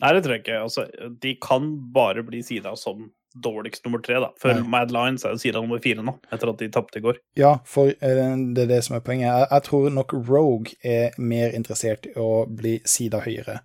Nei, 0.00 0.12
det 0.16 0.22
tror 0.24 0.34
jeg 0.36 0.44
ikke. 0.44 0.60
Altså, 0.64 0.84
de 1.20 1.34
kan 1.42 1.70
bare 1.92 2.22
bli 2.24 2.40
sida 2.46 2.72
som 2.76 3.10
dårligst 3.44 3.84
nummer 3.86 4.00
tre, 4.02 4.16
da. 4.18 4.30
For 4.42 4.54
Nei. 4.56 4.64
Mad 4.72 4.90
Lions 4.90 5.22
er 5.24 5.34
jo 5.36 5.38
sida 5.42 5.60
nummer 5.62 5.78
fire 5.84 6.02
nå, 6.02 6.16
etter 6.34 6.50
at 6.50 6.58
de 6.58 6.68
tapte 6.74 6.98
i 6.98 7.04
går. 7.04 7.18
ja, 7.38 7.52
for 7.68 7.92
eh, 7.92 8.32
det 8.56 8.64
er 8.64 8.70
det 8.72 8.80
som 8.86 8.96
er 8.96 9.04
poenget. 9.06 9.28
Jeg, 9.28 9.46
jeg 9.52 9.62
tror 9.68 9.90
nok 9.94 10.14
Rogue 10.26 10.72
er 10.82 11.14
mer 11.18 11.54
interessert 11.54 12.08
i 12.10 12.14
å 12.18 12.46
bli 12.48 12.78
sida 12.84 13.20
høyere. 13.22 13.60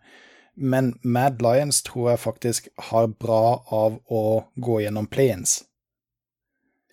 Men 0.56 0.94
Mad 1.04 1.42
Lions 1.44 1.82
tror 1.84 2.12
jeg 2.14 2.22
faktisk 2.22 2.68
har 2.92 3.08
bra 3.08 3.64
av 3.76 3.98
å 4.08 4.22
gå 4.56 4.78
gjennom 4.86 5.08
play-ins. 5.12 5.64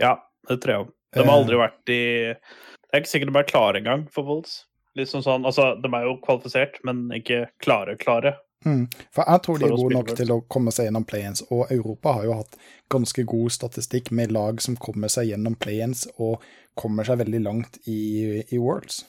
Ja, 0.01 0.17
det 0.49 0.61
tror 0.63 0.73
jeg 0.75 0.85
òg. 0.87 0.93
De 1.13 1.21
Eh. 1.21 1.27
har 1.29 1.37
aldri 1.43 1.57
vært 1.61 1.91
i 1.93 2.03
Det 2.33 2.99
er 2.99 3.01
ikke 3.03 3.11
sikkert 3.13 3.33
de 3.33 3.39
er 3.39 3.51
klare 3.53 3.77
engang 3.81 4.07
for 4.11 4.25
Wolds. 4.25 4.65
Liksom 4.97 5.23
sånn, 5.25 5.45
altså, 5.49 5.75
de 5.81 5.89
er 5.97 6.03
jo 6.05 6.17
kvalifisert, 6.25 6.75
men 6.85 7.07
ikke 7.17 7.47
klare, 7.65 7.95
klare. 7.97 8.35
Mm. 8.65 8.85
For 9.15 9.27
jeg 9.27 9.43
tror 9.45 9.59
de 9.59 9.67
er 9.67 9.75
gode 9.77 9.97
nok 9.97 10.13
til 10.19 10.33
å 10.35 10.43
komme 10.53 10.73
seg 10.75 10.89
gjennom 10.89 11.07
play-ins, 11.09 11.43
og 11.51 11.73
Europa 11.75 12.17
har 12.19 12.29
jo 12.29 12.37
hatt 12.43 12.59
ganske 12.93 13.25
god 13.29 13.55
statistikk 13.55 14.13
med 14.15 14.35
lag 14.35 14.61
som 14.63 14.77
kommer 14.81 15.13
seg 15.13 15.31
gjennom 15.33 15.57
play-ins 15.59 16.07
og 16.19 16.45
kommer 16.79 17.07
seg 17.09 17.21
veldig 17.23 17.43
langt 17.43 17.81
i, 17.91 18.43
i 18.43 18.61
Worlds. 18.61 19.03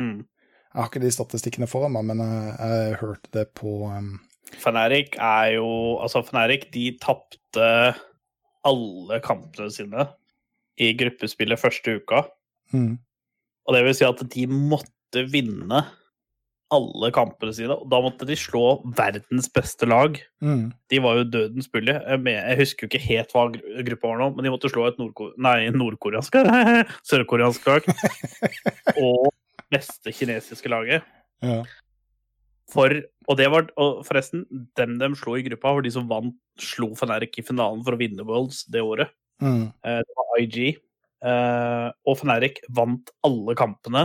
Mm. 0.00 0.24
Jeg 0.68 0.82
har 0.82 0.90
ikke 0.90 1.02
de 1.02 1.12
statistikkene 1.14 1.68
foran 1.70 1.94
meg, 1.96 2.06
men 2.10 2.22
jeg, 2.22 2.54
jeg 2.60 2.98
hørte 3.02 3.32
det 3.34 3.46
på 3.58 3.80
um, 3.88 4.16
Fnatic 4.56 5.16
er 5.20 5.54
jo 5.56 5.68
Altså, 6.00 6.22
Fnatic, 6.24 6.68
de 6.72 6.90
tapte 7.00 7.68
alle 8.68 9.20
kampene 9.24 9.70
sine 9.72 10.08
i 10.78 10.92
gruppespillet 10.98 11.58
første 11.58 11.98
uka. 11.98 12.22
mm, 12.72 12.92
Og 13.66 13.74
det 13.74 13.82
vil 13.86 13.96
si 13.96 14.06
at 14.06 14.20
de 14.34 14.44
måtte 14.46 15.24
vinne 15.32 15.82
alle 16.74 17.08
kampene 17.16 17.54
sine. 17.56 17.72
Og 17.80 17.88
da 17.90 18.00
måtte 18.04 18.26
de 18.28 18.36
slå 18.36 18.78
verdens 18.96 19.48
beste 19.54 19.86
lag. 19.88 20.18
mm, 20.44 20.66
De 20.92 21.00
var 21.04 21.16
jo 21.20 21.24
dødens 21.32 21.68
bully. 21.72 21.94
Jeg, 21.96 22.58
husker 22.60 22.84
jo 22.86 22.90
ikke 22.90 23.04
helt 23.06 23.32
hva 23.32 23.46
gruppa 23.86 24.10
var 24.12 24.18
nå, 24.20 24.30
men 24.36 24.44
de 24.44 24.52
måtte 24.52 24.70
slå 24.72 24.86
et 24.90 24.98
nordko 25.00 25.30
nei, 25.40 25.70
nordkoreansk 25.72 26.36
Sørkoreansk 27.08 27.66
lag. 27.70 27.88
og 29.04 29.30
beste 29.72 30.12
kinesiske 30.16 30.68
laget. 30.72 31.02
ja. 31.44 31.62
For, 32.68 32.92
og 33.32 33.38
det 33.40 33.46
var, 33.48 33.64
og 33.80 34.02
forresten, 34.04 34.42
dem 34.76 34.98
de 35.00 35.06
slo 35.16 35.38
i 35.38 35.44
gruppa, 35.46 35.70
var 35.78 35.84
de 35.86 35.92
som 35.94 36.04
vant, 36.10 36.34
slo 36.60 36.90
Fnatic 36.98 37.38
i 37.40 37.44
finalen 37.46 37.80
for 37.86 37.96
å 37.96 38.00
vinne 38.00 38.26
Worlds 38.28 38.66
det 38.68 38.82
året. 38.84 39.08
Mm, 39.40 39.70
Eh, 39.88 40.02
Det 40.04 40.16
var 40.18 40.42
IG. 40.42 40.76
Eh, 41.24 41.86
og 42.04 42.18
Fnatic 42.20 42.60
vant 42.68 43.08
alle 43.24 43.54
kampene. 43.56 44.02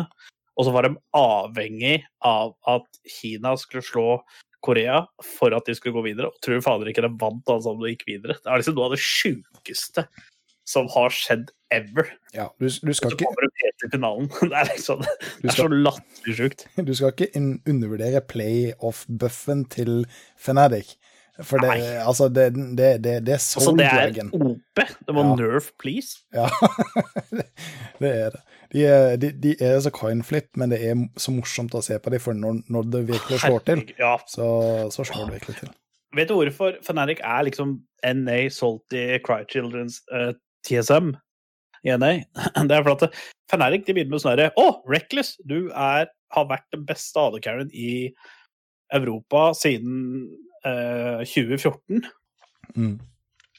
Og 0.58 0.68
så 0.68 0.74
var 0.76 0.86
de 0.88 0.98
avhengig 1.18 2.04
av 2.26 2.54
at 2.70 2.86
Kina 3.10 3.56
skulle 3.60 3.86
slå 3.86 4.08
Korea 4.64 5.02
for 5.38 5.56
at 5.56 5.66
de 5.68 5.76
skulle 5.76 5.96
gå 5.98 6.06
videre. 6.06 6.30
Og 6.30 6.44
tror 6.44 6.62
fader 6.64 6.92
ikke 6.92 7.04
de 7.06 7.12
vant 7.20 7.50
alle 7.52 7.66
sammen 7.66 7.84
og 7.84 7.92
gikk 7.92 8.06
videre. 8.08 8.38
Det 8.40 8.52
er 8.52 8.62
liksom 8.62 8.78
noe 8.78 8.92
av 8.92 8.96
det 8.96 9.04
sjukeste 9.04 10.06
som 10.70 10.88
har 10.94 11.12
skjedd 11.12 11.50
ever. 11.74 12.08
ja. 12.34 12.48
Du, 12.60 12.68
du, 12.70 12.94
skal 12.94 13.12
Så 13.12 13.18
ikke, 13.18 13.26
kommer 13.26 13.48
de 13.48 13.64
helt 13.64 13.80
til 13.82 13.92
finalen. 13.92 14.30
Det 14.52 14.60
er 14.60 14.70
liksom 14.72 15.02
Det 15.04 15.50
er 15.50 15.58
så 15.58 15.68
latterlig 15.72 16.36
sjukt. 16.38 16.68
du 16.90 16.94
skal 16.96 17.12
ikke 17.14 17.32
un 17.40 17.50
undervurdere 17.68 18.22
playoff-buffen 18.30 19.66
til 19.74 20.06
Fnatic. 20.40 20.96
For 21.42 21.58
det, 21.58 21.74
altså, 21.98 22.28
det, 22.30 22.52
det, 22.78 22.90
det, 23.04 23.14
det 23.26 23.34
er 23.34 23.42
Altså, 23.42 23.72
det 23.74 23.88
er. 23.90 24.28
OP. 24.38 24.78
Det 24.78 25.16
var 25.18 25.24
Ja. 25.26 25.36
Nerf, 25.36 25.72
please. 25.82 26.22
Ja, 26.34 26.46
det 28.02 28.12
er 28.12 28.30
det. 28.36 28.42
De 28.74 28.86
er, 28.90 29.16
de, 29.22 29.30
de 29.38 29.54
er 29.62 29.78
så 29.86 29.92
coinflip, 29.94 30.50
men 30.58 30.74
det 30.74 30.80
er 30.82 30.98
så 31.22 31.34
morsomt 31.36 31.76
å 31.78 31.82
se 31.86 32.00
på 32.02 32.14
dem, 32.14 32.22
for 32.24 32.38
når, 32.38 32.64
når 32.74 32.88
det 32.96 33.02
virkelig 33.12 33.44
slår 33.44 33.66
til, 33.68 33.84
Ja, 34.00 34.16
så, 34.28 34.48
så 34.94 35.06
slår 35.06 35.28
det 35.28 35.40
virkelig 35.40 35.60
til. 35.60 35.74
Vet 36.18 36.30
du 36.30 36.36
hvorfor 36.38 36.78
Fnatic 36.86 37.22
er 37.26 37.46
liksom 37.48 37.78
NA 38.06 38.40
Salty 38.54 39.06
Cry 39.26 39.46
Children's 39.50 40.02
uh, 40.14 40.34
TSM 40.66 41.14
i 41.86 41.96
NA? 41.98 42.12
Det 42.70 42.76
er 42.78 42.86
fordi 42.86 43.10
at 43.10 43.22
Fnatic 43.54 43.86
de 43.86 43.96
begynner 43.96 44.16
med 44.16 44.24
sånn 44.24 44.34
herre 44.36 44.52
Å, 44.62 44.68
Reckless! 44.90 45.36
Du 45.50 45.70
er, 45.70 46.10
har 46.34 46.50
vært 46.50 46.68
den 46.74 46.86
beste 46.90 47.22
AD-carrien 47.22 47.72
i 47.74 47.94
Europa 48.94 49.52
siden 49.58 50.28
uh, 50.66 51.22
2014. 51.26 52.06
Mm. 52.78 52.96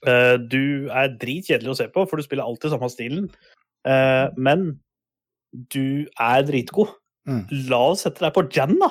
Uh, 0.04 0.36
du 0.38 0.90
er 0.92 1.14
dritkjedelig 1.20 1.74
å 1.74 1.78
se 1.78 1.88
på, 1.90 2.06
for 2.06 2.18
du 2.18 2.26
spiller 2.26 2.46
alltid 2.46 2.74
samme 2.74 2.90
stilen. 2.92 3.28
Uh, 3.84 4.30
men 4.38 4.72
du 5.54 6.06
er 6.20 6.44
dritgod. 6.46 6.92
Mm. 7.28 7.46
La 7.70 7.80
oss 7.92 8.04
sette 8.04 8.24
deg 8.24 8.34
på 8.36 8.44
Jan, 8.52 8.76
da! 8.80 8.90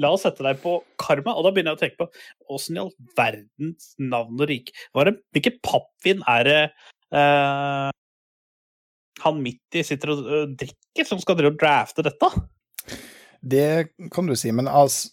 La 0.00 0.14
oss 0.14 0.24
sette 0.24 0.44
deg 0.46 0.60
på 0.62 0.78
Karma. 1.00 1.34
Og 1.36 1.44
da 1.44 1.52
begynner 1.52 1.74
jeg 1.74 1.80
å 1.80 1.82
tenke 1.82 2.04
på 2.04 2.54
åssen 2.56 2.78
i 2.78 2.84
all 2.84 2.92
verdens 3.18 3.92
navn 4.00 4.40
og 4.40 4.48
rike 4.48 4.72
Hvilket 4.96 5.60
pappvin 5.66 6.24
er 6.30 6.46
det 6.46 6.60
eh, 7.12 7.90
han 9.20 9.42
midt 9.44 9.76
i 9.76 9.84
sitter 9.84 10.14
og 10.14 10.24
øh, 10.24 10.46
drikker, 10.56 11.04
som 11.04 11.20
skal 11.20 11.36
drive 11.36 11.52
og 11.52 11.60
drafte 11.60 12.06
dette? 12.06 12.30
Det 13.40 13.92
kan 14.12 14.28
du 14.28 14.34
si, 14.36 14.50
men 14.52 14.68
as, 14.68 15.10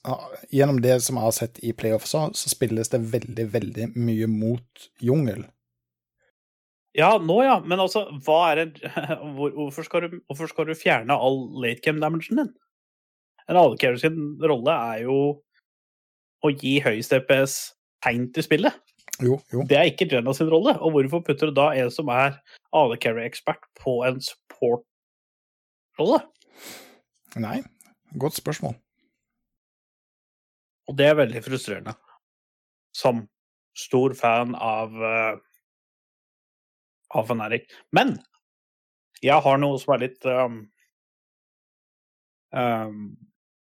gjennom 0.51 0.81
det 0.83 0.97
som 1.03 1.19
jeg 1.19 1.27
har 1.27 1.35
sett 1.35 1.61
i 1.63 1.73
playoff, 1.75 2.07
så, 2.07 2.25
så 2.35 2.51
spilles 2.51 2.91
det 2.91 2.99
veldig, 3.11 3.45
veldig 3.53 3.91
mye 3.95 4.27
mot 4.31 4.87
jungel. 5.03 5.45
Ja, 6.97 7.11
nå 7.21 7.41
ja, 7.45 7.59
men 7.61 7.79
altså, 7.79 8.07
er 8.09 8.55
det 8.57 8.91
hvor, 9.37 9.51
hvorfor, 9.53 9.85
skal 9.85 10.07
du, 10.07 10.19
hvorfor 10.25 10.49
skal 10.49 10.69
du 10.69 10.73
fjerne 10.77 11.13
all 11.13 11.43
late 11.61 11.81
game 11.85 12.01
damagen 12.01 12.41
din? 12.41 12.53
En 13.47 13.59
AD-carrier 13.59 14.01
sin 14.01 14.17
rolle 14.41 14.73
er 14.73 15.05
jo 15.05 15.17
å 16.43 16.49
gi 16.51 16.79
høyest 16.83 17.13
DPS 17.13 17.53
tegn 18.03 18.27
til 18.33 18.43
spillet. 18.45 18.73
Jo, 19.23 19.37
jo. 19.53 19.63
Det 19.69 19.77
er 19.77 19.89
ikke 19.89 20.07
Jenna 20.11 20.33
sin 20.37 20.49
rolle. 20.51 20.73
Og 20.81 20.91
hvorfor 20.93 21.23
putter 21.25 21.49
du 21.49 21.53
da 21.57 21.71
en 21.77 21.91
som 21.93 22.09
er 22.13 22.37
AD-carry-ekspert 22.75 23.63
på 23.79 24.03
en 24.05 24.19
support-rolle? 24.21 26.19
Nei, 27.41 27.61
godt 28.17 28.37
spørsmål. 28.37 28.75
Og 30.87 30.97
det 30.97 31.07
er 31.09 31.19
veldig 31.19 31.41
frustrerende. 31.45 31.93
Som 32.95 33.25
stor 33.77 34.13
fan 34.17 34.55
av 34.57 34.93
uh, 34.97 35.37
av 37.15 37.29
Fnatic. 37.29 37.67
Men 37.95 38.15
jeg 39.23 39.39
har 39.43 39.61
noe 39.61 39.79
som 39.81 39.95
er 39.95 40.03
litt 40.05 40.25
um, 40.29 40.59
um, 42.53 42.99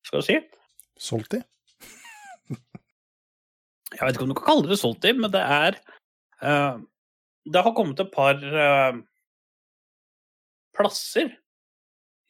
Skal 0.07 0.21
vi 0.21 0.27
si? 0.27 0.39
Salty? 1.01 1.41
Jeg 3.97 4.03
vet 4.03 4.17
ikke 4.17 4.27
om 4.27 4.33
du 4.33 4.37
kan 4.37 4.49
kalle 4.51 4.69
det 4.69 4.81
solgt 4.81 5.07
men 5.17 5.33
det 5.33 5.41
er 5.41 5.79
uh, 6.43 6.77
Det 7.47 7.63
har 7.65 7.77
kommet 7.77 8.01
et 8.03 8.13
par 8.13 8.37
uh, 8.37 8.99
plasser 10.77 11.31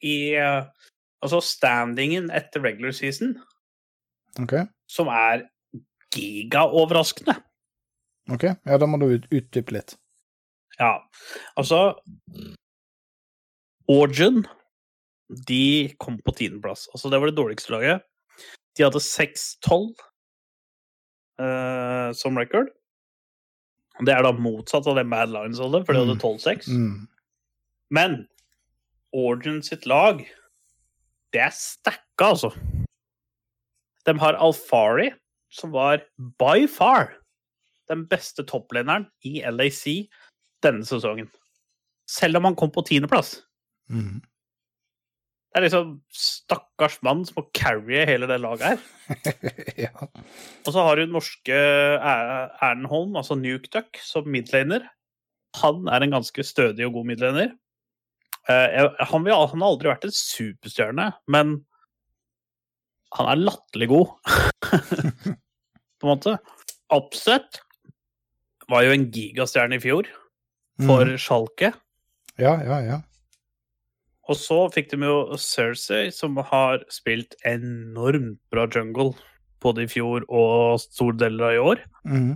i 0.05 0.37
uh, 0.39 0.69
Altså 1.25 1.41
standingen 1.41 2.29
etter 2.29 2.61
regular 2.63 2.93
season 2.93 3.33
OK. 4.37 4.53
som 4.85 5.09
er 5.09 5.47
gigaoverraskende. 6.13 7.33
ok, 8.29 8.43
Ja, 8.69 8.77
da 8.77 8.85
må 8.85 8.99
du 9.01 9.07
utdype 9.09 9.73
litt. 9.73 9.95
Ja, 10.77 11.01
altså 11.57 11.97
Origin, 13.89 14.43
de 15.47 15.93
kom 15.99 16.19
på 16.21 16.33
tiendeplass. 16.37 16.87
Altså, 16.93 17.09
det 17.09 17.19
var 17.19 17.31
det 17.31 17.39
dårligste 17.39 17.73
laget. 17.73 18.05
De 18.77 18.83
hadde 18.85 19.01
6-12 19.01 19.93
uh, 21.41 22.11
som 22.13 22.37
record. 22.37 22.69
Det 24.05 24.13
er 24.13 24.25
da 24.25 24.33
motsatt 24.35 24.85
av 24.89 24.99
det 24.99 25.07
Mad 25.09 25.31
Lions 25.33 25.61
hadde, 25.63 25.81
for 25.85 25.95
de 25.95 26.03
hadde 26.03 26.19
12-6. 26.21 26.67
Mm. 26.69 27.07
Men 27.89 28.19
Origin 29.15 29.63
sitt 29.65 29.87
lag, 29.89 30.19
det 31.33 31.41
er 31.41 31.55
stacka, 31.55 32.33
altså. 32.33 32.51
De 34.05 34.13
har 34.21 34.37
Alfari, 34.37 35.09
som 35.49 35.71
var 35.73 36.03
by 36.39 36.67
far 36.69 37.15
den 37.87 38.03
beste 38.11 38.43
toppleneren 38.47 39.07
i 39.25 39.39
LAC 39.47 40.09
denne 40.65 40.87
sesongen. 40.87 41.29
Selv 42.07 42.39
om 42.39 42.47
han 42.47 42.57
kom 42.57 42.71
på 42.73 42.85
tiendeplass. 42.87 43.37
Mm. 43.91 44.19
Det 45.47 45.59
er 45.61 45.65
liksom 45.65 45.93
stakkars 46.13 46.99
mann 47.05 47.23
som 47.25 47.39
må 47.39 47.45
carry 47.57 48.03
hele 48.05 48.27
det 48.29 48.37
laget 48.43 48.75
her. 48.75 48.81
ja. 49.87 49.93
Og 50.67 50.69
så 50.69 50.83
har 50.85 50.99
du 50.99 51.07
norske 51.09 51.55
Er- 51.55 52.51
Erlend 52.61 52.89
Holm, 52.91 53.15
altså 53.17 53.37
Nuke 53.39 53.71
Duck, 53.73 53.97
som 54.03 54.27
midlaner. 54.29 54.85
Han 55.61 55.87
er 55.89 56.03
en 56.03 56.13
ganske 56.13 56.45
stødig 56.45 56.85
og 56.85 56.99
god 56.99 57.09
midlaner. 57.09 57.55
Eh, 58.47 58.85
han, 58.99 59.25
vil, 59.25 59.33
han 59.33 59.63
har 59.63 59.71
aldri 59.71 59.89
vært 59.89 60.05
en 60.07 60.13
superstjerne, 60.15 61.09
men 61.31 61.57
han 63.17 63.31
er 63.31 63.41
latterlig 63.41 63.89
god. 63.91 64.13
På 65.97 66.05
en 66.05 66.11
måte. 66.11 66.37
Upset 66.93 67.63
var 68.69 68.85
jo 68.85 68.93
en 68.93 69.09
gigastjerne 69.11 69.79
i 69.79 69.83
fjor 69.83 70.07
for 70.85 71.05
Mm. 71.05 71.17
Schalke. 71.17 71.73
Ja, 72.37 72.57
ja, 72.63 72.79
ja. 72.85 73.01
Og 74.27 74.35
så 74.35 74.57
fikk 74.73 74.91
de 74.91 74.99
jo 75.07 75.37
Cersei, 75.39 76.11
som 76.11 76.35
har 76.35 76.83
spilt 76.91 77.35
enormt 77.47 78.37
bra 78.51 78.67
jungle 78.67 79.15
både 79.63 79.85
i 79.85 79.89
fjor 79.89 80.25
og 80.29 80.79
store 80.83 81.17
deler 81.17 81.47
av 81.47 81.53
i 81.55 81.63
år. 81.63 81.81
Mm. 82.05 82.33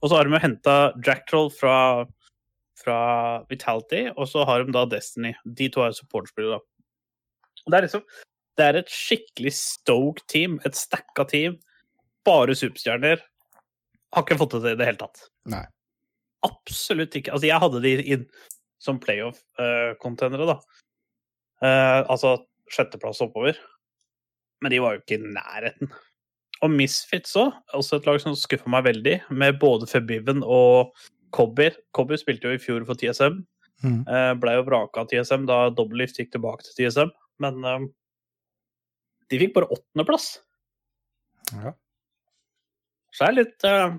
Og 0.00 0.08
så 0.08 0.16
har 0.16 0.24
de 0.24 0.32
jo 0.34 0.40
henta 0.42 0.76
Jacktroll 1.04 1.50
fra, 1.52 2.06
fra 2.80 2.98
Vitality, 3.52 4.08
og 4.16 4.26
så 4.32 4.46
har 4.48 4.64
de 4.64 4.72
da 4.72 4.86
Destiny. 4.88 5.34
De 5.44 5.68
to 5.68 5.84
er 5.84 5.92
supporterspillere, 5.92 6.58
da. 6.58 6.66
Det 7.68 7.76
er 7.76 7.86
liksom 7.86 8.04
Det 8.58 8.64
er 8.66 8.76
et 8.80 8.90
skikkelig 8.92 9.52
stoked 9.56 10.26
team, 10.28 10.58
et 10.66 10.74
stacka 10.76 11.24
team. 11.28 11.54
Bare 12.26 12.52
superstjerner. 12.52 13.20
Har 14.12 14.24
ikke 14.24 14.36
fått 14.36 14.56
det 14.56 14.60
til 14.64 14.74
i 14.74 14.76
det 14.80 14.88
hele 14.88 15.00
tatt. 15.00 15.22
Nei. 15.48 15.62
Absolutt 16.46 17.16
ikke. 17.18 17.34
Altså, 17.34 17.48
jeg 17.50 17.62
hadde 17.62 17.82
de 17.84 17.94
inn 18.14 18.26
som 18.80 19.00
playoff-contenere, 19.02 20.46
da. 20.48 20.56
Uh, 21.60 22.00
altså 22.08 22.38
sjetteplass 22.72 23.20
oppover. 23.24 23.58
Men 24.64 24.72
de 24.72 24.80
var 24.80 24.96
jo 24.96 25.02
ikke 25.02 25.18
i 25.18 25.32
nærheten. 25.36 25.92
Og 26.64 26.72
Misfits 26.72 27.36
òg, 27.40 27.54
også 27.76 28.00
et 28.00 28.08
lag 28.08 28.20
som 28.22 28.36
skuffa 28.36 28.68
meg 28.72 28.86
veldig, 28.88 29.16
med 29.32 29.60
både 29.60 29.88
Febiven 29.88 30.44
og 30.44 30.92
Cobby. 31.36 31.70
Cobby 31.96 32.18
spilte 32.20 32.48
jo 32.48 32.56
i 32.56 32.62
fjor 32.62 32.84
for 32.88 33.00
TSM. 33.00 33.40
Mm. 33.84 34.02
Uh, 34.04 34.32
Blei 34.40 34.58
jo 34.58 34.66
vraka 34.68 35.04
av 35.04 35.08
TSM 35.12 35.46
da 35.48 35.62
Doublelift 35.72 36.20
gikk 36.20 36.34
tilbake 36.34 36.66
til 36.66 36.76
TSM. 36.82 37.12
Men 37.40 37.64
uh, 37.64 37.84
de 39.30 39.40
fikk 39.40 39.54
bare 39.56 39.70
åttendeplass. 39.72 40.32
Ja. 41.52 41.72
Så 43.14 43.24
det 43.24 43.28
er 43.28 43.36
litt 43.36 43.66
eh, 43.66 43.94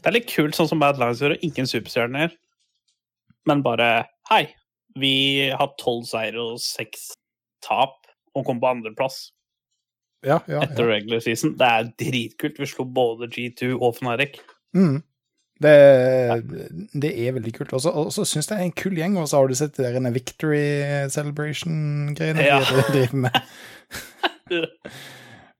Det 0.00 0.08
er 0.08 0.16
litt 0.16 0.30
kult, 0.32 0.56
sånn 0.56 0.68
som 0.70 0.80
Bad 0.80 0.98
Lines 1.00 1.20
gjør. 1.20 1.34
Ingen 1.44 1.68
superstjerner. 1.68 2.32
Men 3.48 3.62
bare 3.64 3.90
Hei, 4.30 4.44
vi 5.00 5.48
har 5.56 5.72
tolv 5.80 6.04
seire 6.08 6.40
og 6.40 6.60
seks 6.62 7.10
tap 7.64 7.96
og 8.36 8.44
kom 8.46 8.60
på 8.62 8.68
andreplass 8.70 9.30
Ja, 10.24 10.38
ja, 10.48 10.60
etter 10.64 10.84
ja. 10.86 10.90
regular 10.94 11.22
season. 11.24 11.54
Det 11.58 11.66
er 11.68 11.88
dritkult. 12.00 12.58
Vi 12.60 12.68
slo 12.68 12.84
både 12.84 13.28
G2 13.32 13.72
og 13.80 13.96
Fnatic. 13.96 14.38
Mm. 14.76 15.00
Det, 15.60 15.72
det 17.02 17.10
er 17.26 17.34
veldig 17.36 17.52
kult. 17.56 17.72
Og 17.76 17.82
så- 17.84 18.24
syns 18.24 18.48
jeg 18.48 18.56
det 18.56 18.58
er 18.60 18.68
en 18.68 18.76
kul 18.76 18.96
gjeng, 18.96 19.16
og 19.20 19.26
så 19.28 19.40
har 19.40 19.48
du 19.48 19.54
sett 19.58 19.74
det 19.76 19.90
der 19.92 20.10
Victory 20.14 21.08
Celebration-greiene 21.12 22.46
Ja. 22.46 22.60
de 22.60 22.84
driver 22.92 23.16
med. 23.26 23.40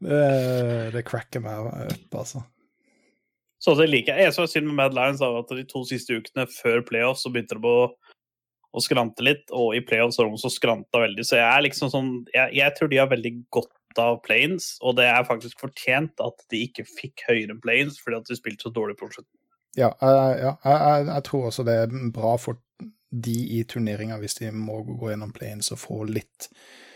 det, 0.05 0.93
det 0.95 1.05
cracker 1.09 1.41
meg 1.45 1.69
opp, 1.69 2.15
altså. 2.23 2.45
Så 3.61 3.75
det 3.77 3.91
liker 3.91 4.17
jeg. 4.17 4.31
Jeg 4.31 4.37
så 4.37 4.47
synd 4.49 4.71
med 4.71 4.79
Mad 4.79 4.97
Lions 4.97 5.21
at 5.25 5.53
de 5.53 5.67
to 5.69 5.83
siste 5.89 6.17
ukene 6.17 6.47
før 6.49 6.81
playoffs 6.87 7.27
så 7.27 7.33
begynte 7.33 7.59
de 7.59 7.69
å, 7.69 7.91
å 8.73 8.83
skrante 8.85 9.25
litt, 9.27 9.45
og 9.53 9.75
i 9.77 9.83
playoffs 9.85 10.21
har 10.21 10.29
de 10.29 10.39
også 10.39 10.53
skranta 10.55 11.03
veldig. 11.03 11.27
Så 11.29 11.37
jeg 11.37 11.47
er 11.47 11.67
liksom 11.67 11.93
sånn 11.93 12.11
jeg, 12.33 12.57
jeg 12.57 12.77
tror 12.79 12.93
de 12.93 13.03
har 13.03 13.13
veldig 13.13 13.35
godt 13.53 13.77
av 14.01 14.21
planes, 14.25 14.73
og 14.87 14.97
det 15.01 15.09
er 15.11 15.27
faktisk 15.27 15.61
fortjent 15.61 16.23
at 16.23 16.45
de 16.53 16.63
ikke 16.69 16.87
fikk 16.89 17.27
høyere 17.29 17.59
planes 17.61 17.99
fordi 18.01 18.21
at 18.21 18.31
de 18.31 18.39
spilte 18.39 18.69
så 18.69 18.73
dårlig 18.73 18.97
på 19.01 19.11
slutten. 19.11 19.35
Ja, 19.79 19.91
jeg, 20.01 20.37
ja 20.45 20.53
jeg, 20.65 20.79
jeg, 20.79 21.09
jeg 21.11 21.27
tror 21.29 21.49
også 21.51 21.67
det 21.67 21.77
er 21.83 21.97
bra 22.15 22.37
for 22.41 22.63
de 23.11 23.37
i 23.59 23.65
turneringa 23.67 24.21
hvis 24.23 24.39
de 24.39 24.53
må 24.55 24.81
gå 24.87 25.11
gjennom 25.11 25.35
planes 25.35 25.73
og 25.75 25.83
få 25.83 26.05
litt 26.09 26.47
eh, 26.47 26.90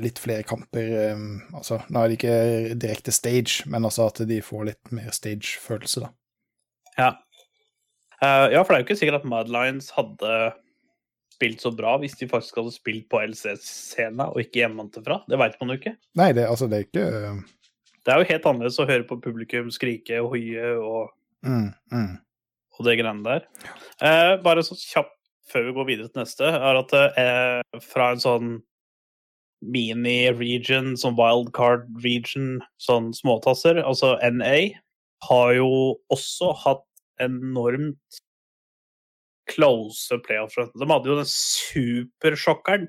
litt 0.00 0.18
flere 0.22 0.46
kamper. 0.48 0.92
eh, 1.10 1.24
altså, 1.54 1.80
nå 1.88 2.00
er 2.00 2.08
det 2.08 2.18
ikke 2.18 2.78
direkte 2.80 3.12
stage, 3.12 3.66
men 3.68 3.84
altså 3.84 4.08
at 4.08 4.22
de 4.28 4.40
får 4.44 4.70
litt 4.70 4.94
mer 4.94 5.10
stage-følelse, 5.14 6.06
da. 6.06 6.12
Ja. 6.98 7.10
Uh, 8.18 8.48
ja, 8.50 8.64
for 8.64 8.72
det 8.72 8.78
er 8.78 8.82
jo 8.82 8.86
ikke 8.88 8.98
sikkert 8.98 9.20
at 9.20 9.28
Mad 9.30 9.50
Lions 9.52 9.92
hadde 9.94 10.32
spilt 11.38 11.62
så 11.62 11.70
bra 11.70 11.94
hvis 12.02 12.16
de 12.18 12.26
faktisk 12.30 12.56
hadde 12.58 12.74
spilt 12.74 13.06
på 13.12 13.20
LC-scena 13.22 14.32
og 14.32 14.42
ikke 14.42 14.64
hjemmefra. 14.64 15.20
Det 15.30 15.38
veit 15.38 15.58
man 15.60 15.70
jo 15.70 15.78
ikke. 15.78 15.94
Nei, 16.18 16.32
det, 16.34 16.48
altså, 16.50 16.66
det 16.70 16.80
er 16.80 16.88
ikke 16.88 17.04
eh, 17.06 17.44
Det 18.02 18.14
er 18.14 18.22
jo 18.22 18.30
helt 18.32 18.48
annerledes 18.50 18.80
å 18.82 18.88
høre 18.88 19.06
på 19.06 19.20
publikum 19.22 19.70
skrike 19.74 20.18
og 20.24 20.32
hoie 20.34 20.72
og 20.80 21.12
mm, 21.46 21.68
mm. 21.94 22.10
og 22.74 22.88
det 22.88 22.96
greiene 22.98 23.26
der. 23.26 23.46
Uh, 24.02 24.34
bare 24.42 24.66
så 24.66 24.74
kjapt 24.80 25.14
før 25.48 25.68
vi 25.68 25.76
går 25.78 25.86
videre 25.88 26.10
til 26.10 26.20
neste, 26.20 26.44
er 26.44 26.80
at 26.82 26.90
uh, 26.98 27.78
fra 27.80 28.10
en 28.12 28.20
sånn 28.20 28.50
mini-region, 29.64 30.94
som 30.96 31.16
wildcard-region, 31.18 32.60
sånn 32.82 33.10
småtasser, 33.16 33.80
altså 33.82 34.14
NA, 34.22 34.78
har 35.26 35.54
jo 35.56 35.70
også 36.14 36.52
hatt 36.62 36.84
enormt 37.22 38.20
close 39.50 40.14
playoff-run. 40.26 40.70
De 40.78 40.88
hadde 40.90 41.10
jo 41.10 41.18
den 41.18 41.30
supersjokkeren 41.32 42.86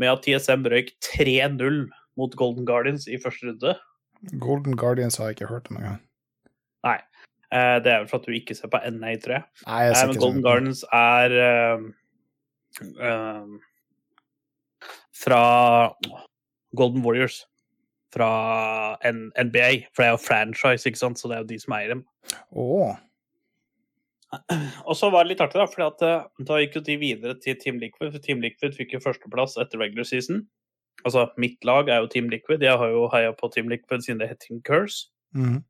med 0.00 0.10
at 0.10 0.24
TSM 0.24 0.64
røyk 0.70 0.94
3-0 1.04 1.84
mot 2.18 2.36
Golden 2.38 2.66
Guardians 2.68 3.08
i 3.10 3.18
første 3.20 3.50
runde. 3.50 3.74
Golden 4.40 4.78
Guardians 4.78 5.18
har 5.18 5.30
jeg 5.30 5.38
ikke 5.38 5.50
hørt 5.50 5.68
om 5.70 5.82
engang. 5.82 6.00
Nei. 6.86 6.98
Eh, 7.54 7.76
det 7.84 7.92
er 7.92 8.02
vel 8.02 8.08
for 8.10 8.22
at 8.22 8.26
du 8.26 8.34
ikke 8.34 8.56
ser 8.56 8.70
på 8.72 8.80
NA, 8.96 9.14
tror 9.22 9.38
jeg. 9.38 9.46
Nei, 9.66 9.82
jeg 9.84 9.92
Nei, 9.92 10.00
ser 10.00 10.10
men 10.10 10.20
Golden 10.22 10.40
sånn. 10.40 10.46
Gardens 10.46 10.82
er 10.96 11.36
ehm, 11.44 11.86
ehm, 12.98 13.54
fra 15.14 15.42
Golden 16.76 17.04
Warriors. 17.04 17.44
Fra 18.14 18.28
NBA. 19.02 19.90
For 19.90 20.04
det 20.04 20.10
er 20.10 20.14
jo 20.14 20.22
franchise, 20.22 20.86
ikke 20.88 21.00
sant? 21.00 21.18
så 21.18 21.30
det 21.30 21.38
er 21.38 21.44
jo 21.44 21.50
de 21.50 21.60
som 21.62 21.76
eier 21.78 21.96
dem. 21.96 22.04
Oh. 22.50 22.94
Og 24.88 24.96
så 24.98 25.10
var 25.12 25.24
det 25.24 25.34
litt 25.34 25.42
artig, 25.44 25.60
da, 25.60 25.66
for 25.70 26.46
da 26.48 26.60
gikk 26.62 26.78
jo 26.78 26.84
de 26.88 26.98
videre 27.00 27.36
til 27.42 27.56
Team 27.60 27.78
Liquid. 27.82 28.10
For 28.10 28.22
Team 28.22 28.42
Liquid 28.44 28.76
fikk 28.76 28.96
jo 28.96 29.02
førsteplass 29.04 29.58
etter 29.62 29.82
regular 29.82 30.08
season. 30.08 30.44
Altså, 31.04 31.26
mitt 31.40 31.64
lag 31.66 31.90
er 31.90 32.02
jo 32.02 32.10
Team 32.10 32.30
Liquid. 32.32 32.62
Jeg 32.64 32.78
har 32.80 32.90
jo 32.92 33.06
heia 33.12 33.34
på 33.36 33.50
Team 33.52 33.70
Liquid 33.72 34.04
siden 34.04 34.22
det 34.22 34.30
het 34.30 34.42
Team 34.44 34.62
Curse. 34.66 35.10
mm. 35.34 35.62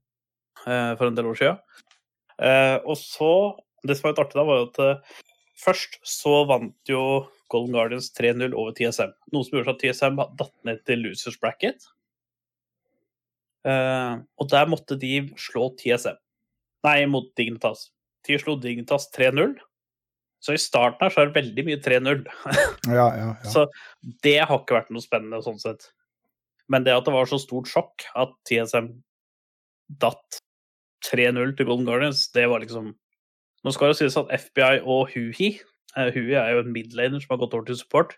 eh, 0.67 0.93
for 0.97 1.07
en 1.07 1.17
del 1.17 1.27
år 1.31 1.41
siden. 1.41 1.61
Eh, 2.39 2.79
og 2.85 2.97
så 2.99 3.61
Det 3.85 3.99
som 3.99 4.07
var 4.07 4.15
litt 4.15 4.21
artig 4.23 4.39
da, 4.39 4.45
var 4.49 4.57
jo 4.57 4.69
at 4.71 4.79
eh, 4.81 5.25
først 5.61 5.99
så 6.09 6.39
vant 6.49 6.89
jo 6.89 7.27
Golden 7.53 7.77
Guardians 7.77 8.11
3-0 8.17 8.55
over 8.55 8.75
TSM. 8.77 9.13
Noe 9.35 9.47
som 9.47 9.59
gjorde 9.59 9.75
at 9.75 9.83
TSM 9.83 10.21
datt 10.39 10.55
ned 10.67 10.81
til 10.89 11.05
losers 11.05 11.37
bracket. 11.41 11.85
Uh, 13.65 14.21
og 14.41 14.49
der 14.53 14.69
måtte 14.69 14.97
de 15.01 15.17
slå 15.41 15.71
TSM. 15.81 16.19
Nei, 16.85 16.99
mot 17.09 17.31
Dignitas. 17.39 17.89
De 18.29 18.37
slo 18.41 18.57
Dignitas 18.61 19.09
3-0. 19.15 19.57
Så 20.45 20.53
i 20.53 20.61
starten 20.61 21.01
her 21.01 21.13
så 21.13 21.23
er 21.23 21.31
det 21.31 21.39
veldig 21.39 21.65
mye 21.71 21.81
3-0. 21.81 22.25
Ja, 22.99 23.09
ja, 23.17 23.29
ja. 23.33 23.49
Så 23.49 23.67
det 24.25 24.39
har 24.45 24.59
ikke 24.59 24.77
vært 24.77 24.91
noe 24.93 25.05
spennende 25.05 25.41
sånn 25.45 25.61
sett. 25.63 25.89
Men 26.69 26.85
det 26.85 26.93
at 26.97 27.07
det 27.09 27.15
var 27.15 27.29
så 27.29 27.39
stort 27.41 27.69
sjokk 27.71 28.05
at 28.17 28.35
TSM 28.49 28.91
datt 30.01 30.41
3-0 31.05 31.57
til 31.57 31.69
Golden 31.69 31.89
Guardians, 31.89 32.27
det 32.33 32.49
var 32.53 32.65
liksom 32.65 32.93
Nå 33.65 33.73
skal 33.73 33.93
det 33.93 33.97
sies 33.97 34.17
at 34.21 34.29
FBI 34.29 34.83
og 34.83 35.09
Huhi 35.15 35.55
eh, 35.97 36.11
Huhi 36.15 36.37
er 36.39 36.55
jo 36.55 36.65
en 36.65 36.75
midlaner 36.75 37.23
som 37.23 37.35
har 37.35 37.43
gått 37.45 37.57
over 37.57 37.69
til 37.69 37.81
support. 37.81 38.17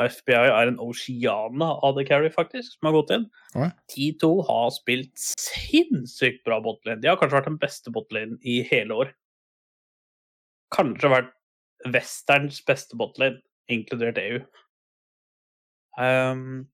Og 0.00 0.08
FBI 0.08 0.48
er 0.48 0.70
en 0.70 0.80
Oceana 0.80 1.68
av 1.84 1.98
The 1.98 2.06
Carry, 2.08 2.30
faktisk, 2.32 2.78
som 2.78 2.88
har 2.88 2.96
gått 2.96 3.12
inn. 3.12 3.26
Oi. 3.60 3.68
De 3.92 4.08
to 4.22 4.30
har 4.48 4.70
spilt 4.72 5.12
sinnssykt 5.20 6.40
bra 6.48 6.62
botlane. 6.64 7.02
De 7.02 7.10
har 7.10 7.20
kanskje 7.20 7.36
vært 7.36 7.50
den 7.50 7.60
beste 7.60 7.92
botlane 7.92 8.38
i 8.40 8.62
hele 8.70 8.96
år. 9.04 9.12
Kanskje 10.72 11.12
vært 11.12 11.32
westerns 11.92 12.62
beste 12.64 12.96
botlane, 12.96 13.42
inkludert 13.72 14.20
EU. 14.22 14.40
Um, 16.00 16.64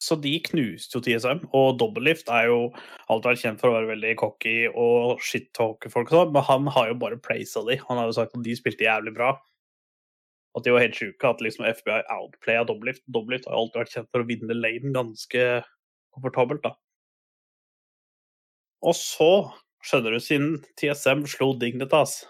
så 0.00 0.16
de 0.16 0.32
knuste 0.46 0.96
jo 0.96 1.02
TSM, 1.04 1.42
og 1.56 1.74
Doublelift 1.80 2.30
er 2.32 2.48
jo 2.48 2.60
alltid 3.12 3.28
vært 3.28 3.42
kjent 3.42 3.60
for 3.60 3.68
å 3.68 3.74
være 3.76 3.90
veldig 3.90 4.12
cocky 4.22 4.56
og 4.70 5.20
shit-talke 5.24 5.92
folk 5.92 6.08
og 6.08 6.16
sånn, 6.16 6.34
men 6.34 6.46
han 6.46 6.70
har 6.72 6.88
jo 6.88 6.98
bare 7.02 7.20
praisa 7.20 7.60
de. 7.66 7.76
Han 7.84 8.00
har 8.00 8.08
jo 8.08 8.16
sagt 8.16 8.36
at 8.36 8.46
de 8.46 8.56
spilte 8.56 8.86
jævlig 8.86 9.12
bra. 9.18 9.34
At 10.56 10.64
de 10.64 10.72
var 10.74 10.82
helt 10.82 10.96
sjuke, 10.96 11.28
at 11.28 11.44
liksom 11.44 11.68
FBI 11.68 12.00
outplaya 12.16 12.64
Doublelift. 12.66 13.04
Doublelift 13.12 13.46
har 13.46 13.58
jo 13.58 13.66
alltid 13.66 13.82
vært 13.82 13.96
kjent 13.98 14.10
for 14.10 14.24
å 14.24 14.30
vinne 14.32 14.56
lane 14.56 14.94
ganske 14.96 15.44
komfortabelt, 16.16 16.64
da. 16.64 16.72
Og 18.80 18.96
så, 18.96 19.30
skjønner 19.84 20.16
du, 20.16 20.22
siden 20.24 20.54
TSM 20.80 21.26
slo 21.28 21.52
Dignitas 21.60 22.22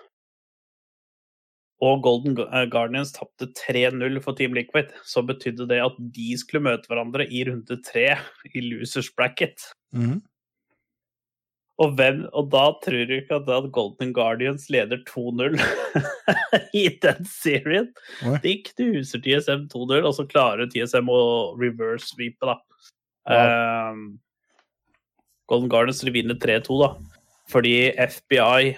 og 1.81 2.03
Golden 2.05 2.37
eh, 2.45 2.67
Guardians 2.71 3.13
tapte 3.17 3.49
3-0 3.57 4.21
for 4.25 4.37
Team 4.37 4.57
Liquid, 4.57 4.93
så 5.09 5.23
betydde 5.25 5.69
det 5.71 5.81
at 5.83 5.97
de 6.15 6.33
skulle 6.39 6.67
møte 6.67 6.91
hverandre 6.91 7.25
i 7.25 7.45
runde 7.49 7.79
tre 7.87 8.13
i 8.53 8.65
losers 8.65 9.09
bracket. 9.17 9.71
Mm. 9.97 10.21
Og, 11.81 11.95
hvem, 11.97 12.27
og 12.37 12.51
da 12.53 12.67
tror 12.85 13.07
du 13.09 13.15
ikke 13.17 13.39
at, 13.41 13.71
Golden 13.73 14.13
Guardians 14.13 14.67
leder 14.69 15.01
2-0 15.09 15.57
i 16.83 16.85
den 17.01 17.25
serien? 17.25 17.89
De 18.45 18.59
knuser 18.67 19.23
TSM 19.25 19.65
2-0, 19.73 20.05
og 20.05 20.13
så 20.19 20.27
klarer 20.29 20.69
TSM 20.69 21.09
å 21.09 21.23
reverse-sweepe, 21.57 22.51
da. 22.51 22.59
Ehm, 23.33 24.05
Golden 25.49 25.73
Guardians 25.73 26.05
vinner 26.05 26.37
3-2, 26.37 26.83
da. 26.85 26.93
Fordi 27.51 27.75
FBI 27.97 28.77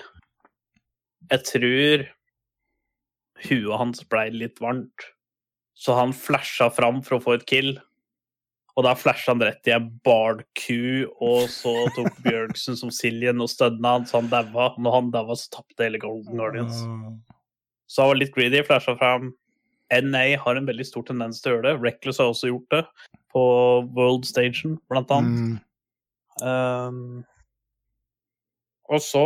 Jeg 1.30 1.44
tror 1.46 2.06
huet 3.46 3.78
hans 3.78 4.04
blei 4.10 4.28
litt 4.34 4.60
varmt, 4.62 5.08
så 5.78 5.96
han 5.98 6.14
flasha 6.14 6.68
fram 6.72 7.00
for 7.04 7.18
å 7.18 7.24
få 7.24 7.36
et 7.38 7.48
kill. 7.50 7.74
Og 8.72 8.86
da 8.86 8.94
flasha 8.96 9.34
han 9.34 9.42
rett 9.44 9.68
i 9.68 9.74
en 9.74 9.90
bard-ku, 10.06 11.08
og 11.20 11.48
så 11.52 11.74
tok 11.96 12.14
Bjørgsen 12.24 12.78
som 12.78 12.92
Siljen 12.94 13.42
og 13.44 13.50
stønna 13.52 13.98
han, 13.98 14.06
så 14.08 14.22
han 14.22 14.30
daua. 14.32 14.70
Når 14.80 14.96
han 14.96 15.10
daua, 15.12 15.36
så 15.36 15.50
tapte 15.58 15.84
hele 15.84 16.00
Golden 16.00 16.40
Guardians. 16.40 16.80
Så 17.90 18.04
han 18.04 18.12
var 18.14 18.20
litt 18.22 18.32
greedy, 18.36 18.62
flasha 18.64 18.96
fram. 18.96 19.34
NA 19.92 20.24
har 20.40 20.56
en 20.56 20.68
veldig 20.68 20.86
stor 20.88 21.04
tendens 21.04 21.42
til 21.42 21.52
å 21.52 21.58
gjøre 21.58 21.66
det. 21.66 21.82
Reckless 21.84 22.22
har 22.22 22.32
også 22.32 22.48
gjort 22.48 22.70
det, 22.72 22.80
på 23.34 23.42
World 23.92 24.24
Stagen, 24.28 24.78
blant 24.88 25.12
annet. 25.12 25.60
Mm. 25.60 25.60
Um, 26.40 27.20
og 28.88 29.02
så 29.04 29.24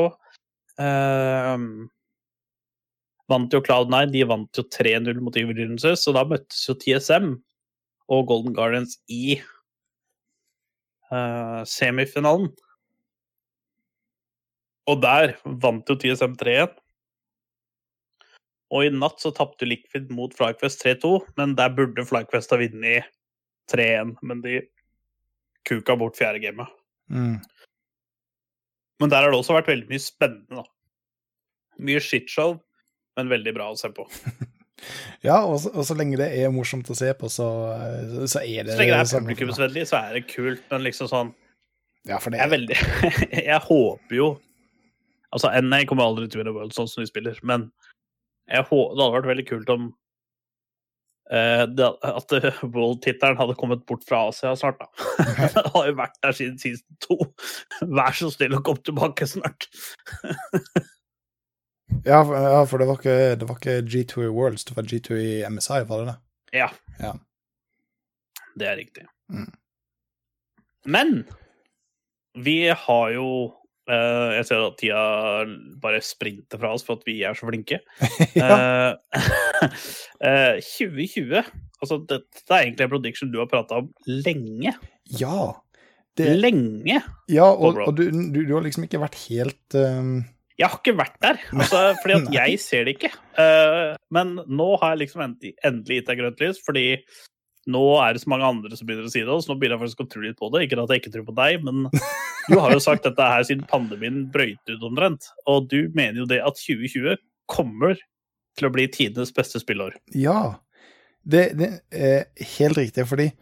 um, 0.83 1.87
vant 3.31 3.53
jo 3.53 3.61
Cloud9. 3.65 4.13
De 4.13 4.25
vant 4.29 4.59
jo 4.59 4.65
3-0 4.77 5.21
mot 5.25 5.37
Evidences, 5.37 6.05
så 6.05 6.15
da 6.17 6.25
møttes 6.29 6.63
jo 6.69 6.77
TSM 6.79 7.35
og 8.13 8.29
Golden 8.31 8.55
Guardians 8.55 8.99
i 9.11 9.39
uh, 11.11 11.63
semifinalen. 11.67 12.51
Og 14.87 15.01
der 15.03 15.35
vant 15.63 15.89
jo 15.91 15.99
TSM 15.99 16.37
3-1. 16.39 16.77
Og 18.75 18.87
i 18.87 18.95
natt 18.95 19.23
så 19.23 19.31
tapte 19.35 19.67
Liquid 19.67 20.09
mot 20.15 20.33
Flyquest 20.35 20.83
3-2, 20.83 21.19
men 21.39 21.55
der 21.59 21.75
burde 21.75 22.07
Flyquest 22.07 22.55
ha 22.55 22.59
vunnet 22.59 23.11
3-1, 23.71 24.17
men 24.27 24.43
de 24.43 24.61
kuka 25.67 25.97
bort 25.99 26.19
fjerde 26.19 26.43
gamet. 26.43 26.71
Mm. 27.11 27.39
Men 29.01 29.13
der 29.13 29.23
har 29.23 29.31
det 29.31 29.39
også 29.39 29.55
vært 29.55 29.71
veldig 29.71 29.91
mye 29.91 30.03
spennende, 30.03 30.63
da. 30.63 30.67
Mye 31.87 32.01
shitshow, 32.03 32.57
men 33.17 33.33
veldig 33.33 33.57
bra 33.57 33.73
å 33.73 33.81
se 33.81 33.93
på. 33.95 34.07
Ja, 35.25 35.39
og 35.41 35.57
så, 35.63 35.71
og 35.73 35.87
så 35.89 35.95
lenge 35.97 36.19
det 36.21 36.27
er 36.37 36.51
morsomt 36.53 36.89
å 36.93 36.95
se 36.97 37.09
på, 37.17 37.31
så, 37.33 37.47
så 38.29 38.43
er 38.43 38.67
det 38.67 38.75
Så 38.75 38.81
lenge 38.83 38.93
det 38.93 38.99
er 39.01 39.23
publikumsvennlig, 39.25 39.85
så 39.89 40.03
er 40.03 40.19
det 40.19 40.27
kult, 40.29 40.63
men 40.69 40.85
liksom 40.85 41.09
sånn 41.11 41.31
Ja, 42.07 42.19
for 42.21 42.31
det 42.31 42.43
Jeg 42.43 42.53
veldig 42.53 42.77
Jeg 43.49 43.63
håper 43.65 44.19
jo 44.19 44.29
Altså, 45.33 45.51
NA 45.65 45.83
kommer 45.89 46.07
aldri 46.07 46.29
til 46.29 46.39
å 46.39 46.45
vinne 46.45 46.55
World 46.55 46.77
sånn 46.77 46.89
som 46.93 47.03
de 47.03 47.09
spiller, 47.09 47.41
men 47.45 47.71
jeg 48.47 48.63
hå 48.69 48.79
det 48.93 49.03
hadde 49.03 49.17
vært 49.17 49.31
veldig 49.33 49.45
kult 49.49 49.73
om 49.75 49.89
uh, 51.35 51.65
det, 51.67 51.89
at 52.07 52.35
eh, 52.39 52.61
World-tittelen 52.63 53.39
hadde 53.41 53.57
kommet 53.59 53.83
bort 53.91 54.07
fra 54.07 54.23
Asia 54.31 54.55
snart, 54.57 54.79
da. 54.79 54.87
det 55.59 55.65
har 55.75 55.89
jo 55.91 55.97
vært 55.99 56.17
der 56.23 56.37
siden 56.39 56.61
season 56.63 57.01
to. 57.03 57.19
Vær 57.83 58.15
så 58.17 58.31
snill 58.33 58.55
og 58.57 58.63
kom 58.71 58.79
tilbake 58.87 59.27
snart. 59.29 59.67
Ja, 62.05 62.21
for, 62.25 62.35
ja, 62.37 62.63
for 62.67 62.83
det 62.83 62.89
var 62.89 63.01
ikke, 63.01 63.19
det 63.41 63.49
var 63.49 63.61
ikke 63.61 63.77
G2 63.87 64.27
i 64.27 64.33
Worlds, 64.33 64.65
det 64.69 64.77
var 64.77 64.89
G2 64.91 65.19
i 65.21 65.31
MSI, 65.51 65.85
var 65.89 66.03
det 66.03 66.09
det? 66.13 66.17
Ja. 66.61 66.69
Ja. 67.01 67.13
Det 68.57 68.69
er 68.69 68.77
riktig. 68.77 69.07
Mm. 69.33 69.53
Men 70.87 71.15
vi 72.35 72.59
har 72.69 73.15
jo 73.17 73.31
Uh, 73.87 74.35
Jeg 74.35 74.47
ser 74.49 74.63
at 74.67 74.79
tida 74.81 75.03
bare 75.79 76.01
sprinter 76.03 76.59
fra 76.59 76.73
oss 76.75 76.83
for 76.83 76.99
at 76.99 77.05
vi 77.07 77.21
er 77.23 77.37
så 77.39 77.47
flinke. 77.47 77.79
ja. 78.35 78.97
uh, 78.99 79.77
eh, 80.19 80.59
2020 80.81 81.39
Altså, 81.77 82.01
dette 82.09 82.43
er 82.51 82.65
egentlig 82.65 82.83
en 82.83 82.91
prediction 82.97 83.31
du 83.31 83.39
har 83.39 83.47
prata 83.53 83.79
om 83.85 83.93
lenge. 84.09 84.75
ja. 85.21 85.53
Det, 86.17 86.31
Lenge! 86.41 87.03
ja, 87.29 87.45
og, 87.45 87.77
og 87.77 87.91
du, 87.93 88.07
du, 88.09 88.39
du 88.49 88.55
har 88.55 88.63
liksom 88.65 88.87
ikke 88.87 89.03
vært 89.03 89.19
helt 89.27 89.75
um, 89.77 90.23
Jeg 90.57 90.71
har 90.73 90.79
ikke 90.81 90.97
vært 90.97 91.17
der, 91.21 91.41
altså, 91.53 91.81
fordi 92.01 92.15
at 92.17 92.29
jeg 92.39 92.61
ser 92.63 92.87
det 92.87 92.97
ikke. 92.97 93.11
Eh, 93.43 93.95
men 94.17 94.37
nå 94.49 94.69
har 94.81 94.95
jeg 94.95 95.03
liksom 95.05 95.25
endelig, 95.27 95.53
endelig 95.67 95.99
gitt 96.01 96.11
deg 96.11 96.21
grønt 96.23 96.41
lys, 96.41 96.61
fordi 96.65 96.87
nå 97.73 97.83
er 98.01 98.15
det 98.15 98.23
så 98.23 98.31
mange 98.31 98.49
andre 98.49 98.79
som 98.79 98.89
begynner 98.89 99.09
å 99.09 99.13
si 99.13 99.25
det, 99.27 99.37
så 99.43 99.51
nå 99.51 99.59
begynner 99.59 99.77
jeg 99.77 99.85
faktisk 99.85 100.05
å 100.05 100.09
tro 100.13 100.23
litt 100.23 100.39
på 100.41 100.51
det. 100.55 100.65
Ikke 100.65 100.79
at 100.81 100.95
jeg 100.95 101.03
ikke 101.03 101.13
tror 101.17 101.27
på 101.29 101.37
deg, 101.37 101.67
men 101.67 101.89
du 102.49 102.57
har 102.63 102.73
jo 102.73 102.83
sagt 102.83 103.05
dette 103.09 103.31
her 103.33 103.47
siden 103.49 103.67
pandemien 103.69 104.23
brøyt 104.33 104.73
ut 104.73 104.87
omtrent. 104.87 105.29
Og 105.51 105.69
du 105.73 105.81
mener 105.99 106.23
jo 106.23 106.29
det 106.31 106.41
at 106.47 106.63
2020 106.63 107.21
kommer 107.53 107.99
til 108.57 108.71
å 108.71 108.73
bli 108.73 108.87
tidenes 108.89 109.35
beste 109.37 109.61
spillår. 109.61 109.99
Ja. 110.17 110.63
Det, 111.27 111.51
det 111.59 111.71
er 111.91 112.29
helt 112.57 112.79
riktig, 112.79 113.05
fordi 113.11 113.33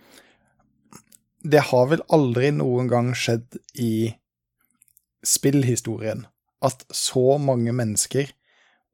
det 1.45 1.66
har 1.69 1.91
vel 1.93 2.03
aldri 2.16 2.49
noen 2.57 2.89
gang 2.89 3.12
skjedd 3.12 3.61
i 3.77 4.09
spillhistorien 5.24 6.24
at 6.65 6.86
så 6.95 7.39
mange 7.39 7.73
mennesker 7.77 8.32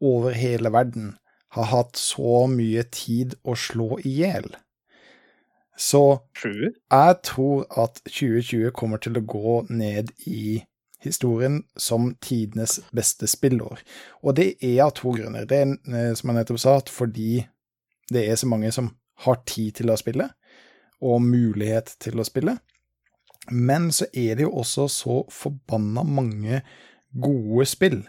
over 0.00 0.34
hele 0.36 0.72
verden 0.72 1.14
har 1.54 1.70
hatt 1.70 1.98
så 1.98 2.46
mye 2.50 2.82
tid 2.94 3.36
å 3.42 3.56
slå 3.58 3.98
i 4.06 4.16
hjel. 4.22 4.50
Så 5.80 6.20
jeg 6.44 7.14
tror 7.24 7.64
at 7.72 8.02
2020 8.04 8.70
kommer 8.76 9.00
til 9.00 9.16
å 9.16 9.24
gå 9.24 9.54
ned 9.72 10.12
i 10.28 10.60
historien 11.00 11.62
som 11.80 12.12
tidenes 12.20 12.78
beste 12.92 13.28
spillår. 13.30 13.80
Og 14.22 14.36
det 14.36 14.50
er 14.60 14.82
av 14.84 14.92
to 14.98 15.14
grunner. 15.16 15.46
Det 15.48 15.56
er, 15.56 15.72
eh, 15.88 16.14
som 16.14 16.30
jeg 16.30 16.36
nettopp 16.36 16.60
sa, 16.60 16.80
fordi 16.86 17.46
det 18.12 18.28
er 18.28 18.36
så 18.36 18.46
mange 18.46 18.72
som 18.72 18.92
har 19.24 19.40
tid 19.46 19.80
til 19.80 19.90
å 19.90 19.96
spille, 19.96 20.28
og 21.00 21.22
mulighet 21.22 21.96
til 22.00 22.20
å 22.20 22.26
spille. 22.28 22.58
Men 23.50 23.90
så 23.90 24.06
er 24.12 24.36
det 24.36 24.44
jo 24.44 24.52
også 24.60 24.88
så 24.88 25.16
forbanna 25.32 26.04
mange 26.04 26.62
gode 27.12 27.66
spill 27.66 28.02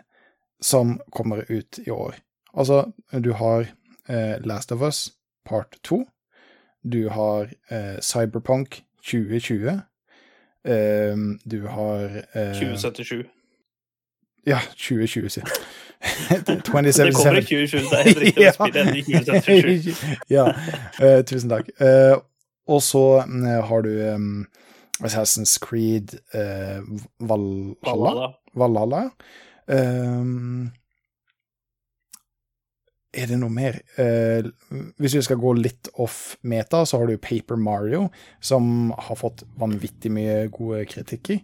som 0.61 0.99
kommer 1.11 1.45
ut 1.49 1.79
i 1.85 1.89
år. 1.91 2.15
Altså, 2.53 2.91
du 3.23 3.31
har 3.33 3.65
eh, 4.09 4.37
Last 4.45 4.71
of 4.71 4.81
Us 4.81 5.11
part 5.45 5.77
2. 5.83 6.05
Du 6.83 7.09
har 7.09 7.49
eh, 7.69 7.99
Cyberpunk 8.01 8.83
2020. 9.03 9.81
Eh, 10.65 11.17
du 11.51 11.67
har 11.67 12.23
eh, 12.33 12.53
2077. 12.53 13.23
Ja, 14.45 14.59
2020, 14.77 15.29
sier 15.29 15.45
jeg. 15.45 15.61
Det 16.47 16.63
kommer 16.65 16.89
i 16.89 16.91
2020, 16.91 17.89
det 17.89 17.97
er 17.97 18.03
helt 18.03 18.21
riktig. 18.23 18.47
å 18.49 18.53
spille 18.55 18.85
spiller 19.43 19.69
i 19.69 19.81
2077. 19.81 20.13
ja, 20.33 20.45
eh, 21.01 21.19
tusen 21.29 21.51
takk. 21.51 21.69
Eh, 21.77 22.15
og 22.71 22.81
så 22.81 23.03
mm, 23.27 23.45
har 23.69 23.85
du 23.85 23.91
um, 24.15 24.47
Assassin's 25.05 25.57
Creed 25.61 26.15
eh, 26.33 26.81
Valhalla. 27.19 27.75
Valhalla. 27.85 28.31
Valhalla. 28.57 29.07
Um, 29.67 30.71
er 33.11 33.27
det 33.27 33.37
noe 33.41 33.51
mer? 33.51 33.75
Eh, 33.99 34.47
hvis 35.01 35.17
vi 35.17 35.23
skal 35.25 35.39
gå 35.41 35.51
litt 35.59 35.89
off 35.99 36.37
meta, 36.47 36.85
så 36.87 37.01
har 37.01 37.11
du 37.11 37.19
Paper 37.19 37.59
Mario, 37.59 38.05
som 38.39 38.93
har 38.95 39.19
fått 39.19 39.43
vanvittig 39.59 40.13
mye 40.15 40.45
gode 40.53 40.85
kritikker. 40.87 41.41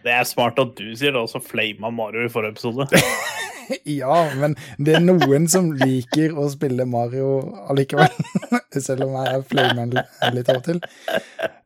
Det 0.00 0.14
er 0.16 0.24
smart 0.24 0.56
at 0.62 0.72
du 0.78 0.94
sier 0.96 1.12
det, 1.12 1.20
og 1.20 1.28
så 1.28 1.42
flama 1.44 1.92
Mario 1.92 2.24
i 2.24 2.32
forrige 2.32 2.56
episode. 2.56 2.88
Ja, 3.86 4.24
men 4.34 4.56
det 4.82 4.96
er 4.96 5.04
noen 5.04 5.44
som 5.46 5.68
liker 5.78 6.32
å 6.34 6.48
spille 6.50 6.82
Mario 6.90 7.36
allikevel. 7.70 8.10
Selv 8.86 9.06
om 9.06 9.14
jeg 9.14 9.36
er 9.36 9.44
flamen 9.46 9.92
litt 9.94 10.50
av 10.50 10.58
og 10.58 10.64
til. 10.66 10.80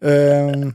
Um, 0.04 0.74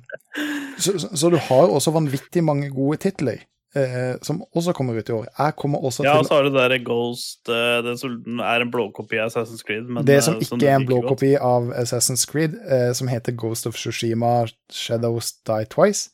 så, 0.81 0.95
så, 0.95 1.11
så 1.13 1.29
du 1.29 1.37
har 1.37 1.69
også 1.69 1.93
vanvittig 1.93 2.41
mange 2.45 2.71
gode 2.73 2.97
titler. 3.05 3.43
Eh, 3.75 4.15
som 4.25 4.41
også 4.55 4.73
kommer 4.73 4.97
ut 4.97 5.09
i 5.09 5.13
år. 5.13 5.27
Jeg 5.37 5.55
kommer 5.55 5.79
også 5.85 6.03
Ja, 6.03 6.15
til 6.17 6.25
så 6.29 6.33
har 6.39 6.43
du 6.43 6.49
der 6.55 6.77
Ghost 6.83 7.49
eh, 7.49 7.81
Det 7.85 7.97
som 7.99 8.39
er 8.39 8.61
en 8.65 8.71
blåkopi 8.71 9.19
av 9.21 9.29
Assassin's 9.29 9.63
Creed. 9.65 9.83
Men, 9.89 10.05
Det 10.07 10.23
som 10.23 10.35
eh, 10.35 10.41
ikke 10.41 10.67
er 10.67 10.75
en 10.79 10.85
blåkopi 10.89 11.35
av 11.35 11.71
Assassin's 11.77 12.25
Creed, 12.29 12.55
eh, 12.71 12.91
som 12.93 13.07
heter 13.07 13.31
Ghost 13.37 13.67
of 13.67 13.75
Tsushima 13.75 14.47
Shadows 14.71 15.33
Die 15.47 15.65
Twice, 15.69 16.09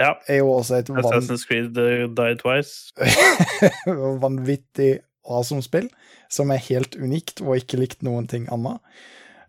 Ja. 0.00 0.14
er 0.26 0.36
jo 0.42 0.50
også 0.50 0.74
et 0.82 0.88
van 0.90 1.04
Assassin's 1.04 1.46
Creed 1.46 1.78
uh, 1.78 2.08
Die 2.10 2.36
Twice. 2.36 2.90
vanvittig 4.24 4.98
awesome 5.24 5.62
spill, 5.62 5.88
som 6.30 6.50
er 6.50 6.60
helt 6.68 6.96
unikt 6.96 7.40
og 7.44 7.56
ikke 7.60 7.78
likt 7.80 8.02
noen 8.02 8.26
ting 8.28 8.48
annet. 8.52 8.80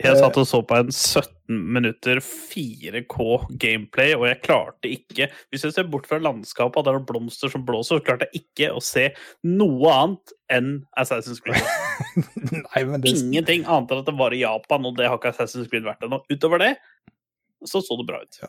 Jeg 0.02 0.12
Eh, 0.12 0.20
satt 0.20 0.38
og 0.38 0.48
så 0.48 0.60
på 0.66 0.76
en 0.76 0.92
17 0.92 1.32
minutter 1.48 2.20
4K 2.20 3.18
gameplay, 3.62 4.16
og 4.16 4.26
jeg 4.28 4.42
klarte 4.42 4.90
ikke 4.90 5.30
Hvis 5.54 5.64
jeg 5.64 5.76
ser 5.76 5.88
bort 5.88 6.08
fra 6.10 6.18
landskapet, 6.18 6.84
der 6.86 6.98
det 6.98 7.02
er 7.02 7.06
blomster 7.14 7.50
som 7.50 7.66
blåser, 7.66 8.00
så 8.00 8.04
klarte 8.04 8.28
jeg 8.34 8.44
ikke 8.44 8.74
å 8.74 8.82
se 8.84 9.12
noe 9.44 9.94
annet 9.94 10.36
enn 10.52 10.86
Assassin's 10.98 11.42
Creed. 11.42 11.64
Nei, 12.52 12.84
det, 12.98 13.14
Ingenting 13.14 13.66
annet 13.66 13.92
enn 13.92 14.04
at 14.04 14.10
det 14.10 14.18
var 14.18 14.36
i 14.36 14.44
Japan, 14.44 14.86
og 14.86 14.98
det 14.98 15.08
har 15.08 15.18
ikke 15.18 15.32
Assassin's 15.34 15.70
Creed 15.72 15.88
vært 15.88 16.04
ennå. 16.06 16.22
Utover 16.30 16.62
det 16.62 16.76
så 17.66 17.82
så 17.82 17.98
det 17.98 18.06
bra 18.06 18.22
ut. 18.22 18.40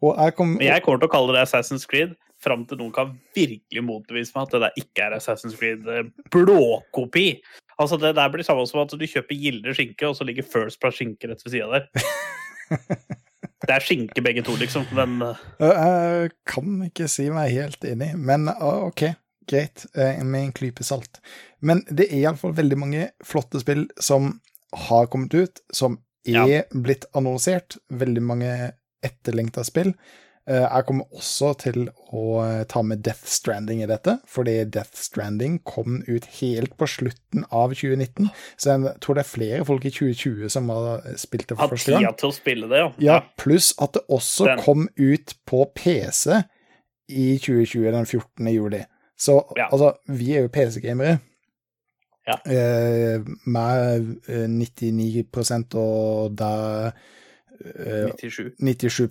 og 0.00 0.16
jeg 0.16 0.34
kom, 0.34 0.54
Men 0.56 0.66
jeg 0.66 0.82
kommer 0.84 1.02
til 1.02 1.10
å 1.10 1.12
kalle 1.12 1.34
det 1.36 1.42
Assassin's 1.44 1.88
Creed 1.88 2.14
fram 2.42 2.64
til 2.66 2.80
noen 2.80 2.92
kan 2.94 3.12
virkelig 3.36 3.84
motbevise 3.86 4.34
meg 4.34 4.48
at 4.48 4.54
det 4.54 4.62
der 4.64 4.80
ikke 4.82 5.06
er 5.06 5.16
Assassin's 5.18 5.58
Creed 5.58 5.86
eh, 5.86 6.08
blåkopi. 6.34 7.26
Altså 7.82 7.98
Det 8.00 8.14
der 8.16 8.30
blir 8.32 8.46
samme 8.46 8.64
som 8.70 8.80
at 8.84 8.94
du 8.94 9.04
kjøper 9.06 9.34
Gilde 9.38 9.74
skinke, 9.76 10.08
og 10.08 10.16
så 10.18 10.24
ligger 10.28 10.46
First 10.46 10.80
Price 10.82 10.96
skinke 11.00 11.28
rett 11.30 11.42
ved 11.44 11.56
sida 11.56 11.68
der. 11.72 11.88
Det 13.62 13.70
er 13.70 13.84
skinke 13.84 14.22
begge 14.24 14.42
to, 14.42 14.56
liksom. 14.58 14.86
Men 14.96 15.20
eh, 15.22 15.42
Jeg 15.62 16.30
kan 16.50 16.80
ikke 16.88 17.06
si 17.10 17.28
meg 17.30 17.52
helt 17.54 17.84
enig, 17.86 18.08
men 18.18 18.48
ok, 18.50 19.04
greit, 19.50 19.84
eh, 19.94 20.18
med 20.26 20.48
en 20.48 20.54
klype 20.56 20.82
salt. 20.86 21.20
Men 21.62 21.84
det 21.86 22.08
er 22.08 22.24
iallfall 22.24 22.56
veldig 22.58 22.78
mange 22.80 23.04
flotte 23.26 23.60
spill 23.62 23.84
som 24.02 24.32
har 24.88 25.06
kommet 25.12 25.34
ut, 25.36 25.62
som 25.72 26.00
er 26.26 26.46
Ja. 26.48 26.62
blitt 26.74 27.06
annonsert. 27.14 27.76
Veldig 27.90 28.22
mange 28.22 28.50
etterlengta 29.04 29.62
spill. 29.66 29.94
Eh, 30.48 30.64
Jeg 30.74 30.84
kommer 30.88 31.04
også 31.14 31.52
til 31.62 31.84
å 32.10 32.22
eh, 32.42 32.64
ta 32.66 32.82
med 32.82 33.02
Death 33.06 33.26
Stranding 33.30 33.82
i 33.84 33.86
dette, 33.86 34.16
fordi 34.26 34.56
Death 34.74 34.96
Stranding 34.98 35.60
kom 35.62 36.00
ut 36.08 36.24
helt 36.40 36.74
på 36.80 36.88
slutten 36.90 37.44
av 37.54 37.70
2019. 37.78 38.26
Så 38.58 38.72
jeg 38.74 38.94
tror 39.04 39.14
det 39.14 39.22
er 39.22 39.30
flere 39.30 39.64
folk 39.68 39.84
i 39.86 39.92
2020 39.94 40.48
som 40.50 40.68
har 40.74 41.04
spilt 41.20 41.46
det 41.52 41.58
for 41.60 41.68
første 41.76 41.92
gang. 41.94 42.02
tida 42.08 42.16
til 42.18 42.28
å 42.32 42.34
spille 42.34 42.68
det, 42.72 42.80
ja. 42.82 42.90
Ja, 42.98 43.20
pluss 43.38 43.72
at 43.78 43.94
det 43.94 44.02
også 44.10 44.48
Den. 44.50 44.58
kom 44.64 44.88
ut 44.98 45.34
på 45.46 45.62
PC 45.78 46.40
i 47.08 47.38
2020, 47.38 47.90
den 47.94 48.06
14. 48.06 48.50
juli. 48.54 48.82
Så 49.18 49.38
Ja. 49.56 49.68
altså, 49.70 49.92
vi 50.08 50.32
er 50.34 50.42
jo 50.42 50.48
PC-gamere. 50.48 51.20
Ja. 52.26 52.36
Eh, 52.46 53.18
med 53.46 54.16
eh, 54.28 54.46
99 54.46 55.74
og 55.74 56.34
da 56.38 56.50
eh, 56.86 56.92
97. 57.62 58.52
97 58.58 59.08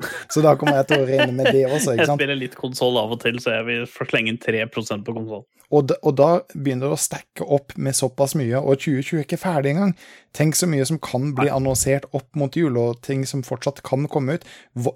Så 0.34 0.42
da 0.44 0.56
kommer 0.58 0.80
jeg 0.80 0.88
til 0.90 1.04
å 1.04 1.08
regne 1.08 1.32
med 1.36 1.50
det 1.54 1.64
også, 1.68 1.94
Jeg 1.94 2.00
ikke 2.00 2.10
sant? 2.10 2.20
spiller 2.20 2.38
litt 2.38 2.58
konsoll 2.58 2.98
av 3.00 3.14
og 3.14 3.22
til, 3.22 3.40
så 3.42 3.56
jeg 3.58 3.68
vil 3.68 3.86
få 3.90 4.06
slenge 4.10 4.34
inn 4.34 4.40
3% 4.42 5.06
på 5.06 5.16
konsoll. 5.16 5.46
Og 5.70 5.94
og 6.02 6.14
da 6.18 6.30
begynner 6.50 6.90
det 6.90 6.96
å 6.96 7.00
stacke 7.00 7.46
opp 7.46 7.76
med 7.78 7.94
såpass 7.94 8.34
mye, 8.38 8.58
og 8.58 8.80
2020 8.82 9.20
er 9.20 9.26
ikke 9.26 9.38
ferdig 9.40 9.74
engang. 9.76 9.94
Tenk 10.36 10.58
så 10.58 10.66
mye 10.70 10.86
som 10.88 10.98
kan 11.02 11.30
bli 11.36 11.50
annonsert 11.52 12.08
opp 12.16 12.26
mot 12.38 12.56
jul, 12.58 12.78
og 12.80 13.00
ting 13.06 13.22
som 13.28 13.44
fortsatt 13.46 13.82
kan 13.86 14.08
komme 14.10 14.38
ut. 14.38 14.46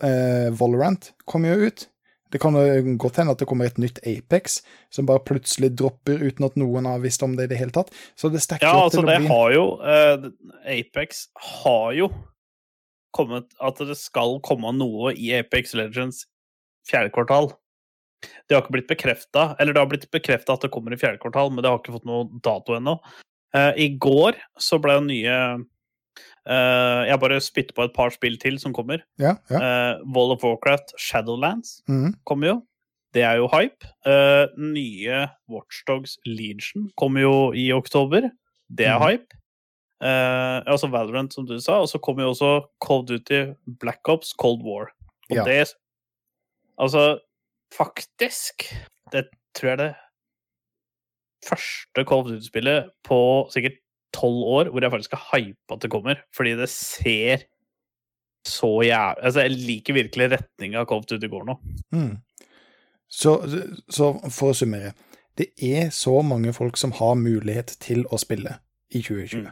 Eh, 0.03 0.51
Valorant 0.59 1.13
kommer 1.31 1.55
jo 1.55 1.71
ut. 1.71 1.87
Det 2.35 2.41
kan 2.43 2.57
godt 2.99 3.21
hende 3.21 3.31
at 3.31 3.39
det 3.39 3.47
kommer 3.47 3.69
et 3.71 3.77
nytt 3.79 4.01
Apex 4.11 4.57
som 4.91 5.07
bare 5.07 5.23
plutselig 5.23 5.69
dropper 5.79 6.19
uten 6.19 6.49
at 6.49 6.57
noen 6.59 6.89
har 6.91 6.99
visst 7.05 7.23
om 7.23 7.37
det 7.39 7.47
i 7.47 7.51
det 7.53 7.61
hele 7.61 7.71
tatt. 7.71 7.93
Så 8.19 8.27
det 8.35 8.43
stacker 8.43 8.67
Ja, 8.67 8.75
opp 8.75 8.89
altså 8.89 9.05
til 9.05 9.07
å 9.07 9.13
det 9.13 9.29
har 9.31 9.53
jo 9.55 9.65
uh, 9.79 10.25
Apex 10.75 11.29
har 11.63 11.93
jo 11.95 12.09
kommet 13.15 13.53
At 13.63 13.83
det 13.83 13.97
skal 14.01 14.39
komme 14.47 14.73
noe 14.77 15.15
i 15.15 15.33
Apex 15.39 15.75
Legends 15.79 16.25
fjerde 16.89 17.13
kvartal. 17.15 17.53
Det 18.49 18.57
har 18.57 18.65
ikke 18.65 18.75
blitt 18.79 18.91
bekrefta, 18.91 19.53
eller 19.61 19.77
det 19.77 19.83
har 19.83 19.89
blitt 19.91 20.11
bekrefta 20.13 20.57
at 20.57 20.65
det 20.65 20.73
kommer 20.73 20.95
i 20.95 20.99
fjerde 21.01 21.21
kvartal, 21.21 21.51
men 21.53 21.65
det 21.65 21.71
har 21.71 21.81
ikke 21.81 21.95
fått 21.97 22.09
noe 22.09 22.27
dato 22.45 22.77
ennå. 22.77 22.99
Uh, 23.55 23.73
I 23.81 23.91
går 24.01 24.37
så 24.61 24.81
ble 24.83 24.97
det 24.99 25.07
nye 25.07 25.35
uh, 26.51 27.01
Jeg 27.07 27.21
bare 27.23 27.39
spytter 27.45 27.77
på 27.77 27.85
et 27.87 27.95
par 27.97 28.13
spill 28.13 28.37
til 28.43 28.59
som 28.61 28.75
kommer. 28.77 29.05
Ja, 29.23 29.37
ja. 29.53 29.61
Uh, 29.61 30.05
Wall 30.17 30.35
of 30.35 30.45
Warcraft 30.45 30.97
Shadowlands 31.01 31.79
mm. 31.89 32.17
kommer 32.29 32.51
jo. 32.51 32.57
Det 33.15 33.23
er 33.23 33.39
jo 33.39 33.49
hype. 33.53 33.87
Eh, 34.11 34.47
nye 34.59 35.27
Watchdogs 35.51 36.19
Legion 36.27 36.91
kommer 36.99 37.23
jo 37.23 37.37
i 37.55 37.69
oktober. 37.73 38.27
Det 38.69 38.89
er 38.91 38.99
mm. 38.99 39.05
hype. 39.07 39.39
Eh, 40.05 40.59
altså 40.69 40.91
Valorant, 40.93 41.33
som 41.33 41.47
du 41.49 41.57
sa. 41.61 41.79
Og 41.81 41.89
så 41.89 41.99
kommer 42.03 42.27
jo 42.27 42.35
også 42.35 42.53
Cold 42.85 43.09
Duty 43.09 43.55
Black 43.81 44.09
Ops 44.09 44.35
Cold 44.39 44.63
War. 44.67 44.93
Og 45.31 45.37
Ja. 45.37 45.45
det 45.45 45.75
Altså, 46.79 47.21
faktisk 47.73 48.75
Det 49.13 49.29
tror 49.55 49.69
jeg 49.69 49.79
det 49.79 49.95
første 51.47 52.05
Cold 52.05 52.29
Duty-spillet 52.29 52.91
på 53.05 53.49
sikkert 53.53 53.79
tolv 54.13 54.43
år 54.45 54.71
hvor 54.71 54.83
jeg 54.83 54.91
faktisk 54.91 55.15
har 55.15 55.39
hypa 55.39 55.75
at 55.75 55.81
det 55.83 55.91
kommer. 55.91 56.17
Fordi 56.35 56.57
det 56.57 56.69
ser 56.69 57.45
så 58.47 58.83
jævlig 58.83 59.25
Altså, 59.25 59.41
jeg 59.41 59.51
liker 59.51 59.95
virkelig 59.95 60.31
retninga 60.31 60.85
Cold 60.85 61.07
Duty 61.07 61.27
går 61.27 61.45
nå. 61.45 61.59
Mm. 61.93 62.19
Så, 63.09 63.39
så 63.91 64.13
for 64.31 64.51
å 64.51 64.55
summere. 64.55 64.93
Det 65.39 65.47
er 65.63 65.91
så 65.91 66.23
mange 66.23 66.53
folk 66.53 66.77
som 66.77 66.93
har 66.93 67.15
mulighet 67.15 67.77
til 67.81 68.05
å 68.11 68.19
spille 68.19 68.59
i 68.91 69.03
2020. 69.03 69.51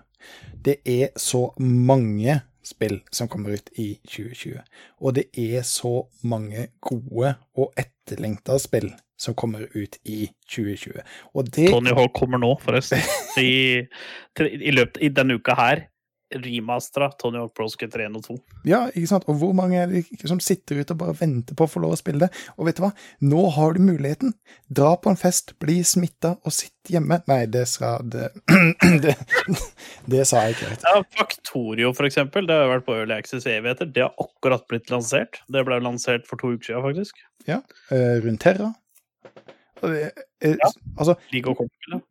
Det 0.65 0.81
er 0.89 1.13
så 1.19 1.49
mange 1.59 2.41
spill 2.63 3.01
som 3.11 3.29
kommer 3.29 3.57
ut 3.59 3.71
i 3.79 3.95
2020. 4.07 4.61
Og 5.03 5.17
det 5.19 5.29
er 5.39 5.65
så 5.67 6.07
mange 6.23 6.69
gode 6.81 7.35
og 7.59 7.73
etterlengta 7.79 8.59
spill 8.63 8.93
som 9.23 9.37
kommer 9.39 9.67
ut 9.75 9.99
i 10.05 10.27
2020. 10.51 11.03
Og 11.35 11.51
det 11.55 11.69
Tony 11.71 11.95
Hawk 11.95 12.15
kommer 12.17 12.43
nå, 12.43 12.55
forresten. 12.63 13.03
I, 13.43 13.87
i 14.43 14.75
løpet 14.75 15.03
i 15.03 15.13
denne 15.15 15.39
uka 15.39 15.57
her. 15.59 15.87
Remastera 16.41 17.11
Tony 17.21 17.39
Hawk 17.39 17.55
Pro 17.55 17.69
Skater 17.69 18.05
1 18.07 18.17
og 18.19 18.25
2. 18.27 18.37
Ja, 18.69 18.87
ikke 18.93 19.09
sant? 19.11 19.25
Og 19.29 19.37
hvor 19.41 19.53
mange 19.57 19.79
er 19.83 19.87
det 19.91 20.05
ikke 20.13 20.29
som 20.31 20.41
sitter 20.43 20.81
ute 20.83 20.95
og 20.97 21.01
bare 21.03 21.15
venter 21.21 21.55
på 21.59 21.67
å 21.67 21.71
få 21.71 21.83
lov 21.85 21.95
å 21.97 21.99
spille 22.01 22.25
det? 22.27 22.31
Og 22.57 22.67
vet 22.69 22.77
du 22.79 22.83
hva? 22.85 22.93
Nå 23.21 23.47
har 23.57 23.75
du 23.77 23.81
muligheten. 23.85 24.35
Dra 24.73 24.95
på 24.97 25.13
en 25.13 25.19
fest, 25.21 25.55
bli 25.63 25.81
smitta 25.87 26.35
og 26.43 26.53
sitt 26.57 26.73
hjemme. 26.93 27.21
Nei, 27.31 27.45
det 27.47 27.67
sa 27.71 27.95
det, 28.03 28.31
det, 29.05 29.15
det 30.11 30.27
sa 30.29 30.45
jeg 30.49 30.57
ikke. 30.59 30.71
Vet. 30.75 30.87
Ja, 30.89 31.03
Factorio, 31.19 31.93
for 31.97 32.09
eksempel. 32.09 32.47
Det 32.49 32.57
har 32.59 32.71
vært 32.73 32.87
på 32.89 32.97
Early 32.99 33.15
Access 33.19 33.47
evigheter. 33.47 33.91
Det 33.93 34.03
har 34.07 34.15
akkurat 34.23 34.65
blitt 34.71 34.91
lansert. 34.93 35.43
Det 35.53 35.63
ble 35.69 35.79
lansert 35.85 36.27
for 36.31 36.41
to 36.43 36.55
uker 36.57 36.73
siden, 36.73 36.87
faktisk. 36.89 37.23
Ja. 37.49 37.61
Runeterra. 37.93 38.73
Og 38.73 39.31
det- 39.33 39.49
eh, 39.49 39.59
Ja. 39.83 40.69
Altså, 40.97 41.17
Liga 41.33 41.53
og 41.55 41.69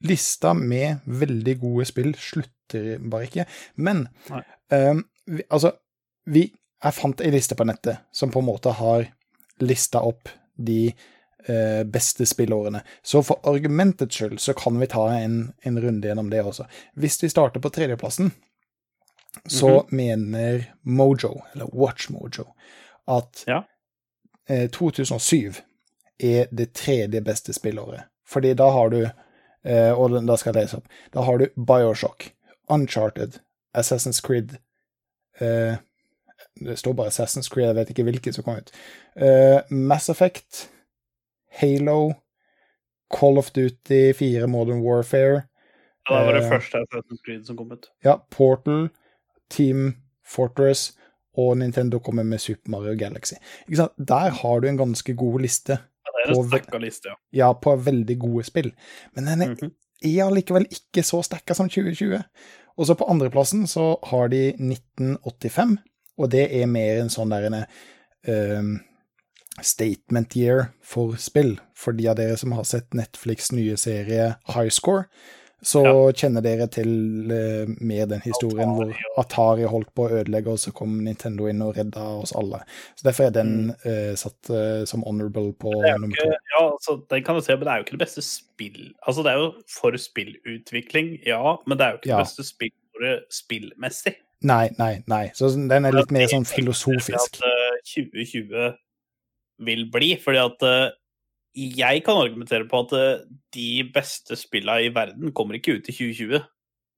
lista 0.07 0.53
med 0.57 1.05
veldig 1.05 1.55
gode 1.61 1.85
spill 1.89 2.13
slutter 2.19 2.99
bare 2.99 3.27
ikke. 3.27 3.45
Men 3.75 4.05
eh, 4.71 4.93
vi, 5.25 5.43
altså 5.49 5.73
vi, 6.25 6.45
Jeg 6.83 6.97
fant 6.97 7.21
ei 7.21 7.31
liste 7.33 7.55
på 7.55 7.65
nettet 7.67 7.99
som 8.11 8.31
på 8.33 8.41
en 8.41 8.47
måte 8.47 8.71
har 8.73 9.05
lista 9.61 10.01
opp 10.01 10.29
de 10.57 10.87
uh, 11.49 11.83
beste 11.85 12.25
spillårene. 12.25 12.81
Så 13.05 13.21
for 13.21 13.37
argumentets 13.45 14.17
skyld 14.17 14.39
så 14.41 14.55
kan 14.57 14.79
vi 14.81 14.87
ta 14.89 15.03
en, 15.13 15.53
en 15.61 15.77
runde 15.81 16.07
gjennom 16.09 16.31
det 16.31 16.41
også. 16.41 16.65
Hvis 16.97 17.19
vi 17.23 17.29
starter 17.29 17.61
på 17.61 17.69
tredjeplassen, 17.69 18.31
så 19.45 19.85
mener 19.93 20.65
Mojo, 20.81 21.43
eller 21.53 21.69
Watch 21.77 22.09
Mojo, 22.09 22.47
at 23.07 23.43
Ja. 23.47 23.61
uh, 24.49 24.67
2007 24.73 25.61
er 26.23 26.47
det 26.51 26.73
tredje 26.73 27.21
beste 27.21 27.53
spillåret. 27.53 28.03
Fordi 28.27 28.53
da 28.53 28.69
har 28.71 28.89
du 28.89 28.99
eh, 29.03 29.91
Og 29.99 30.13
da 30.27 30.35
skal 30.37 30.53
jeg 30.55 30.63
lese 30.63 30.77
opp. 30.77 30.87
Da 31.13 31.21
har 31.27 31.37
du 31.37 31.47
Bioshock, 31.57 32.31
Uncharted, 32.69 33.39
Assassin's 33.77 34.21
Creed 34.23 34.55
eh, 35.41 35.75
Det 36.61 36.77
står 36.79 36.93
bare 36.93 37.07
Assassin's 37.11 37.49
Creed, 37.51 37.67
jeg 37.67 37.75
vet 37.75 37.89
ikke 37.89 38.03
hvilke 38.03 38.33
som 38.33 38.43
kom 38.43 38.57
ut. 38.61 38.71
Eh, 39.15 39.59
Mass 39.69 40.09
Effect, 40.09 40.69
Halo, 41.61 42.13
Call 43.13 43.37
of 43.37 43.51
Duty 43.51 44.13
4 44.13 44.47
Modern 44.47 44.81
Warfare, 44.81 45.41
Ja, 46.09 46.17
det 46.19 46.25
var 46.25 46.33
det 46.39 46.47
første 46.49 46.77
Assassin's 46.77 47.21
Creed 47.25 47.45
som 47.45 47.57
kom 47.57 47.71
ut. 47.71 47.89
ja, 48.03 48.15
Portal, 48.31 48.89
Team 49.49 49.95
Fortress 50.25 50.93
og 51.37 51.57
Nintendo 51.57 51.99
kommer 51.99 52.23
med 52.23 52.39
Super 52.39 52.69
Mario 52.69 52.95
Galaxy. 52.99 53.35
Der 53.97 54.29
har 54.29 54.59
du 54.59 54.67
en 54.67 54.77
ganske 54.77 55.13
god 55.15 55.39
liste 55.39 55.77
Liste, 56.81 57.09
ja. 57.09 57.15
ja, 57.33 57.53
på 57.53 57.75
veldig 57.85 58.17
gode 58.19 58.43
spill. 58.45 58.71
Men 59.15 59.25
den 59.25 59.41
er, 59.41 59.47
Mhm. 59.55 59.71
er 60.03 60.25
allikevel 60.25 60.65
ikke 60.69 61.03
så 61.03 61.23
stacka 61.23 61.55
som 61.55 61.69
2020. 61.69 62.23
Og 62.77 62.87
så 62.87 62.95
på 62.95 63.07
andreplassen 63.09 63.67
så 63.67 63.97
har 64.09 64.27
de 64.29 64.53
1985, 64.57 65.77
og 66.17 66.29
det 66.29 66.47
er 66.61 66.65
mer 66.67 67.01
en 67.01 67.09
sånn 67.09 67.29
der 67.29 67.49
en 67.49 67.65
ehm, 68.27 68.79
statement 69.61 70.35
year 70.37 70.71
for 70.81 71.15
spill. 71.17 71.59
For 71.75 71.91
de 71.91 72.07
av 72.07 72.15
dere 72.15 72.37
som 72.37 72.51
har 72.53 72.63
sett 72.63 72.89
Netflix' 72.91 73.51
nye 73.51 73.75
serie 73.77 74.35
High 74.53 74.69
Så 75.61 75.81
kjenner 76.17 76.41
dere 76.41 76.65
til 76.73 76.89
uh, 77.29 77.69
mer 77.85 78.07
den 78.09 78.21
historien 78.23 78.71
hvor 78.73 78.93
Atari 79.21 79.67
holdt 79.69 79.91
på 79.93 80.07
å 80.07 80.21
ødelegge, 80.21 80.55
og 80.55 80.61
så 80.61 80.73
kom 80.73 80.95
Nintendo 81.05 81.45
inn 81.51 81.61
og 81.61 81.75
redda 81.77 82.05
oss 82.23 82.33
alle. 82.37 82.63
Så 82.97 83.05
derfor 83.05 83.27
er 83.27 83.35
den 83.35 83.53
uh, 83.85 84.13
satt 84.17 84.49
uh, 84.49 84.81
som 84.89 85.05
honorable 85.05 85.53
på 85.61 85.75
er 85.85 85.99
nummer 86.01 86.17
to. 86.17 86.31
ja, 86.33 86.63
altså, 86.65 86.97
den 87.13 87.27
kan 87.27 87.37
du 87.37 87.45
se, 87.45 87.53
men 87.53 87.67
det 87.67 87.73
er 87.75 87.81
jo 87.81 87.85
ikke 87.85 87.97
det 87.99 88.03
beste 88.07 88.25
spill 88.25 88.81
Altså, 89.05 89.21
det 89.25 89.31
er 89.31 89.43
jo 89.43 89.51
for 89.69 89.97
spillutvikling, 90.01 91.13
ja, 91.29 91.55
men 91.67 91.77
det 91.77 91.85
er 91.85 91.93
jo 91.93 92.01
ikke 92.01 92.09
Ja. 92.09 92.17
det 92.21 92.25
beste 92.25 92.47
spillåret 92.49 93.29
spillmessig. 93.33 94.15
Nei, 94.41 94.71
nei, 94.79 94.95
nei. 95.05 95.27
Så 95.37 95.51
den 95.53 95.85
er 95.85 95.93
litt 95.93 96.11
mer 96.13 96.25
sånn 96.31 96.47
filosofisk. 96.49 97.37
At 97.37 97.43
eh, 97.45 97.75
2020 97.85 98.71
vil 99.67 99.83
bli, 99.93 100.15
fordi 100.17 100.41
at 100.41 100.65
jeg 101.55 102.03
kan 102.05 102.19
argumentere 102.21 102.67
på 102.69 102.83
at 102.85 102.93
eh, 102.95 103.23
de 103.55 103.83
beste 103.93 104.37
spillene 104.39 104.87
i 104.87 104.93
verden 104.95 105.33
kommer 105.35 105.57
ikke 105.57 105.77
ut 105.79 105.89
i 105.91 105.95
2020, 105.95 106.43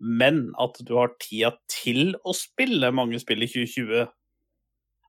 men 0.04 0.44
at 0.62 0.78
du 0.86 0.94
har 1.00 1.16
tida 1.22 1.54
til 1.72 2.14
å 2.28 2.36
spille 2.38 2.92
mange 2.94 3.22
spill 3.24 3.46
i 3.46 3.50
2020 3.50 4.12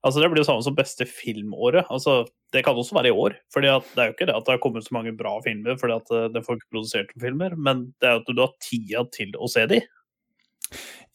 Altså 0.04 0.20
Det 0.20 0.28
blir 0.28 0.42
jo 0.42 0.44
samme 0.44 0.60
som 0.60 0.74
beste 0.76 1.06
filmåret. 1.08 1.86
Altså 1.88 2.26
Det 2.52 2.60
kan 2.64 2.76
også 2.76 2.94
være 2.98 3.08
i 3.08 3.16
år. 3.16 3.38
fordi 3.52 3.68
Det 3.72 4.02
er 4.02 4.10
jo 4.10 4.12
ikke 4.12 4.26
det 4.28 4.36
at 4.36 4.44
det 4.44 4.52
har 4.52 4.60
kommet 4.60 4.84
så 4.84 4.92
mange 4.92 5.16
bra 5.16 5.40
filmer 5.40 5.78
fordi 5.80 5.94
at 5.96 6.12
eh, 6.12 6.28
det 6.34 6.44
får 6.44 6.58
ikke 6.58 6.72
produsert 6.76 7.14
filmer, 7.20 7.56
men 7.56 7.94
det 8.00 8.08
er 8.10 8.20
at 8.20 8.28
du 8.28 8.40
har 8.40 8.52
tida 8.60 9.04
til 9.16 9.32
å 9.40 9.48
se 9.48 9.64
de. 9.66 9.80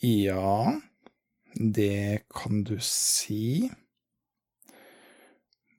Ja, 0.01 0.73
det 1.53 2.26
kan 2.34 2.64
du 2.64 2.77
si. 2.81 3.69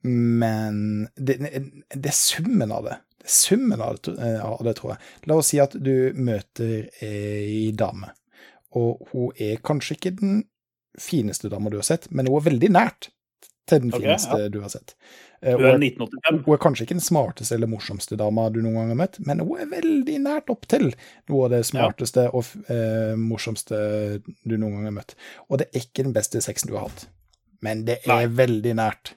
Men 0.07 1.07
det, 1.15 1.37
det 1.41 2.09
er 2.09 2.17
summen 2.17 2.73
av 2.73 2.87
det. 2.89 2.97
Det 3.21 3.29
er 3.29 3.35
summen 3.35 3.81
av 3.85 3.99
det, 4.01 4.15
eh, 4.17 4.39
av 4.45 4.63
det, 4.65 4.75
tror 4.79 4.95
jeg. 4.95 5.09
La 5.29 5.37
oss 5.37 5.51
si 5.53 5.59
at 5.61 5.75
du 5.77 5.93
møter 6.17 6.87
ei 7.05 7.69
dame, 7.77 8.09
og 8.77 9.07
hun 9.11 9.35
er 9.37 9.61
kanskje 9.61 9.97
ikke 9.99 10.15
den 10.17 10.43
fineste 10.99 11.51
dama 11.51 11.69
du 11.71 11.77
har 11.77 11.87
sett, 11.87 12.09
men 12.11 12.27
hun 12.27 12.39
er 12.41 12.47
veldig 12.49 12.71
nært 12.73 13.11
til 13.69 13.83
den 13.83 13.93
okay, 13.93 14.01
fineste 14.09 14.49
du 14.51 14.57
har 14.63 14.71
sett. 14.73 14.95
Eh, 15.41 15.55
Du 15.57 15.63
er 15.63 15.75
er 15.75 15.79
1985. 15.79 16.41
hun 16.45 16.53
er 16.55 16.61
kanskje 16.65 16.85
ikke 16.87 16.97
den 16.97 17.05
smarteste 17.05 17.55
eller 17.55 17.69
morsomste 17.71 18.17
dama 18.19 18.49
du 18.49 18.59
noen 18.61 18.75
gang 18.79 18.91
har 18.95 18.99
møtt, 19.03 19.21
men 19.25 19.39
hun 19.45 19.61
er 19.61 19.69
veldig 19.71 20.17
nært 20.25 20.51
opp 20.53 20.67
til 20.71 20.89
noe 21.29 21.45
av 21.45 21.53
det 21.55 21.63
smarteste 21.69 22.27
og 22.33 22.49
eh, 22.73 23.13
morsomste 23.17 23.79
du 24.25 24.57
noen 24.57 24.79
gang 24.79 24.89
har 24.89 24.97
møtt. 24.99 25.15
Og 25.49 25.61
det 25.61 25.69
er 25.71 25.85
ikke 25.85 26.05
den 26.09 26.17
beste 26.17 26.41
sexen 26.43 26.73
du 26.73 26.77
har 26.77 26.89
hatt, 26.89 27.07
men 27.61 27.85
det 27.87 28.01
er 28.03 28.11
Nei. 28.11 28.25
veldig 28.41 28.75
nært. 28.81 29.15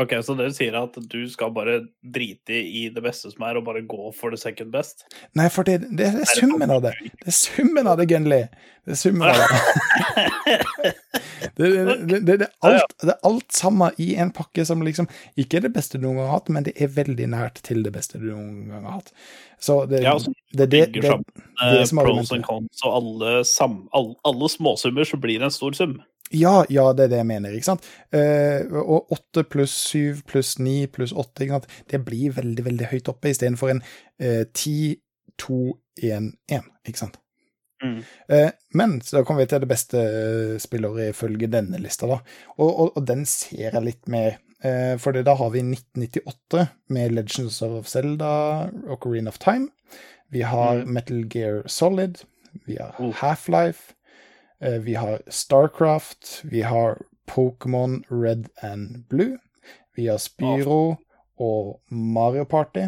Ok, 0.00 0.14
Så 0.24 0.34
dere 0.38 0.52
sier 0.56 0.76
at 0.78 0.94
du 1.12 1.18
skal 1.28 1.50
bare 1.52 1.82
drite 2.00 2.56
i 2.56 2.86
det 2.94 3.02
beste 3.04 3.28
som 3.28 3.44
er, 3.44 3.58
og 3.60 3.66
bare 3.66 3.82
gå 3.84 4.12
for 4.16 4.32
the 4.32 4.40
second 4.40 4.72
best? 4.72 5.04
Nei, 5.36 5.50
for 5.52 5.68
det, 5.68 5.82
det 5.98 6.06
er 6.08 6.28
summen 6.32 6.72
av 6.72 6.80
det. 6.86 6.94
Det 7.20 7.28
er 7.28 7.36
summen 7.36 7.90
av 7.90 8.00
det, 8.00 8.06
Gunli. 8.08 8.40
Det 8.86 8.96
er 8.96 9.00
summen 9.02 9.28
av 9.28 9.36
det. 9.42 10.94
Det, 11.56 11.68
det, 11.68 11.84
det, 11.84 12.18
det, 12.24 12.36
det, 12.40 12.46
er 12.46 12.68
alt, 12.68 12.94
det 13.02 13.10
er 13.12 13.26
alt 13.28 13.52
sammen 13.52 13.96
i 14.00 14.14
en 14.20 14.30
pakke 14.32 14.64
som 14.64 14.80
liksom 14.84 15.08
ikke 15.36 15.58
er 15.58 15.66
det 15.66 15.72
beste 15.74 15.98
du 15.98 16.06
noen 16.06 16.20
gang 16.20 16.30
har 16.30 16.38
hatt, 16.38 16.48
men 16.54 16.64
det 16.64 16.72
er 16.80 16.88
veldig 16.94 17.26
nært 17.34 17.60
til 17.66 17.82
det 17.84 17.92
beste 17.92 18.20
du 18.22 18.30
noen 18.30 18.70
gang 18.70 18.86
har 18.86 19.02
hatt. 19.02 19.12
Så 19.60 19.82
det, 19.90 20.00
Ja, 20.06 20.14
altså, 20.16 20.32
det, 20.54 20.70
det, 20.72 20.86
det, 20.94 21.02
det, 21.02 21.18
det 21.60 21.82
eh, 21.82 21.84
som 21.90 22.00
er 22.00 22.08
pros 22.08 22.32
and 22.32 22.46
cons 22.46 22.86
og 22.86 22.96
alle, 22.96 23.34
sam, 23.48 23.76
alle, 23.92 24.16
alle 24.28 24.48
småsummer, 24.54 25.06
så 25.06 25.20
blir 25.20 25.42
det 25.42 25.50
en 25.50 25.54
stor 25.58 25.76
sum. 25.76 25.98
Ja, 26.32 26.64
ja, 26.72 26.86
det 26.96 27.04
er 27.06 27.12
det 27.12 27.18
jeg 27.22 27.28
mener, 27.28 27.54
ikke 27.56 27.68
sant. 27.70 27.86
Eh, 28.14 28.64
og 28.72 29.12
åtte 29.12 29.44
pluss 29.52 29.74
syv 29.90 30.22
pluss 30.28 30.54
ni 30.58 30.86
pluss 30.86 31.12
åtte, 31.12 31.44
ikke 31.44 31.58
sant. 31.60 31.66
Det 31.92 32.00
blir 32.06 32.32
veldig, 32.36 32.64
veldig 32.70 32.88
høyt 32.92 33.10
oppe 33.12 33.32
istedenfor 33.34 33.74
en 33.74 33.82
eh, 34.20 34.44
ti, 34.56 34.96
to, 35.40 35.78
én, 36.02 36.30
én, 36.52 36.64
ikke 36.88 37.02
sant. 37.04 37.18
Mm. 37.82 37.98
Eh, 38.30 38.50
men 38.78 39.00
så 39.02 39.18
da 39.18 39.24
kommer 39.26 39.42
vi 39.42 39.50
til 39.50 39.60
det 39.64 39.68
beste 39.72 39.98
eh, 39.98 40.54
spillåret 40.62 41.10
ifølge 41.12 41.48
denne 41.50 41.80
lista, 41.82 42.06
da. 42.06 42.20
Og, 42.58 42.68
og, 42.70 42.88
og 42.96 43.06
den 43.08 43.24
ser 43.26 43.72
jeg 43.74 43.84
litt 43.84 44.08
mer. 44.12 44.38
Eh, 44.62 44.94
for 45.02 45.16
da 45.26 45.34
har 45.34 45.50
vi 45.50 45.64
1998 45.66 46.68
med 46.94 47.16
Legends 47.16 47.58
of 47.66 47.88
Zelda, 47.90 48.68
Ocarina 48.94 49.32
of 49.34 49.40
Time. 49.42 49.68
Vi 50.32 50.44
har 50.46 50.84
Mm. 50.84 50.92
Metal 50.94 51.24
Gear 51.28 51.62
Solid. 51.66 52.22
Vi 52.66 52.78
har 52.80 52.94
Oh. 52.98 53.12
Half-Life. 53.18 53.92
Eh, 54.62 54.78
vi 54.80 54.94
har 54.94 55.22
Starcraft. 55.28 56.40
Vi 56.44 56.62
har 56.62 56.98
Pokémon 57.30 58.02
Red 58.10 58.48
and 58.62 59.04
Blue. 59.08 59.38
Vi 59.96 60.06
har 60.06 60.18
Spyro 60.18 60.96
og 61.42 61.82
Mario 61.90 62.44
Party. 62.44 62.86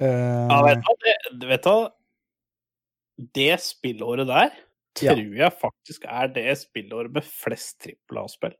Uh, 0.00 0.06
Ja, 0.50 0.62
vet 0.66 0.82
du? 0.82 1.38
Det, 1.40 1.46
vet 1.48 1.64
du? 1.64 1.88
Det 3.34 3.60
spillåret 3.62 4.26
der 4.26 4.50
Ja. 5.02 5.14
tror 5.14 5.34
jeg 5.36 5.52
faktisk 5.60 6.04
er 6.08 6.26
det 6.34 6.58
spillåret 6.58 7.12
med 7.14 7.22
flest 7.24 7.80
trippel 7.82 8.18
A-spill. 8.18 8.54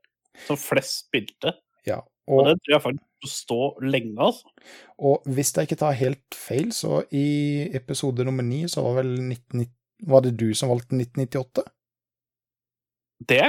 Som 0.47 0.57
flest 0.57 1.05
spilte. 1.07 1.53
ja. 1.87 1.99
Og 2.27 2.39
Og, 2.39 2.45
det 2.47 2.55
tror 2.65 2.73
jeg 2.73 2.81
faktisk 2.81 3.05
vil 3.21 3.29
stå 3.29 3.79
lenge, 3.85 4.15
altså. 4.17 4.47
og 4.97 5.21
hvis 5.25 5.53
jeg 5.55 5.61
ikke 5.67 5.75
tar 5.77 5.91
helt 5.91 6.33
feil, 6.33 6.71
så 6.71 7.03
i 7.11 7.69
episode 7.75 8.23
nummer 8.25 8.41
ni 8.43 8.63
så 8.67 8.81
var 8.81 8.95
vel 9.03 9.11
1990 9.21 9.69
Var 10.03 10.21
det 10.25 10.35
du 10.39 10.49
som 10.57 10.69
valgte 10.69 10.97
1998? 10.97 11.63
Det 13.27 13.41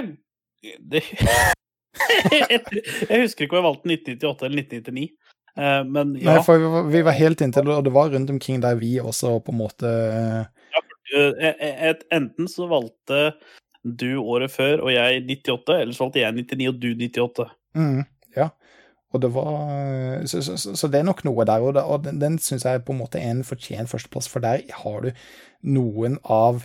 det, 0.90 1.02
jeg, 3.10 3.20
husker 3.23 3.47
ikke 3.47 3.56
om 3.56 3.60
jeg 3.60 3.66
valgte 3.66 3.93
1998 3.93 4.47
eller 4.47 4.62
1999. 4.62 5.06
Eh, 5.56 5.82
men 5.89 6.14
ja, 6.20 6.31
Nei, 6.31 6.43
for 6.44 6.60
vi 6.60 6.73
var, 6.73 6.89
vi 6.93 7.02
var 7.06 7.16
helt 7.16 7.44
inntil 7.44 7.68
det, 7.68 7.77
og 7.77 7.86
det 7.86 7.94
var 7.97 8.10
rundt 8.12 8.32
omkring 8.32 8.60
der 8.64 8.78
vi 8.81 8.97
også 9.01 9.39
på 9.44 9.55
en 9.55 9.60
måte 9.62 9.93
ja, 10.74 10.82
et, 11.14 12.02
enten 12.14 12.51
så 12.51 12.66
valgte 12.70 13.31
du 13.86 14.18
året 14.18 14.51
før 14.51 14.82
og 14.82 14.90
jeg 14.90 15.23
98, 15.23 15.77
eller 15.81 15.94
så 15.94 16.05
valgte 16.05 16.23
jeg 16.24 16.39
99 16.43 16.68
og 16.73 16.81
du 16.82 16.89
98. 17.06 17.48
mm, 17.78 18.05
Ja. 18.36 18.51
Og 19.16 19.22
det 19.24 19.30
var 19.34 20.22
Så, 20.28 20.43
så, 20.44 20.56
så, 20.60 20.74
så 20.76 20.88
det 20.93 21.01
er 21.01 21.06
nok 21.09 21.22
noe 21.26 21.44
der, 21.48 21.64
og, 21.64 21.74
det, 21.76 21.82
og 21.84 22.05
den, 22.05 22.20
den 22.22 22.38
syns 22.43 22.64
jeg 22.68 22.84
på 22.86 22.94
en 22.94 23.01
måte 23.01 23.20
er 23.20 23.32
en 23.34 23.44
fortjent 23.47 23.90
førsteplass, 23.90 24.28
for 24.30 24.44
der 24.44 24.64
har 24.82 25.06
du 25.06 25.10
noen 25.66 26.18
av 26.24 26.64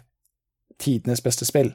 tidenes 0.82 1.22
beste 1.24 1.46
spill. 1.48 1.74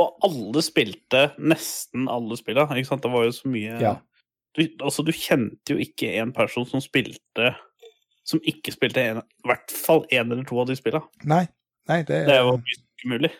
Og 0.00 0.24
alle 0.24 0.62
spilte, 0.64 1.26
nesten 1.42 2.06
alle 2.08 2.38
spilla, 2.40 2.64
ikke 2.72 2.88
sant? 2.88 3.04
Det 3.04 3.12
var 3.12 3.26
jo 3.26 3.34
så 3.36 3.50
mye 3.52 3.76
Ja. 3.82 3.96
du, 4.56 4.62
altså, 4.80 5.04
du 5.04 5.12
kjente 5.12 5.74
jo 5.74 5.82
ikke 5.82 6.14
en 6.22 6.32
person 6.32 6.64
som 6.68 6.80
spilte 6.80 7.54
Som 8.24 8.40
ikke 8.46 8.72
spilte 8.72 9.02
en, 9.02 9.18
i 9.18 9.48
hvert 9.50 9.72
fall 9.74 10.04
én 10.14 10.30
eller 10.30 10.44
to 10.46 10.60
av 10.62 10.68
de 10.70 10.76
spilla. 10.78 11.00
Nei, 11.26 11.42
nei 11.90 12.02
det, 12.06 12.20
Det 12.28 12.36
jo 12.38 12.52
umulig. 13.04 13.32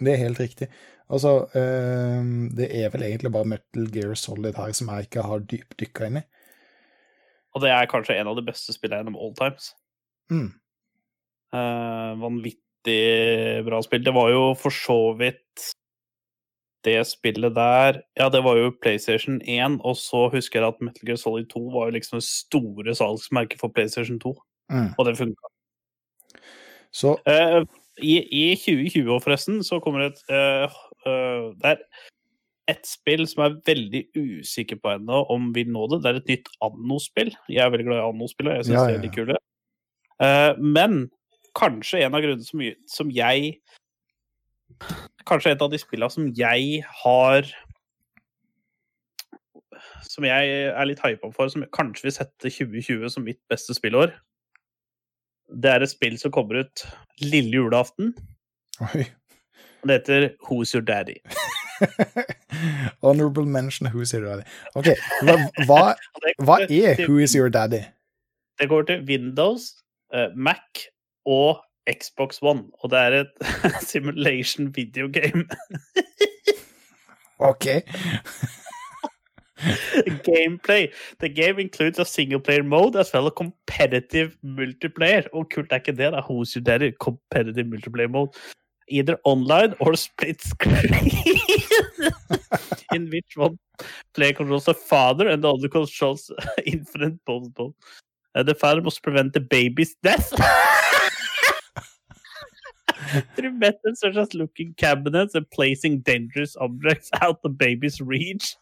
det 0.00 0.12
er 0.14 0.22
helt 0.22 0.40
riktig. 0.40 0.70
Altså, 1.10 1.46
øhm, 1.54 2.50
det 2.56 2.66
er 2.74 2.90
vel 2.90 3.02
egentlig 3.06 3.30
bare 3.32 3.46
Metal 3.46 3.86
Gear 3.94 4.14
Solid 4.18 4.56
her 4.58 4.72
som 4.74 4.88
jeg 4.90 5.06
ikke 5.06 5.22
har 5.22 5.38
dypdykka 5.38 6.06
inn 6.08 6.16
i. 6.18 6.22
Og 7.54 7.62
det 7.62 7.70
er 7.70 7.86
kanskje 7.88 8.16
en 8.20 8.26
av 8.28 8.36
de 8.36 8.42
beste 8.44 8.74
spillene 8.74 9.04
gjennom 9.04 9.16
all 9.16 9.34
times. 9.38 9.70
Mm. 10.30 10.50
Eh, 11.54 12.12
vanvittig 12.20 13.64
bra 13.64 13.78
spill. 13.86 14.02
Det 14.04 14.14
var 14.14 14.32
jo 14.34 14.42
for 14.58 14.74
så 14.74 14.98
vidt 15.18 15.70
det 16.86 17.00
spillet 17.06 17.54
der 17.54 18.02
Ja, 18.18 18.28
det 18.30 18.42
var 18.44 18.56
jo 18.58 18.74
PlayStation 18.82 19.40
1, 19.42 19.80
og 19.84 19.96
så 19.98 20.26
husker 20.30 20.60
jeg 20.60 20.68
at 20.68 20.82
Metal 20.84 21.06
Gear 21.08 21.16
Solid 21.18 21.48
2 21.50 21.62
var 21.72 21.86
jo 21.88 21.96
liksom 21.96 22.18
det 22.18 22.26
store 22.28 22.94
salgsmerket 22.94 23.58
for 23.62 23.68
PlayStation 23.68 24.18
2, 24.20 24.34
Mm. 24.70 24.94
og 24.98 25.04
det 25.06 25.16
funka. 25.18 25.46
Så 26.92 27.16
Eh, 27.26 27.64
i, 28.02 28.18
I 28.20 28.44
2020 28.60 29.20
forresten 29.24 29.62
så 29.64 29.80
kommer 29.80 30.04
det 30.04 30.12
et 30.12 30.22
uh, 30.32 30.76
uh, 31.06 31.52
Det 31.56 31.72
er 31.72 31.82
et 32.66 32.88
spill 32.88 33.22
som 33.30 33.44
jeg 33.44 33.52
er 33.52 33.60
veldig 33.68 34.02
usikker 34.18 34.78
på 34.82 34.96
ennå 34.96 35.22
om 35.32 35.52
vil 35.54 35.68
nå 35.70 35.86
det. 35.92 36.00
Det 36.02 36.10
er 36.10 36.20
et 36.20 36.32
nytt 36.32 36.48
Anno-spill. 36.66 37.30
Jeg 37.48 37.62
er 37.62 37.70
veldig 37.70 37.86
glad 37.86 38.00
i 38.00 38.06
Anno-spillet. 38.08 38.56
Jeg 38.56 38.66
syns 38.66 38.74
Ja, 38.74 38.86
det 38.86 38.96
ja, 38.96 38.98
er 38.98 39.04
litt 39.04 39.14
kult. 39.14 39.44
Uh, 40.16 40.52
men 40.74 41.04
kanskje 41.56 42.02
en 42.02 42.16
av 42.16 42.24
grunnene 42.24 42.46
som, 42.46 42.64
som 42.90 43.12
jeg 43.12 43.58
Kanskje 45.26 45.54
et 45.54 45.62
av 45.62 45.70
de 45.72 45.78
spillene 45.80 46.12
som 46.12 46.26
jeg 46.36 46.82
har 47.04 47.46
Som 50.04 50.26
jeg 50.26 50.56
er 50.68 50.88
litt 50.88 51.00
hypa 51.04 51.30
for, 51.32 51.48
som 51.52 51.64
kanskje 51.72 52.08
vil 52.08 52.16
sette 52.18 52.50
2020 52.50 53.08
som 53.12 53.24
mitt 53.24 53.40
beste 53.50 53.76
spillår. 53.76 54.12
Det 55.48 55.70
er 55.70 55.84
et 55.84 55.90
spill 55.90 56.18
som 56.18 56.32
kommer 56.34 56.64
ut 56.64 56.86
lille 57.22 57.54
julaften. 57.56 58.14
Oi. 58.80 59.04
Det 59.86 60.00
heter 60.00 60.28
Who's 60.48 60.74
Your 60.74 60.82
Daddy. 60.82 61.14
Honorable 63.02 63.44
mention 63.44 63.86
Who's 63.86 64.14
Your 64.14 64.24
Daddy. 64.24 64.42
Ok, 64.74 64.88
hva, 65.22 65.36
hva, 65.68 65.82
hva 66.46 66.58
er 66.66 67.06
Who 67.06 67.18
Is 67.22 67.36
Your 67.36 67.48
Daddy? 67.48 67.84
Det 68.58 68.68
går 68.68 68.82
til 68.82 69.04
Windows, 69.06 69.76
eh, 70.14 70.32
Mac 70.36 70.88
og 71.26 71.60
Xbox 71.92 72.38
One. 72.42 72.64
Og 72.80 72.90
det 72.90 72.98
er 72.98 73.20
et 73.20 73.30
simulation 73.90 74.74
video 74.74 75.08
game. 75.12 75.46
Ok. 77.38 77.66
Gameplay. 80.26 80.92
The 81.18 81.28
game 81.28 81.58
includes 81.58 81.98
a 81.98 82.04
single 82.04 82.40
player 82.40 82.62
mode 82.62 82.96
as 82.96 83.12
well 83.12 83.26
as 83.26 83.32
competitive 83.36 84.36
multiplayer. 84.44 85.26
Og 85.32 85.48
kult 85.50 85.72
er 85.72 85.80
ikke 85.80 85.96
det, 85.96 86.12
da. 86.12 86.20
Who's 86.20 86.54
your 86.54 86.62
daddy? 86.62 86.92
Competitive 87.00 87.64
multiplayer 87.64 88.10
mode. 88.10 88.36
Either 88.88 89.16
online 89.24 89.74
or 89.80 89.96
split 90.06 90.42
screen. 90.42 90.92
In 92.92 93.08
which 93.10 93.36
one 93.36 93.58
player 94.12 94.32
controls 94.32 94.66
the 94.66 94.74
father 94.74 95.28
and 95.28 95.42
the 95.42 95.52
other 95.52 95.68
controls 95.68 96.30
infinite 96.66 97.24
possible. 97.24 97.74
Uh, 98.34 98.42
the 98.42 98.54
father 98.54 98.82
must 98.82 99.02
prevent 99.02 99.32
the 99.32 99.40
baby's 99.40 99.96
death. 100.02 100.32
Through 103.34 103.52
methods 103.52 104.00
such 104.00 104.16
as 104.16 104.34
looking 104.34 104.74
cabinets 104.76 105.34
and 105.34 105.48
placing 105.50 106.00
dangerous 106.00 106.56
objects 106.56 107.08
out 107.22 107.36
of 107.36 107.42
the 107.42 107.48
baby's 107.48 108.00
reach. 108.00 108.56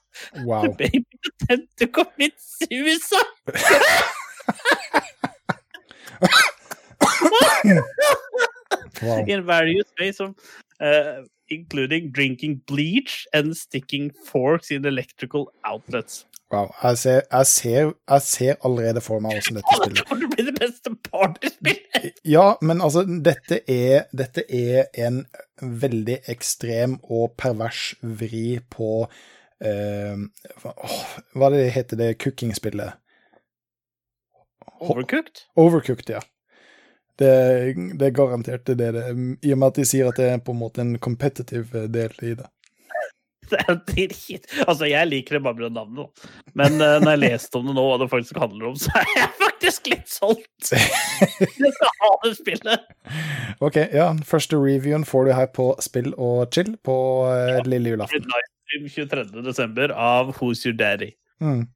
Wow. 0.45 0.69
baby 0.79 1.07
attempt 1.27 1.77
to 1.79 1.87
commit 1.87 2.35
suicide. 2.39 3.25
wow. 9.03 9.25
in 9.27 9.45
various 9.47 9.87
ways 9.99 10.21
of 10.21 10.35
uh, 10.81 11.23
including 11.49 12.11
drinking 12.11 12.63
bleach 12.67 13.27
and 13.33 13.57
sticking 13.57 14.11
forks 14.11 14.71
in 14.71 14.85
electrical 14.85 15.53
outlets. 15.65 16.25
wow. 16.55 16.71
Jeg, 16.83 16.99
ser, 16.99 17.21
jeg, 17.33 17.47
ser, 17.47 17.93
jeg 18.11 18.23
ser 18.23 18.55
allerede 18.65 19.01
for 19.05 19.23
meg 19.23 19.39
hvordan 19.39 19.59
dette 19.59 19.75
Å, 19.75 19.89
det 19.91 20.05
kommer 20.09 20.23
til 20.23 20.29
å 20.29 20.33
bli 20.35 20.47
det 20.49 20.55
beste 20.59 20.95
partyspillet! 21.09 22.21
Ja, 22.29 22.47
men 22.63 22.83
altså, 22.85 23.05
dette 23.05 23.61
er, 23.71 24.07
dette 24.13 24.45
er 24.49 24.91
en 25.07 25.25
veldig 25.61 26.21
ekstrem 26.31 26.99
og 27.03 27.35
pervers 27.41 27.95
vri 28.03 28.61
på 28.73 29.07
eh, 29.65 30.21
hva- 31.35 31.51
det 31.55 31.65
heter 31.75 32.01
det 32.01 32.15
cooking-spillet? 32.23 33.01
Overcooked? 34.85 35.45
Overcooked, 35.57 36.11
ja. 36.11 36.21
Det, 37.19 37.31
det 37.99 38.07
er 38.07 38.11
garantert 38.17 38.67
det, 38.67 38.75
det. 38.93 39.05
I 39.47 39.53
og 39.55 39.59
med 39.61 39.69
at 39.71 39.79
de 39.79 39.87
sier 39.87 40.11
at 40.11 40.19
det 40.19 40.33
er 40.33 40.43
på 40.43 40.55
en 40.55 40.61
måte 40.61 40.83
en 40.83 40.97
competitive 40.99 41.87
del 41.89 42.15
i 42.23 42.35
det. 42.41 42.49
Det 43.51 43.59
er 43.61 43.77
dritt. 43.85 44.47
Altså, 44.65 44.87
jeg 44.89 45.05
liker 45.11 45.37
det 45.37 45.43
bare 45.45 45.59
med 45.59 45.75
navnet. 45.77 46.23
Men 46.57 46.79
uh, 46.81 46.95
når 47.03 47.11
jeg 47.11 47.21
leste 47.27 47.59
om 47.61 47.67
det 47.69 47.75
nå, 47.77 47.83
hva 47.91 47.99
det 48.01 48.07
faktisk 48.09 48.39
handler 48.41 48.71
om, 48.71 48.79
så 48.81 48.89
er 48.97 49.11
jeg 49.19 49.29
faktisk 49.43 49.91
litt 49.93 50.09
solgt. 50.09 50.71
Jeg 51.61 51.73
skal 51.77 51.93
ha 52.01 52.11
det 52.25 52.33
spillet. 52.39 52.89
Ok, 53.61 53.77
ja. 53.93 54.09
Første 54.25 54.57
reviewen 54.57 55.05
får 55.05 55.29
du 55.29 55.33
her 55.37 55.51
på 55.53 55.69
Spill 55.85 56.11
og 56.17 56.49
chill 56.57 56.73
på 56.85 56.97
eh, 57.29 57.61
lille 57.69 57.93
julaften. 57.93 58.25
Livestream 58.75 59.09
23. 59.09 59.43
desember 59.43 59.89
av 59.93 60.35
Who's 60.39 60.65
Your 60.67 60.75
Daddy. 60.77 61.13
Mm. 61.41 61.67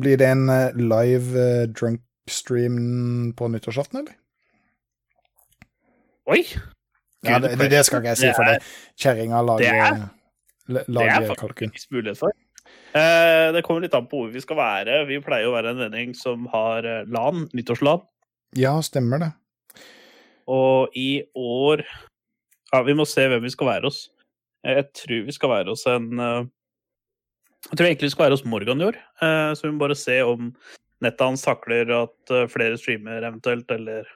Blir 0.00 0.16
det 0.18 0.26
en 0.26 0.48
eh, 0.48 0.72
live 0.76 1.66
drunk 1.66 2.00
stream 2.28 3.32
på 3.36 3.48
nyttårsaften, 3.48 4.00
eller? 4.00 4.14
Oi! 6.26 6.42
Ja, 7.26 7.38
det, 7.38 7.54
det, 7.58 7.68
det 7.70 7.84
skal 7.86 8.00
ikke 8.02 8.12
jeg 8.14 8.20
si, 8.20 8.32
for 8.36 8.46
det 8.46 8.58
kjerringa 9.00 9.40
lager, 9.46 9.74
er- 9.74 10.08
la- 10.68 10.84
Det 10.86 11.06
er 11.30 11.34
faktisk 11.38 11.90
mulighet 11.94 12.18
for. 12.18 12.32
Eh, 12.96 13.52
det 13.54 13.62
kommer 13.66 13.82
litt 13.84 13.94
an 13.94 14.06
på 14.10 14.24
hvor 14.24 14.32
vi 14.34 14.40
skal 14.42 14.56
være. 14.58 15.04
Vi 15.08 15.20
pleier 15.22 15.46
å 15.50 15.54
være 15.54 15.70
en 15.74 15.80
vending 15.84 16.14
som 16.18 16.46
har 16.52 16.86
LAN, 17.06 17.46
nyttårsland. 17.54 18.02
Ja, 18.58 18.74
stemmer 18.82 19.20
det. 19.22 19.32
Og 20.46 20.92
i 20.94 21.24
år 21.34 21.82
Ja, 22.72 22.80
vi 22.82 22.94
må 22.98 23.04
se 23.06 23.22
hvem 23.30 23.42
vi 23.42 23.50
skal 23.50 23.66
være 23.68 23.86
hos. 23.88 24.08
Jeg 24.66 24.88
tror 24.98 25.26
vi 25.26 25.34
skal 25.34 25.52
være 25.52 25.72
hos 25.72 25.86
en 25.90 26.20
eh, 26.22 26.46
Jeg 27.70 27.78
tror 27.78 27.86
egentlig 27.88 28.10
vi 28.10 28.14
skal 28.14 28.26
være 28.26 28.38
hos 28.38 28.44
Morgan 28.44 28.82
i 28.82 28.88
år. 28.90 28.98
eh, 29.22 29.52
så 29.54 29.66
vi 29.66 29.72
må 29.74 29.84
bare 29.84 29.98
se 29.98 30.20
om 30.26 30.52
nettet 31.04 31.26
hans 31.26 31.44
takler 31.46 31.92
at 32.02 32.32
eh, 32.34 32.48
flere 32.50 32.78
streamer 32.80 33.22
eventuelt, 33.22 33.70
eller 33.70 34.08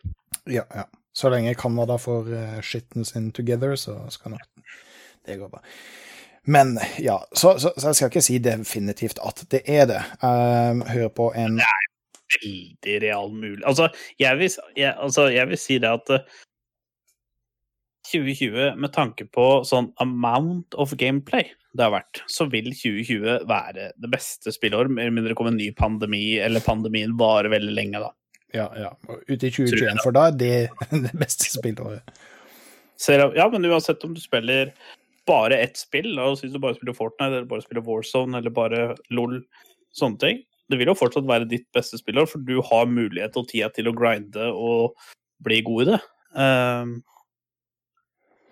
Ja, 0.46 0.64
ja. 0.74 0.88
Så 1.12 1.28
lenge 1.28 1.54
Canada 1.58 1.96
får 1.98 2.28
skitten 2.62 3.04
sin 3.04 3.32
together, 3.34 3.74
så 3.76 3.96
skal 4.14 4.30
nok 4.30 4.44
det 5.26 5.36
gå 5.40 5.48
bra. 5.50 5.58
Men 6.46 6.78
ja, 7.02 7.16
så, 7.32 7.58
så, 7.58 7.72
så 7.76 7.88
jeg 7.90 7.94
skal 7.98 8.08
ikke 8.12 8.22
si 8.22 8.38
definitivt 8.38 9.18
at 9.18 9.42
det 9.50 9.60
er 9.66 9.88
det. 9.90 9.98
Jeg 10.22 10.86
hører 10.94 11.08
på 11.08 11.32
en 11.34 11.58
veldig 12.30 12.94
real 13.02 13.32
mulig 13.34 13.66
Altså, 13.66 13.88
jeg 14.18 14.38
vil, 14.38 14.50
jeg, 14.76 14.94
altså, 14.96 15.26
jeg 15.34 15.48
vil 15.48 15.58
si 15.58 15.78
det 15.82 15.90
at 15.90 16.24
2020, 18.10 18.76
med 18.80 18.92
tanke 18.94 19.26
på 19.30 19.46
sånn 19.66 19.90
amount 20.02 20.76
of 20.80 20.94
gameplay 20.98 21.50
det 21.76 21.86
har 21.86 21.92
vært, 21.94 22.22
så 22.30 22.48
vil 22.50 22.72
2020 22.74 23.44
være 23.48 23.90
det 23.94 24.10
beste 24.10 24.50
spillåret, 24.54 24.90
med 24.90 25.12
mindre 25.14 25.32
det 25.32 25.38
kommer 25.38 25.54
en 25.54 25.60
ny 25.60 25.70
pandemi, 25.78 26.24
eller 26.42 26.64
pandemien 26.64 27.12
varer 27.18 27.52
veldig 27.52 27.74
lenge, 27.76 28.00
da. 28.02 28.10
Ja, 28.56 28.66
ja. 28.74 28.90
Ute 29.28 29.46
i 29.46 29.52
2021, 29.54 30.00
for 30.02 30.16
da 30.16 30.26
er 30.30 30.38
det 30.40 30.54
det 31.06 31.14
beste 31.14 31.46
spillåret. 31.52 32.16
Ja, 33.08 33.46
men 33.52 33.64
uansett 33.64 34.02
om 34.04 34.16
du 34.16 34.20
spiller 34.20 34.74
bare 35.30 35.60
ett 35.62 35.78
spill, 35.78 36.16
og 36.18 36.34
oss 36.34 36.42
du 36.42 36.58
bare 36.58 36.76
spiller 36.76 36.96
Fortnite, 36.96 37.38
eller 37.38 37.48
bare 37.48 37.64
spiller 37.64 37.86
Warzone, 37.86 38.40
eller 38.40 38.54
bare 38.54 38.82
LOL, 39.14 39.38
sånne 39.94 40.22
ting, 40.22 40.42
det 40.70 40.78
vil 40.78 40.90
jo 40.90 40.98
fortsatt 40.98 41.26
være 41.26 41.48
ditt 41.50 41.66
beste 41.74 41.98
spillår, 41.98 42.28
for 42.30 42.42
du 42.46 42.58
har 42.66 42.90
mulighet 42.90 43.38
og 43.38 43.48
tida 43.50 43.70
til 43.74 43.90
å 43.90 43.94
grinde 43.96 44.50
og 44.50 44.98
bli 45.42 45.62
god 45.66 45.82
i 45.82 45.88
det. 45.88 46.00
Ehm, 46.38 46.92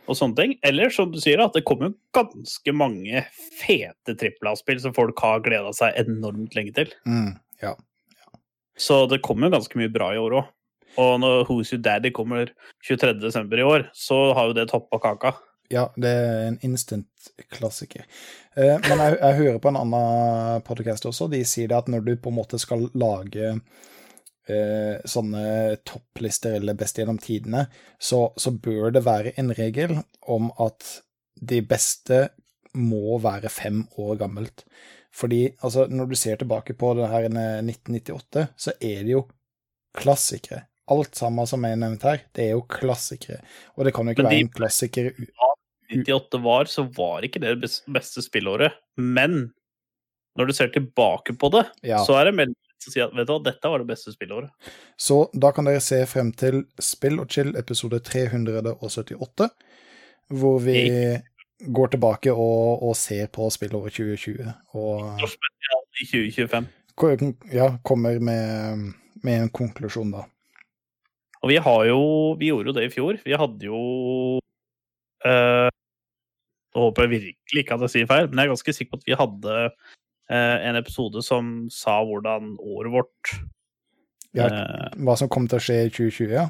og 0.09 0.17
sånne 0.19 0.39
ting. 0.39 0.55
Eller 0.67 0.93
som 0.95 1.11
du 1.13 1.21
sier, 1.23 1.41
at 1.45 1.57
det 1.57 1.67
kommer 1.69 1.95
ganske 2.17 2.75
mange 2.75 3.25
fete 3.61 4.17
trippel 4.19 4.53
A-spill 4.53 4.81
som 4.83 4.97
folk 4.97 5.21
har 5.25 5.45
gleda 5.45 5.75
seg 5.77 5.99
enormt 6.01 6.57
lenge 6.57 6.75
til. 6.81 6.95
Mm, 7.09 7.35
ja. 7.63 7.75
Så 8.79 9.05
det 9.11 9.23
kommer 9.27 9.53
ganske 9.53 9.79
mye 9.79 9.93
bra 9.93 10.13
i 10.15 10.23
år 10.23 10.41
òg. 10.41 10.55
Og 10.99 11.19
når 11.23 11.45
Who's 11.47 11.71
Your 11.75 11.83
Daddy 11.85 12.11
kommer 12.15 12.51
23.12. 12.89 13.53
i 13.59 13.67
år, 13.67 13.87
så 13.95 14.33
har 14.35 14.49
jo 14.49 14.57
det 14.57 14.71
toppa 14.73 14.99
kaka. 15.03 15.37
Ja, 15.69 15.91
det 16.01 16.09
er 16.09 16.47
en 16.47 16.57
instant 16.65 17.29
klassiker. 17.53 18.07
Eh, 18.57 18.79
men 18.89 19.03
jeg, 19.05 19.19
jeg 19.21 19.39
hører 19.43 19.61
på 19.63 19.71
en 19.71 19.79
annen 19.83 20.65
podcast 20.67 21.05
også, 21.07 21.29
de 21.29 21.43
sier 21.47 21.69
det 21.69 21.77
at 21.77 21.91
når 21.93 22.07
du 22.07 22.15
på 22.17 22.33
en 22.33 22.39
måte 22.39 22.61
skal 22.61 22.89
lage 22.97 23.59
eh, 24.51 24.99
sånne 25.09 25.77
topplister 25.89 26.55
eller 26.59 26.75
best 26.79 26.99
gjennom 26.99 27.19
tidene, 27.23 27.67
så, 28.01 28.33
så 28.37 28.51
bør 28.53 28.93
det 28.97 29.05
være 29.07 29.33
en 29.39 29.53
regel 29.57 29.99
om 30.29 30.51
at 30.61 31.03
de 31.41 31.61
beste 31.63 32.29
må 32.79 33.19
være 33.23 33.49
fem 33.51 33.85
år 33.99 34.19
gammelt. 34.21 34.65
Fordi 35.15 35.49
altså, 35.65 35.87
når 35.91 36.11
du 36.11 36.15
ser 36.21 36.37
tilbake 36.41 36.75
på 36.79 36.93
det 36.99 37.09
her 37.11 37.29
1998, 37.31 38.49
så 38.57 38.75
er 38.81 39.05
det 39.07 39.15
jo 39.17 39.23
klassikere. 39.99 40.65
Alt 40.89 41.17
sammen 41.19 41.47
som 41.49 41.65
er 41.69 41.77
nevnt 41.77 42.05
her, 42.07 42.23
det 42.37 42.47
er 42.49 42.55
jo 42.57 42.63
klassikere. 42.71 43.41
Og 43.77 43.85
det 43.85 43.93
kan 43.97 44.07
jo 44.09 44.15
ikke 44.15 44.25
de- 44.25 44.31
være 44.31 44.45
en 44.47 44.53
klassiker 44.55 45.11
u- 45.13 45.33
98 45.89 46.39
var, 46.45 46.65
så 46.69 46.85
var 46.97 47.25
ikke 47.25 47.41
det 47.41 47.55
det 47.63 47.71
beste 47.93 48.21
spillåret. 48.25 48.73
Men 49.01 49.53
når 50.37 50.47
du 50.47 50.53
ser 50.53 50.69
tilbake 50.69 51.33
på 51.41 51.49
det, 51.51 51.65
Ja. 51.83 52.05
så 52.05 52.19
er 52.21 52.25
det 52.29 52.35
mellom 52.35 52.55
å 52.87 52.93
sier 52.93 53.09
at 53.09 53.17
vet 53.17 53.27
du 53.27 53.33
hva, 53.35 53.41
dette 53.43 53.73
var 53.73 53.83
det 53.83 53.89
beste 53.89 54.13
spillåret. 54.15 54.71
Så 55.01 55.25
da 55.35 55.51
kan 55.55 55.67
dere 55.67 55.83
se 55.83 55.99
frem 56.11 56.31
til 56.39 56.63
Spill 56.79 57.19
og 57.23 57.33
chill 57.33 57.51
episode 57.59 57.99
378, 58.07 59.49
hvor 60.39 60.63
vi 60.63 60.79
går 61.59 61.93
tilbake 61.95 62.33
og, 62.33 62.85
og 62.87 62.95
ser 62.97 63.27
på 63.35 63.49
spillåret 63.51 63.97
2020, 63.99 64.53
og 64.79 65.25
I 65.99 66.07
2025. 66.07 66.69
ja, 67.55 67.73
kommer 67.87 68.19
med, 68.23 68.85
med 69.23 69.43
en 69.43 69.51
konklusjon 69.55 70.13
da. 70.15 70.25
Og 71.43 71.53
vi 71.53 71.59
har 71.63 71.85
jo 71.87 72.01
Vi 72.39 72.51
gjorde 72.51 72.73
jo 72.73 72.75
det 72.75 72.87
i 72.89 72.91
fjor. 72.91 73.19
Vi 73.23 73.37
hadde 73.39 73.69
jo 73.69 73.81
eh, 75.27 75.69
Nå 76.75 76.89
håper 76.89 77.07
jeg 77.07 77.13
virkelig 77.15 77.63
ikke 77.63 77.77
at 77.79 77.85
jeg 77.87 77.95
sier 77.95 78.11
feil, 78.11 78.27
men 78.29 78.41
jeg 78.41 78.49
er 78.49 78.55
ganske 78.55 78.75
sikker 78.75 78.93
på 78.93 79.01
at 79.01 79.07
vi 79.09 79.19
hadde 79.19 79.55
en 80.37 80.77
episode 80.77 81.23
som 81.25 81.69
sa 81.73 81.99
hvordan 82.05 82.57
året 82.61 82.93
vårt 82.93 83.33
Ja, 84.37 84.49
eh, 84.49 84.99
hva 85.01 85.17
som 85.17 85.31
kom 85.33 85.49
til 85.49 85.57
å 85.57 85.65
skje 85.65 85.79
i 85.87 85.91
2020, 85.91 86.35
ja. 86.37 86.49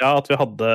Ja, 0.00 0.14
at 0.16 0.30
vi 0.30 0.38
hadde 0.38 0.70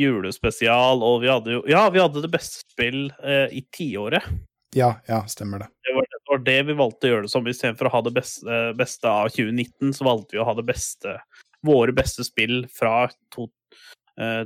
julespesial, 0.00 1.04
og 1.06 1.22
vi 1.22 1.30
hadde 1.30 1.54
jo 1.58 1.62
Ja, 1.70 1.86
vi 1.94 2.02
hadde 2.02 2.24
det 2.24 2.32
beste 2.32 2.64
spill 2.66 3.06
eh, 3.22 3.46
i 3.54 3.62
tiåret. 3.74 4.26
Ja, 4.74 4.96
ja, 5.06 5.22
stemmer 5.30 5.62
det. 5.62 5.70
Det 5.86 5.94
var, 5.94 6.08
det 6.10 6.32
var 6.32 6.42
det 6.48 6.58
vi 6.66 6.78
valgte 6.78 7.06
å 7.06 7.12
gjøre 7.12 7.26
det 7.28 7.30
som. 7.30 7.46
Istedenfor 7.46 7.86
å 7.86 7.94
ha 7.94 8.02
det 8.02 8.14
beste, 8.16 8.60
beste 8.78 9.06
av 9.06 9.30
2019, 9.30 9.94
så 9.94 10.06
valgte 10.08 10.34
vi 10.34 10.42
å 10.42 10.48
ha 10.48 10.56
det 10.58 10.66
beste 10.66 11.18
Våre 11.64 11.94
beste 11.96 12.20
spill 12.26 12.66
fra 12.68 13.06
to, 13.32 13.46
eh, 14.20 14.42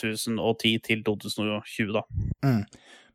2010 0.00 0.80
til 0.82 1.04
2020, 1.06 1.92
da. 1.94 2.02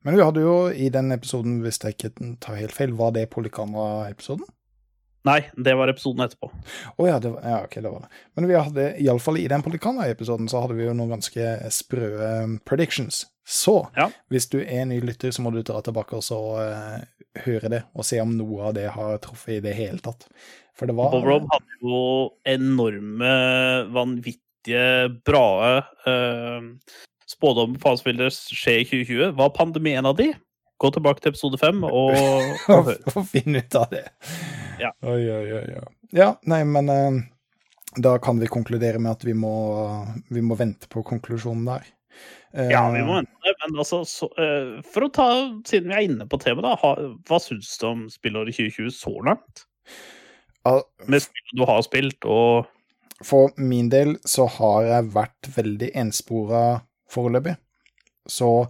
Men 0.05 0.17
vi 0.17 0.23
hadde 0.25 0.41
jo 0.41 0.55
i 0.73 0.89
den 0.93 1.13
episoden, 1.13 1.59
hvis 1.61 1.77
jeg 1.83 1.93
ikke 1.97 2.35
tar 2.41 2.57
helt 2.57 2.73
feil, 2.73 2.95
var 2.97 3.13
det 3.13 3.27
Polykamera-episoden? 3.33 4.47
Nei, 5.27 5.43
det 5.53 5.75
var 5.77 5.91
episoden 5.91 6.23
etterpå. 6.25 6.47
Å 6.97 7.05
ja, 7.05 7.19
det 7.21 7.29
var, 7.35 7.43
ja, 7.45 7.57
ok, 7.67 7.75
det 7.77 7.89
var 7.93 8.07
det. 8.07 8.21
Men 8.37 8.47
vi 8.49 8.55
hadde, 8.57 8.85
iallfall 9.05 9.37
i 9.37 9.45
den 9.51 9.61
Polykamera-episoden, 9.61 10.49
så 10.49 10.63
hadde 10.63 10.79
vi 10.79 10.87
jo 10.87 10.95
noen 10.97 11.13
ganske 11.13 11.51
sprø 11.73 12.09
um, 12.17 12.55
predictions. 12.65 13.27
Så 13.45 13.75
Ja. 13.97 14.07
hvis 14.33 14.49
du 14.49 14.57
er 14.63 14.87
ny 14.89 14.97
lytter, 15.05 15.29
så 15.33 15.45
må 15.45 15.53
du 15.53 15.61
dra 15.61 15.83
tilbake 15.85 16.17
og 16.17 16.25
så 16.25 16.39
uh, 16.57 16.97
høre 17.45 17.69
det, 17.69 17.83
og 17.93 18.07
se 18.07 18.17
om 18.23 18.33
noe 18.33 18.71
av 18.71 18.73
det 18.79 18.87
har 18.95 19.21
truffet 19.21 19.59
i 19.59 19.61
det 19.67 19.75
hele 19.77 20.01
tatt. 20.01 20.25
For 20.77 20.89
det 20.89 20.97
var 20.97 21.13
Bob 21.13 21.29
Rob 21.29 21.45
hadde 21.53 21.77
jo 21.85 22.01
enorme, 22.49 23.35
vanvittige, 23.93 24.89
bra 25.27 25.45
uh, 26.07 26.65
spådommer 27.31 27.79
på 27.81 27.93
som 27.97 28.11
skje 28.29 28.77
i 28.81 28.87
2020. 28.87 29.31
Var 29.39 29.53
pandemi 29.55 29.93
en 29.97 30.09
av 30.11 30.17
de? 30.19 30.31
Gå 30.81 30.89
tilbake 30.95 31.21
til 31.21 31.31
episode 31.33 31.59
fem 31.61 31.83
og, 31.85 32.15
og 32.73 32.89
hør. 32.91 33.23
finne 33.29 33.61
ut 33.63 33.75
av 33.77 33.87
det. 33.93 34.05
Ja. 34.81 34.91
Oi, 35.05 35.21
oi, 35.29 35.45
oi. 35.59 35.65
oi. 35.81 35.87
Ja, 36.17 36.31
nei, 36.49 36.63
men 36.67 36.89
eh, 36.91 37.19
da 38.01 38.15
kan 38.23 38.39
vi 38.41 38.49
konkludere 38.51 38.99
med 38.99 39.13
at 39.13 39.25
vi 39.27 39.35
må, 39.37 39.51
vi 40.33 40.41
må 40.43 40.57
vente 40.59 40.89
på 40.91 41.03
konklusjonen 41.07 41.67
der. 41.69 41.85
Eh, 42.57 42.71
Ja, 42.73 42.81
vi 42.91 43.03
må 43.05 43.19
vente. 43.19 43.53
Men 43.61 43.77
altså, 43.79 44.01
så, 44.09 44.27
eh, 44.41 44.81
for 44.91 45.05
å 45.07 45.11
ta, 45.13 45.27
siden 45.69 45.91
vi 45.93 45.95
er 45.99 46.07
inne 46.09 46.25
på 46.27 46.39
temaet, 46.41 46.65
da, 46.65 46.73
ha, 46.81 46.95
hva 47.29 47.39
syns 47.39 47.69
du 47.79 47.85
om 47.91 48.05
spillåret 48.11 48.57
2020 48.57 48.89
så 48.97 49.13
langt? 49.29 49.67
al- 50.67 50.83
Med 51.07 51.21
spill 51.23 51.57
du 51.61 51.63
har 51.69 51.81
spilt, 51.85 52.25
og 52.25 52.65
For 53.25 53.51
min 53.61 53.89
del 53.93 54.15
så 54.25 54.47
har 54.49 54.83
jeg 54.89 55.11
vært 55.13 55.49
veldig 55.55 55.91
enspora 56.01 56.61
foreløpig. 57.11 57.55
Så 58.29 58.67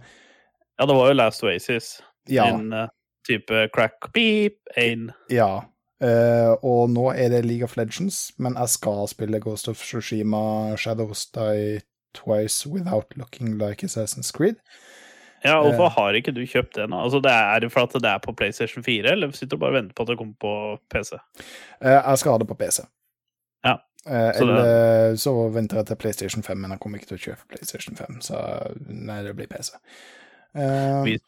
Ja, 0.78 0.86
det 0.88 0.94
var 0.96 1.08
jo 1.08 1.14
Last 1.14 1.44
Oasis. 1.44 2.00
ja. 2.28 2.48
En 2.48 2.72
uh, 2.72 2.88
type 3.28 3.68
crack 3.74 4.12
beep, 4.14 4.58
ain. 4.76 5.12
ja. 5.30 5.62
Uh, 6.02 6.56
og 6.66 6.90
nå 6.90 7.12
er 7.14 7.28
det 7.30 7.44
League 7.46 7.62
of 7.62 7.76
Legends, 7.78 8.32
men 8.42 8.56
jeg 8.58 8.68
skal 8.68 9.04
spille 9.06 9.38
Ghost 9.40 9.68
of 9.70 9.78
Tsushima 9.78 10.74
Shadows 10.76 11.28
Die 11.30 11.78
Twice 12.14 12.66
Without 12.66 13.14
Looking 13.16 13.54
Like 13.58 13.86
Assassin's 13.86 14.32
Creed. 14.34 14.58
Ja, 15.44 15.60
hvorfor 15.62 15.86
uh, 15.86 15.94
har 15.96 16.18
ikke 16.18 16.34
du 16.34 16.42
kjøpt 16.46 16.74
det 16.74 16.88
nå? 16.90 16.98
Altså, 17.04 17.20
det 17.22 17.30
er 17.30 17.62
at 17.66 17.94
det 17.94 18.10
er 18.10 18.18
på 18.22 18.34
PlayStation 18.34 18.84
4, 18.84 19.12
eller 19.12 19.30
sitter 19.30 19.56
du 19.56 19.60
bare 19.60 19.74
og 19.74 19.78
venter 19.78 19.94
på 19.94 20.02
at 20.02 20.10
det 20.10 20.18
kommer 20.18 20.34
på 20.40 20.52
PC? 20.90 21.14
Eh, 21.82 21.98
jeg 21.98 22.18
skal 22.18 22.32
ha 22.34 22.42
det 22.42 22.48
på 22.50 22.58
PC. 22.58 22.82
Eh, 24.06 24.32
Så 24.34 24.42
eller 24.42 25.14
så 25.16 25.48
venter 25.54 25.76
jeg 25.78 25.86
til 25.86 25.96
PlayStation 25.96 26.42
5, 26.42 26.56
men 26.58 26.70
jeg 26.74 26.80
kommer 26.80 26.98
ikke 26.98 27.08
til 27.12 27.18
å 27.18 27.24
kjøpe 27.28 27.46
PlayStation 27.52 27.94
5, 27.96 28.20
så 28.20 28.34
nei, 28.88 29.22
det 29.22 29.36
blir 29.38 29.46
PC. 29.48 29.72
Eh, 30.54 31.02
Vi- 31.04 31.18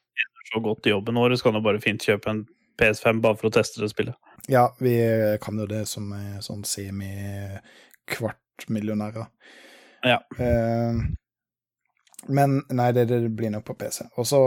Så 0.52 0.60
godt 0.62 0.86
i 0.86 0.90
jobben 0.90 1.14
vår, 1.14 1.30
så 1.36 1.42
kan 1.44 1.52
du 1.54 1.60
bare 1.60 1.80
fint 1.80 2.00
kjøpe 2.02 2.28
en 2.30 2.46
PS5 2.78 3.20
bare 3.22 3.36
for 3.36 3.48
å 3.48 3.52
teste 3.52 3.80
det 3.80 3.90
spillet. 3.90 4.14
ja, 4.48 4.68
vi 4.80 4.98
kan 5.40 5.58
jo 5.58 5.66
det 5.66 5.86
som 5.88 6.12
er 6.12 6.40
sånn 6.42 6.62
semi-kvartmillionærer. 6.64 9.26
Ja. 10.04 10.18
Eh, 10.38 10.92
men 12.28 12.62
nei, 12.70 12.92
det, 12.92 13.06
det 13.08 13.30
blir 13.36 13.50
nok 13.50 13.64
på 13.64 13.74
PC. 13.78 14.04
Og 14.18 14.24
så 14.28 14.38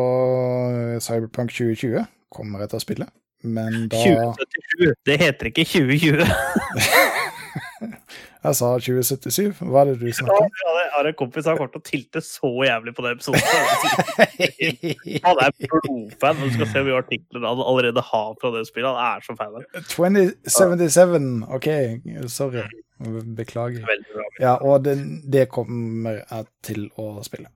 Cyberpunk 1.01 1.51
2020 1.51 2.05
kommer 2.33 2.59
jeg 2.59 2.69
til 2.69 2.77
å 2.79 2.85
spille, 2.85 3.07
men 3.43 3.87
da 3.89 3.97
2077, 3.97 4.93
det 5.05 5.19
heter 5.21 5.45
ikke 5.51 5.65
2020. 5.65 6.23
Jeg 8.47 8.55
sa 8.59 8.67
2077, 8.79 9.59
hva 9.67 9.81
er 9.83 9.89
det 9.91 9.95
du 9.99 10.05
Ja, 10.07 10.13
snakker 10.19 10.45
om? 10.45 10.53
jeg 10.77 10.91
har 10.93 11.09
en 11.09 11.17
kompis 11.19 11.43
som 11.43 11.51
har 11.51 11.57
kommet 11.59 11.73
til 11.75 11.81
å 11.81 11.87
tilte 11.89 12.21
så 12.25 12.49
jævlig 12.65 12.93
på 12.97 13.03
den 13.05 13.17
episoden. 13.17 13.41
Han 15.27 15.41
er 15.43 15.51
blodfan, 15.61 16.39
du 16.41 16.47
skal 16.55 16.69
se 16.71 16.79
hvor 16.81 16.87
mye 16.87 17.01
artikler 17.01 17.45
han 17.47 17.61
allerede 17.65 18.03
har 18.07 18.31
fra 18.41 18.51
det 18.55 18.63
spillet. 18.69 18.87
Han 18.87 19.17
er 19.17 19.25
så 19.25 19.35
fan 19.37 19.59
2077, 19.91 21.45
OK, 21.59 21.67
sorry. 22.31 22.63
Beklager. 23.37 23.85
Ja, 24.41 24.55
og 24.65 24.83
det, 24.87 24.95
det 25.29 25.47
kommer 25.53 26.21
jeg 26.23 26.47
til 26.65 26.87
å 26.97 27.11
spille. 27.25 27.51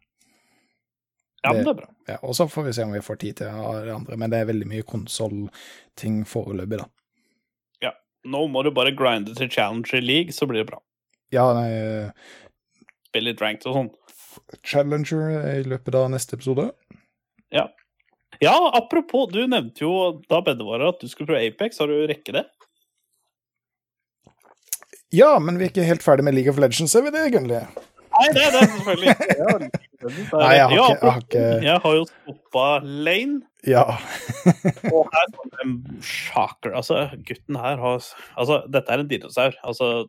Ja, 1.42 1.56
men 1.56 1.64
det 1.66 1.72
er 1.74 1.80
bra. 1.80 1.88
Ja, 2.12 2.18
og 2.22 2.36
så 2.38 2.46
får 2.52 2.68
vi 2.68 2.74
se 2.78 2.84
om 2.86 2.92
vi 2.94 3.02
får 3.02 3.18
tid 3.24 3.40
til 3.40 3.48
det 3.50 3.94
andre, 3.96 4.18
men 4.22 4.30
det 4.30 4.38
er 4.44 4.50
veldig 4.52 4.68
mye 4.70 4.86
konsollting 4.86 6.20
foreløpig, 6.30 6.78
da. 6.84 6.86
Nå 8.28 8.46
må 8.54 8.62
du 8.64 8.72
bare 8.76 8.94
grinde 8.94 9.34
til 9.38 9.50
Challenger 9.50 10.02
League, 10.04 10.34
så 10.36 10.46
blir 10.50 10.62
det 10.62 10.70
bra. 10.72 10.82
Ja, 11.34 11.48
nei, 11.58 12.12
Spille 13.10 13.32
litt 13.32 13.42
ranked 13.42 13.66
og 13.72 13.78
sånn. 13.78 13.92
Challenger 14.64 15.32
i 15.58 15.64
løpet 15.68 15.96
av 15.98 16.10
neste 16.14 16.38
episode. 16.38 16.70
Ja, 17.52 17.70
Ja, 18.42 18.56
apropos, 18.74 19.28
du 19.30 19.44
nevnte 19.46 19.84
jo 19.84 20.22
da 20.32 20.40
Beddevara 20.42 20.88
at 20.90 21.02
du 21.02 21.10
skulle 21.12 21.28
prøve 21.30 21.44
Apex. 21.46 21.78
Har 21.78 21.92
du 21.92 22.08
rekket 22.10 22.40
det? 22.40 22.46
Ja, 25.14 25.36
men 25.44 25.60
vi 25.60 25.68
er 25.68 25.74
ikke 25.74 25.86
helt 25.86 26.02
ferdig 26.06 26.24
med 26.26 26.34
League 26.38 26.50
of 26.50 26.58
Legends, 26.62 26.96
er 26.96 27.04
vi 27.06 27.12
det, 27.14 27.26
egentlig? 27.28 27.60
Nei, 28.12 28.28
det 28.36 28.42
er 28.44 28.52
det 28.56 28.62
selvfølgelig 28.72 29.14
ikke. 29.16 29.70
Nei, 30.42 30.54
jeg 30.58 30.66
har 30.66 30.76
Ja, 30.76 30.86
ikke- 30.88 31.02
jeg 31.02 31.12
har 31.12 31.22
ikke- 31.22 31.64
Jeg 31.64 31.80
har 31.84 31.96
jo 31.96 32.06
stoppa 32.10 32.66
Lane, 32.84 33.42
Ja. 33.68 33.84
og 34.96 35.10
her 35.14 35.28
er 35.30 35.64
en 35.66 35.76
sjaker. 36.02 36.74
Altså, 36.76 37.04
gutten 37.28 37.56
her 37.62 37.78
har 37.78 38.00
Altså, 38.38 38.62
dette 38.72 38.90
er 38.92 39.00
en 39.04 39.08
dinosaur. 39.12 39.54
Altså, 39.64 40.08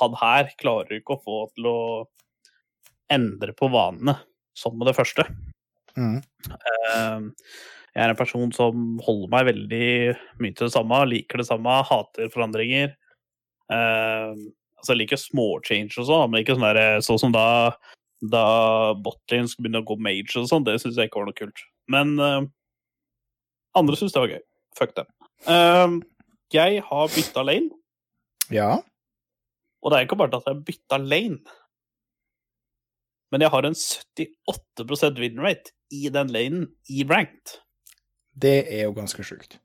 han 0.00 0.14
her 0.20 0.50
klarer 0.62 0.96
ikke 1.00 1.16
å 1.18 1.22
få 1.24 1.38
til 1.54 1.66
å 1.70 1.78
endre 3.10 3.52
på 3.52 3.68
vanene, 3.70 4.16
som 4.56 4.78
med 4.78 4.86
det 4.88 4.96
første. 4.96 5.26
Mm. 5.98 6.22
Eh, 6.50 7.20
Jeg 7.94 8.02
er 8.02 8.10
en 8.10 8.16
person 8.18 8.50
som 8.50 8.98
holder 9.06 9.28
meg 9.30 9.46
veldig 9.54 10.16
mye 10.42 10.54
til 10.56 10.66
det 10.66 10.72
samme, 10.74 11.04
liker 11.06 11.38
det 11.38 11.46
samme, 11.46 11.76
hater 11.86 12.26
forandringer. 12.32 12.96
Eh, 14.84 14.90
altså 14.90 14.94
jeg 14.94 15.02
liker 15.04 15.20
småchange 15.20 15.98
og 15.98 16.08
sånn, 16.08 16.30
men 16.30 16.42
ikke 16.42 16.56
sånn 16.58 16.66
der, 16.66 17.00
sånn 17.00 17.20
som 17.20 17.32
da, 17.32 17.72
da 18.20 18.44
Botlane 18.94 19.48
skulle 19.48 19.68
begynne 19.68 19.80
å 19.84 19.88
gå 19.88 19.96
mage 19.96 20.36
og 20.40 20.48
sånn. 20.50 20.64
Det 20.64 20.76
syns 20.82 20.98
jeg 20.98 21.08
ikke 21.08 21.22
var 21.22 21.30
noe 21.30 21.38
kult. 21.38 21.64
Men 21.88 22.18
uh, 22.20 22.44
andre 23.74 23.96
syns 23.96 24.12
det 24.12 24.20
var 24.20 24.34
gøy. 24.34 24.42
Fuck 24.76 24.94
dem. 24.98 25.08
Uh, 25.48 26.00
jeg 26.52 26.82
har 26.84 27.08
bytta 27.14 27.42
lane, 27.44 27.70
Ja. 28.52 28.82
og 29.82 29.90
det 29.90 29.98
er 29.98 30.06
ikke 30.06 30.18
bare 30.20 30.36
at 30.36 30.44
jeg 30.44 30.54
har 30.54 30.64
bytta 30.68 30.98
lane. 31.00 31.40
Men 33.32 33.42
jeg 33.42 33.50
har 33.50 33.66
en 33.66 33.74
78 33.74 35.18
win 35.18 35.40
rate 35.42 35.72
i 35.90 36.08
den 36.12 36.28
lanen 36.30 36.68
i 36.92 37.02
ranked. 37.08 37.58
Det 38.36 38.66
er 38.68 38.84
jo 38.84 38.94
ganske 38.94 39.24
sjukt. 39.26 39.58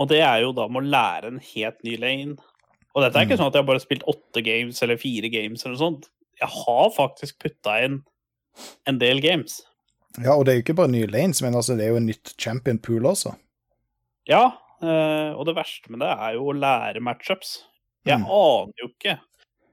Og 0.00 0.08
det 0.08 0.22
er 0.24 0.40
jo 0.40 0.54
da 0.56 0.64
med 0.72 0.80
å 0.80 0.92
lære 0.94 1.28
en 1.28 1.42
helt 1.44 1.82
ny 1.84 1.96
lane. 2.00 2.36
Og 2.94 3.02
dette 3.04 3.16
er 3.20 3.26
ikke 3.26 3.36
Mm. 3.36 3.42
sånn 3.44 3.46
at 3.46 3.54
jeg 3.54 3.62
har 3.62 3.66
bare 3.70 3.80
spilt 3.84 4.02
åtte 4.10 4.42
games 4.44 4.82
eller 4.82 4.96
fire 4.96 5.28
games 5.30 5.64
eller 5.64 5.76
noe 5.76 5.84
sånt. 5.84 6.08
Jeg 6.40 6.48
har 6.48 6.90
faktisk 6.90 7.38
putta 7.38 7.76
inn 7.84 8.02
en 8.86 8.98
del 8.98 9.20
games. 9.20 9.62
Ja, 10.18 10.34
og 10.34 10.44
det 10.46 10.52
er 10.52 10.56
jo 10.58 10.62
ikke 10.64 10.76
bare 10.76 10.90
nye 10.90 11.06
lanes, 11.06 11.40
men 11.42 11.54
altså, 11.54 11.76
det 11.76 11.84
er 11.86 11.90
jo 11.90 11.96
en 12.00 12.06
nytt 12.06 12.34
champion 12.36 12.78
pool 12.78 13.02
også. 13.06 13.36
Ja, 14.26 14.52
eh, 14.82 15.30
og 15.36 15.46
det 15.46 15.54
verste 15.56 15.88
med 15.90 16.00
det 16.00 16.08
er 16.10 16.34
jo 16.34 16.48
å 16.50 16.56
lære 16.58 17.00
matchups. 17.00 17.62
Jeg 18.06 18.18
Mm. 18.18 18.24
aner 18.26 18.72
jo 18.82 18.88
ikke 18.88 19.20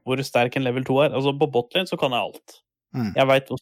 hvor 0.05 0.17
sterk 0.23 0.55
en 0.55 0.63
level 0.63 0.83
2 0.83 0.99
er. 1.05 1.09
Altså 1.15 1.37
På 1.37 1.49
botlane 1.51 1.87
så 1.87 1.97
kan 1.97 2.11
jeg 2.11 2.19
alt. 2.21 2.61
Mm. 2.95 3.13
Jeg 3.15 3.27
veit 3.27 3.47
hvor, 3.47 3.59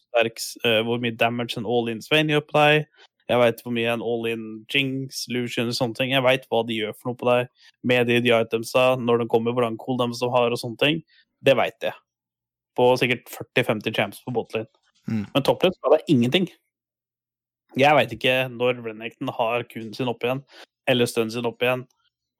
eh, 0.64 0.82
hvor 0.82 0.98
mye 1.00 1.16
damage 1.16 1.56
en 1.56 1.66
all-in 1.66 2.02
Svein 2.02 2.28
gjør 2.28 2.40
på 2.46 2.52
deg. 2.52 2.86
Jeg 3.26 3.42
veit 3.42 3.62
hvor 3.64 3.74
mye 3.74 3.90
en 3.90 4.04
all-in 4.06 4.42
Jinx, 4.70 5.24
Lucian 5.32 5.72
og 5.72 5.76
sånne 5.78 5.98
ting. 5.98 6.12
Jeg 6.14 6.22
veit 6.22 6.44
hva 6.50 6.62
de 6.66 6.76
gjør 6.76 6.94
for 6.94 7.10
noe 7.10 7.18
på 7.18 7.26
deg 7.28 7.48
med 7.90 8.06
de, 8.10 8.20
de 8.22 8.34
itemsa, 8.36 8.92
når 9.02 9.22
de 9.22 9.30
kommer, 9.32 9.56
hvordan 9.56 9.78
cool 9.82 9.98
de 9.98 10.06
som 10.18 10.30
har 10.34 10.54
og 10.54 10.60
sånne 10.62 10.78
ting. 10.82 11.00
Det 11.42 11.56
veit 11.58 11.88
jeg. 11.88 11.96
På 12.78 12.92
sikkert 13.00 13.26
40-50 13.56 13.96
champs 13.96 14.22
på 14.22 14.34
botlane. 14.36 14.70
Mm. 15.10 15.24
Men 15.32 15.46
topplane 15.46 15.74
skal 15.74 15.96
det 15.96 16.06
ingenting. 16.12 16.48
Jeg 17.76 17.98
veit 17.98 18.14
ikke 18.14 18.38
når 18.52 18.80
Renekton 18.84 19.30
har 19.36 19.66
Q-en 19.68 19.92
sin 19.94 20.08
opp 20.10 20.24
igjen, 20.24 20.40
eller 20.88 21.10
stønnen 21.10 21.34
sin 21.34 21.48
opp 21.48 21.62
igjen. 21.64 21.84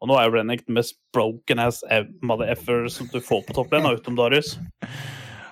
Og 0.00 0.10
nå 0.10 0.16
er 0.20 0.28
jo 0.28 0.36
Renekton 0.36 0.76
mest 0.76 0.96
broken 1.16 1.60
as 1.62 1.82
mother 2.22 2.48
effer 2.52 2.86
som 2.92 3.10
du 3.12 3.18
får 3.24 3.42
på 3.48 3.56
topplane, 3.58 3.96
utenom 3.98 4.20
Darius. 4.22 4.54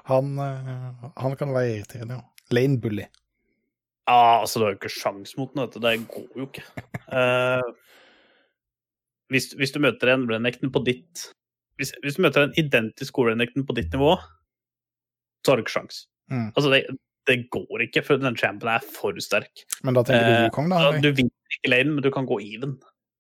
Han, 0.05 0.35
eh, 0.37 1.05
han 1.17 1.33
kan 1.41 1.55
være 1.55 1.79
irriterende, 1.79 2.19
ja. 2.19 2.25
Lane 2.53 2.77
bully. 2.77 3.07
Ja, 4.05 4.41
altså, 4.43 4.61
du 4.61 4.67
har 4.67 4.75
jo 4.75 4.81
ikke 4.83 4.93
sjans 4.93 5.37
mot 5.39 5.53
den, 5.55 5.63
vet 5.65 5.77
du. 5.77 5.81
Det 5.85 5.95
går 6.13 6.41
jo 6.41 6.49
ikke. 6.49 6.65
Uh, 7.09 7.73
hvis, 9.33 9.53
hvis 9.57 9.73
du 9.73 9.81
møter 9.81 10.13
en 10.13 10.27
Renekton 10.29 10.73
på 10.75 10.83
ditt 10.85 11.31
hvis, 11.81 11.91
hvis 12.05 12.19
du 12.19 12.23
møter 12.23 12.45
en 12.45 12.55
identisk 12.61 13.17
god 13.17 13.35
på 13.67 13.75
ditt 13.75 13.93
nivå, 13.93 14.13
så 15.43 15.53
har 15.53 15.59
du 15.59 15.65
ikke 15.65 15.75
sjans. 15.75 16.05
Mm. 16.31 16.53
Altså, 16.55 16.71
det, 16.71 16.83
det 17.27 17.39
går 17.51 17.87
ikke, 17.89 18.03
for 18.07 18.21
den 18.21 18.37
champion 18.37 18.71
er 18.77 18.85
for 18.95 19.17
sterk. 19.21 19.65
Men 19.83 19.97
da 19.97 20.05
tenker 20.07 20.29
Eh, 20.29 20.37
du 20.37 20.45
Wukong, 20.49 20.71
da? 20.71 20.83
Uh, 20.89 21.01
du 21.03 21.11
vinner 21.11 21.57
ikke 21.59 21.73
lanen, 21.73 21.97
men 21.97 22.05
du 22.05 22.11
kan 22.15 22.29
gå 22.29 22.39
even. 22.45 22.77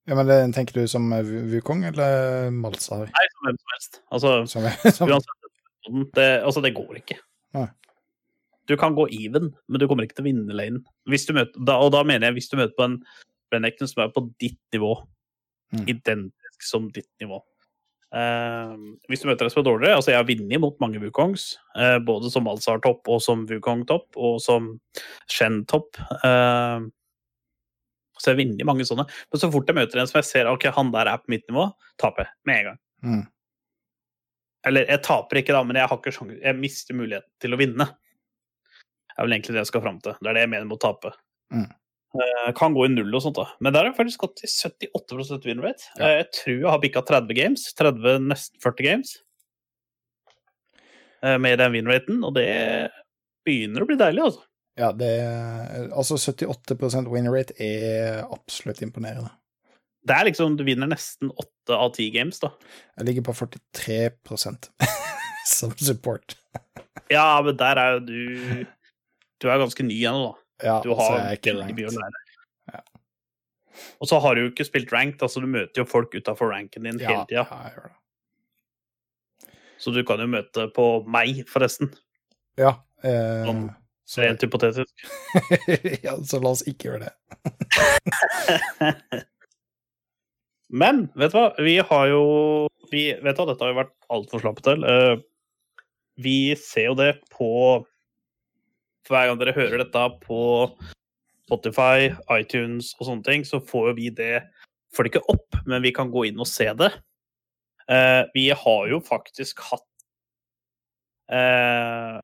Ja, 0.06 0.14
men 0.18 0.28
det, 0.28 0.38
tenker 0.54 0.80
du 0.80 0.86
som 0.90 1.08
eh, 1.16 1.34
Wukong 1.52 1.84
eller 1.88 2.50
Malsar? 2.52 3.08
Nei, 3.08 3.26
som 3.32 3.48
hvem 3.48 3.58
som 3.58 3.74
helst. 3.74 4.02
Altså, 4.10 4.34
Som, 4.46 4.68
som, 5.00 5.14
uansett. 5.16 5.40
Det, 6.14 6.28
altså, 6.44 6.62
det 6.64 6.74
går 6.76 7.00
ikke. 7.02 7.18
Nei. 7.58 7.68
Du 8.68 8.76
kan 8.80 8.96
gå 8.96 9.06
even, 9.12 9.50
men 9.68 9.80
du 9.80 9.86
kommer 9.90 10.06
ikke 10.06 10.18
til 10.18 10.24
å 10.24 10.30
vinne 10.30 10.56
lanen. 10.56 10.84
Og 11.06 11.90
da 11.92 12.04
mener 12.06 12.28
jeg 12.28 12.38
hvis 12.38 12.50
du 12.52 12.56
møter 12.60 12.76
på 12.78 12.86
en 12.86 13.00
Renekton 13.52 13.90
som 13.90 14.04
er 14.04 14.14
på 14.14 14.24
ditt 14.40 14.60
nivå. 14.74 14.94
Mm. 15.74 15.84
Identisk 15.96 16.64
som 16.64 16.88
ditt 16.94 17.10
nivå. 17.22 17.40
Uh, 18.14 18.94
hvis 19.10 19.24
du 19.24 19.26
møter 19.26 19.48
en 19.48 19.50
som 19.50 19.58
er 19.64 19.66
dårligere 19.66 19.98
Altså, 19.98 20.12
jeg 20.12 20.20
har 20.20 20.26
vunnet 20.28 20.60
mot 20.62 20.76
mange 20.78 21.00
Wukongs, 21.02 21.56
uh, 21.74 21.96
både 21.98 22.30
som 22.30 22.46
Alzar-topp 22.46 23.10
og 23.10 23.18
som 23.24 23.42
Wukong-topp, 23.50 24.12
og 24.14 24.36
som 24.42 24.68
Shen-topp. 25.26 25.98
Uh, 26.22 26.86
så 28.14 28.30
jeg 28.30 28.36
har 28.36 28.40
vunnet 28.44 28.68
mange 28.68 28.86
sånne. 28.86 29.08
Men 29.10 29.42
så 29.42 29.50
fort 29.50 29.70
jeg 29.70 29.80
møter 29.80 30.00
en 30.00 30.10
som 30.10 30.20
jeg 30.20 30.30
ser 30.30 30.50
ok, 30.50 30.68
han 30.76 30.94
der 30.94 31.10
er 31.10 31.22
på 31.22 31.34
mitt 31.34 31.46
nivå, 31.50 31.66
taper 32.00 32.28
jeg 32.28 32.36
med 32.46 32.60
en 32.60 32.68
gang. 32.70 32.80
Mm. 33.04 33.24
Eller 34.70 34.86
jeg 34.94 35.02
taper 35.04 35.40
ikke, 35.42 35.56
da, 35.56 35.64
men 35.66 35.76
jeg, 35.76 35.90
har 35.90 35.98
ikke 35.98 36.14
sjans- 36.14 36.38
jeg 36.38 36.56
mister 36.60 36.96
muligheten 36.96 37.32
til 37.42 37.56
å 37.56 37.58
vinne. 37.60 37.88
Er 39.14 39.26
vel 39.26 39.36
egentlig 39.36 39.54
det 39.56 39.62
jeg 39.62 39.70
skal 39.70 39.84
fram 39.84 39.98
til. 40.04 40.16
Det 40.20 40.30
er 40.30 40.38
det 40.38 40.44
jeg 40.44 40.52
mener 40.52 40.68
med 40.68 40.78
å 40.78 40.84
tape. 40.84 41.12
Mm. 41.54 41.68
Uh, 42.14 42.50
kan 42.54 42.74
gå 42.76 42.86
i 42.86 42.92
null 42.92 43.14
og 43.16 43.22
sånt, 43.24 43.38
da. 43.40 43.48
Men 43.62 43.74
der 43.74 43.82
har 43.82 43.90
jeg 43.90 43.98
faktisk 43.98 44.24
gått 44.26 44.42
til 44.42 44.90
78 44.94 45.40
win 45.48 45.62
rate. 45.62 45.86
Ja. 45.98 46.06
Uh, 46.06 46.16
jeg 46.20 46.26
tror 46.38 46.56
jeg 46.56 46.70
har 46.70 46.82
bikka 46.82 47.04
30 47.10 47.38
games. 47.38 47.68
30, 47.78 48.26
nesten 48.30 48.62
40 48.62 48.88
games. 48.88 49.14
Uh, 51.24 51.38
med 51.42 51.58
den 51.58 51.74
win 51.74 51.90
raten, 51.90 52.20
og 52.26 52.36
det 52.38 52.48
begynner 53.46 53.84
å 53.84 53.88
bli 53.88 53.98
deilig, 54.00 54.28
altså. 54.28 54.44
Ja, 54.74 54.90
det 54.90 55.10
Altså, 55.94 56.18
78 56.18 57.06
win 57.12 57.30
rate 57.30 57.54
er 57.62 58.24
absolutt 58.26 58.82
imponerende. 58.82 59.30
Det 60.04 60.14
er 60.14 60.28
liksom, 60.28 60.56
Du 60.58 60.64
vinner 60.66 60.90
nesten 60.90 61.30
8 61.30 61.76
av 61.78 61.94
10 61.94 62.10
games, 62.14 62.40
da. 62.42 62.52
Jeg 62.98 63.08
ligger 63.08 63.28
på 63.30 63.36
43% 63.38 64.70
som 65.56 65.74
support. 65.78 66.36
Ja, 67.12 67.40
men 67.44 67.56
der 67.56 67.80
er 67.80 67.96
jo 67.96 68.02
du 68.08 68.66
Du 69.44 69.50
er 69.52 69.60
ganske 69.60 69.84
ny 69.84 69.98
ennå, 70.08 70.30
da. 70.30 70.40
Ja, 70.64 70.76
Du 70.84 70.94
har 70.96 71.26
ikke 71.34 71.52
mye 71.60 71.90
å 71.90 71.92
lære. 71.92 72.20
Ja. 72.72 72.80
Og 74.00 74.08
så 74.08 74.20
har 74.22 74.36
du 74.38 74.44
jo 74.44 74.50
ikke 74.52 74.64
spilt 74.64 74.92
ranked, 74.94 75.20
altså 75.26 75.42
du 75.42 75.48
møter 75.50 75.82
jo 75.82 75.86
folk 75.90 76.14
utafor 76.14 76.52
ranken 76.54 76.86
din 76.86 77.00
Ja, 77.02 77.10
hele 77.10 77.24
tida. 77.28 77.42
ja, 77.42 77.44
jeg 77.66 77.74
gjør 77.76 77.90
det. 77.90 77.96
Så 79.84 79.92
du 79.92 80.00
kan 80.06 80.22
jo 80.22 80.28
møte 80.30 80.68
på 80.72 80.86
meg, 81.10 81.42
forresten. 81.50 81.90
Ja, 82.56 82.70
eh, 83.02 83.42
Sånn. 83.44 83.64
så, 84.08 84.22
Rent 84.24 84.46
hypotetisk. 84.46 85.04
ja, 86.06 86.14
så 86.24 86.40
la 86.40 86.54
oss 86.54 86.62
ikke 86.70 86.88
gjøre 86.92 87.10
det. 87.10 87.12
Men 90.74 91.04
vet 91.18 91.34
du 91.34 91.38
hva, 91.38 91.48
vi 91.60 91.76
har 91.84 92.06
jo 92.10 92.22
vi, 92.90 93.08
Vet 93.20 93.36
du 93.36 93.42
hva, 93.42 93.48
dette 93.50 93.62
har 93.66 93.74
jo 93.74 93.80
vært 93.82 93.92
altfor 94.14 94.42
slappet 94.42 94.70
til. 94.70 94.86
Uh, 94.86 95.16
vi 96.22 96.54
ser 96.58 96.88
jo 96.92 96.96
det 96.98 97.10
på 97.34 97.50
Hver 99.08 99.28
gang 99.28 99.40
dere 99.40 99.56
hører 99.56 99.82
dette 99.82 100.04
på 100.22 100.42
Spotify, 101.44 102.12
iTunes 102.32 102.94
og 102.98 103.08
sånne 103.08 103.26
ting, 103.26 103.42
så 103.44 103.60
får 103.60 103.94
vi 103.98 104.10
det 104.14 104.38
Får 104.94 105.04
det 105.04 105.10
ikke 105.10 105.32
opp, 105.32 105.56
men 105.66 105.82
vi 105.82 105.90
kan 105.90 106.12
gå 106.14 106.28
inn 106.28 106.38
og 106.38 106.46
se 106.46 106.68
det. 106.78 106.92
Uh, 107.90 108.22
vi 108.30 108.44
har 108.54 108.84
jo 108.86 109.00
faktisk 109.02 109.58
hatt 109.66 110.04
uh, 111.34 112.20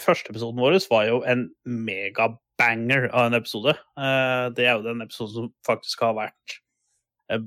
Første 0.00 0.30
episoden 0.30 0.62
vår 0.62 0.78
var 0.92 1.08
jo 1.08 1.18
en 1.28 1.42
megabanger 1.66 3.08
av 3.10 3.26
en 3.26 3.38
episode. 3.40 3.74
Uh, 3.98 4.46
det 4.54 4.68
er 4.68 4.78
jo 4.78 4.86
den 4.86 5.02
episoden 5.02 5.34
som 5.34 5.50
faktisk 5.66 6.06
har 6.06 6.14
vært 6.22 6.56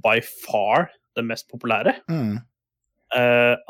by 0.03 0.19
far 0.43 0.91
den 1.15 1.31
mest 1.31 1.47
populære. 1.49 1.95
Mm. 2.11 2.43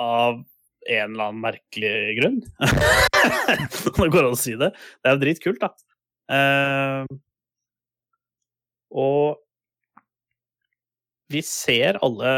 av 0.01 0.41
en 0.89 1.13
eller 1.13 1.29
annen 1.29 1.43
merkelig 1.45 2.17
grunn. 2.17 2.41
Det 3.97 4.09
går 4.13 4.27
an 4.27 4.35
å 4.35 4.39
si 4.39 4.55
det. 4.59 4.71
Det 5.01 5.09
er 5.09 5.17
jo 5.17 5.23
dritkult, 5.23 5.63
da. 5.63 5.73
Uh, 6.27 7.03
og 8.91 9.37
vi 11.31 11.41
ser 11.43 11.99
alle 12.03 12.31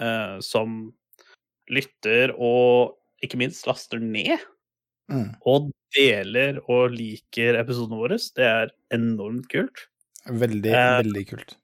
uh, 0.00 0.36
som 0.42 0.80
lytter 1.70 2.34
og 2.34 2.98
ikke 3.24 3.38
minst 3.40 3.66
laster 3.70 4.02
ned 4.02 4.38
Mm. 5.12 5.34
og 5.44 5.68
deler 5.92 6.62
og 6.64 6.94
liker 6.96 7.58
episodene 7.60 7.98
våre. 8.00 8.16
Det 8.36 8.46
er 8.46 8.72
enormt 8.94 9.50
kult. 9.52 9.84
Veldig, 10.24 10.72
uh, 10.72 10.96
veldig 11.02 11.24
kult. 11.28 11.56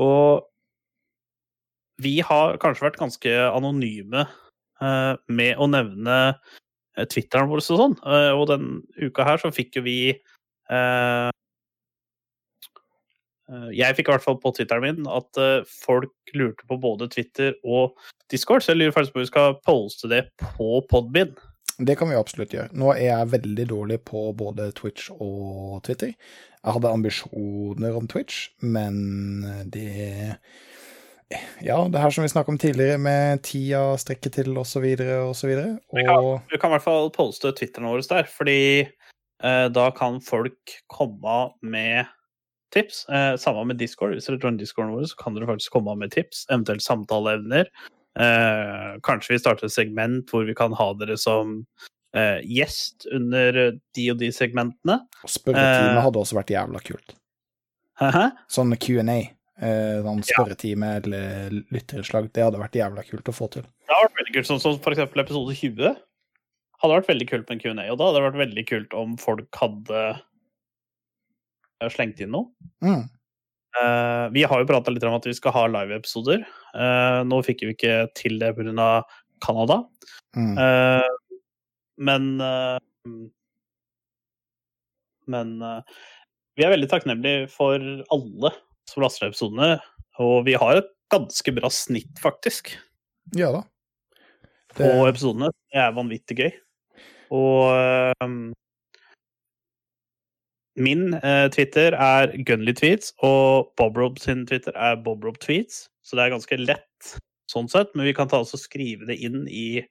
Og 0.00 0.46
vi 2.00 2.20
har 2.24 2.56
kanskje 2.62 2.86
vært 2.86 3.00
ganske 3.00 3.32
anonyme 3.50 4.22
uh, 4.80 5.14
med 5.28 5.58
å 5.58 5.66
nevne 5.68 6.20
Twitteren 7.10 7.50
vår 7.50 7.62
og 7.62 7.66
sånn. 7.66 7.98
Eh, 8.04 8.32
og 8.36 8.48
den 8.50 8.80
uka 9.00 9.26
her 9.26 9.40
så 9.42 9.52
fikk 9.54 9.78
jo 9.78 9.84
vi 9.86 9.98
eh, 10.12 11.28
eh, 13.50 13.68
Jeg 13.76 13.98
fikk 13.98 14.10
i 14.10 14.14
hvert 14.14 14.26
fall 14.26 14.40
på 14.42 14.52
Twitteren 14.56 14.84
min 14.84 15.10
at 15.10 15.40
eh, 15.40 15.68
folk 15.86 16.34
lurte 16.36 16.66
på 16.68 16.80
både 16.82 17.10
Twitter 17.12 17.56
og 17.64 17.96
Discord, 18.32 18.64
så 18.64 18.74
jeg 18.74 18.82
lurer 18.82 18.96
faktisk 18.96 19.14
på 19.14 19.22
om 19.22 19.26
vi 19.26 19.32
skal 19.32 19.56
poste 19.66 20.10
det 20.10 20.24
på 20.42 20.82
Podbind. 20.90 21.38
Det 21.80 21.96
kan 21.96 22.10
vi 22.10 22.18
absolutt 22.18 22.52
gjøre. 22.52 22.74
Nå 22.76 22.90
er 22.92 23.06
jeg 23.06 23.32
veldig 23.32 23.64
dårlig 23.70 24.02
på 24.04 24.26
både 24.36 24.68
Twitch 24.76 25.08
og 25.14 25.80
Twitter. 25.86 26.12
Jeg 26.60 26.74
hadde 26.76 26.92
ambisjoner 26.92 27.94
om 27.96 28.08
Twitch, 28.10 28.50
men 28.60 28.98
det 29.72 30.36
Ja, 31.62 31.88
det 31.88 32.00
her 32.02 32.10
som 32.10 32.24
vi 32.24 32.30
snakket 32.32 32.54
om 32.54 32.58
tidligere, 32.58 32.98
med 32.98 33.42
tida 33.46 33.82
strekke 34.00 34.32
til, 34.34 34.56
videre. 35.46 35.76
Vi 35.94 36.02
kan, 36.06 36.40
kan 36.58 36.72
i 36.72 36.74
hvert 36.74 36.86
fall 36.86 37.12
poste 37.14 37.52
Twitteren 37.54 37.86
vår 37.90 38.02
der, 38.10 38.26
fordi 38.30 38.62
eh, 38.82 39.66
da 39.70 39.90
kan 39.94 40.18
folk 40.24 40.74
komme 40.90 41.36
med 41.62 42.10
tips. 42.74 43.04
Eh, 43.08 43.36
samme 43.38 43.64
med 43.70 43.78
Discord. 43.78 44.16
Hvis 44.16 44.26
dere 44.26 44.40
joiner 44.42 44.58
Discorden 44.58 44.96
vår, 44.96 45.06
så 45.12 45.22
kan 45.22 45.38
dere 45.38 45.46
faktisk 45.52 45.78
komme 45.78 45.94
med 46.00 46.12
tips, 46.14 46.46
eventuelt 46.50 46.82
samtaleevner. 46.82 47.70
Eh, 48.18 48.92
kanskje 49.06 49.36
vi 49.36 49.42
starter 49.42 49.68
et 49.68 49.74
segment 49.74 50.30
hvor 50.30 50.42
vi 50.48 50.54
kan 50.58 50.74
ha 50.74 50.88
dere 50.98 51.14
som 51.20 51.60
eh, 52.16 52.40
gjest 52.42 53.06
under 53.14 53.60
de 53.78 54.10
og 54.10 54.18
de 54.18 54.32
segmentene. 54.34 54.98
spørretime 55.30 55.94
Eh. 55.94 56.04
hadde 56.08 56.24
også 56.24 56.40
vært 56.40 56.54
jævla 56.56 56.82
kult. 56.82 57.14
Hæ? 58.00 58.30
Sånn 58.50 58.74
Q&A. 58.80 59.20
Eh, 59.60 59.98
sånn 60.00 60.22
spørretime 60.24 60.94
eller 61.02 61.52
lytterinnslag. 61.68 62.30
Det 62.32 62.46
hadde 62.46 62.60
vært 62.62 62.78
jævla 62.80 63.04
kult 63.04 63.28
å 63.28 63.36
få 63.36 63.50
til. 63.52 63.66
Det 63.84 63.92
hadde 63.92 64.06
vært 64.06 64.20
veldig 64.22 64.34
kult, 64.38 64.48
sånn 64.48 64.62
som 64.62 64.78
for 64.80 64.96
eksempel 64.96 65.20
episode 65.20 65.56
20. 65.58 65.98
Hadde 66.80 66.96
vært 66.96 67.10
veldig 67.10 67.28
kult 67.28 67.50
med 67.50 67.58
en 67.58 67.62
Q&A, 67.62 67.86
og 67.92 67.98
da 68.00 68.06
hadde 68.08 68.16
det 68.16 68.26
vært 68.28 68.40
veldig 68.40 68.64
kult 68.70 68.96
om 68.96 69.16
folk 69.20 69.60
hadde 69.60 70.04
eh, 71.84 71.90
slengt 71.92 72.22
inn 72.24 72.32
noe. 72.32 72.48
Mm. 72.80 73.04
Eh, 73.80 74.24
vi 74.32 74.46
har 74.48 74.62
jo 74.62 74.68
prata 74.70 74.94
litt 74.94 75.04
om 75.06 75.18
at 75.18 75.28
vi 75.28 75.36
skal 75.36 75.54
ha 75.54 75.66
live-episoder. 75.70 76.46
Eh, 76.72 77.18
nå 77.28 77.42
fikk 77.46 77.66
vi 77.66 77.74
ikke 77.76 77.98
til 78.18 78.40
det 78.40 78.54
pga. 78.56 78.92
Canada. 79.40 79.78
Mm. 80.36 80.56
Eh, 80.60 81.36
men 82.00 82.24
Men 85.30 85.52
vi 86.58 86.64
er 86.64 86.72
veldig 86.72 86.88
takknemlige 86.90 87.46
for 87.52 87.78
alle 88.10 88.50
som 88.90 89.04
laster 89.04 89.26
ned 89.26 89.34
episodene. 89.34 89.70
Og 90.20 90.44
vi 90.48 90.56
har 90.58 90.80
et 90.80 90.90
ganske 91.10 91.54
bra 91.56 91.70
snitt, 91.72 92.12
faktisk, 92.22 92.74
Ja 93.36 93.50
da. 93.54 93.62
på 94.76 94.88
episodene. 95.08 95.50
Det 95.70 95.82
er 95.82 95.94
vanvittig 95.96 96.38
gøy. 96.38 96.50
Og 97.34 98.14
um, 98.24 98.50
min 100.80 101.14
uh, 101.14 101.46
Twitter 101.54 101.94
er 101.94 102.34
Gunly-tweets, 102.46 103.14
og 103.26 103.72
Bobrob 103.78 104.18
sin 104.22 104.46
Twitter 104.46 104.74
er 104.74 104.98
Bobrob-tweets. 105.04 105.88
Så 106.02 106.16
det 106.16 106.26
er 106.26 106.34
ganske 106.34 106.60
lett 106.62 107.14
sånn 107.50 107.70
sett, 107.70 107.90
men 107.94 108.06
vi 108.06 108.14
kan 108.16 108.30
ta 108.30 108.40
oss 108.42 108.54
og 108.54 108.62
skrive 108.62 109.08
det 109.10 109.18
inn 109.22 109.46
i 109.48 109.86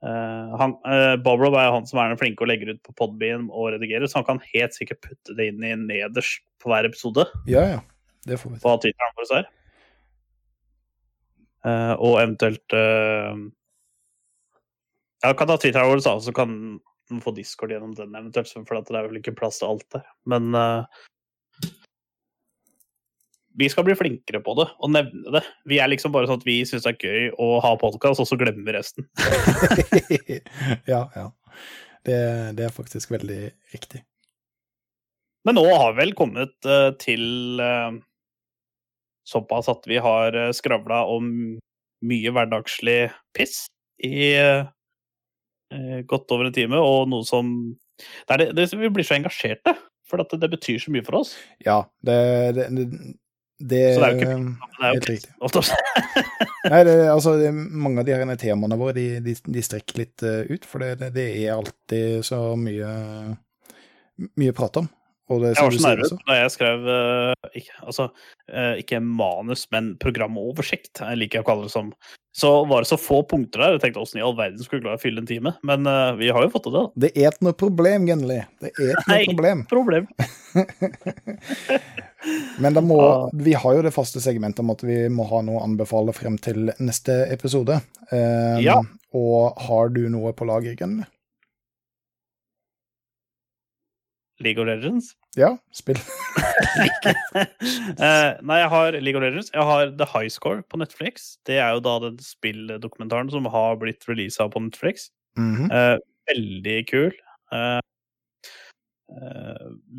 Uh, 0.00 0.56
han, 0.56 0.72
eh, 0.88 1.14
Bobrob 1.20 1.52
er 1.60 1.66
jo 1.66 1.72
han 1.74 1.84
som 1.84 1.98
er 2.00 2.08
den 2.08 2.16
flinke 2.16 2.40
og 2.40 2.48
legger 2.48 2.70
ut 2.72 2.78
på 2.86 2.94
Podbean 2.96 3.50
og 3.52 3.74
redigerer, 3.74 4.08
så 4.08 4.22
han 4.22 4.24
kan 4.30 4.38
helt 4.54 4.72
sikkert 4.72 5.02
putte 5.04 5.34
det 5.36 5.50
inn 5.50 5.60
i 5.60 5.74
nederst 5.76 6.40
på 6.56 6.70
hver 6.72 6.88
episode 6.88 7.26
ja, 7.44 7.66
ja. 7.74 7.82
Det 8.30 8.38
får 8.38 8.52
vi 8.52 8.60
til. 8.60 8.66
hva 8.68 8.76
Twitteren 8.82 9.16
vår 9.18 9.32
er. 9.40 9.48
Uh, 11.60 11.94
og 11.98 12.14
eventuelt 12.22 12.72
uh, 12.72 13.34
Ja, 15.20 15.34
kan 15.36 15.50
ta 15.50 15.58
Twitteren 15.60 15.90
vår, 15.90 16.00
da, 16.06 16.14
så 16.24 16.32
kan 16.32 16.54
man 17.10 17.22
få 17.24 17.34
Discord 17.36 17.74
gjennom 17.74 17.92
den 17.98 18.14
eventuelt, 18.14 18.52
for 18.54 18.78
det 18.78 18.96
er 18.96 19.08
vel 19.10 19.18
ikke 19.20 19.36
plass 19.36 19.58
til 19.60 19.68
alt 19.74 19.86
der. 19.92 20.06
Men 20.30 20.54
uh, 20.56 20.86
vi 23.60 23.68
skal 23.68 23.84
bli 23.84 23.96
flinkere 23.98 24.40
på 24.44 24.54
det 24.56 24.68
og 24.78 24.92
nevne 24.94 25.34
det. 25.34 25.42
Vi 25.68 25.80
er 25.82 25.90
liksom 25.90 26.14
bare 26.14 26.30
sånn 26.30 26.40
at 26.40 26.46
vi 26.48 26.60
syns 26.68 26.86
det 26.86 26.94
er 26.94 27.10
gøy 27.10 27.32
å 27.42 27.48
ha 27.64 27.74
podkast, 27.80 28.22
og 28.22 28.28
så 28.30 28.38
glemmer 28.40 28.64
vi 28.64 28.76
resten. 28.78 29.08
ja, 30.92 31.02
ja. 31.16 31.26
Det, 32.06 32.20
det 32.56 32.64
er 32.64 32.72
faktisk 32.72 33.12
veldig 33.12 33.42
riktig. 33.74 34.04
Men 35.44 35.56
nå 35.56 35.64
har 35.66 35.92
vi 35.92 36.02
vel 36.02 36.14
kommet 36.16 36.52
uh, 36.68 36.92
til 37.00 37.60
eh, 37.64 37.98
såpass 39.30 39.70
at 39.70 39.86
vi 39.88 40.00
har 40.02 40.36
uh, 40.36 40.50
skravla 40.56 41.04
om 41.08 41.30
mye 42.06 42.32
hverdagslig 42.32 43.10
piss 43.36 43.66
i, 44.00 44.32
eh, 44.40 44.66
eh, 45.74 46.00
godt 46.08 46.32
over 46.32 46.48
en 46.48 46.56
time, 46.56 46.80
og 46.80 47.08
noe 47.12 47.26
som 47.28 47.54
det 48.00 48.32
er 48.32 48.40
det, 48.40 48.52
det, 48.56 48.68
Vi 48.80 48.88
blir 48.88 49.04
så 49.04 49.18
engasjerte, 49.18 49.74
for 50.08 50.22
det, 50.22 50.40
det 50.40 50.48
betyr 50.54 50.78
så 50.80 50.92
mye 50.94 51.04
for 51.04 51.20
oss. 51.20 51.34
Ja, 51.60 51.82
det, 52.00 52.16
det, 52.56 52.68
det, 52.72 53.82
Så 53.94 54.00
det 54.00 54.06
er 54.06 54.14
jo 54.14 54.16
ikke 54.16 54.30
eh, 54.30 54.38
Det 54.40 54.86
er 54.86 54.94
jo 54.94 54.94
Helt 54.94 55.10
riktig. 55.10 55.34
Nei, 56.72 56.80
det, 56.88 56.96
altså, 57.12 57.34
mange 57.52 58.00
av 58.00 58.08
de 58.08 58.16
her 58.16 58.40
temaene 58.40 58.80
våre 58.80 58.96
de, 58.96 59.06
de, 59.24 59.36
de 59.36 59.64
strekker 59.64 60.00
litt 60.00 60.24
eh, 60.24 60.48
ut, 60.48 60.64
for 60.64 60.80
det, 60.80 60.94
det, 61.02 61.12
det 61.18 61.28
er 61.44 61.58
alltid 61.58 62.24
så 62.24 62.40
mye 62.56 62.94
mye 64.36 64.52
prat 64.52 64.76
om. 64.76 64.88
Jeg 65.30 65.62
var 65.62 65.70
så 65.76 65.82
nervøs 65.84 66.10
da 66.26 66.36
jeg 66.40 66.50
skrev 66.56 66.86
uh, 66.90 67.50
ikke, 67.54 67.74
altså, 67.86 68.08
uh, 68.50 68.72
ikke 68.80 68.98
manus, 69.04 69.62
men 69.70 69.92
programoversikt, 70.02 70.98
jeg 71.04 71.20
liker 71.20 71.44
å 71.44 71.46
kalle 71.46 71.68
det 71.68 71.72
som. 71.74 71.92
Så 72.34 72.50
var 72.70 72.82
det 72.84 72.90
så 72.90 72.98
få 72.98 73.20
punkter 73.26 73.58
der. 73.62 73.72
Jeg 73.76 73.82
tenkte 73.84 74.02
åssen 74.04 74.20
i 74.20 74.24
all 74.26 74.36
verden 74.38 74.58
skulle 74.62 74.78
jeg 74.80 74.86
klare 74.86 74.98
å 75.00 75.02
fylle 75.02 75.22
en 75.22 75.30
time? 75.30 75.52
Men 75.66 75.86
uh, 75.86 76.12
vi 76.18 76.28
har 76.34 76.42
jo 76.46 76.50
fått 76.52 76.64
til 76.68 76.74
det. 76.76 76.82
da. 76.82 76.86
Det 77.06 77.10
er 77.14 77.30
ikke 77.32 77.46
noe 77.48 77.58
problem, 77.58 78.06
Genli. 78.10 78.40
Det 78.62 78.70
er 78.74 78.94
ikke 78.94 79.10
noe 79.10 79.30
problem. 79.34 79.58
Problem. 79.70 80.04
Men 82.60 82.74
da 82.76 82.82
må, 82.84 82.96
Ah. 83.00 83.30
vi 83.32 83.54
har 83.56 83.74
jo 83.78 83.82
det 83.86 83.94
faste 83.96 84.20
segmentet 84.20 84.60
om 84.60 84.70
at 84.74 84.82
vi 84.84 84.96
må 85.08 85.24
ha 85.30 85.38
noe 85.46 85.56
å 85.58 85.64
anbefale 85.64 86.12
frem 86.14 86.36
til 86.38 86.68
neste 86.78 87.14
episode. 87.32 87.80
Um, 88.12 88.60
Ja. 88.62 88.76
Og 89.16 89.56
har 89.58 89.88
du 89.90 90.04
noe 90.12 90.30
på 90.36 90.44
lager, 90.46 90.76
Genli? 90.78 91.02
League 94.40 94.60
of 94.62 94.66
Legends. 94.68 95.14
Ja, 95.38 95.52
spill. 95.70 95.94
uh, 95.96 96.02
nei, 98.48 98.56
jeg 98.58 98.70
har 98.72 98.96
League 98.98 99.18
of 99.18 99.22
Legends. 99.22 99.50
Jeg 99.54 99.62
har 99.62 99.92
The 99.98 100.06
High 100.10 100.30
Score 100.32 100.62
på 100.66 100.76
Netflix. 100.80 101.38
Det 101.46 101.58
er 101.62 101.70
jo 101.76 101.80
da 101.84 101.98
den 102.02 102.18
spilldokumentaren 102.24 103.30
som 103.30 103.46
har 103.46 103.76
blitt 103.78 104.08
releasa 104.10 104.48
på 104.50 104.58
Netflix. 104.64 105.10
Mm 105.38 105.56
-hmm. 105.56 105.68
uh, 105.70 105.98
veldig 106.34 106.88
kul. 106.90 107.12
Uh, 107.54 107.80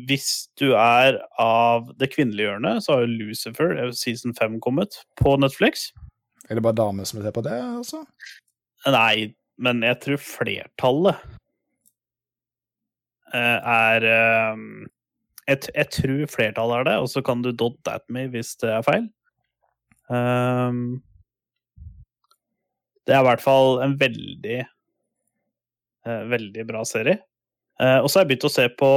hvis 0.06 0.48
du 0.60 0.72
er 0.72 1.18
av 1.38 1.98
det 1.98 2.14
kvinnelige 2.14 2.48
hjørnet, 2.48 2.84
så 2.84 2.92
har 2.92 3.00
jo 3.00 3.06
Lucifer 3.06 3.92
season 3.92 4.34
5 4.34 4.60
kommet 4.60 4.88
på 5.20 5.36
Netflix. 5.36 5.92
Er 6.48 6.54
det 6.54 6.62
bare 6.62 6.76
damer 6.76 7.04
som 7.04 7.22
ser 7.22 7.30
på 7.30 7.40
det, 7.40 7.76
altså? 7.76 8.04
Nei, 8.86 9.34
men 9.58 9.82
jeg 9.82 10.00
tror 10.00 10.16
flertallet 10.16 11.14
er 13.32 14.04
jeg, 15.48 15.62
jeg 15.74 15.88
tror 15.96 16.30
flertallet 16.30 16.80
er 16.80 16.88
det, 16.90 16.98
og 17.02 17.08
så 17.12 17.22
kan 17.24 17.42
du 17.44 17.50
dot 17.52 17.90
at 17.90 18.04
me 18.12 18.26
hvis 18.32 18.54
det 18.62 18.70
er 18.70 18.86
feil. 18.86 19.08
Um, 20.12 21.02
det 23.06 23.16
er 23.16 23.22
i 23.22 23.28
hvert 23.30 23.42
fall 23.42 23.80
en 23.82 23.96
veldig 23.98 24.60
uh, 26.06 26.22
veldig 26.30 26.66
bra 26.68 26.84
serie. 26.88 27.18
Uh, 27.80 27.98
og 28.02 28.10
så 28.10 28.20
har 28.20 28.26
jeg 28.26 28.34
begynt 28.34 28.46
å 28.46 28.52
se 28.52 28.68
på 28.78 28.92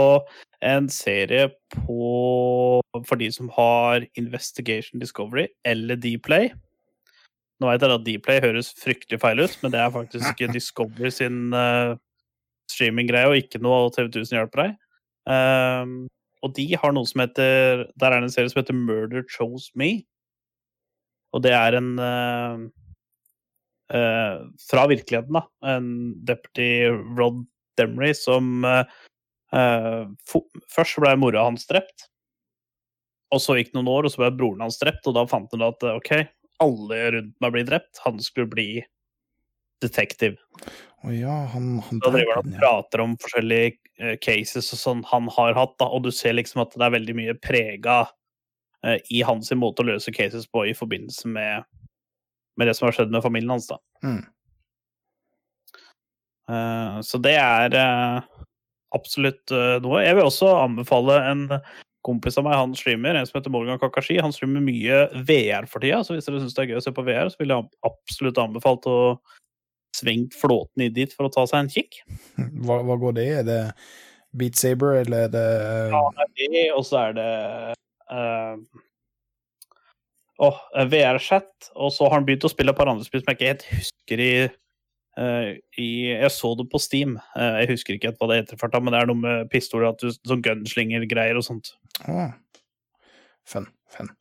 en 0.65 0.89
serie 0.91 1.49
på 1.73 2.11
for 3.05 3.19
de 3.19 3.27
som 3.33 3.49
har 3.55 4.05
Investigation 4.19 5.01
Discovery 5.01 5.47
eller 5.67 5.99
Dplay. 6.01 6.51
Nå 7.61 7.69
vet 7.69 7.83
jeg 7.83 7.95
at 7.95 8.07
Dplay 8.07 8.41
høres 8.43 8.73
fryktelig 8.77 9.21
feil 9.23 9.41
ut, 9.41 9.53
men 9.63 9.73
det 9.73 9.81
er 9.81 9.93
faktisk 9.93 10.43
Discovery 10.55 11.11
sin 11.13 11.55
uh, 11.55 11.95
streaminggreie, 12.71 13.29
og 13.29 13.39
ikke 13.39 13.61
noe 13.63 13.89
TV 13.95 14.09
1000 14.09 14.39
hjelper 14.39 14.63
deg. 14.63 14.75
Ehm, 15.31 15.93
og 16.45 16.53
de 16.57 16.67
har 16.77 16.93
noe 16.93 17.07
som 17.09 17.23
heter 17.23 17.87
Der 17.97 18.13
er 18.13 18.21
det 18.21 18.29
en 18.29 18.33
serie 18.33 18.51
som 18.51 18.61
heter 18.61 18.77
Murder 18.77 19.25
Chose 19.31 19.73
Me. 19.79 20.05
Og 21.33 21.43
det 21.43 21.51
er 21.57 21.77
en 21.79 21.95
uh, 21.99 22.61
uh, 23.91 24.45
Fra 24.69 24.85
virkeligheten, 24.91 25.35
da. 25.35 25.45
En 25.75 25.89
deputy 26.27 26.69
Rod 27.17 27.43
Demery 27.79 28.13
som 28.17 28.63
uh, 28.63 28.85
Først 30.71 31.01
ble 31.01 31.15
mora 31.19 31.47
hans 31.47 31.67
drept. 31.69 32.09
Og 33.33 33.41
så 33.41 33.57
gikk 33.57 33.73
noen 33.75 33.89
år, 33.91 34.05
og 34.05 34.13
så 34.13 34.21
ble 34.21 34.33
broren 34.37 34.63
hans 34.63 34.77
drept, 34.79 35.07
og 35.09 35.15
da 35.17 35.25
fant 35.27 35.51
han 35.55 35.63
at 35.65 35.83
OK, 35.89 36.11
alle 36.63 36.99
rundt 37.15 37.39
meg 37.43 37.55
blir 37.55 37.65
drept. 37.67 38.01
Han 38.05 38.19
skulle 38.23 38.51
bli 38.51 38.67
detektiv. 39.83 40.37
Å 41.05 41.13
ja, 41.13 41.37
han, 41.53 41.79
han 41.85 42.01
Da 42.01 42.11
driver 42.13 42.39
han 42.39 42.53
og 42.53 42.59
prater 42.59 43.03
om 43.03 43.15
forskjellige 43.21 43.75
eh, 44.01 44.15
cases 44.21 44.71
og 44.73 44.81
sånn 44.81 45.03
han 45.11 45.29
har 45.35 45.57
hatt, 45.57 45.75
da, 45.81 45.89
og 45.89 46.05
du 46.07 46.11
ser 46.15 46.37
liksom 46.37 46.63
at 46.65 46.73
det 46.73 46.85
er 46.87 46.95
veldig 46.95 47.17
mye 47.17 47.35
prega 47.37 47.99
uh, 48.09 48.97
i 49.13 49.21
hans 49.27 49.53
måte 49.53 49.85
å 49.85 49.89
løse 49.91 50.13
cases 50.15 50.47
på 50.49 50.65
i 50.65 50.73
forbindelse 50.77 51.29
med, 51.29 51.67
med 52.57 52.69
det 52.69 52.77
som 52.77 52.89
har 52.89 52.97
skjedd 52.97 53.13
med 53.13 53.25
familien 53.25 53.53
hans, 53.53 53.69
da. 53.69 53.77
Mm. 54.05 54.23
Uh, 56.49 57.01
så 57.01 57.17
det 57.17 57.33
er 57.41 57.73
eh, 57.73 58.41
absolutt 58.93 59.51
eh, 59.51 59.77
noe. 59.83 60.03
Jeg 60.05 60.17
vil 60.17 60.27
også 60.27 60.51
anbefale 60.61 61.17
en 61.25 61.47
kompis 62.05 62.37
av 62.37 62.45
meg, 62.45 62.57
han 62.59 62.75
streamer, 62.77 63.17
en 63.17 63.25
som 63.25 63.39
heter 63.39 63.53
Morgan 63.53 63.79
Kakashi. 63.81 64.19
Han 64.21 64.33
streamer 64.33 64.61
mye 64.63 65.05
VR 65.25 65.65
for 65.69 65.81
tida, 65.81 66.03
så 66.05 66.13
hvis 66.13 66.27
dere 66.27 66.43
syns 66.43 66.53
det 66.53 66.63
er 66.63 66.73
gøy 66.73 66.79
å 66.79 66.85
se 66.85 66.93
på 66.93 67.05
VR, 67.07 67.31
så 67.33 67.41
vil 67.41 67.55
jeg 67.55 67.69
absolutt 67.89 68.41
anbefalt 68.43 68.85
å 68.89 68.99
svinge 69.95 70.35
flåten 70.35 70.85
i 70.85 70.91
dit 70.93 71.13
for 71.15 71.27
å 71.27 71.33
ta 71.33 71.45
seg 71.49 71.63
en 71.63 71.71
kikk. 71.71 72.01
Hva, 72.37 72.81
hva 72.85 72.97
går 73.01 73.15
det 73.17 73.25
i? 73.25 73.37
Er 73.39 73.47
det 73.47 73.61
Beat 74.35 74.59
Saber, 74.59 74.99
eller 75.03 75.27
er 75.27 75.31
det 75.33 75.45
Ja, 75.93 76.03
det 76.17 76.27
er 76.27 76.51
det, 76.57 76.65
og 76.75 76.83
så 76.87 76.99
er 77.05 77.15
det 77.15 77.29
uh, 78.11 78.57
oh, 80.43 80.59
VR-chat, 80.91 81.71
og 81.73 81.93
så 81.95 82.09
har 82.09 82.19
han 82.19 82.27
begynt 82.27 82.47
å 82.47 82.51
spille 82.51 82.75
et 82.75 82.79
par 82.79 82.91
andre 82.91 83.07
spill 83.07 83.23
som 83.23 83.31
jeg 83.31 83.39
ikke 83.39 83.51
helt 83.53 83.67
husker 83.71 84.23
i, 84.25 84.33
uh, 85.21 85.53
i 85.79 85.89
Jeg 86.11 86.33
så 86.35 86.51
det 86.59 86.67
på 86.73 86.81
Steam, 86.83 87.15
uh, 87.37 87.55
jeg 87.61 87.71
husker 87.71 87.97
ikke 87.97 88.15
hva 88.17 88.31
det 88.31 88.41
heter, 88.43 88.59
for 88.61 88.81
men 88.81 88.95
det 88.95 89.01
er 89.01 89.11
noe 89.11 89.23
med 89.23 89.49
pistoler, 89.53 89.93
at 89.93 90.03
du, 90.03 90.11
sånn 90.27 90.43
gunslinger-greier 90.45 91.39
og 91.39 91.47
sånt. 91.47 91.73
Å. 92.03 92.29
Fun, 93.45 93.69
fun. 93.93 94.11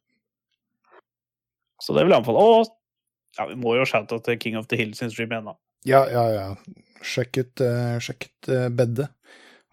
Så 1.82 1.92
det 1.96 2.04
vil 2.04 2.14
jeg 2.14 2.22
anbefale. 2.22 2.40
Og 2.40 3.38
ja, 3.38 3.46
vi 3.50 3.56
må 3.58 3.74
jo 3.76 3.86
shoute 3.88 4.18
til 4.24 4.38
King 4.40 4.58
of 4.60 4.68
the 4.70 4.78
Hill 4.78 4.94
sin 4.96 5.10
stream 5.12 5.32
igjen, 5.32 5.50
da. 5.50 5.56
Ja, 5.84 6.04
ja, 6.10 6.24
ja. 6.32 6.46
Sjekk 7.04 7.36
ut, 7.42 7.60
uh, 7.60 7.98
sjekk 8.00 8.28
ut 8.30 8.48
uh, 8.48 8.68
Bedde 8.72 9.08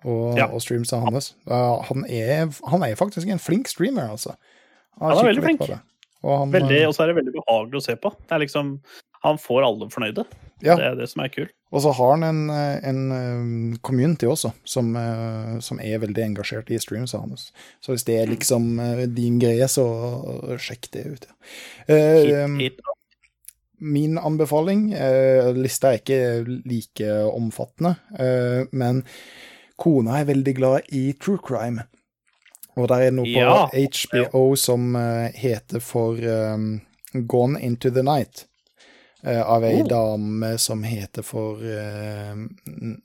og, 0.04 0.38
Ja. 0.38 0.48
og 0.52 0.60
streamsa 0.64 1.00
hans. 1.06 1.32
Uh, 1.48 1.80
han, 1.88 2.04
er, 2.10 2.50
han 2.68 2.84
er 2.84 2.98
faktisk 3.00 3.30
en 3.32 3.40
flink 3.40 3.68
streamer, 3.72 4.10
altså. 4.12 4.36
Han 5.00 5.12
er 5.14 5.16
kikker 5.22 5.30
veldig 5.32 5.44
flink. 5.46 5.62
Og 6.22 6.36
han, 6.38 6.52
Veldig, 6.54 6.76
eh, 6.84 6.88
og 6.88 6.94
så 6.94 7.02
er 7.04 7.10
det 7.10 7.16
veldig 7.22 7.32
behagelig 7.40 7.80
å 7.80 7.86
se 7.88 7.96
på. 7.98 8.12
Det 8.28 8.36
er 8.36 8.44
liksom 8.44 8.76
Han 9.24 9.38
får 9.38 9.64
alle 9.66 9.88
fornøyde. 9.94 10.24
ja, 10.66 10.76
Det 10.76 10.86
er 10.86 10.96
det 10.98 11.08
som 11.10 11.22
er 11.24 11.30
kult. 11.30 11.52
og 11.72 11.82
så 11.82 11.92
har 11.94 12.12
han 12.16 12.24
en, 12.24 12.50
eh, 12.50 12.90
en 12.90 13.02
eh, 13.12 13.78
community 13.86 14.26
også, 14.26 14.52
som, 14.66 14.96
eh, 14.98 15.60
som 15.62 15.80
er 15.80 16.00
veldig 16.02 16.24
engasjert 16.26 16.70
i 16.74 16.78
streamsa 16.82 17.20
hans. 17.22 17.52
Så 17.82 17.94
hvis 17.94 18.04
det 18.06 18.18
er 18.20 18.28
liksom 18.28 18.80
eh, 18.82 19.06
din 19.08 19.38
greie, 19.40 19.68
så 19.70 20.58
sjekk 20.58 20.90
det 20.92 21.06
ut. 21.06 21.26
Ja. 21.88 21.96
Uh, 21.96 22.58
Hit, 22.58 22.74
hit. 22.74 22.82
Min 23.82 24.18
anbefaling 24.22 24.92
eh, 24.94 25.50
Lista 25.58 25.92
er 25.94 26.00
ikke 26.02 26.18
like 26.70 27.08
omfattende, 27.34 27.96
eh, 28.20 28.64
men 28.72 29.04
kona 29.82 30.20
er 30.22 30.28
veldig 30.30 30.54
glad 30.60 30.92
i 30.94 31.14
true 31.18 31.40
crime. 31.42 31.84
Og 32.78 32.88
der 32.88 33.08
er 33.08 33.12
noe 33.12 33.26
på 33.26 33.42
Ja. 33.42 33.66
HBO 33.74 34.56
som 34.56 34.96
eh, 34.96 35.32
heter 35.36 35.82
for 35.84 36.16
um, 36.22 36.80
Gone 37.28 37.60
Into 37.60 37.90
the 37.92 38.04
Night. 38.06 38.46
eh, 39.24 39.42
av 39.42 39.64
ei 39.64 39.82
Oh. 39.82 39.88
dame 39.88 40.58
som 40.58 40.84
heter 40.84 41.22
for 41.22 41.60
eh, 41.62 42.36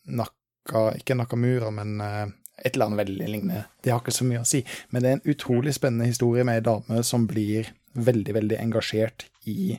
Naka 0.07 0.93
Ikke 0.97 1.15
Nakamura, 1.15 1.71
men 1.71 2.01
eh, 2.01 2.27
et 2.65 2.75
eller 2.77 2.87
annet 2.87 2.99
veldig 3.07 3.29
lignende. 3.29 3.65
Det 3.85 3.91
har 3.93 4.01
ikke 4.01 4.15
så 4.17 4.25
mye 4.25 4.41
å 4.41 4.47
si. 4.49 4.63
Men 4.91 5.03
det 5.03 5.09
er 5.11 5.19
en 5.19 5.35
utrolig 5.35 5.75
spennende 5.77 6.07
historie 6.09 6.45
med 6.45 6.57
ei 6.61 6.65
dame 6.65 7.03
som 7.05 7.27
blir 7.29 7.69
veldig, 7.95 8.33
veldig 8.35 8.59
engasjert 8.61 9.27
i 9.47 9.79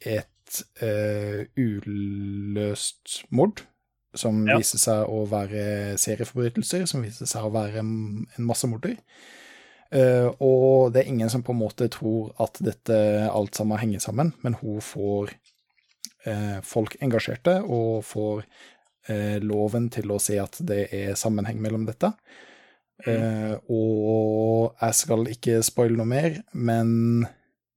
et 0.00 0.58
eh, 0.82 1.46
uløst 1.56 3.22
mord. 3.30 3.64
Som 4.14 4.44
Ja. 4.46 4.58
viser 4.60 4.78
seg 4.78 5.08
å 5.10 5.24
være 5.26 5.96
serieforbrytelser, 5.98 6.86
som 6.86 7.02
viser 7.02 7.26
seg 7.26 7.42
å 7.42 7.50
være 7.50 7.80
en 7.82 8.22
massemorder. 8.38 8.96
Uh, 9.94 10.30
og 10.42 10.92
det 10.94 11.02
er 11.02 11.10
ingen 11.10 11.30
som 11.30 11.42
på 11.42 11.52
en 11.52 11.60
måte 11.60 11.86
tror 11.92 12.32
at 12.42 12.58
dette 12.62 12.94
alt 13.30 13.54
sammen 13.54 13.78
henger 13.78 14.00
sammen, 14.02 14.32
men 14.42 14.54
hun 14.58 14.80
får 14.82 15.30
uh, 16.26 16.58
folk 16.66 16.96
engasjerte 17.04 17.60
og 17.62 18.02
får 18.06 18.42
uh, 19.10 19.38
loven 19.44 19.90
til 19.94 20.10
å 20.10 20.18
se 20.18 20.38
at 20.42 20.58
det 20.66 20.88
er 20.94 21.14
sammenheng 21.18 21.60
mellom 21.62 21.86
dette. 21.86 22.10
Eh, 23.02 23.54
og 23.68 24.76
jeg 24.80 24.94
skal 24.94 25.26
ikke 25.32 25.58
spoile 25.66 25.98
noe 25.98 26.08
mer, 26.08 26.38
men 26.54 27.26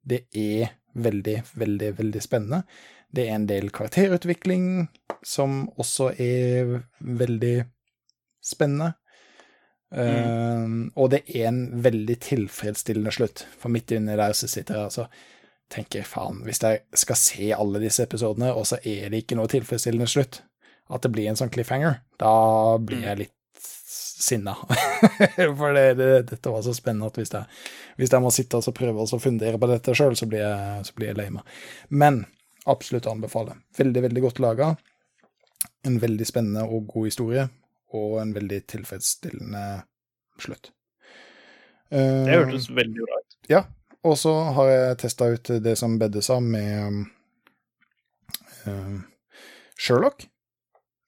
det 0.07 0.27
er 0.31 0.75
veldig, 1.03 1.37
veldig, 1.53 1.91
veldig 1.97 2.21
spennende. 2.23 2.63
Det 3.13 3.27
er 3.27 3.37
en 3.37 3.47
del 3.49 3.69
karakterutvikling 3.71 4.87
som 5.25 5.65
også 5.79 6.11
er 6.19 6.73
veldig 6.99 7.55
spennende. 8.43 8.93
Eh, 9.95 10.67
og 10.99 11.11
det 11.13 11.23
er 11.31 11.47
en 11.49 11.61
veldig 11.83 12.17
tilfredsstillende 12.27 13.13
slutt. 13.15 13.45
For 13.59 13.71
midt 13.73 13.95
inni 13.95 14.17
der 14.19 14.35
så 14.37 14.49
sitter 14.51 14.81
jeg 14.81 15.05
og 15.05 15.23
tenker 15.71 16.07
faen, 16.07 16.43
hvis 16.47 16.61
jeg 16.63 16.83
skal 16.95 17.19
se 17.19 17.47
alle 17.55 17.81
disse 17.83 18.05
episodene, 18.07 18.53
og 18.55 18.67
så 18.69 18.79
er 18.87 19.09
det 19.11 19.23
ikke 19.23 19.35
noe 19.39 19.51
tilfredsstillende 19.51 20.07
slutt, 20.07 20.41
at 20.87 21.03
det 21.03 21.11
blir 21.11 21.27
en 21.27 21.39
sånn 21.39 21.51
cliffhanger, 21.51 21.99
da 22.21 22.77
blir 22.79 23.03
jeg 23.03 23.19
litt 23.19 23.33
sinna. 24.17 24.55
For 25.59 25.73
det, 25.73 25.85
det, 25.99 26.09
dette 26.31 26.53
var 26.53 26.63
så 26.65 26.73
spennende 26.75 27.09
at 27.11 27.19
hvis 27.19 27.33
jeg, 27.33 27.45
hvis 27.99 28.13
jeg 28.13 28.23
må 28.23 28.31
sitte 28.33 28.59
og 28.59 28.75
prøve 28.77 29.05
å 29.05 29.19
fundere 29.21 29.59
på 29.61 29.69
dette 29.69 29.95
sjøl, 29.97 30.17
så, 30.17 30.25
så 30.25 30.97
blir 30.97 31.11
jeg 31.11 31.19
lei 31.19 31.29
meg. 31.33 31.57
Men 31.89 32.23
absolutt 32.67 33.07
anbefale. 33.11 33.59
Veldig, 33.77 34.03
veldig 34.07 34.23
godt 34.25 34.41
laga. 34.43 34.71
En 35.87 35.99
veldig 36.01 36.27
spennende 36.27 36.65
og 36.65 36.89
god 36.91 37.07
historie, 37.11 37.47
og 37.95 38.17
en 38.21 38.33
veldig 38.35 38.61
tilfredsstillende 38.73 39.65
slutt. 40.41 40.71
Det 41.87 42.33
hørtes 42.33 42.67
veldig 42.75 43.05
bra 43.05 43.19
ut. 43.21 43.35
ja, 43.47 43.61
og 44.03 44.17
så 44.19 44.33
har 44.57 44.71
jeg 44.71 44.97
testa 45.03 45.29
ut 45.31 45.51
det 45.63 45.77
som 45.79 45.95
Bedde 45.99 46.19
sa 46.25 46.41
med 46.43 47.05
eh, 48.67 48.97
Sherlock. 49.79 50.25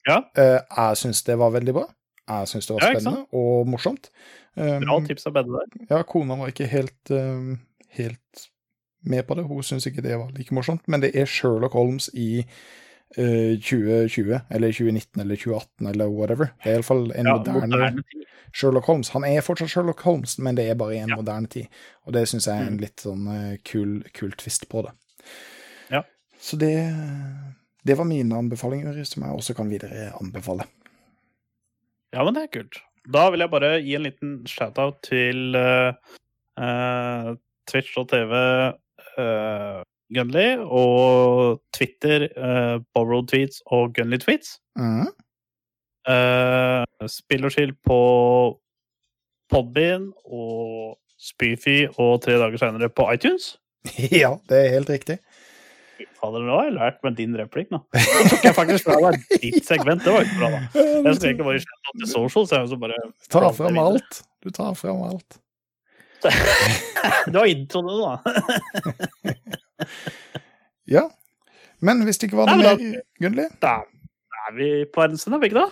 Ja. 0.07 0.21
Eh, 0.39 0.59
jeg 0.63 0.99
syns 1.01 1.25
det 1.27 1.35
var 1.39 1.51
veldig 1.55 1.75
bra. 1.75 1.85
Jeg 2.29 2.47
syns 2.51 2.67
det 2.69 2.75
var 2.75 2.85
Ja, 2.85 2.93
spennende 2.99 3.25
og 3.33 3.67
morsomt. 3.67 4.09
Um, 4.55 4.81
Bra 4.85 4.99
tips 5.07 5.25
av 5.27 5.33
Bedde 5.33 5.59
der. 5.59 5.85
ja, 5.89 6.01
kona 6.03 6.35
var 6.37 6.51
ikke 6.51 6.67
helt, 6.69 7.11
um, 7.11 7.59
helt 7.97 8.47
med 9.03 9.25
på 9.27 9.35
det. 9.39 9.45
Hun 9.47 9.63
syns 9.63 9.87
ikke 9.87 10.01
det 10.05 10.17
var 10.19 10.29
like 10.37 10.53
morsomt. 10.53 10.81
Men 10.87 11.01
det 11.01 11.15
er 11.15 11.25
Sherlock 11.25 11.73
Holmes 11.73 12.09
i 12.13 12.43
uh, 13.17 13.55
2020, 13.57 14.41
eller 14.51 14.71
2019, 14.71 15.21
eller 15.21 15.35
2018, 15.35 15.87
eller 15.93 16.07
whatever. 16.13 16.51
Det 16.63 16.69
er 16.73 16.77
iallfall 16.79 17.11
en 17.15 17.25
Ja, 17.25 17.37
moderne 17.37 17.67
moderne. 17.69 18.03
Sherlock 18.53 18.85
Holmes. 18.85 19.09
Han 19.13 19.23
er 19.23 19.41
fortsatt 19.45 19.69
Sherlock 19.69 20.01
Holmes, 20.01 20.37
men 20.39 20.55
det 20.57 20.67
er 20.69 20.75
bare 20.75 20.95
i 20.95 20.99
en 21.03 21.09
Ja. 21.09 21.15
moderne 21.15 21.47
tid. 21.47 21.65
Og 22.05 22.13
det 22.13 22.27
syns 22.27 22.47
jeg 22.47 22.57
er 22.57 22.67
en 22.67 22.73
Mm. 22.77 22.81
litt 22.81 22.97
sånn 23.05 23.27
uh, 23.27 23.57
kul, 23.63 24.03
kul 24.13 24.31
twist 24.31 24.67
på 24.69 24.81
det. 24.85 24.91
Ja. 25.91 26.03
Så 26.39 26.57
det, 26.57 26.75
det 27.85 27.97
var 27.97 28.05
mine 28.05 28.35
anbefalinger, 28.35 29.03
som 29.05 29.23
jeg 29.23 29.31
også 29.31 29.55
kan 29.55 29.69
videre 29.69 30.11
anbefale. 30.21 30.65
Ja, 32.15 32.23
men 32.25 32.35
det 32.35 32.45
er 32.45 32.53
kult. 32.53 32.79
Da 33.13 33.29
vil 33.33 33.43
jeg 33.43 33.51
bare 33.53 33.75
gi 33.81 33.95
en 33.97 34.05
liten 34.05 34.33
shout-out 34.49 34.99
til 35.05 35.55
uh, 35.57 35.93
uh, 36.59 37.35
Twitch.tv 37.69 38.33
uh, 39.21 39.81
Gunley 40.13 40.57
og 40.65 41.61
Twitter 41.75 42.27
uh, 42.33 42.81
Borrowed 42.93 43.29
Tweets 43.29 43.61
og 43.65 43.93
Gunley 43.95 44.21
Tweets. 44.21 44.57
Mm. 44.77 45.09
Uh, 46.09 47.07
spill 47.07 47.45
og 47.45 47.53
skill 47.53 47.75
på 47.85 47.99
Podbean 49.49 50.09
og 50.25 50.97
Spyfy 51.19 51.83
og 51.97 52.21
tre 52.23 52.37
dager 52.39 52.61
seinere 52.61 52.89
på 52.89 53.05
iTunes. 53.13 53.57
ja, 54.23 54.35
det 54.49 54.63
er 54.65 54.73
helt 54.77 54.89
riktig. 54.89 55.19
Fader, 56.19 56.43
nå 56.45 56.55
har 56.55 56.65
jeg 56.69 56.75
lært 56.77 56.97
med 57.05 57.15
din 57.19 57.35
replikk, 57.39 57.69
nå. 57.73 57.79
Nå 57.95 58.23
tok 58.31 58.45
jeg 58.47 58.55
faktisk 58.57 58.87
fra 58.87 58.97
deg 59.05 59.19
ditt 59.43 59.65
segment. 59.67 60.03
Det 60.05 60.13
var 60.13 60.25
ikke 60.25 60.39
bra, 60.39 60.49
da. 60.53 60.59
Jeg 60.79 61.15
skulle 61.17 61.31
egentlig 61.31 61.47
bare 61.49 61.61
slette 61.65 61.93
til 61.99 62.09
så 62.13 62.43
Jeg, 62.55 62.79
bare 62.83 62.99
Ta 63.35 63.51
fram 63.57 63.79
alt. 63.83 64.21
Du 64.43 64.49
tar 64.55 64.73
fram 64.79 65.03
alt. 65.09 65.39
Det 67.31 67.35
var 67.35 67.47
introen, 67.47 67.87
da. 68.03 68.13
Ja. 70.89 71.05
Men 71.79 72.03
hvis 72.03 72.17
det 72.19 72.27
ikke 72.29 72.41
var 72.41 72.49
noe 72.51 72.63
mer, 72.63 72.81
Gunnli, 73.23 73.45
Da 73.63 73.77
er 74.49 74.55
vi 74.57 74.69
på 74.89 74.99
verdensenden, 75.03 75.37
er 75.37 75.43
vi 75.45 75.51
ikke 75.51 75.61
det? 75.61 75.69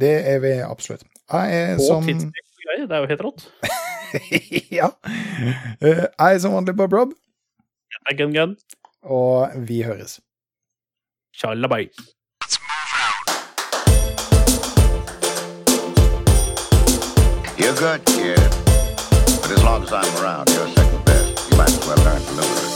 det 0.00 0.14
er 0.34 0.42
vi 0.44 0.50
absolutt. 0.60 1.06
Jeg 1.32 1.60
er 1.62 1.78
som. 1.80 2.04
Det 2.04 2.90
er 2.92 3.00
jo 3.04 3.08
helt 3.14 3.24
rått. 3.28 3.48
Ja. 4.72 4.86
Eh, 5.84 5.98
Jeg 6.08 6.34
er 6.34 6.38
som 6.40 6.54
vanlig 6.56 6.72
Bob 6.76 6.92
Rob, 6.96 7.10
er 8.08 8.16
gun 8.16 8.32
gun. 8.32 8.54
Og 9.02 9.50
vi 9.68 9.82
høres. 9.82 10.20
Tjallabei. 11.34 11.88
You're 17.58 17.74
good, 17.74 18.04
kid. 18.06 18.38
But 19.42 19.50
as 19.50 19.64
long 19.64 19.82
as 19.82 19.92
I'm 19.92 20.22
around, 20.22 20.48
you're 20.50 20.68
second 20.68 21.04
best. 21.04 21.50
You 21.50 21.56
might 21.56 21.68
as 21.68 21.86
well 21.86 21.96
learn 22.04 22.22
to 22.22 22.32
live 22.32 22.50
with 22.50 22.62
it. 22.64 22.67